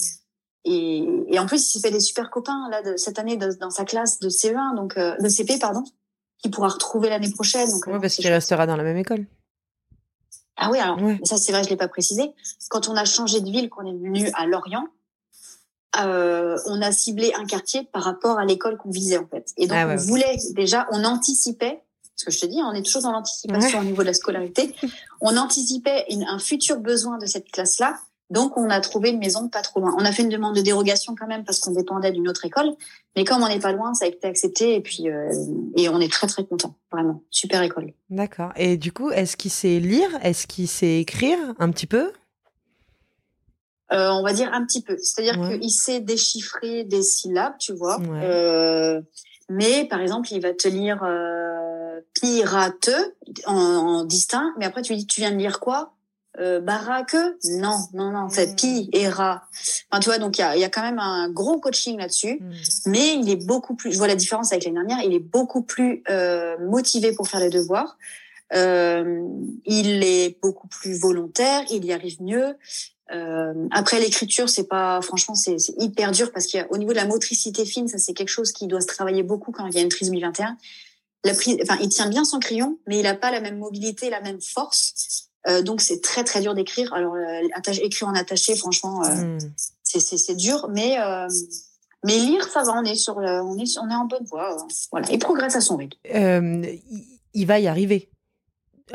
et, 0.66 1.04
et, 1.28 1.40
en 1.40 1.48
plus, 1.48 1.68
il 1.68 1.72
s'est 1.72 1.80
fait 1.86 1.92
des 1.92 2.00
super 2.00 2.30
copains 2.30 2.70
là 2.70 2.82
de, 2.84 2.96
cette 2.96 3.20
année 3.20 3.38
dans 3.38 3.70
sa 3.72 3.84
classe 3.84 4.20
de 4.20 4.30
CE1, 4.30 4.76
donc 4.76 4.98
euh, 4.98 5.18
de 5.18 5.28
CP, 5.28 5.58
pardon 5.58 5.84
qu'il 6.44 6.52
pourra 6.52 6.68
retrouver 6.68 7.10
l'année 7.10 7.32
prochaine. 7.32 7.70
Donc, 7.72 7.88
oui, 7.88 8.00
parce 8.00 8.16
qu'il 8.16 8.28
restera 8.28 8.68
dans 8.68 8.76
la 8.76 8.84
même 8.84 8.98
école. 8.98 9.26
Ah 10.56 10.70
oui, 10.70 10.78
alors 10.78 11.00
ça 11.24 11.38
c'est 11.38 11.52
vrai, 11.52 11.64
je 11.64 11.70
l'ai 11.70 11.78
pas 11.78 11.88
précisé. 11.88 12.32
Quand 12.70 12.88
on 12.88 12.96
a 12.96 13.06
changé 13.06 13.42
de 13.42 13.50
ville, 13.50 13.70
qu'on 13.70 13.88
est 13.88 13.98
venu 13.98 14.30
à 14.36 14.46
Lorient, 14.46 14.86
euh, 16.00 16.58
on 16.68 16.82
a 16.82 16.92
ciblé 16.92 17.34
un 17.36 17.46
quartier 17.46 17.84
par 17.92 18.04
rapport 18.04 18.38
à 18.38 18.46
l'école 18.46 18.78
qu'on 18.78 18.92
visait 18.92 19.18
en 19.18 19.26
fait. 19.26 19.52
Et 19.58 19.66
donc 19.66 19.78
ah 19.80 19.88
on 19.90 19.96
voulait 19.96 20.38
déjà, 20.52 20.88
on 20.92 21.04
anticipait, 21.06 21.82
parce 22.16 22.26
que 22.26 22.32
je 22.32 22.40
te 22.40 22.46
dis, 22.46 22.62
on 22.62 22.74
est 22.74 22.84
toujours 22.84 23.02
dans 23.02 23.12
l'anticipation 23.12 23.80
au 23.80 23.84
niveau 23.84 24.04
de 24.04 24.08
la 24.08 24.14
scolarité, 24.14 24.76
on 25.22 25.38
anticipait 25.38 26.06
un 26.28 26.40
futur 26.40 26.78
besoin 26.78 27.18
de 27.18 27.26
cette 27.26 27.50
classe-là 27.50 27.98
donc, 28.30 28.58
on 28.58 28.70
a 28.70 28.80
trouvé 28.80 29.10
une 29.12 29.20
maison 29.20 29.48
pas 29.48 29.62
trop 29.62 29.80
loin. 29.80 29.94
On 29.98 30.06
a 30.06 30.12
fait 30.12 30.24
une 30.24 30.30
demande 30.30 30.56
de 30.56 30.62
dérogation 30.62 31.14
quand 31.16 31.28
même 31.28 31.44
parce 31.44 31.60
qu'on 31.60 31.72
dépendait 31.72 32.12
d'une 32.12 32.28
autre 32.28 32.46
école. 32.46 32.74
Mais 33.16 33.26
comme 33.26 33.44
on 33.44 33.48
n'est 33.48 33.60
pas 33.60 33.74
loin, 33.74 33.94
ça 33.94 34.06
a 34.06 34.08
été 34.08 34.28
accepté 34.28 34.76
et 34.76 34.82
puis 34.82 35.10
euh, 35.10 35.32
et 35.76 35.88
on 35.90 36.00
est 36.00 36.12
très 36.12 36.26
très 36.26 36.44
content, 36.44 36.76
vraiment 36.92 37.22
super 37.30 37.62
école. 37.62 37.94
D'accord. 38.10 38.52
Et 38.56 38.78
du 38.78 38.92
coup, 38.92 39.12
est-ce 39.12 39.38
qu'il 39.38 39.52
sait 39.52 39.80
lire? 39.80 40.10
Est-ce 40.24 40.48
qu'il 40.48 40.68
sait 40.68 41.00
écrire 41.00 41.38
un 41.60 41.70
petit 41.70 41.86
peu? 41.86 42.12
Euh, 43.92 44.10
On 44.10 44.24
va 44.24 44.34
dire 44.34 44.52
un 44.52 44.66
petit 44.66 44.82
peu. 44.82 44.98
C'est-à-dire 44.98 45.36
qu'il 45.60 45.70
sait 45.70 46.00
déchiffrer 46.00 46.86
des 46.86 47.04
syllabes, 47.04 47.58
tu 47.60 47.74
vois. 47.74 48.00
Euh, 48.02 49.00
mais 49.50 49.86
par 49.86 50.00
exemple, 50.00 50.30
il 50.32 50.42
va 50.42 50.54
te 50.54 50.68
lire 50.68 51.04
euh, 51.04 52.00
pirate 52.20 52.90
en, 53.46 53.54
en 53.56 54.06
distinct. 54.06 54.54
Mais 54.58 54.66
après, 54.66 54.82
tu 54.82 54.94
lui 54.94 55.00
dis, 55.00 55.06
tu 55.06 55.22
viens 55.22 55.32
de 55.32 55.38
lire 55.38 55.60
quoi? 55.60 55.94
Euh, 56.40 56.60
Baraque 56.60 57.16
Non, 57.52 57.78
non, 57.94 58.12
non, 58.12 58.30
c'est 58.30 58.54
mm. 58.54 58.56
Pi 58.56 58.90
et 58.92 59.08
Ra. 59.08 59.44
Enfin, 59.90 60.00
tu 60.00 60.10
vois, 60.10 60.18
donc 60.18 60.38
il 60.38 60.42
y 60.42 60.44
a, 60.44 60.58
y 60.58 60.64
a, 60.64 60.70
quand 60.70 60.82
même 60.82 61.00
un 61.00 61.30
gros 61.30 61.60
coaching 61.60 61.98
là-dessus, 61.98 62.40
mm. 62.40 62.52
mais 62.88 63.14
il 63.16 63.30
est 63.30 63.46
beaucoup 63.46 63.76
plus, 63.76 63.92
je 63.92 63.98
vois 63.98 64.08
la 64.08 64.16
différence 64.16 64.52
avec 64.52 64.66
l'année 64.66 64.78
dernière, 64.78 65.06
il 65.06 65.14
est 65.14 65.20
beaucoup 65.20 65.62
plus 65.62 66.04
euh, 66.10 66.58
motivé 66.60 67.14
pour 67.14 67.28
faire 67.28 67.40
les 67.40 67.50
devoirs. 67.50 67.98
Euh, 68.54 69.28
il 69.66 70.04
est 70.04 70.40
beaucoup 70.42 70.68
plus 70.68 71.00
volontaire, 71.00 71.64
il 71.72 71.86
y 71.86 71.94
arrive 71.94 72.22
mieux. 72.22 72.56
Euh, 73.12 73.68
après 73.72 74.00
l'écriture, 74.00 74.50
c'est 74.50 74.68
pas, 74.68 75.02
franchement, 75.02 75.36
c'est 75.36 75.58
hyper 75.80 76.12
dur 76.12 76.32
parce 76.32 76.48
qu'au 76.48 76.78
niveau 76.78 76.92
de 76.92 76.98
la 76.98 77.06
motricité 77.06 77.66
fine, 77.66 77.88
ça 77.88 77.98
c'est 77.98 78.14
quelque 78.14 78.30
chose 78.30 78.52
qui 78.52 78.68
doit 78.68 78.82
se 78.82 78.88
travailler 78.88 79.24
beaucoup 79.24 79.52
quand 79.52 79.66
il 79.68 79.76
y 79.76 79.80
a 79.80 79.82
une 79.82 79.90
trisomie 79.90 80.22
21. 80.22 80.58
La 81.26 81.34
prise, 81.34 81.58
enfin, 81.62 81.78
il 81.82 81.90
tient 81.90 82.10
bien 82.10 82.26
son 82.26 82.40
crayon, 82.40 82.80
mais 82.88 83.00
il 83.00 83.04
n'a 83.04 83.16
pas 83.16 83.32
la 83.32 83.40
même 83.40 83.58
mobilité, 83.58 84.10
la 84.10 84.22
même 84.22 84.42
force. 84.42 85.30
Euh, 85.48 85.62
donc 85.62 85.82
c'est 85.82 86.02
très 86.02 86.24
très 86.24 86.42
dur 86.42 86.54
d'écrire. 86.54 86.94
Alors 86.94 87.16
euh, 87.16 87.74
écrire 87.82 88.08
en 88.08 88.16
attaché, 88.16 88.56
franchement, 88.56 89.04
euh, 89.04 89.38
hmm. 89.38 89.40
c'est 89.84 90.36
dur, 90.36 90.70
mais 90.72 90.98
euh, 91.00 91.28
mais 92.04 92.18
lire, 92.18 92.48
ça 92.48 92.64
va. 92.64 92.74
On 92.74 92.84
est 92.84 92.96
sur, 92.96 93.18
on 93.18 93.58
est 93.58 93.78
on 93.78 93.90
est 93.90 93.96
en 93.96 94.06
bonne 94.06 94.26
voie. 94.26 94.58
voilà, 94.92 95.08
il 95.12 95.20
progresse 95.20 95.56
à 95.56 95.62
son 95.62 95.78
rythme. 95.78 95.98
il 97.34 97.46
va 97.46 97.60
y 97.60 97.68
arriver. 97.68 98.10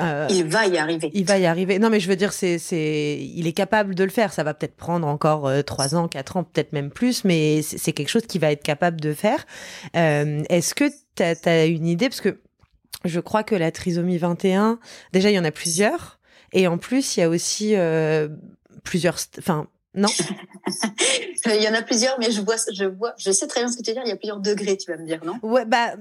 Euh, 0.01 0.27
il 0.31 0.45
va 0.45 0.67
y 0.67 0.77
arriver. 0.77 1.11
Il 1.15 1.25
va 1.25 1.39
y 1.39 1.47
arriver. 1.47 1.79
Non, 1.79 1.91
mais 1.91 1.99
je 1.99 2.09
veux 2.09 2.17
dire, 2.17 2.33
c'est, 2.33 2.59
c'est, 2.59 3.19
il 3.19 3.47
est 3.47 3.53
capable 3.53 3.95
de 3.95 4.05
le 4.05 4.11
faire. 4.11 4.33
Ça 4.33 4.45
va 4.45 4.55
peut-être 4.55 4.77
prendre 4.77 5.07
encore 5.09 5.51
trois 5.65 5.95
ans, 5.95 6.09
quatre 6.09 6.37
ans, 6.37 6.45
peut-être 6.45 6.73
même 6.73 6.91
plus, 6.91 7.25
mais 7.25 7.63
c'est, 7.63 7.93
quelque 7.93 8.09
chose 8.09 8.27
qu'il 8.27 8.41
va 8.41 8.53
être 8.53 8.63
capable 8.63 9.01
de 9.01 9.13
faire. 9.15 9.47
Euh, 9.97 10.43
est-ce 10.51 10.75
que 10.75 10.85
tu 11.17 11.23
as, 11.23 11.65
une 11.67 11.87
idée? 11.87 12.09
Parce 12.09 12.21
que 12.21 12.39
je 13.05 13.21
crois 13.21 13.43
que 13.43 13.55
la 13.55 13.71
trisomie 13.73 14.19
21, 14.19 14.79
déjà, 15.13 15.31
il 15.31 15.35
y 15.35 15.39
en 15.39 15.45
a 15.45 15.51
plusieurs. 15.51 16.18
Et 16.53 16.67
en 16.67 16.79
plus, 16.79 17.17
il 17.17 17.21
y 17.21 17.23
a 17.23 17.29
aussi 17.29 17.77
euh, 17.77 18.29
plusieurs, 18.83 19.19
enfin, 19.39 19.67
non? 19.95 20.09
Il 21.47 21.63
y 21.63 21.69
en 21.69 21.75
a 21.75 21.83
plusieurs, 21.83 22.19
mais 22.19 22.31
je 22.31 22.41
vois, 22.41 22.57
je 22.73 22.85
vois, 22.85 23.15
je 23.17 23.31
sais 23.31 23.47
très 23.47 23.61
bien 23.61 23.71
ce 23.71 23.77
que 23.77 23.83
tu 23.83 23.91
veux 23.91 23.95
dire. 23.95 24.03
Il 24.05 24.09
y 24.09 24.13
a 24.13 24.17
plusieurs 24.17 24.41
degrés, 24.41 24.77
tu 24.77 24.91
vas 24.91 24.99
me 24.99 25.07
dire, 25.07 25.25
non? 25.25 25.35
Ouais, 25.43 25.65
bah, 25.65 25.95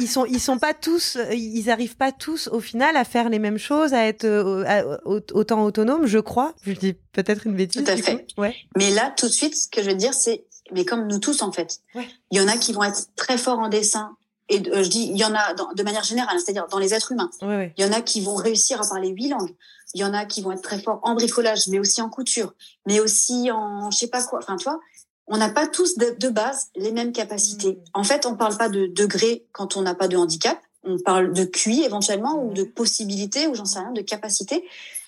ils 0.00 0.08
sont, 0.08 0.24
ils 0.24 0.40
sont 0.40 0.58
pas 0.58 0.72
tous, 0.72 1.18
ils 1.32 1.68
arrivent 1.68 1.96
pas 1.96 2.12
tous 2.12 2.48
au 2.48 2.60
final 2.60 2.96
à 2.96 3.04
faire 3.04 3.28
les 3.28 3.38
mêmes 3.38 3.58
choses, 3.58 3.92
à 3.92 4.06
être 4.06 4.24
euh, 4.24 4.96
autant 5.04 5.64
autonomes, 5.64 6.06
je 6.06 6.18
crois. 6.18 6.54
Je 6.62 6.72
dis 6.72 6.94
peut-être 7.12 7.46
une 7.46 7.54
bêtise. 7.54 7.84
Tout 7.84 7.90
à 7.90 7.96
fait. 7.96 8.26
Ouais. 8.38 8.54
Mais 8.76 8.90
là, 8.90 9.12
tout 9.16 9.26
de 9.26 9.32
suite, 9.32 9.56
ce 9.56 9.68
que 9.68 9.82
je 9.82 9.90
veux 9.90 9.96
dire, 9.96 10.14
c'est, 10.14 10.44
mais 10.72 10.84
comme 10.84 11.06
nous 11.06 11.18
tous 11.18 11.42
en 11.42 11.52
fait, 11.52 11.80
ouais. 11.94 12.06
il 12.30 12.38
y 12.38 12.40
en 12.40 12.48
a 12.48 12.56
qui 12.56 12.72
vont 12.72 12.84
être 12.84 13.08
très 13.16 13.36
forts 13.36 13.58
en 13.58 13.68
dessin. 13.68 14.16
Et 14.48 14.62
euh, 14.68 14.82
je 14.82 14.88
dis, 14.88 15.08
il 15.10 15.16
y 15.16 15.24
en 15.24 15.34
a 15.34 15.54
de 15.54 15.82
manière 15.82 16.04
générale, 16.04 16.38
c'est-à-dire 16.38 16.66
dans 16.68 16.78
les 16.78 16.92
êtres 16.94 17.12
humains. 17.12 17.30
Il 17.42 17.84
y 17.84 17.84
en 17.84 17.92
a 17.92 18.00
qui 18.00 18.20
vont 18.20 18.34
réussir 18.34 18.80
à 18.80 18.88
parler 18.88 19.08
huit 19.08 19.28
langues. 19.28 19.54
Il 19.94 20.00
y 20.00 20.04
en 20.04 20.12
a 20.12 20.24
qui 20.24 20.42
vont 20.42 20.52
être 20.52 20.62
très 20.62 20.80
forts 20.80 21.00
en 21.02 21.14
bricolage, 21.14 21.68
mais 21.68 21.78
aussi 21.78 22.02
en 22.02 22.10
couture, 22.10 22.52
mais 22.86 23.00
aussi 23.00 23.50
en 23.50 23.90
je 23.90 23.96
sais 23.96 24.08
pas 24.08 24.22
quoi. 24.22 24.40
Enfin, 24.42 24.56
toi, 24.56 24.80
on 25.26 25.38
n'a 25.38 25.48
pas 25.48 25.66
tous 25.66 25.96
de, 25.96 26.28
base 26.28 26.68
les 26.76 26.92
mêmes 26.92 27.12
capacités. 27.12 27.72
Mmh. 27.72 27.82
En 27.94 28.04
fait, 28.04 28.26
on 28.26 28.34
parle 28.34 28.56
pas 28.56 28.68
de 28.68 28.86
degré 28.86 29.46
quand 29.52 29.76
on 29.76 29.82
n'a 29.82 29.94
pas 29.94 30.08
de 30.08 30.16
handicap. 30.16 30.58
On 30.82 30.98
parle 30.98 31.32
de 31.32 31.44
QI 31.44 31.82
éventuellement 31.84 32.44
ou 32.44 32.52
de 32.52 32.64
possibilités 32.64 33.46
ou 33.46 33.54
j'en 33.54 33.64
sais 33.64 33.78
rien, 33.78 33.92
de 33.92 34.02
capacité. 34.02 34.64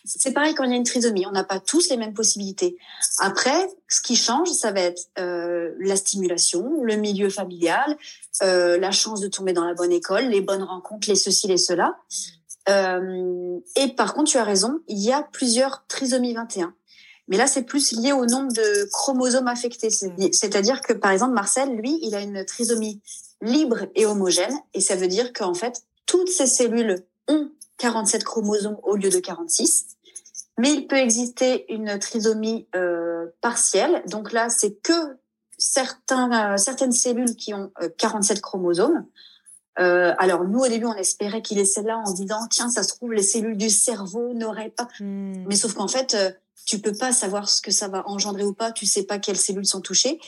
C'est 0.06 0.32
pareil 0.32 0.54
quand 0.54 0.64
il 0.64 0.70
y 0.70 0.74
a 0.74 0.76
une 0.76 0.84
trisomie. 0.84 1.26
On 1.26 1.32
n'a 1.32 1.44
pas 1.44 1.60
tous 1.60 1.90
les 1.90 1.96
mêmes 1.96 2.14
possibilités. 2.14 2.76
Après, 3.18 3.68
ce 3.88 4.00
qui 4.00 4.16
change, 4.16 4.48
ça 4.50 4.70
va 4.70 4.80
être 4.80 5.02
euh, 5.18 5.72
la 5.78 5.96
stimulation, 5.96 6.82
le 6.84 6.96
milieu 6.96 7.28
familial, 7.28 7.96
euh, 8.42 8.78
la 8.78 8.92
chance 8.92 9.20
de 9.20 9.28
tomber 9.28 9.52
dans 9.52 9.64
la 9.64 9.74
bonne 9.74 9.92
école, 9.92 10.26
les 10.26 10.40
bonnes 10.40 10.62
rencontres, 10.62 11.08
les 11.08 11.16
ceci, 11.16 11.48
les 11.48 11.58
cela. 11.58 11.96
Euh, 12.68 13.58
et 13.74 13.88
par 13.88 14.14
contre, 14.14 14.30
tu 14.30 14.38
as 14.38 14.44
raison, 14.44 14.80
il 14.88 14.98
y 14.98 15.12
a 15.12 15.22
plusieurs 15.22 15.84
trisomies 15.88 16.34
21. 16.34 16.74
Mais 17.28 17.36
là, 17.36 17.48
c'est 17.48 17.64
plus 17.64 17.92
lié 17.92 18.12
au 18.12 18.24
nombre 18.24 18.52
de 18.52 18.88
chromosomes 18.92 19.48
affectés. 19.48 19.90
C'est-à-dire 19.90 20.80
que, 20.80 20.92
par 20.92 21.10
exemple, 21.10 21.34
Marcel, 21.34 21.74
lui, 21.76 21.98
il 22.02 22.14
a 22.14 22.20
une 22.20 22.44
trisomie 22.44 23.00
libre 23.42 23.88
et 23.96 24.06
homogène. 24.06 24.56
Et 24.74 24.80
ça 24.80 24.94
veut 24.94 25.08
dire 25.08 25.32
qu'en 25.32 25.54
fait, 25.54 25.82
toutes 26.06 26.28
ces 26.28 26.46
cellules 26.46 27.04
ont 27.26 27.50
47 27.78 28.24
chromosomes 28.24 28.78
au 28.84 28.94
lieu 28.94 29.10
de 29.10 29.18
46. 29.18 29.95
Mais 30.58 30.72
il 30.72 30.86
peut 30.86 30.96
exister 30.96 31.70
une 31.72 31.98
trisomie 31.98 32.66
euh, 32.74 33.26
partielle. 33.40 34.02
Donc 34.06 34.32
là, 34.32 34.48
c'est 34.48 34.80
que 34.80 35.18
certains, 35.58 36.54
euh, 36.54 36.56
certaines 36.56 36.92
cellules 36.92 37.36
qui 37.36 37.52
ont 37.52 37.72
47 37.98 38.40
chromosomes. 38.40 39.06
Euh, 39.78 40.14
alors 40.18 40.44
nous 40.44 40.60
au 40.60 40.68
début 40.68 40.86
on 40.86 40.94
espérait 40.94 41.42
qu'il 41.42 41.58
est 41.58 41.66
celle-là 41.66 41.98
en 41.98 42.06
se 42.06 42.14
disant 42.14 42.46
tiens 42.50 42.70
ça 42.70 42.82
se 42.82 42.88
trouve 42.88 43.12
les 43.12 43.22
cellules 43.22 43.58
du 43.58 43.68
cerveau 43.68 44.32
n'auraient 44.32 44.70
pas 44.70 44.88
hmm. 45.00 45.44
mais 45.46 45.54
sauf 45.54 45.74
qu'en 45.74 45.88
fait 45.88 46.14
euh, 46.14 46.30
tu 46.64 46.78
peux 46.78 46.94
pas 46.94 47.12
savoir 47.12 47.46
ce 47.50 47.60
que 47.60 47.70
ça 47.70 47.88
va 47.88 48.02
engendrer 48.08 48.44
ou 48.44 48.54
pas 48.54 48.72
tu 48.72 48.86
sais 48.86 49.02
pas 49.02 49.18
quelles 49.18 49.36
cellules 49.36 49.66
sont 49.66 49.82
touchées 49.82 50.18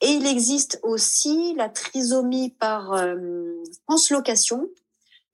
et 0.00 0.08
il 0.08 0.26
existe 0.26 0.80
aussi 0.82 1.54
la 1.54 1.68
trisomie 1.68 2.48
par 2.48 2.94
euh, 2.94 3.62
translocation 3.86 4.70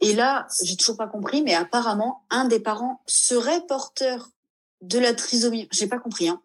et 0.01 0.15
là 0.15 0.49
j'ai 0.65 0.77
toujours 0.77 0.97
pas 0.97 1.07
compris 1.07 1.41
mais 1.43 1.55
apparemment 1.55 2.25
un 2.31 2.47
des 2.47 2.59
parents 2.59 3.03
serait 3.07 3.65
porteur 3.69 4.31
de 4.83 4.99
la 4.99 5.15
trisomie 5.15 5.69
j'ai 5.73 5.87
pas 5.87 5.99
compris 5.99 6.29
hein 6.29 6.41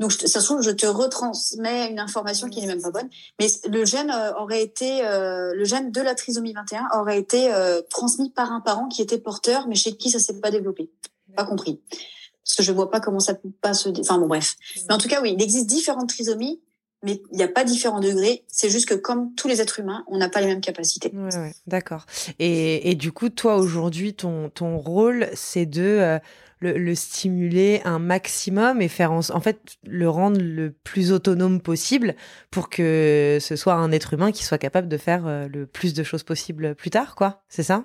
donc, 0.00 0.12
ça 0.12 0.40
se 0.40 0.46
trouve, 0.46 0.62
je 0.62 0.70
te 0.70 0.86
retransmets 0.86 1.90
une 1.90 2.00
information 2.00 2.48
qui 2.48 2.62
n'est 2.62 2.66
même 2.66 2.80
pas 2.80 2.90
bonne. 2.90 3.10
Mais 3.38 3.48
le 3.68 3.84
gène 3.84 4.10
euh, 4.10 4.32
aurait 4.36 4.62
été, 4.62 5.04
euh, 5.04 5.52
le 5.54 5.64
gène 5.64 5.92
de 5.92 6.00
la 6.00 6.14
trisomie 6.14 6.54
21 6.54 6.88
aurait 6.98 7.18
été 7.18 7.52
euh, 7.52 7.82
transmis 7.90 8.30
par 8.30 8.50
un 8.50 8.60
parent 8.60 8.88
qui 8.88 9.02
était 9.02 9.18
porteur, 9.18 9.68
mais 9.68 9.74
chez 9.74 9.98
qui 9.98 10.10
ça 10.10 10.18
s'est 10.18 10.40
pas 10.40 10.50
développé. 10.50 10.90
Pas 11.36 11.44
compris. 11.44 11.82
Parce 12.42 12.56
que 12.56 12.62
je 12.62 12.72
vois 12.72 12.90
pas 12.90 13.00
comment 13.00 13.20
ça 13.20 13.34
peut 13.34 13.50
pas 13.60 13.74
se. 13.74 13.90
Enfin 14.00 14.18
bon, 14.18 14.26
bref. 14.26 14.56
Mais 14.88 14.94
en 14.94 14.98
tout 14.98 15.08
cas, 15.08 15.20
oui, 15.20 15.34
il 15.36 15.42
existe 15.42 15.66
différentes 15.66 16.08
trisomies 16.08 16.60
mais 17.02 17.22
il 17.32 17.38
n'y 17.38 17.42
a 17.42 17.48
pas 17.48 17.64
différents 17.64 18.00
degrés. 18.00 18.44
C'est 18.48 18.68
juste 18.68 18.86
que 18.86 18.92
comme 18.92 19.34
tous 19.34 19.48
les 19.48 19.62
êtres 19.62 19.80
humains, 19.80 20.04
on 20.08 20.18
n'a 20.18 20.28
pas 20.28 20.42
les 20.42 20.48
mêmes 20.48 20.60
capacités. 20.60 21.10
Ouais, 21.14 21.34
ouais, 21.34 21.54
d'accord. 21.66 22.04
Et, 22.38 22.90
et, 22.90 22.94
du 22.94 23.10
coup, 23.10 23.30
toi 23.30 23.56
aujourd'hui, 23.56 24.12
ton, 24.12 24.50
ton 24.50 24.76
rôle, 24.76 25.30
c'est 25.32 25.64
de 25.64 26.20
le, 26.60 26.94
stimuler 26.94 27.80
un 27.84 27.98
maximum 27.98 28.82
et 28.82 28.88
faire 28.88 29.12
en, 29.12 29.20
en, 29.30 29.40
fait 29.40 29.60
le 29.84 30.08
rendre 30.08 30.40
le 30.40 30.70
plus 30.70 31.12
autonome 31.12 31.60
possible 31.60 32.14
pour 32.50 32.68
que 32.68 33.38
ce 33.40 33.56
soit 33.56 33.74
un 33.74 33.92
être 33.92 34.14
humain 34.14 34.32
qui 34.32 34.44
soit 34.44 34.58
capable 34.58 34.88
de 34.88 34.96
faire 34.98 35.26
euh, 35.26 35.48
le 35.48 35.66
plus 35.66 35.94
de 35.94 36.02
choses 36.02 36.22
possibles 36.22 36.74
plus 36.74 36.90
tard, 36.90 37.14
quoi. 37.14 37.42
C'est 37.48 37.62
ça? 37.62 37.84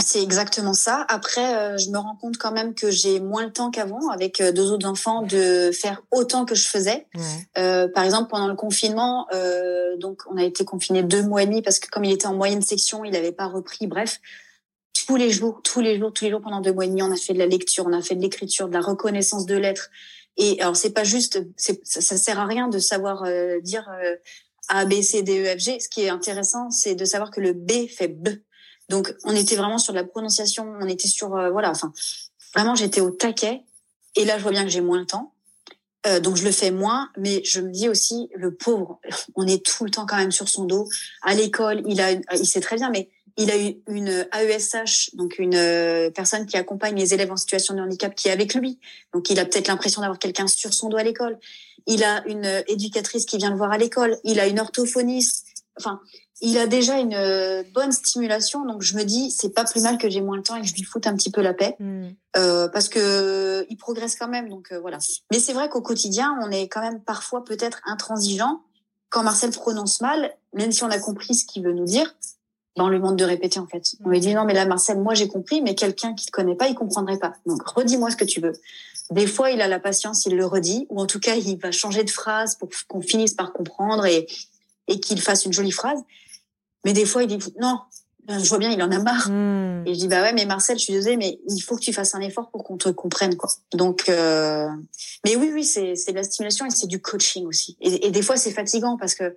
C'est 0.00 0.22
exactement 0.22 0.72
ça. 0.72 1.04
Après, 1.08 1.54
euh, 1.54 1.76
je 1.76 1.90
me 1.90 1.98
rends 1.98 2.16
compte 2.16 2.38
quand 2.38 2.52
même 2.52 2.74
que 2.74 2.90
j'ai 2.90 3.20
moins 3.20 3.44
le 3.44 3.52
temps 3.52 3.70
qu'avant, 3.70 4.08
avec 4.08 4.40
euh, 4.40 4.50
deux 4.50 4.70
autres 4.70 4.88
enfants, 4.88 5.20
de 5.20 5.70
faire 5.70 6.02
autant 6.10 6.46
que 6.46 6.54
je 6.54 6.66
faisais. 6.66 7.06
par 7.54 8.04
exemple, 8.04 8.30
pendant 8.30 8.48
le 8.48 8.54
confinement, 8.54 9.26
donc 9.98 10.22
on 10.30 10.36
a 10.36 10.44
été 10.44 10.64
confiné 10.64 11.02
deux 11.02 11.22
mois 11.22 11.42
et 11.42 11.46
demi 11.46 11.62
parce 11.62 11.78
que 11.78 11.88
comme 11.90 12.04
il 12.04 12.12
était 12.12 12.26
en 12.26 12.34
moyenne 12.34 12.62
section, 12.62 13.04
il 13.04 13.12
n'avait 13.12 13.32
pas 13.32 13.46
repris. 13.46 13.86
Bref, 13.86 14.20
tous 15.06 15.16
les 15.16 15.30
jours, 15.30 15.60
tous 15.62 15.80
les 15.80 15.98
jours, 15.98 16.12
tous 16.12 16.24
les 16.24 16.30
jours 16.30 16.40
pendant 16.40 16.60
deux 16.60 16.72
mois 16.72 16.84
et 16.84 16.88
demi, 16.88 17.02
on 17.02 17.10
a 17.10 17.16
fait 17.16 17.32
de 17.32 17.38
la 17.38 17.46
lecture, 17.46 17.84
on 17.86 17.92
a 17.92 18.02
fait 18.02 18.14
de 18.14 18.22
l'écriture, 18.22 18.68
de 18.68 18.74
la 18.74 18.80
reconnaissance 18.80 19.46
de 19.46 19.56
lettres. 19.56 19.90
Et 20.36 20.60
alors 20.60 20.76
c'est 20.76 20.92
pas 20.92 21.04
juste, 21.04 21.44
ça, 21.56 22.16
sert 22.16 22.38
à 22.38 22.46
rien 22.46 22.68
de 22.68 22.78
savoir 22.78 23.24
euh, 23.24 23.60
dire 23.60 23.88
euh, 24.02 24.16
A, 24.68 24.84
B, 24.84 25.02
C, 25.02 25.22
D, 25.22 25.44
E, 25.44 25.58
F, 25.58 25.58
G. 25.58 25.80
Ce 25.80 25.88
qui 25.88 26.02
est 26.02 26.08
intéressant, 26.08 26.70
c'est 26.70 26.94
de 26.94 27.04
savoir 27.04 27.30
que 27.30 27.40
le 27.40 27.52
B 27.52 27.88
fait 27.88 28.08
B. 28.08 28.28
Donc 28.88 29.14
on 29.24 29.34
était 29.34 29.56
vraiment 29.56 29.78
sur 29.78 29.92
la 29.92 30.04
prononciation, 30.04 30.72
on 30.80 30.86
était 30.86 31.08
sur 31.08 31.36
euh, 31.36 31.50
voilà, 31.50 31.70
enfin 31.70 31.92
vraiment 32.54 32.74
j'étais 32.74 33.00
au 33.00 33.10
taquet. 33.10 33.62
Et 34.16 34.24
là 34.24 34.38
je 34.38 34.42
vois 34.42 34.52
bien 34.52 34.64
que 34.64 34.70
j'ai 34.70 34.80
moins 34.80 34.98
le 34.98 35.06
temps. 35.06 35.34
donc 36.22 36.36
je 36.36 36.44
le 36.44 36.52
fais 36.52 36.70
moins, 36.70 37.10
mais 37.16 37.42
je 37.44 37.60
me 37.60 37.70
dis 37.70 37.88
aussi 37.88 38.28
le 38.34 38.54
pauvre, 38.54 39.00
on 39.36 39.46
est 39.46 39.64
tout 39.64 39.84
le 39.84 39.90
temps 39.90 40.06
quand 40.06 40.16
même 40.16 40.32
sur 40.32 40.48
son 40.48 40.64
dos. 40.64 40.88
À 41.22 41.34
l'école, 41.34 41.82
il 41.86 42.00
a, 42.00 42.12
il 42.12 42.46
sait 42.46 42.60
très 42.60 42.76
bien, 42.76 42.90
mais 42.90 43.10
il 43.36 43.50
a 43.50 43.58
eu 43.58 43.76
une 43.88 44.26
AESH, 44.32 45.14
donc 45.14 45.38
une 45.38 45.54
euh, 45.54 46.10
personne 46.10 46.46
qui 46.46 46.56
accompagne 46.56 46.96
les 46.96 47.14
élèves 47.14 47.32
en 47.32 47.36
situation 47.36 47.74
de 47.74 47.80
handicap 47.80 48.14
qui 48.14 48.28
est 48.28 48.30
avec 48.30 48.54
lui. 48.54 48.78
Donc 49.14 49.30
il 49.30 49.38
a 49.38 49.44
peut-être 49.44 49.68
l'impression 49.68 50.02
d'avoir 50.02 50.18
quelqu'un 50.18 50.46
sur 50.46 50.74
son 50.74 50.88
dos 50.88 50.96
à 50.96 51.02
l'école. 51.02 51.38
Il 51.86 52.04
a 52.04 52.26
une 52.28 52.62
éducatrice 52.68 53.24
qui 53.24 53.38
vient 53.38 53.50
le 53.50 53.56
voir 53.56 53.72
à 53.72 53.78
l'école. 53.78 54.18
Il 54.24 54.38
a 54.38 54.46
une 54.46 54.60
orthophoniste. 54.60 55.46
Enfin, 55.78 56.00
il 56.42 56.58
a 56.58 56.66
déjà 56.66 56.98
une 56.98 57.14
euh, 57.14 57.62
bonne 57.72 57.92
stimulation. 57.92 58.66
Donc 58.66 58.82
je 58.82 58.96
me 58.96 59.04
dis, 59.04 59.30
c'est 59.30 59.50
pas 59.50 59.64
plus 59.64 59.82
mal 59.82 59.98
que 59.98 60.10
j'ai 60.10 60.20
moins 60.20 60.36
le 60.36 60.42
temps 60.42 60.56
et 60.56 60.60
que 60.60 60.66
je 60.66 60.74
lui 60.74 60.84
foute 60.84 61.06
un 61.06 61.16
petit 61.16 61.30
peu 61.30 61.40
la 61.40 61.54
paix, 61.54 61.76
hmm. 61.80 62.08
euh, 62.36 62.68
parce 62.68 62.88
que 62.88 63.66
il 63.70 63.76
progresse 63.76 64.16
quand 64.16 64.28
même. 64.28 64.48
Donc 64.48 64.72
voilà. 64.82 64.98
Mais 65.30 65.38
c'est 65.38 65.54
vrai 65.54 65.68
qu'au 65.68 65.82
quotidien, 65.82 66.38
on 66.42 66.50
est 66.50 66.68
quand 66.68 66.82
même 66.82 67.00
parfois 67.00 67.44
peut-être 67.44 67.80
intransigeant. 67.86 68.62
Quand 69.08 69.22
Marcel 69.22 69.50
prononce 69.50 70.00
mal, 70.00 70.34
même 70.54 70.72
si 70.72 70.84
on 70.84 70.90
a 70.90 70.98
compris 70.98 71.34
ce 71.34 71.44
qu'il 71.44 71.62
veut 71.62 71.74
nous 71.74 71.84
dire, 71.84 72.14
dans 72.76 72.88
le 72.88 72.98
monde 72.98 73.16
de 73.16 73.24
répéter 73.24 73.60
en 73.60 73.66
fait. 73.66 73.94
On 74.04 74.08
lui 74.08 74.20
dit 74.20 74.34
non 74.34 74.44
mais 74.44 74.54
là 74.54 74.66
Marcel, 74.66 74.98
moi 74.98 75.14
j'ai 75.14 75.28
compris, 75.28 75.62
mais 75.62 75.74
quelqu'un 75.74 76.14
qui 76.14 76.26
te 76.26 76.30
connaît 76.30 76.54
pas, 76.54 76.68
il 76.68 76.74
comprendrait 76.74 77.18
pas. 77.18 77.34
Donc 77.46 77.62
redis-moi 77.66 78.10
ce 78.10 78.16
que 78.16 78.24
tu 78.24 78.40
veux. 78.40 78.52
Des 79.10 79.26
fois 79.26 79.50
il 79.50 79.60
a 79.60 79.68
la 79.68 79.78
patience, 79.78 80.24
il 80.26 80.36
le 80.36 80.46
redit, 80.46 80.86
ou 80.88 81.00
en 81.00 81.06
tout 81.06 81.20
cas 81.20 81.34
il 81.34 81.58
va 81.58 81.70
changer 81.70 82.04
de 82.04 82.10
phrase 82.10 82.56
pour 82.56 82.68
qu'on 82.88 83.02
finisse 83.02 83.34
par 83.34 83.52
comprendre 83.52 84.06
et 84.06 84.26
et 84.88 85.00
qu'il 85.00 85.20
fasse 85.20 85.44
une 85.44 85.52
jolie 85.52 85.72
phrase. 85.72 86.00
Mais 86.84 86.92
des 86.92 87.04
fois 87.04 87.22
il 87.22 87.28
dit 87.28 87.54
non, 87.60 87.78
je 88.28 88.48
vois 88.48 88.58
bien, 88.58 88.70
il 88.70 88.82
en 88.82 88.90
a 88.90 88.98
marre. 89.00 89.28
Hmm. 89.28 89.82
Et 89.86 89.94
je 89.94 89.98
dis 89.98 90.08
bah 90.08 90.22
ouais, 90.22 90.32
mais 90.32 90.46
Marcel, 90.46 90.78
je 90.78 90.84
suis 90.84 90.92
désolée, 90.92 91.16
mais 91.16 91.40
il 91.48 91.60
faut 91.60 91.76
que 91.76 91.80
tu 91.80 91.92
fasses 91.92 92.14
un 92.14 92.20
effort 92.20 92.50
pour 92.50 92.64
qu'on 92.64 92.76
te 92.76 92.88
comprenne 92.88 93.36
quoi. 93.36 93.50
Donc, 93.72 94.08
euh... 94.08 94.68
mais 95.24 95.36
oui, 95.36 95.50
oui, 95.52 95.64
c'est 95.64 95.96
c'est 95.96 96.12
de 96.12 96.16
la 96.16 96.22
stimulation 96.22 96.64
et 96.66 96.70
c'est 96.70 96.86
du 96.86 97.00
coaching 97.00 97.46
aussi. 97.46 97.76
Et, 97.80 98.06
et 98.06 98.10
des 98.10 98.22
fois, 98.22 98.36
c'est 98.36 98.52
fatigant 98.52 98.96
parce 98.96 99.14
que 99.14 99.36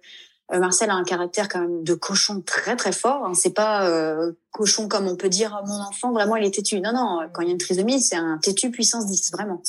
euh, 0.53 0.59
Marcel 0.59 0.89
a 0.89 0.93
un 0.93 1.03
caractère 1.03 1.49
quand 1.49 1.61
même 1.61 1.83
de 1.83 1.93
cochon 1.93 2.41
très 2.41 2.75
très 2.75 2.91
fort. 2.91 3.25
Hein. 3.25 3.33
C'est 3.33 3.53
pas 3.53 3.89
euh, 3.89 4.33
cochon 4.51 4.87
comme 4.87 5.07
on 5.07 5.15
peut 5.15 5.29
dire 5.29 5.61
mon 5.65 5.81
enfant. 5.81 6.11
Vraiment, 6.11 6.35
il 6.35 6.45
est 6.45 6.53
têtu. 6.53 6.79
Non, 6.81 6.93
non. 6.93 7.29
Quand 7.33 7.41
il 7.41 7.47
y 7.47 7.49
a 7.49 7.53
une 7.53 7.57
trisomie, 7.57 8.01
c'est 8.01 8.15
un 8.15 8.37
têtu 8.37 8.71
puissance 8.71 9.05
10, 9.05 9.31
vraiment. 9.31 9.61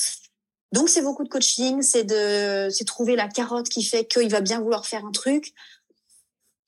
Donc 0.73 0.89
c'est 0.89 1.03
beaucoup 1.03 1.25
de 1.25 1.29
coaching, 1.29 1.81
c'est 1.81 2.05
de 2.05 2.69
c'est 2.71 2.85
trouver 2.85 3.17
la 3.17 3.29
carotte 3.29 3.69
qui 3.69 3.83
fait 3.83 4.05
qu'il 4.05 4.31
va 4.31 4.41
bien 4.41 4.61
vouloir 4.61 4.85
faire 4.87 5.05
un 5.07 5.13
truc. 5.13 5.55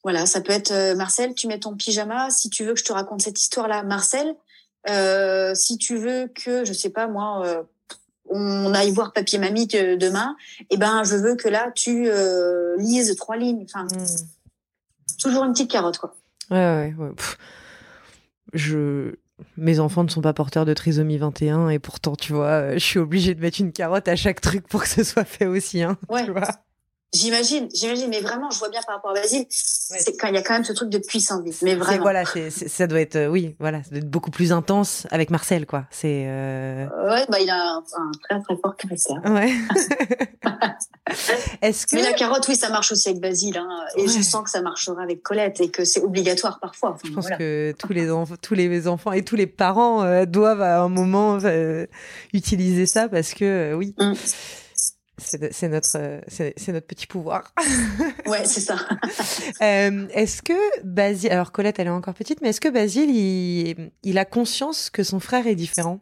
Voilà, 0.05 0.27
ça 0.27 0.41
peut 0.41 0.53
être 0.53 0.71
euh, 0.71 0.95
Marcel, 0.95 1.35
tu 1.35 1.49
mets 1.49 1.59
ton 1.59 1.77
pyjama 1.77 2.31
si 2.31 2.49
tu 2.49 2.65
veux 2.65 2.75
que 2.75 2.81
je 2.81 2.85
te 2.85 2.93
raconte 2.93 3.23
cette 3.23 3.41
histoire-là. 3.41 3.83
Marcel, 3.83 4.37
euh, 4.89 5.55
si 5.55 5.77
tu 5.77 5.97
veux 5.97 6.29
que, 6.29 6.65
je 6.65 6.73
sais 6.73 6.91
pas 6.91 7.09
moi, 7.09 7.45
euh, 7.45 7.63
on 8.31 8.75
aille 8.75 8.91
voir 8.91 9.13
papier 9.13 9.39
mamie 9.39 9.67
demain, 9.67 10.37
eh 10.71 10.77
ben 10.77 11.05
je 11.05 11.17
veux 11.17 11.37
que 11.37 11.49
là 11.49 11.71
tu 11.75 12.09
euh, 12.09 12.77
lises 12.79 13.15
trois 13.17 13.37
lignes. 13.37 13.65
Enfin, 13.65 13.85
hmm. 13.85 14.07
toujours 15.21 15.45
une 15.45 15.53
petite 15.53 15.71
carotte 15.71 15.99
quoi. 15.99 16.15
Ouais, 16.51 16.57
ouais, 16.57 16.95
ouais. 16.99 17.11
Je 18.53 19.15
mes 19.57 19.79
enfants 19.79 20.03
ne 20.03 20.09
sont 20.09 20.21
pas 20.21 20.33
porteurs 20.33 20.65
de 20.65 20.75
trisomie 20.75 21.17
21 21.17 21.69
et 21.69 21.79
pourtant, 21.79 22.17
tu 22.17 22.33
vois, 22.33 22.75
je 22.75 22.85
suis 22.85 22.99
obligée 22.99 23.35
de 23.35 23.41
mettre 23.41 23.61
une 23.61 23.73
carotte 23.73 24.09
à 24.09 24.17
chaque 24.17 24.41
truc 24.41 24.67
pour 24.67 24.83
que 24.83 24.89
ce 24.89 25.05
soit 25.05 25.25
fait 25.25 25.47
aussi. 25.47 25.83
Hein, 25.83 25.97
ouais. 26.09 26.25
Tu 26.25 26.33
vois 26.33 26.49
J'imagine, 27.15 27.69
j'imagine, 27.75 28.09
mais 28.11 28.21
vraiment, 28.21 28.51
je 28.51 28.59
vois 28.59 28.69
bien 28.69 28.83
par 28.87 28.97
rapport 28.97 29.13
à 29.13 29.15
Basile, 29.15 29.47
c'est 29.49 30.15
quand 30.19 30.29
il 30.29 30.35
y 30.35 30.39
a 30.39 30.43
quand 30.43 30.53
même 30.53 30.65
ce 30.65 30.75
truc 30.75 30.91
de 30.91 30.99
puissance 30.99 31.41
mais 31.63 31.75
vraiment. 31.75 32.03
Voilà, 32.03 32.25
ça 32.51 32.87
doit 32.87 33.01
être, 33.01 33.17
euh, 33.17 33.29
oui, 33.29 33.57
voilà, 33.59 33.83
ça 33.83 33.91
doit 33.91 34.01
être 34.01 34.11
beaucoup 34.11 34.31
plus 34.31 34.53
intense 34.53 35.07
avec 35.11 35.31
Marcel, 35.31 35.65
quoi. 35.65 35.85
C'est. 35.91 36.27
Euh... 36.27 36.87
Ouais, 37.09 37.25
bah 37.31 37.41
il 37.41 37.49
a 37.49 37.77
un, 37.77 37.83
très 38.23 38.41
très 38.43 38.57
fort 38.59 38.77
caractère. 38.77 39.23
Ouais. 39.25 39.55
Est-ce 41.63 41.87
que. 41.87 41.97
Mais 41.97 42.03
la 42.03 42.13
carotte, 42.13 42.47
oui, 42.47 42.57
ça 42.57 42.69
marche 42.69 42.93
aussi 42.93 43.09
avec 43.09 43.23
Basile, 43.23 43.57
hein, 43.57 43.69
et 43.97 44.07
je 44.07 44.21
sens 44.21 44.45
que 44.45 44.51
ça 44.51 44.61
marchera 44.61 45.03
avec 45.03 45.23
Colette 45.23 45.63
et 45.63 45.71
que 45.71 45.85
c'est 45.85 46.03
obligatoire 46.03 46.61
parfois. 46.61 46.91
Enfin, 46.91 47.09
je 47.09 47.13
pense 47.13 47.31
que 47.31 47.75
tous 47.79 47.93
les 47.95 48.11
enfants, 48.11 48.35
tous 48.43 48.55
les 48.55 48.87
enfants 48.87 49.13
et 49.13 49.25
tous 49.25 49.37
les 49.37 49.47
parents 49.47 50.03
euh, 50.03 50.27
doivent 50.27 50.61
à 50.61 50.83
un 50.83 50.91
moment 50.91 51.39
euh, 51.43 51.87
utiliser 52.35 52.85
ça 52.85 53.09
parce 53.09 53.33
que 53.33 53.73
oui. 53.73 53.95
Mm. 53.99 54.13
C'est 55.19 55.69
notre, 55.69 56.21
c'est 56.29 56.69
notre 56.69 56.87
petit 56.87 57.07
pouvoir. 57.07 57.53
ouais, 58.27 58.45
c'est 58.45 58.61
ça. 58.61 58.77
euh, 59.63 60.07
est-ce 60.13 60.43
que 60.43 60.85
Basile, 60.85 61.33
alors 61.33 61.53
Colette, 61.53 61.79
elle 61.79 61.89
est 61.89 61.91
encore 61.91 62.15
petite, 62.15 62.41
mais 62.41 62.51
est-ce 62.51 62.61
que 62.61 62.69
Basile, 62.69 63.11
il, 63.11 63.91
il, 64.03 64.19
a 64.19 64.25
conscience 64.25 64.91
que 64.91 65.03
son 65.03 65.21
frère 65.21 65.47
est 65.47 65.57
différent? 65.57 66.01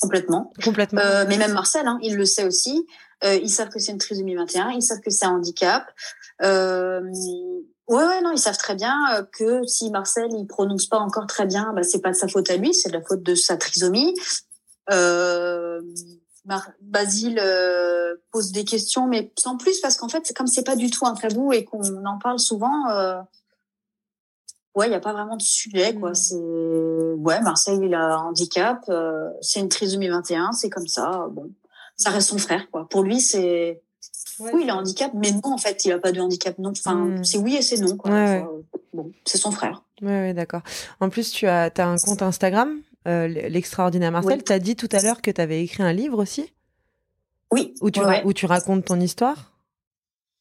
Complètement. 0.00 0.52
Complètement. 0.62 1.00
Euh, 1.00 1.24
mais 1.28 1.38
même 1.38 1.52
Marcel, 1.52 1.86
hein, 1.86 1.98
il 2.02 2.16
le 2.16 2.24
sait 2.24 2.44
aussi. 2.44 2.86
Euh, 3.24 3.36
ils 3.36 3.50
savent 3.50 3.70
que 3.70 3.78
c'est 3.78 3.92
une 3.92 3.98
trisomie 3.98 4.34
21, 4.34 4.70
ils 4.70 4.82
savent 4.82 5.00
que 5.00 5.10
c'est 5.10 5.24
un 5.24 5.36
handicap. 5.36 5.86
Euh, 6.42 7.00
ouais, 7.88 8.04
ouais, 8.04 8.20
non, 8.20 8.32
ils 8.32 8.38
savent 8.38 8.58
très 8.58 8.74
bien 8.74 8.94
euh, 9.14 9.22
que 9.38 9.66
si 9.66 9.90
Marcel 9.90 10.28
il 10.32 10.46
prononce 10.46 10.86
pas 10.86 10.98
encore 10.98 11.26
très 11.26 11.46
bien, 11.46 11.72
bah 11.74 11.82
c'est 11.82 12.00
pas 12.00 12.10
de 12.10 12.16
sa 12.16 12.28
faute 12.28 12.50
à 12.50 12.56
lui, 12.56 12.74
c'est 12.74 12.90
de 12.90 12.94
la 12.94 13.02
faute 13.02 13.22
de 13.22 13.34
sa 13.34 13.56
trisomie. 13.56 14.14
Euh, 14.92 15.80
Basile 16.80 17.40
euh, 17.42 18.14
pose 18.30 18.52
des 18.52 18.64
questions, 18.64 19.06
mais 19.06 19.32
sans 19.38 19.56
plus, 19.56 19.80
parce 19.80 19.96
qu'en 19.96 20.08
fait, 20.08 20.32
comme 20.34 20.46
c'est 20.46 20.64
pas 20.64 20.76
du 20.76 20.90
tout 20.90 21.06
un 21.06 21.14
tabou 21.14 21.52
et 21.52 21.64
qu'on 21.64 22.04
en 22.04 22.18
parle 22.18 22.38
souvent, 22.38 22.88
euh, 22.90 23.20
ouais, 24.76 24.86
il 24.86 24.90
n'y 24.90 24.96
a 24.96 25.00
pas 25.00 25.12
vraiment 25.12 25.36
de 25.36 25.42
sujet, 25.42 25.94
quoi. 25.94 26.10
Mmh. 26.10 26.14
C'est 26.14 26.36
ouais, 26.36 27.40
Marseille, 27.40 27.80
il 27.82 27.94
a 27.94 28.16
un 28.16 28.18
handicap, 28.18 28.84
euh, 28.88 29.28
c'est 29.40 29.60
une 29.60 29.68
trisomie 29.68 30.08
21, 30.08 30.52
c'est 30.52 30.70
comme 30.70 30.86
ça. 30.86 31.26
Bon, 31.32 31.50
ça 31.96 32.10
reste 32.10 32.28
son 32.28 32.38
frère, 32.38 32.70
quoi. 32.70 32.88
Pour 32.88 33.02
lui, 33.02 33.20
c'est 33.20 33.82
oui, 34.38 34.62
il 34.64 34.70
a 34.70 34.74
un 34.74 34.78
handicap, 34.78 35.12
mais 35.14 35.32
non, 35.32 35.54
en 35.54 35.58
fait, 35.58 35.84
il 35.84 35.92
a 35.92 35.98
pas 35.98 36.12
de 36.12 36.20
handicap. 36.20 36.58
Non, 36.58 36.70
enfin, 36.70 36.94
mmh. 36.94 37.24
c'est 37.24 37.38
oui 37.38 37.56
et 37.56 37.62
c'est 37.62 37.78
non, 37.78 37.96
quoi. 37.96 38.10
bon, 38.92 39.10
c'est 39.24 39.38
son 39.38 39.50
frère. 39.50 39.82
Ouais, 40.02 40.08
ouais 40.08 40.34
d'accord. 40.34 40.62
En 41.00 41.08
plus, 41.08 41.32
tu 41.32 41.46
as, 41.46 41.72
as 41.76 41.86
un 41.86 41.96
compte 41.96 42.22
Instagram? 42.22 42.82
Euh, 43.06 43.28
l'extraordinaire 43.28 44.10
Marcel. 44.10 44.42
Tu 44.42 44.52
as 44.52 44.58
dit 44.58 44.74
tout 44.74 44.88
à 44.92 45.00
l'heure 45.00 45.22
que 45.22 45.30
tu 45.30 45.40
avais 45.40 45.62
écrit 45.62 45.82
un 45.82 45.92
livre 45.92 46.18
aussi? 46.18 46.52
Oui. 47.52 47.74
Où 47.80 47.90
tu, 47.90 48.00
où 48.24 48.32
tu 48.32 48.46
racontes 48.46 48.84
ton 48.84 48.98
histoire? 48.98 49.52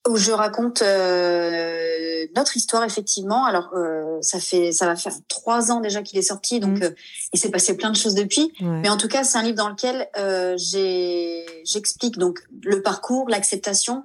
Où 0.10 0.18
je 0.18 0.32
raconte 0.32 0.82
euh, 0.82 2.26
notre 2.36 2.58
histoire, 2.58 2.84
effectivement. 2.84 3.46
Alors, 3.46 3.72
euh, 3.76 4.18
ça, 4.22 4.40
fait, 4.40 4.72
ça 4.72 4.88
va 4.88 4.96
faire 4.96 5.14
trois 5.28 5.72
ans 5.72 5.80
déjà 5.80 6.02
qu'il 6.02 6.18
est 6.18 6.24
sorti, 6.24 6.60
donc 6.60 6.80
mmh. 6.80 6.94
il 7.34 7.40
s'est 7.40 7.52
passé 7.52 7.78
plein 7.78 7.92
de 7.92 7.96
choses 7.96 8.16
depuis. 8.16 8.52
Mais 8.62 8.90
en 8.90 8.98
tout 8.98 9.08
cas, 9.08 9.24
c'est 9.24 9.38
un 9.38 9.44
livre 9.44 9.58
dans 9.58 9.70
lequel 9.70 10.08
j'explique 11.66 12.18
donc 12.18 12.40
le 12.64 12.82
parcours, 12.82 13.30
l'acceptation 13.30 14.04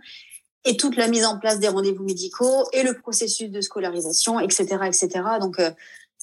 et 0.67 0.77
toute 0.77 0.97
la 0.97 1.09
mise 1.09 1.25
en 1.25 1.39
place 1.39 1.59
des 1.59 1.69
rendez-vous 1.69 2.05
médicaux 2.05 2.69
et 2.75 2.83
le 2.83 2.93
processus 2.99 3.51
de 3.51 3.63
scolarisation, 3.63 4.39
etc., 4.41 4.77
etc. 4.87 5.09
Donc, 5.41 5.59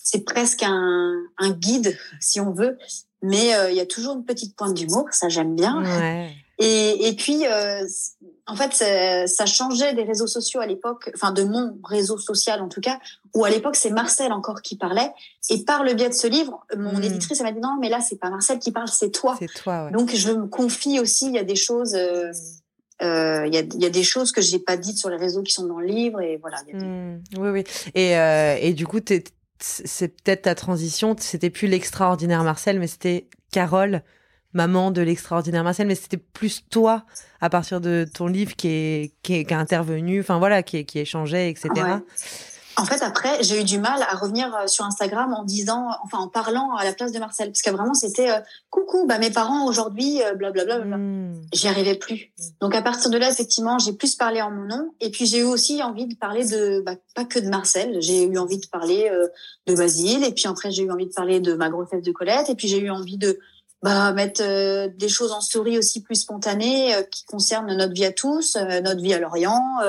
c'est 0.08 0.24
presque 0.24 0.64
un, 0.64 1.22
un, 1.38 1.50
guide, 1.52 1.98
si 2.22 2.40
on 2.40 2.54
veut, 2.54 2.78
mais 3.22 3.54
euh, 3.56 3.72
il 3.72 3.76
y 3.76 3.82
a 3.82 3.86
toujours 3.86 4.16
une 4.16 4.24
petite 4.24 4.56
pointe 4.56 4.74
d'humour, 4.74 5.06
ça 5.12 5.28
j'aime 5.28 5.54
bien. 5.54 5.84
Ouais. 5.84 6.34
Et, 6.60 7.10
et 7.10 7.14
puis, 7.14 7.46
euh, 7.46 7.86
en 8.48 8.56
fait, 8.56 8.74
ça, 8.74 9.28
ça, 9.28 9.46
changeait 9.46 9.94
des 9.96 10.04
réseaux 10.04 10.26
sociaux 10.26 10.62
à 10.62 10.66
l'époque, 10.66 11.12
enfin 11.14 11.34
de 11.34 11.44
mon 11.44 11.78
réseau 11.84 12.18
social 12.18 12.62
en 12.62 12.70
tout 12.70 12.80
cas, 12.80 13.00
où 13.36 13.44
à 13.44 13.50
l'époque 13.50 13.76
c'est 13.76 13.90
Marcel 13.90 14.32
encore 14.32 14.62
qui 14.62 14.78
parlait. 14.78 15.12
Et 15.50 15.66
par 15.66 15.84
le 15.84 15.94
biais 15.94 16.08
de 16.08 16.14
ce 16.14 16.28
livre, 16.28 16.66
mon 16.78 16.98
hmm. 16.98 17.04
éditrice 17.04 17.42
m'a 17.42 17.52
dit 17.52 17.60
non, 17.60 17.78
mais 17.82 17.90
là 17.90 18.00
c'est 18.00 18.16
pas 18.16 18.30
Marcel 18.30 18.60
qui 18.60 18.72
parle, 18.72 18.88
c'est 18.88 19.12
toi. 19.12 19.36
C'est 19.38 19.54
toi. 19.54 19.88
Ouais. 19.88 19.92
Donc 19.92 20.16
je 20.16 20.32
me 20.32 20.48
confie 20.48 21.02
aussi. 21.02 21.28
Il 21.28 21.34
y 21.34 21.40
a 21.40 21.44
des 21.44 21.58
choses. 21.58 21.96
Euh, 21.96 22.32
hmm. 22.32 23.04
euh, 23.04 23.48
il 23.48 23.54
y, 23.54 23.58
a, 23.58 23.64
y, 23.76 23.86
a, 23.86 23.90
des 23.90 24.04
choses 24.04 24.32
que 24.32 24.42
j'ai 24.42 24.60
pas 24.60 24.78
dites 24.78 24.98
sur 24.98 25.10
les 25.10 25.18
réseaux 25.18 25.44
qui 25.44 25.52
sont 25.52 25.68
dans 25.68 25.80
le 25.80 25.88
livre 25.88 26.22
et 26.22 26.38
voilà. 26.38 26.60
Y 26.68 26.76
a 26.76 26.80
des... 26.80 26.86
mmh. 26.86 27.24
Oui, 27.40 27.50
oui. 27.50 27.64
Et, 27.94 28.18
euh, 28.18 28.56
et 28.62 28.74
du 28.74 28.88
coup, 28.88 29.02
c'est 29.60 30.24
peut-être 30.24 30.44
ta 30.44 30.56
transition, 30.56 31.16
c'était 31.20 31.50
plus 31.50 31.68
l'extraordinaire 31.68 32.44
Marcel, 32.44 32.80
mais 32.80 32.88
c'était 32.88 33.28
Carole, 33.52 34.04
maman 34.54 34.92
de 34.92 35.02
l'extraordinaire 35.02 35.64
Marcel, 35.64 35.88
mais 35.88 35.96
c'était 35.96 36.18
plus 36.18 36.66
toi 36.70 37.06
à 37.42 37.50
partir 37.50 37.82
de 37.82 38.06
ton 38.12 38.28
livre 38.28 38.56
qui 38.56 38.68
est 38.68 39.14
qui, 39.24 39.34
est, 39.34 39.52
intervenu, 39.52 40.20
enfin 40.20 40.40
voilà, 40.40 40.64
qui, 40.64 40.86
qui 40.86 41.00
échangeait, 41.00 41.50
etc. 41.50 41.70
En 42.80 42.86
fait, 42.86 43.02
après, 43.02 43.42
j'ai 43.42 43.60
eu 43.60 43.64
du 43.64 43.80
mal 43.80 44.04
à 44.04 44.16
revenir 44.16 44.56
euh, 44.56 44.68
sur 44.68 44.86
Instagram 44.86 45.34
en 45.34 45.44
disant, 45.44 45.88
enfin, 46.04 46.20
en 46.20 46.28
parlant 46.28 46.76
à 46.76 46.86
la 46.86 46.94
place 46.94 47.12
de 47.12 47.18
Marcel, 47.18 47.48
parce 47.48 47.64
que 47.64 47.72
vraiment, 47.72 47.96
c'était 47.96 48.30
euh, 48.30 48.40
coucou, 48.70 49.08
bah 49.08 49.18
mes 49.18 49.32
parents 49.32 49.66
aujourd'hui, 49.66 50.22
blablabla. 50.36 50.76
Euh, 50.76 50.84
bla, 50.84 50.98
mmh. 50.98 51.42
J'y 51.54 51.68
arrivais 51.68 51.96
plus. 51.96 52.32
Mmh. 52.38 52.44
Donc 52.62 52.76
à 52.76 52.84
partir 52.84 53.10
de 53.10 53.18
là, 53.18 53.32
effectivement, 53.32 53.80
j'ai 53.80 53.94
plus 53.94 54.14
parlé 54.14 54.44
en 54.44 54.52
mon 54.52 54.66
nom, 54.66 54.92
et 55.02 55.10
puis 55.10 55.26
j'ai 55.26 55.40
eu 55.40 55.44
aussi 55.44 55.82
envie 55.82 56.06
de 56.06 56.14
parler 56.14 56.46
de, 56.46 56.82
bah, 56.82 56.94
pas 57.16 57.26
que 57.26 57.40
de 57.40 57.50
Marcel, 57.50 57.98
j'ai 58.00 58.26
eu 58.26 58.38
envie 58.38 58.60
de 58.60 58.68
parler 58.68 59.12
de 59.66 59.74
Basile, 59.74 60.24
et 60.24 60.32
puis 60.32 60.48
après 60.48 60.70
j'ai 60.70 60.84
eu 60.84 60.92
envie 60.92 61.08
de 61.08 61.14
parler 61.14 61.40
de 61.40 61.54
ma 61.54 61.70
grossesse 61.70 62.04
de 62.04 62.12
Colette, 62.12 62.50
et 62.50 62.56
puis 62.56 62.68
j'ai 62.68 62.80
eu 62.80 62.92
envie 62.92 63.18
de 63.18 63.40
bah, 63.82 64.14
mettre 64.14 64.44
des 64.88 65.10
choses 65.10 65.32
en 65.32 65.42
story 65.42 65.80
aussi 65.80 66.04
plus 66.04 66.16
spontanées 66.16 66.94
qui 67.12 67.26
concernent 67.26 67.76
notre 67.76 67.94
vie 67.94 68.06
à 68.06 68.12
tous, 68.12 68.56
notre 68.56 69.02
vie 69.02 69.16
à 69.16 69.20
Lorient 69.20 69.80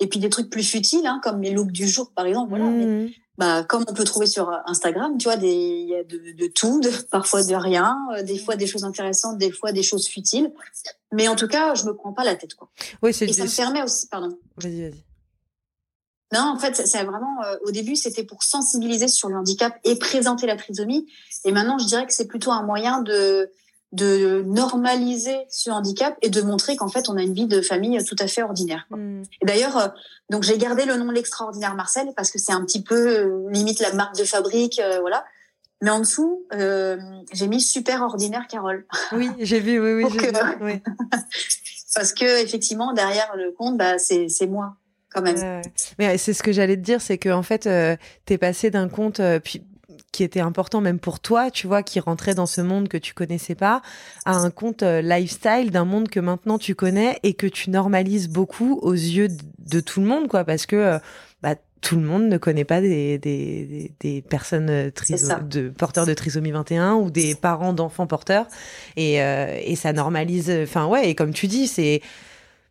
et 0.00 0.06
puis 0.06 0.18
des 0.18 0.30
trucs 0.30 0.50
plus 0.50 0.62
futiles, 0.62 1.06
hein, 1.06 1.20
comme 1.22 1.40
les 1.42 1.50
looks 1.50 1.70
du 1.70 1.86
jour, 1.86 2.10
par 2.14 2.26
exemple. 2.26 2.48
Voilà. 2.50 2.64
Mmh. 2.64 3.10
bah, 3.38 3.64
comme 3.64 3.84
on 3.86 3.94
peut 3.94 4.04
trouver 4.04 4.26
sur 4.26 4.50
Instagram, 4.66 5.18
tu 5.18 5.24
vois, 5.24 5.36
des, 5.36 5.52
y 5.52 5.94
a 5.94 6.02
de, 6.04 6.32
de 6.32 6.46
tout, 6.46 6.80
de, 6.80 6.90
parfois 7.10 7.44
de 7.44 7.54
rien, 7.54 7.96
euh, 8.16 8.22
des 8.22 8.38
fois 8.38 8.56
des 8.56 8.66
choses 8.66 8.84
intéressantes, 8.84 9.38
des 9.38 9.52
fois 9.52 9.72
des 9.72 9.82
choses 9.82 10.08
futiles. 10.08 10.52
Mais 11.12 11.28
en 11.28 11.36
tout 11.36 11.48
cas, 11.48 11.74
je 11.74 11.84
me 11.84 11.94
prends 11.94 12.12
pas 12.12 12.24
la 12.24 12.34
tête, 12.34 12.54
quoi. 12.54 12.70
Oui, 13.02 13.12
c'est. 13.12 13.26
Et 13.26 13.32
ça 13.32 13.44
me 13.44 13.56
permet 13.56 13.82
aussi, 13.82 14.08
pardon. 14.08 14.38
Vas-y, 14.56 14.82
vas-y. 14.82 15.04
Non, 16.32 16.52
en 16.54 16.58
fait, 16.58 16.76
c'est 16.86 17.02
vraiment 17.02 17.42
euh, 17.44 17.56
au 17.64 17.72
début, 17.72 17.96
c'était 17.96 18.22
pour 18.22 18.44
sensibiliser 18.44 19.08
sur 19.08 19.28
le 19.28 19.36
handicap 19.36 19.76
et 19.84 19.96
présenter 19.96 20.46
la 20.46 20.56
trisomie. 20.56 21.06
Et 21.44 21.50
maintenant, 21.50 21.78
je 21.78 21.86
dirais 21.86 22.06
que 22.06 22.12
c'est 22.12 22.28
plutôt 22.28 22.52
un 22.52 22.62
moyen 22.62 23.02
de 23.02 23.50
de 23.92 24.42
normaliser 24.46 25.36
ce 25.48 25.70
handicap 25.70 26.16
et 26.22 26.30
de 26.30 26.40
montrer 26.42 26.76
qu'en 26.76 26.88
fait 26.88 27.08
on 27.08 27.16
a 27.16 27.22
une 27.22 27.34
vie 27.34 27.46
de 27.46 27.60
famille 27.60 28.02
tout 28.04 28.16
à 28.20 28.28
fait 28.28 28.42
ordinaire. 28.42 28.86
Mm. 28.90 29.22
Et 29.42 29.46
d'ailleurs, 29.46 29.76
euh, 29.76 29.88
donc 30.30 30.44
j'ai 30.44 30.58
gardé 30.58 30.84
le 30.84 30.96
nom 30.96 31.10
l'extraordinaire 31.10 31.74
Marcel 31.74 32.12
parce 32.14 32.30
que 32.30 32.38
c'est 32.38 32.52
un 32.52 32.64
petit 32.64 32.82
peu 32.82 32.94
euh, 32.94 33.50
limite 33.50 33.80
la 33.80 33.92
marque 33.92 34.16
de 34.16 34.24
fabrique, 34.24 34.80
euh, 34.80 35.00
voilà. 35.00 35.24
Mais 35.82 35.90
en 35.90 36.00
dessous, 36.00 36.46
j'ai 36.52 37.48
mis 37.48 37.60
super 37.60 38.02
ordinaire 38.02 38.46
Carole. 38.48 38.84
Oui, 39.12 39.30
j'ai 39.38 39.60
vu, 39.60 39.80
oui, 39.80 40.04
oui, 40.04 40.10
vu, 40.10 40.28
oui. 40.60 40.82
parce 41.94 42.12
que 42.12 42.42
effectivement 42.42 42.92
derrière 42.92 43.34
le 43.34 43.50
compte, 43.52 43.78
bah 43.78 43.98
c'est 43.98 44.28
c'est 44.28 44.46
moi 44.46 44.76
quand 45.08 45.22
même. 45.22 45.62
mais 45.98 46.18
c'est 46.18 46.34
ce 46.34 46.42
que 46.42 46.52
j'allais 46.52 46.76
te 46.76 46.82
dire, 46.82 47.00
c'est 47.00 47.18
que 47.18 47.30
en 47.30 47.42
fait, 47.42 47.66
euh, 47.66 47.96
t'es 48.26 48.38
passé 48.38 48.70
d'un 48.70 48.88
compte, 48.88 49.20
puis 49.42 49.64
qui 50.12 50.24
était 50.24 50.40
important 50.40 50.80
même 50.80 50.98
pour 50.98 51.20
toi, 51.20 51.50
tu 51.50 51.66
vois, 51.66 51.82
qui 51.82 52.00
rentrait 52.00 52.34
dans 52.34 52.46
ce 52.46 52.60
monde 52.60 52.88
que 52.88 52.98
tu 52.98 53.14
connaissais 53.14 53.54
pas, 53.54 53.82
à 54.24 54.36
un 54.36 54.50
compte 54.50 54.82
euh, 54.82 55.02
lifestyle 55.02 55.70
d'un 55.70 55.84
monde 55.84 56.08
que 56.08 56.20
maintenant 56.20 56.58
tu 56.58 56.74
connais 56.74 57.18
et 57.22 57.34
que 57.34 57.46
tu 57.46 57.70
normalises 57.70 58.28
beaucoup 58.28 58.78
aux 58.82 58.92
yeux 58.92 59.28
de 59.58 59.80
tout 59.80 60.00
le 60.00 60.06
monde, 60.06 60.28
quoi, 60.28 60.44
parce 60.44 60.66
que 60.66 60.76
euh, 60.76 60.98
bah, 61.42 61.54
tout 61.80 61.96
le 61.96 62.02
monde 62.02 62.24
ne 62.24 62.36
connaît 62.36 62.64
pas 62.64 62.80
des, 62.80 63.18
des, 63.18 63.92
des 64.00 64.20
personnes 64.20 64.66
de 64.66 65.68
porteurs 65.70 66.04
de 66.04 66.12
trisomie 66.12 66.50
21 66.50 66.94
ou 66.94 67.10
des 67.10 67.34
parents 67.34 67.72
d'enfants 67.72 68.06
porteurs. 68.06 68.46
Et, 68.96 69.14
et 69.14 69.76
ça 69.76 69.94
normalise 69.94 70.52
enfin 70.62 70.84
ouais 70.84 71.08
et 71.08 71.14
comme 71.14 71.32
tu 71.32 71.46
dis 71.46 71.66
c'est 71.66 72.02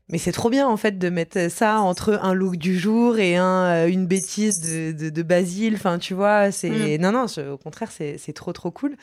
mais 0.09 0.17
c'est 0.17 0.31
trop 0.31 0.49
bien 0.49 0.67
en 0.67 0.77
fait 0.77 0.97
de 0.97 1.09
mettre 1.09 1.51
ça 1.51 1.79
entre 1.81 2.19
un 2.21 2.33
look 2.33 2.57
du 2.57 2.77
jour 2.77 3.19
et 3.19 3.35
un, 3.37 3.87
une 3.87 4.07
bêtise 4.07 4.59
de, 4.59 5.09
de, 5.09 5.23
Basile. 5.23 5.75
Enfin, 5.75 5.99
tu 5.99 6.13
vois, 6.13 6.51
c'est 6.51 6.97
mm. 6.97 7.01
non 7.01 7.11
non, 7.11 7.25
au 7.51 7.57
contraire, 7.57 7.91
c'est 7.91 8.33
trop 8.33 8.53
trop 8.53 8.71
cool. 8.71 8.95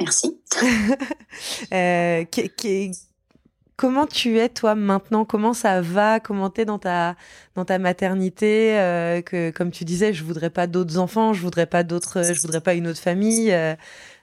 Merci. 0.00 0.40
euh, 1.74 2.24
comment 3.76 4.06
tu 4.06 4.38
es 4.38 4.48
toi 4.48 4.74
maintenant? 4.74 5.24
Comment 5.24 5.52
ça 5.52 5.80
va? 5.82 6.20
Comment 6.20 6.50
t'es 6.50 6.64
dans 6.64 6.78
ta 6.78 7.16
dans 7.54 7.64
ta 7.64 7.78
maternité? 7.78 8.78
Euh, 8.78 9.20
Que 9.20 9.50
comme 9.50 9.70
tu 9.70 9.84
disais, 9.84 10.12
je 10.12 10.24
voudrais 10.24 10.50
pas 10.50 10.66
d'autres 10.66 10.98
enfants, 10.98 11.32
je 11.34 11.42
voudrais 11.42 11.66
pas 11.66 11.82
d'autres, 11.82 12.22
je 12.22 12.40
voudrais 12.40 12.60
pas 12.60 12.74
une 12.74 12.88
autre 12.88 13.00
famille. 13.00 13.54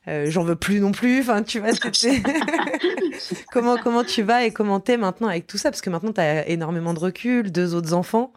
Euh, 0.08 0.26
j'en 0.30 0.43
veux 0.43 0.55
plus 0.55 0.80
non 0.80 0.91
plus. 0.91 1.22
Enfin, 1.22 1.43
tu 1.43 1.60
vois, 1.60 1.72
comment 3.51 3.78
comment 3.78 4.03
tu 4.03 4.24
vas 4.24 4.45
et 4.45 4.51
comment 4.51 4.80
t'es 4.80 4.97
maintenant 4.97 5.28
avec 5.28 5.47
tout 5.47 5.58
ça? 5.58 5.70
Parce 5.70 5.82
que 5.82 5.89
maintenant 5.89 6.14
tu 6.14 6.22
as 6.22 6.47
énormément 6.47 6.93
de 6.93 6.99
recul, 6.99 7.51
deux 7.51 7.76
autres 7.76 7.93
enfants. 7.93 8.32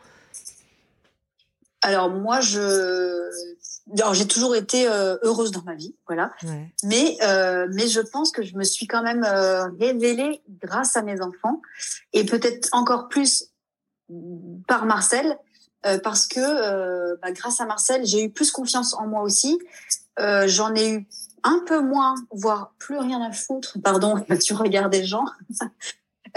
Alors 1.82 2.10
moi, 2.10 2.40
je 2.40 3.30
j'ai 4.12 4.26
toujours 4.26 4.54
été 4.54 4.88
euh, 4.88 5.16
heureuse 5.22 5.50
dans 5.50 5.62
ma 5.62 5.74
vie, 5.74 5.94
voilà. 6.06 6.32
Mais 6.84 7.16
euh, 7.22 7.66
mais 7.72 7.88
je 7.88 8.00
pense 8.00 8.30
que 8.30 8.42
je 8.42 8.56
me 8.56 8.64
suis 8.64 8.86
quand 8.86 9.02
même 9.02 9.24
euh, 9.24 9.66
révélée 9.80 10.42
grâce 10.62 10.96
à 10.96 11.02
mes 11.02 11.20
enfants 11.20 11.60
et 12.12 12.24
peut-être 12.24 12.68
encore 12.72 13.08
plus 13.08 13.46
par 14.66 14.86
Marcel 14.86 15.38
parce 16.02 16.26
que 16.26 17.16
bah, 17.22 17.32
grâce 17.32 17.60
à 17.60 17.64
Marcel, 17.64 18.04
j'ai 18.04 18.24
eu 18.24 18.30
plus 18.30 18.50
confiance 18.50 18.92
en 18.94 19.06
moi 19.06 19.22
aussi. 19.22 19.58
J'en 20.18 20.74
ai 20.74 20.92
eu 20.92 21.06
un 21.44 21.62
peu 21.66 21.80
moins, 21.80 22.14
voire 22.32 22.74
plus 22.78 22.98
rien 22.98 23.20
à 23.22 23.32
foutre. 23.32 23.78
Pardon, 23.82 24.14
tu 24.44 24.54
regardes 24.54 24.92
des 24.92 25.04
gens. 25.04 25.24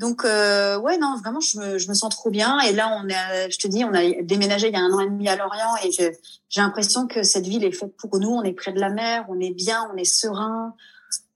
Donc 0.00 0.24
euh, 0.24 0.78
ouais 0.78 0.96
non 0.96 1.16
vraiment 1.18 1.40
je 1.40 1.58
me, 1.58 1.76
je 1.76 1.86
me 1.90 1.92
sens 1.92 2.08
trop 2.08 2.30
bien 2.30 2.58
et 2.60 2.72
là 2.72 2.90
on 2.90 3.06
est 3.06 3.50
je 3.50 3.58
te 3.58 3.68
dis 3.68 3.84
on 3.84 3.92
a 3.92 4.22
déménagé 4.22 4.68
il 4.68 4.72
y 4.72 4.76
a 4.76 4.80
un 4.80 4.90
an 4.92 5.00
et 5.00 5.10
demi 5.10 5.28
à 5.28 5.36
Lorient 5.36 5.76
et 5.84 5.90
j'ai 5.92 6.60
l'impression 6.62 7.06
que 7.06 7.22
cette 7.22 7.46
ville 7.46 7.64
est 7.64 7.72
faite 7.72 7.94
pour 7.98 8.18
nous 8.18 8.30
on 8.30 8.42
est 8.42 8.54
près 8.54 8.72
de 8.72 8.80
la 8.80 8.88
mer 8.88 9.26
on 9.28 9.38
est 9.38 9.52
bien 9.52 9.90
on 9.92 9.98
est 9.98 10.06
serein 10.06 10.74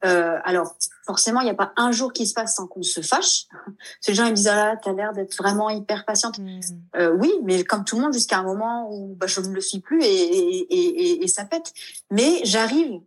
euh, 0.04 0.38
alors 0.44 0.76
forcément 1.06 1.40
il 1.40 1.44
n'y 1.44 1.50
a 1.50 1.54
pas 1.54 1.72
un 1.76 1.92
jour 1.92 2.12
qui 2.12 2.26
se 2.26 2.34
passe 2.34 2.56
sans 2.56 2.66
qu'on 2.66 2.82
se 2.82 3.00
fâche. 3.00 3.46
Ces 4.00 4.14
gens 4.14 4.24
ils 4.24 4.30
me 4.30 4.36
disent 4.36 4.48
ah 4.48 4.56
là 4.56 4.76
t'as 4.76 4.92
l'air 4.92 5.12
d'être 5.12 5.36
vraiment 5.36 5.70
hyper 5.70 6.04
patiente. 6.04 6.38
Mmh. 6.38 6.60
euh, 6.96 7.12
oui 7.12 7.32
mais 7.42 7.64
comme 7.64 7.84
tout 7.84 7.96
le 7.96 8.02
monde 8.02 8.12
jusqu'à 8.12 8.38
un 8.38 8.42
moment 8.42 8.88
où 8.92 9.14
bah, 9.14 9.26
je 9.26 9.40
ne 9.40 9.48
le 9.48 9.60
suis 9.60 9.80
plus 9.80 10.02
et, 10.02 10.06
et, 10.06 10.66
et, 10.70 11.24
et 11.24 11.28
ça 11.28 11.44
pète. 11.44 11.72
Mais 12.10 12.40
j'arrive 12.44 13.00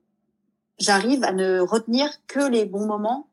j'arrive 0.79 1.23
à 1.23 1.33
ne 1.33 1.59
retenir 1.59 2.09
que 2.27 2.39
les 2.39 2.65
bons 2.65 2.85
moments 2.85 3.27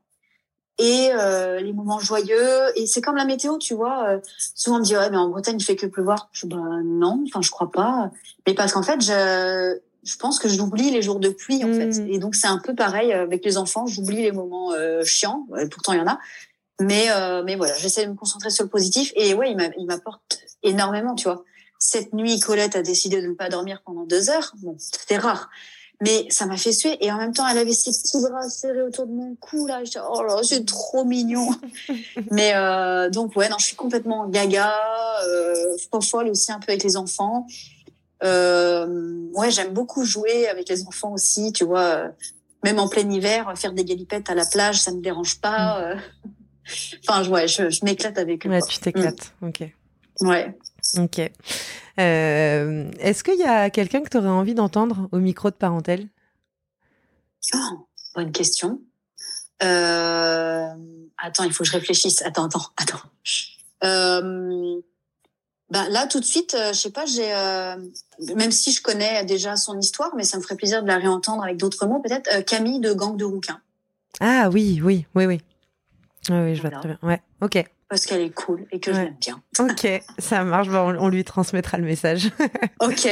et 0.79 1.11
euh, 1.13 1.61
les 1.61 1.73
moments 1.73 2.01
joyeux. 2.01 2.61
Et 2.77 2.87
c'est 2.87 3.01
comme 3.01 3.17
la 3.17 3.25
météo 3.25 3.59
tu 3.59 3.75
vois. 3.75 4.09
Euh, 4.09 4.21
souvent 4.55 4.77
on 4.77 4.81
me 4.81 4.85
dit 4.85 4.97
ouais 4.97 5.11
mais 5.11 5.17
en 5.17 5.29
Bretagne 5.29 5.57
il 5.59 5.65
fait 5.65 5.77
que 5.77 5.87
pleuvoir. 5.87 6.29
Je 6.33 6.47
bah 6.47 6.57
non 6.85 7.23
enfin 7.27 7.43
je 7.43 7.51
crois 7.51 7.71
pas. 7.71 8.11
Mais 8.47 8.55
parce 8.55 8.73
qu'en 8.73 8.83
fait 8.83 9.01
je 9.01 9.79
je 10.05 10.17
pense 10.17 10.39
que 10.39 10.49
j'oublie 10.49 10.91
les 10.91 11.03
jours 11.03 11.21
de 11.21 11.29
pluie 11.29 11.65
en 11.65 11.73
fait 11.73 11.99
mmh. 11.99 12.09
et 12.09 12.19
donc 12.19 12.35
c'est 12.35 12.47
un 12.47 12.59
peu 12.59 12.75
pareil 12.75 13.13
avec 13.13 13.45
les 13.45 13.57
enfants 13.57 13.87
j'oublie 13.87 14.23
les 14.23 14.33
moments 14.33 14.73
euh, 14.73 15.05
chiants 15.05 15.47
pourtant 15.71 15.93
il 15.93 15.99
y 15.99 16.03
en 16.03 16.07
a 16.07 16.19
mais 16.81 17.07
euh, 17.11 17.43
mais 17.45 17.57
voilà 17.57 17.75
j'essaie 17.77 18.05
de 18.07 18.11
me 18.11 18.17
concentrer 18.17 18.51
sur 18.51 18.65
le 18.65 18.71
positif 18.71 19.13
et 19.17 19.35
ouais 19.35 19.55
il 19.79 19.87
m'apporte 19.87 20.39
énormément 20.63 21.15
tu 21.15 21.25
vois 21.25 21.45
cette 21.79 22.13
nuit 22.13 22.39
Colette 22.41 22.77
a 22.77 22.83
décidé 22.83 23.21
de 23.21 23.29
ne 23.29 23.35
pas 23.35 23.49
dormir 23.49 23.83
pendant 23.85 24.05
deux 24.05 24.31
heures 24.31 24.53
bon 24.63 24.77
c'était 24.79 25.19
rare 25.19 25.51
mais 26.01 26.27
ça 26.29 26.47
m'a 26.47 26.57
fait 26.57 26.73
suer. 26.73 27.03
Et 27.05 27.11
en 27.11 27.17
même 27.17 27.33
temps, 27.33 27.47
elle 27.49 27.59
avait 27.59 27.73
ses 27.73 27.91
petits 27.91 28.21
bras 28.21 28.49
serrés 28.49 28.83
autour 28.83 29.07
de 29.07 29.13
mon 29.13 29.37
cou, 29.37 29.67
là. 29.67 29.83
J'étais, 29.85 30.01
oh 30.07 30.23
là, 30.23 30.41
c'est 30.43 30.67
trop 30.67 31.05
mignon. 31.05 31.49
mais 32.31 32.53
euh, 32.55 33.11
donc, 33.11 33.37
ouais, 33.37 33.49
non, 33.49 33.57
je 33.59 33.67
suis 33.67 33.77
complètement 33.77 34.27
gaga, 34.29 34.75
euh, 35.27 35.77
folle 36.03 36.29
aussi 36.29 36.53
un 36.53 36.59
peu 36.59 36.73
avec 36.73 36.83
les 36.83 36.97
enfants. 36.97 37.47
Euh, 38.23 39.29
ouais, 39.35 39.51
j'aime 39.51 39.73
beaucoup 39.73 40.05
jouer 40.05 40.49
avec 40.49 40.69
les 40.69 40.87
enfants 40.87 41.13
aussi, 41.13 41.53
tu 41.53 41.65
vois. 41.65 42.11
Même 42.63 42.79
en 42.79 42.89
plein 42.89 43.09
hiver, 43.11 43.53
faire 43.57 43.73
des 43.73 43.85
galipettes 43.85 44.31
à 44.31 44.35
la 44.35 44.47
plage, 44.47 44.81
ça 44.81 44.93
me 44.93 45.01
dérange 45.01 45.41
pas. 45.41 45.79
Mm. 45.79 45.83
Euh. 45.83 45.97
enfin, 47.07 47.29
ouais, 47.29 47.49
je, 47.49 47.69
je 47.71 47.85
m'éclate 47.85 48.19
avec 48.19 48.47
eux. 48.47 48.51
Ouais, 48.51 48.63
tu 48.63 48.79
t'éclates. 48.79 49.35
Mm. 49.41 49.49
Ok. 49.49 49.73
Ouais. 50.21 50.57
Ok. 50.99 51.21
Euh, 52.01 52.91
Est-ce 52.99 53.25
qu'il 53.25 53.39
y 53.39 53.45
a 53.45 53.71
quelqu'un 53.71 54.03
que 54.03 54.09
tu 54.09 54.17
aurais 54.17 54.29
envie 54.29 54.55
d'entendre 54.55 55.09
au 55.13 55.19
micro 55.19 55.51
de 55.51 55.55
Parentèle 55.55 56.09
oh, 57.55 57.89
Bonne 58.15 58.33
question. 58.33 58.81
Euh... 59.63 60.69
Attends, 61.19 61.45
il 61.45 61.53
faut 61.53 61.65
que 61.65 61.71
je 61.71 61.73
réfléchisse. 61.73 62.23
Attends, 62.23 62.47
attends, 62.47 62.67
attends. 62.77 63.01
Euh... 63.85 64.81
Bah, 65.75 65.89
là, 65.89 66.07
tout 66.07 66.21
de 66.21 66.25
suite, 66.25 66.55
euh, 66.55 66.73
je 66.73 66.79
sais 66.79 66.93
pas, 66.93 67.05
j'ai, 67.05 67.35
euh, 67.35 67.75
même 68.37 68.53
si 68.53 68.71
je 68.71 68.81
connais 68.81 69.25
déjà 69.25 69.57
son 69.57 69.77
histoire, 69.77 70.15
mais 70.17 70.23
ça 70.23 70.39
me 70.39 70.43
ferait 70.43 70.55
plaisir 70.55 70.85
de 70.85 70.87
la 70.87 70.99
réentendre 70.99 71.43
avec 71.43 71.57
d'autres 71.57 71.85
mots, 71.87 71.99
peut-être 71.99 72.31
euh, 72.33 72.43
Camille 72.43 72.79
de 72.79 72.93
Gang 72.93 73.17
de 73.17 73.25
Rouquin. 73.25 73.61
Ah 74.21 74.49
oui, 74.53 74.81
oui, 74.85 75.05
oui, 75.17 75.27
oui. 75.27 75.41
Oui, 76.31 76.37
oui 76.37 76.55
je 76.55 76.61
vois 76.61 76.71
très 76.71 76.89
bien. 76.89 76.99
Ouais, 77.03 77.21
ok 77.41 77.65
parce 77.87 78.07
qu'elle 78.07 78.23
est 78.23 78.35
cool 78.35 78.67
et 78.73 78.81
que 78.81 78.93
je 78.93 79.01
l'aime 79.03 79.17
bien. 79.21 79.41
Ok, 79.61 79.87
ça 80.19 80.43
marche. 80.43 80.69
on, 80.69 81.09
lui 81.09 81.23
transmettra 81.23 81.79
le 81.79 81.85
message. 81.85 82.29
ok. 82.81 83.09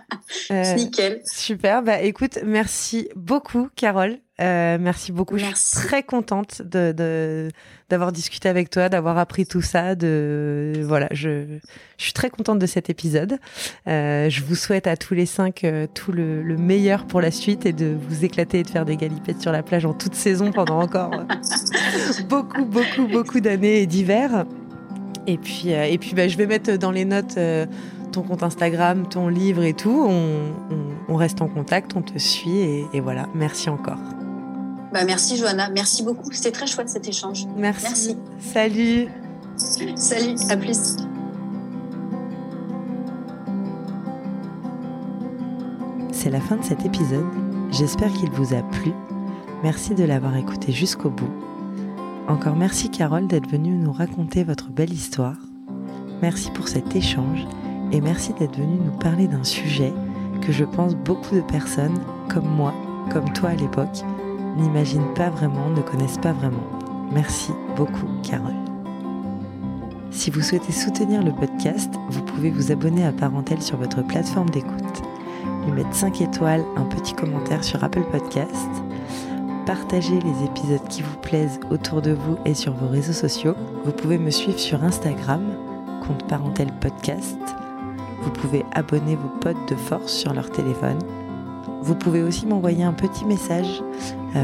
euh, 0.50 0.74
Nickel. 0.74 1.22
Super. 1.24 1.82
Bah 1.82 2.02
écoute, 2.02 2.38
merci 2.44 3.08
beaucoup, 3.16 3.70
Carole. 3.74 4.18
Euh, 4.40 4.78
merci 4.80 5.12
beaucoup. 5.12 5.36
Je 5.38 5.44
suis 5.44 5.54
très 5.86 6.02
contente 6.02 6.62
de 6.62 7.48
d'avoir 7.90 8.12
discuté 8.12 8.48
avec 8.48 8.68
toi, 8.68 8.88
d'avoir 8.88 9.16
appris 9.18 9.46
tout 9.46 9.62
ça. 9.62 9.94
De 9.94 10.72
voilà, 10.84 11.08
je, 11.10 11.58
je 11.96 12.04
suis 12.04 12.12
très 12.12 12.30
contente 12.30 12.58
de 12.58 12.66
cet 12.66 12.90
épisode. 12.90 13.38
Euh, 13.86 14.28
je 14.28 14.42
vous 14.44 14.54
souhaite 14.54 14.86
à 14.86 14.96
tous 14.96 15.14
les 15.14 15.26
cinq 15.26 15.64
euh, 15.64 15.86
tout 15.92 16.12
le, 16.12 16.42
le, 16.42 16.56
meilleur 16.56 17.06
pour 17.06 17.20
la 17.20 17.30
suite 17.30 17.64
et 17.66 17.72
de 17.72 17.96
vous 18.08 18.24
éclater 18.24 18.60
et 18.60 18.62
de 18.62 18.68
faire 18.68 18.84
des 18.84 18.96
galipettes 18.96 19.40
sur 19.40 19.52
la 19.52 19.62
plage 19.62 19.86
en 19.86 19.94
toute 19.94 20.14
saison 20.14 20.52
pendant 20.52 20.80
encore 20.80 21.10
beaucoup, 22.28 22.64
beaucoup, 22.66 23.08
beaucoup 23.08 23.40
d'années 23.40 23.82
et 23.82 23.86
d'hiver. 23.86 24.44
Et 25.28 25.36
puis, 25.36 25.74
euh, 25.74 25.84
et 25.84 25.98
puis, 25.98 26.14
bah, 26.14 26.26
je 26.26 26.38
vais 26.38 26.46
mettre 26.46 26.78
dans 26.78 26.90
les 26.90 27.04
notes 27.04 27.36
euh, 27.36 27.66
ton 28.12 28.22
compte 28.22 28.42
Instagram, 28.42 29.06
ton 29.08 29.28
livre 29.28 29.62
et 29.62 29.74
tout. 29.74 30.06
On, 30.08 30.52
on, 30.70 31.12
on 31.12 31.16
reste 31.16 31.42
en 31.42 31.48
contact, 31.48 31.94
on 31.94 32.02
te 32.02 32.18
suit 32.18 32.58
et, 32.58 32.86
et 32.94 33.00
voilà. 33.00 33.28
Merci 33.34 33.68
encore. 33.68 33.98
Bah, 34.92 35.04
merci 35.04 35.36
Johanna, 35.36 35.68
merci 35.70 36.02
beaucoup. 36.02 36.32
C'était 36.32 36.52
très 36.52 36.66
chouette 36.66 36.88
cet 36.88 37.08
échange. 37.08 37.46
Merci. 37.56 37.84
merci. 37.84 38.16
Salut. 38.40 39.08
Salut, 39.96 40.34
à 40.48 40.56
plus. 40.56 40.96
C'est 46.12 46.30
la 46.30 46.40
fin 46.40 46.56
de 46.56 46.64
cet 46.64 46.84
épisode. 46.84 47.26
J'espère 47.70 48.12
qu'il 48.12 48.30
vous 48.30 48.54
a 48.54 48.62
plu. 48.62 48.92
Merci 49.62 49.94
de 49.94 50.04
l'avoir 50.04 50.36
écouté 50.36 50.72
jusqu'au 50.72 51.10
bout. 51.10 51.32
Encore 52.28 52.56
merci 52.56 52.90
Carole 52.90 53.26
d'être 53.26 53.48
venue 53.48 53.74
nous 53.74 53.92
raconter 53.92 54.44
votre 54.44 54.70
belle 54.70 54.92
histoire. 54.92 55.36
Merci 56.22 56.50
pour 56.50 56.68
cet 56.68 56.94
échange 56.94 57.46
et 57.92 58.00
merci 58.00 58.32
d'être 58.34 58.56
venue 58.56 58.78
nous 58.78 58.98
parler 58.98 59.26
d'un 59.26 59.44
sujet 59.44 59.92
que 60.42 60.52
je 60.52 60.64
pense 60.64 60.94
beaucoup 60.94 61.34
de 61.34 61.40
personnes, 61.40 61.98
comme 62.28 62.46
moi, 62.46 62.74
comme 63.12 63.32
toi 63.32 63.50
à 63.50 63.54
l'époque, 63.54 64.04
n'imaginent 64.58 65.14
pas 65.14 65.30
vraiment, 65.30 65.70
ne 65.70 65.80
connaissent 65.80 66.18
pas 66.18 66.32
vraiment. 66.32 66.62
Merci 67.12 67.52
beaucoup, 67.76 68.06
Carole. 68.22 68.52
Si 70.10 70.30
vous 70.30 70.42
souhaitez 70.42 70.72
soutenir 70.72 71.22
le 71.22 71.32
podcast, 71.32 71.92
vous 72.10 72.22
pouvez 72.22 72.50
vous 72.50 72.72
abonner 72.72 73.06
à 73.06 73.12
Parentèle 73.12 73.62
sur 73.62 73.76
votre 73.76 74.02
plateforme 74.06 74.50
d'écoute, 74.50 75.02
lui 75.64 75.72
mettre 75.72 75.94
5 75.94 76.20
étoiles, 76.20 76.64
un 76.76 76.84
petit 76.84 77.14
commentaire 77.14 77.62
sur 77.62 77.82
Apple 77.84 78.04
Podcast, 78.10 78.68
partager 79.64 80.18
les 80.20 80.44
épisodes 80.44 80.86
qui 80.88 81.02
vous 81.02 81.18
plaisent 81.18 81.60
autour 81.70 82.02
de 82.02 82.12
vous 82.12 82.36
et 82.44 82.54
sur 82.54 82.74
vos 82.74 82.88
réseaux 82.88 83.12
sociaux. 83.12 83.54
Vous 83.84 83.92
pouvez 83.92 84.18
me 84.18 84.30
suivre 84.30 84.58
sur 84.58 84.82
Instagram, 84.82 85.42
compte 86.06 86.26
Parentèle 86.26 86.72
Podcast. 86.80 87.38
Vous 88.22 88.30
pouvez 88.30 88.64
abonner 88.72 89.14
vos 89.14 89.38
potes 89.40 89.68
de 89.68 89.76
force 89.76 90.12
sur 90.12 90.34
leur 90.34 90.50
téléphone 90.50 90.98
vous 91.82 91.94
pouvez 91.94 92.22
aussi 92.22 92.46
m'envoyer 92.46 92.84
un 92.84 92.92
petit 92.92 93.24
message 93.24 93.82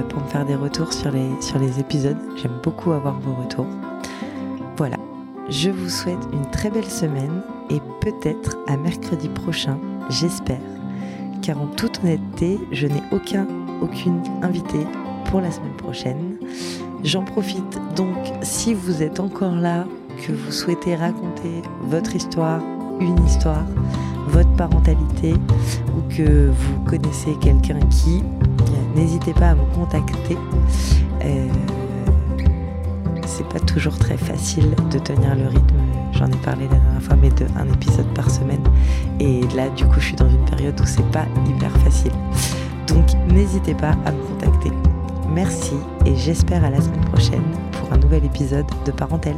pour 0.09 0.23
me 0.23 0.29
faire 0.29 0.45
des 0.45 0.55
retours 0.55 0.93
sur 0.93 1.11
les, 1.11 1.31
sur 1.41 1.59
les 1.59 1.81
épisodes. 1.81 2.17
J'aime 2.37 2.59
beaucoup 2.63 2.93
avoir 2.93 3.19
vos 3.21 3.35
retours. 3.35 3.67
Voilà, 4.77 4.97
je 5.49 5.71
vous 5.71 5.89
souhaite 5.89 6.29
une 6.33 6.49
très 6.51 6.71
belle 6.71 6.91
semaine 6.91 7.43
et 7.71 7.81
peut-être 8.01 8.57
à 8.67 8.77
mercredi 8.77 9.29
prochain, 9.29 9.79
j'espère. 10.11 10.61
Car 11.43 11.61
en 11.61 11.67
toute 11.67 12.01
honnêteté, 12.01 12.59
je 12.73 12.87
n'ai 12.87 13.03
aucun, 13.13 13.47
aucune 13.83 14.23
invitée 14.43 14.87
pour 15.31 15.41
la 15.41 15.51
semaine 15.51 15.77
prochaine. 15.77 16.37
J'en 17.03 17.23
profite 17.23 17.79
donc, 17.95 18.17
si 18.43 18.73
vous 18.73 19.03
êtes 19.03 19.21
encore 19.21 19.55
là, 19.55 19.85
que 20.27 20.33
vous 20.33 20.53
souhaitez 20.53 20.97
raconter 20.97 21.63
votre 21.83 22.17
histoire, 22.17 22.61
une 23.01 23.23
histoire, 23.27 23.65
votre 24.29 24.53
parentalité, 24.57 25.35
ou 25.35 26.15
que 26.15 26.49
vous 26.49 26.81
connaissez 26.85 27.35
quelqu'un 27.41 27.81
qui, 27.91 28.23
n'hésitez 28.95 29.33
pas 29.33 29.51
à 29.51 29.55
me 29.55 29.65
contacter. 29.75 30.37
Euh, 31.25 31.49
c'est 33.27 33.47
pas 33.49 33.61
toujours 33.61 33.99
très 33.99 34.17
facile 34.17 34.75
de 34.91 34.99
tenir 34.99 35.35
le 35.35 35.49
rythme. 35.49 35.77
J'en 36.13 36.27
ai 36.27 36.37
parlé 36.37 36.69
la 36.69 36.77
dernière 36.77 37.03
fois, 37.03 37.17
mais 37.21 37.31
de 37.31 37.47
un 37.59 37.67
épisode 37.73 38.07
par 38.15 38.31
semaine. 38.31 38.63
Et 39.19 39.41
là, 39.57 39.69
du 39.71 39.85
coup, 39.87 39.99
je 39.99 40.07
suis 40.07 40.17
dans 40.17 40.29
une 40.29 40.45
période 40.45 40.81
où 40.81 40.87
c'est 40.87 41.11
pas 41.11 41.27
hyper 41.49 41.71
facile. 41.79 42.13
Donc, 42.87 43.07
n'hésitez 43.33 43.75
pas 43.75 43.97
à 44.05 44.13
me 44.13 44.23
contacter. 44.23 44.71
Merci 45.29 45.75
et 46.07 46.15
j'espère 46.15 46.65
à 46.65 46.71
la 46.71 46.81
semaine 46.81 47.05
prochaine 47.13 47.43
pour 47.73 47.93
un 47.93 47.97
nouvel 47.97 48.25
épisode 48.25 48.67
de 48.85 48.93
Parentèle. 48.93 49.37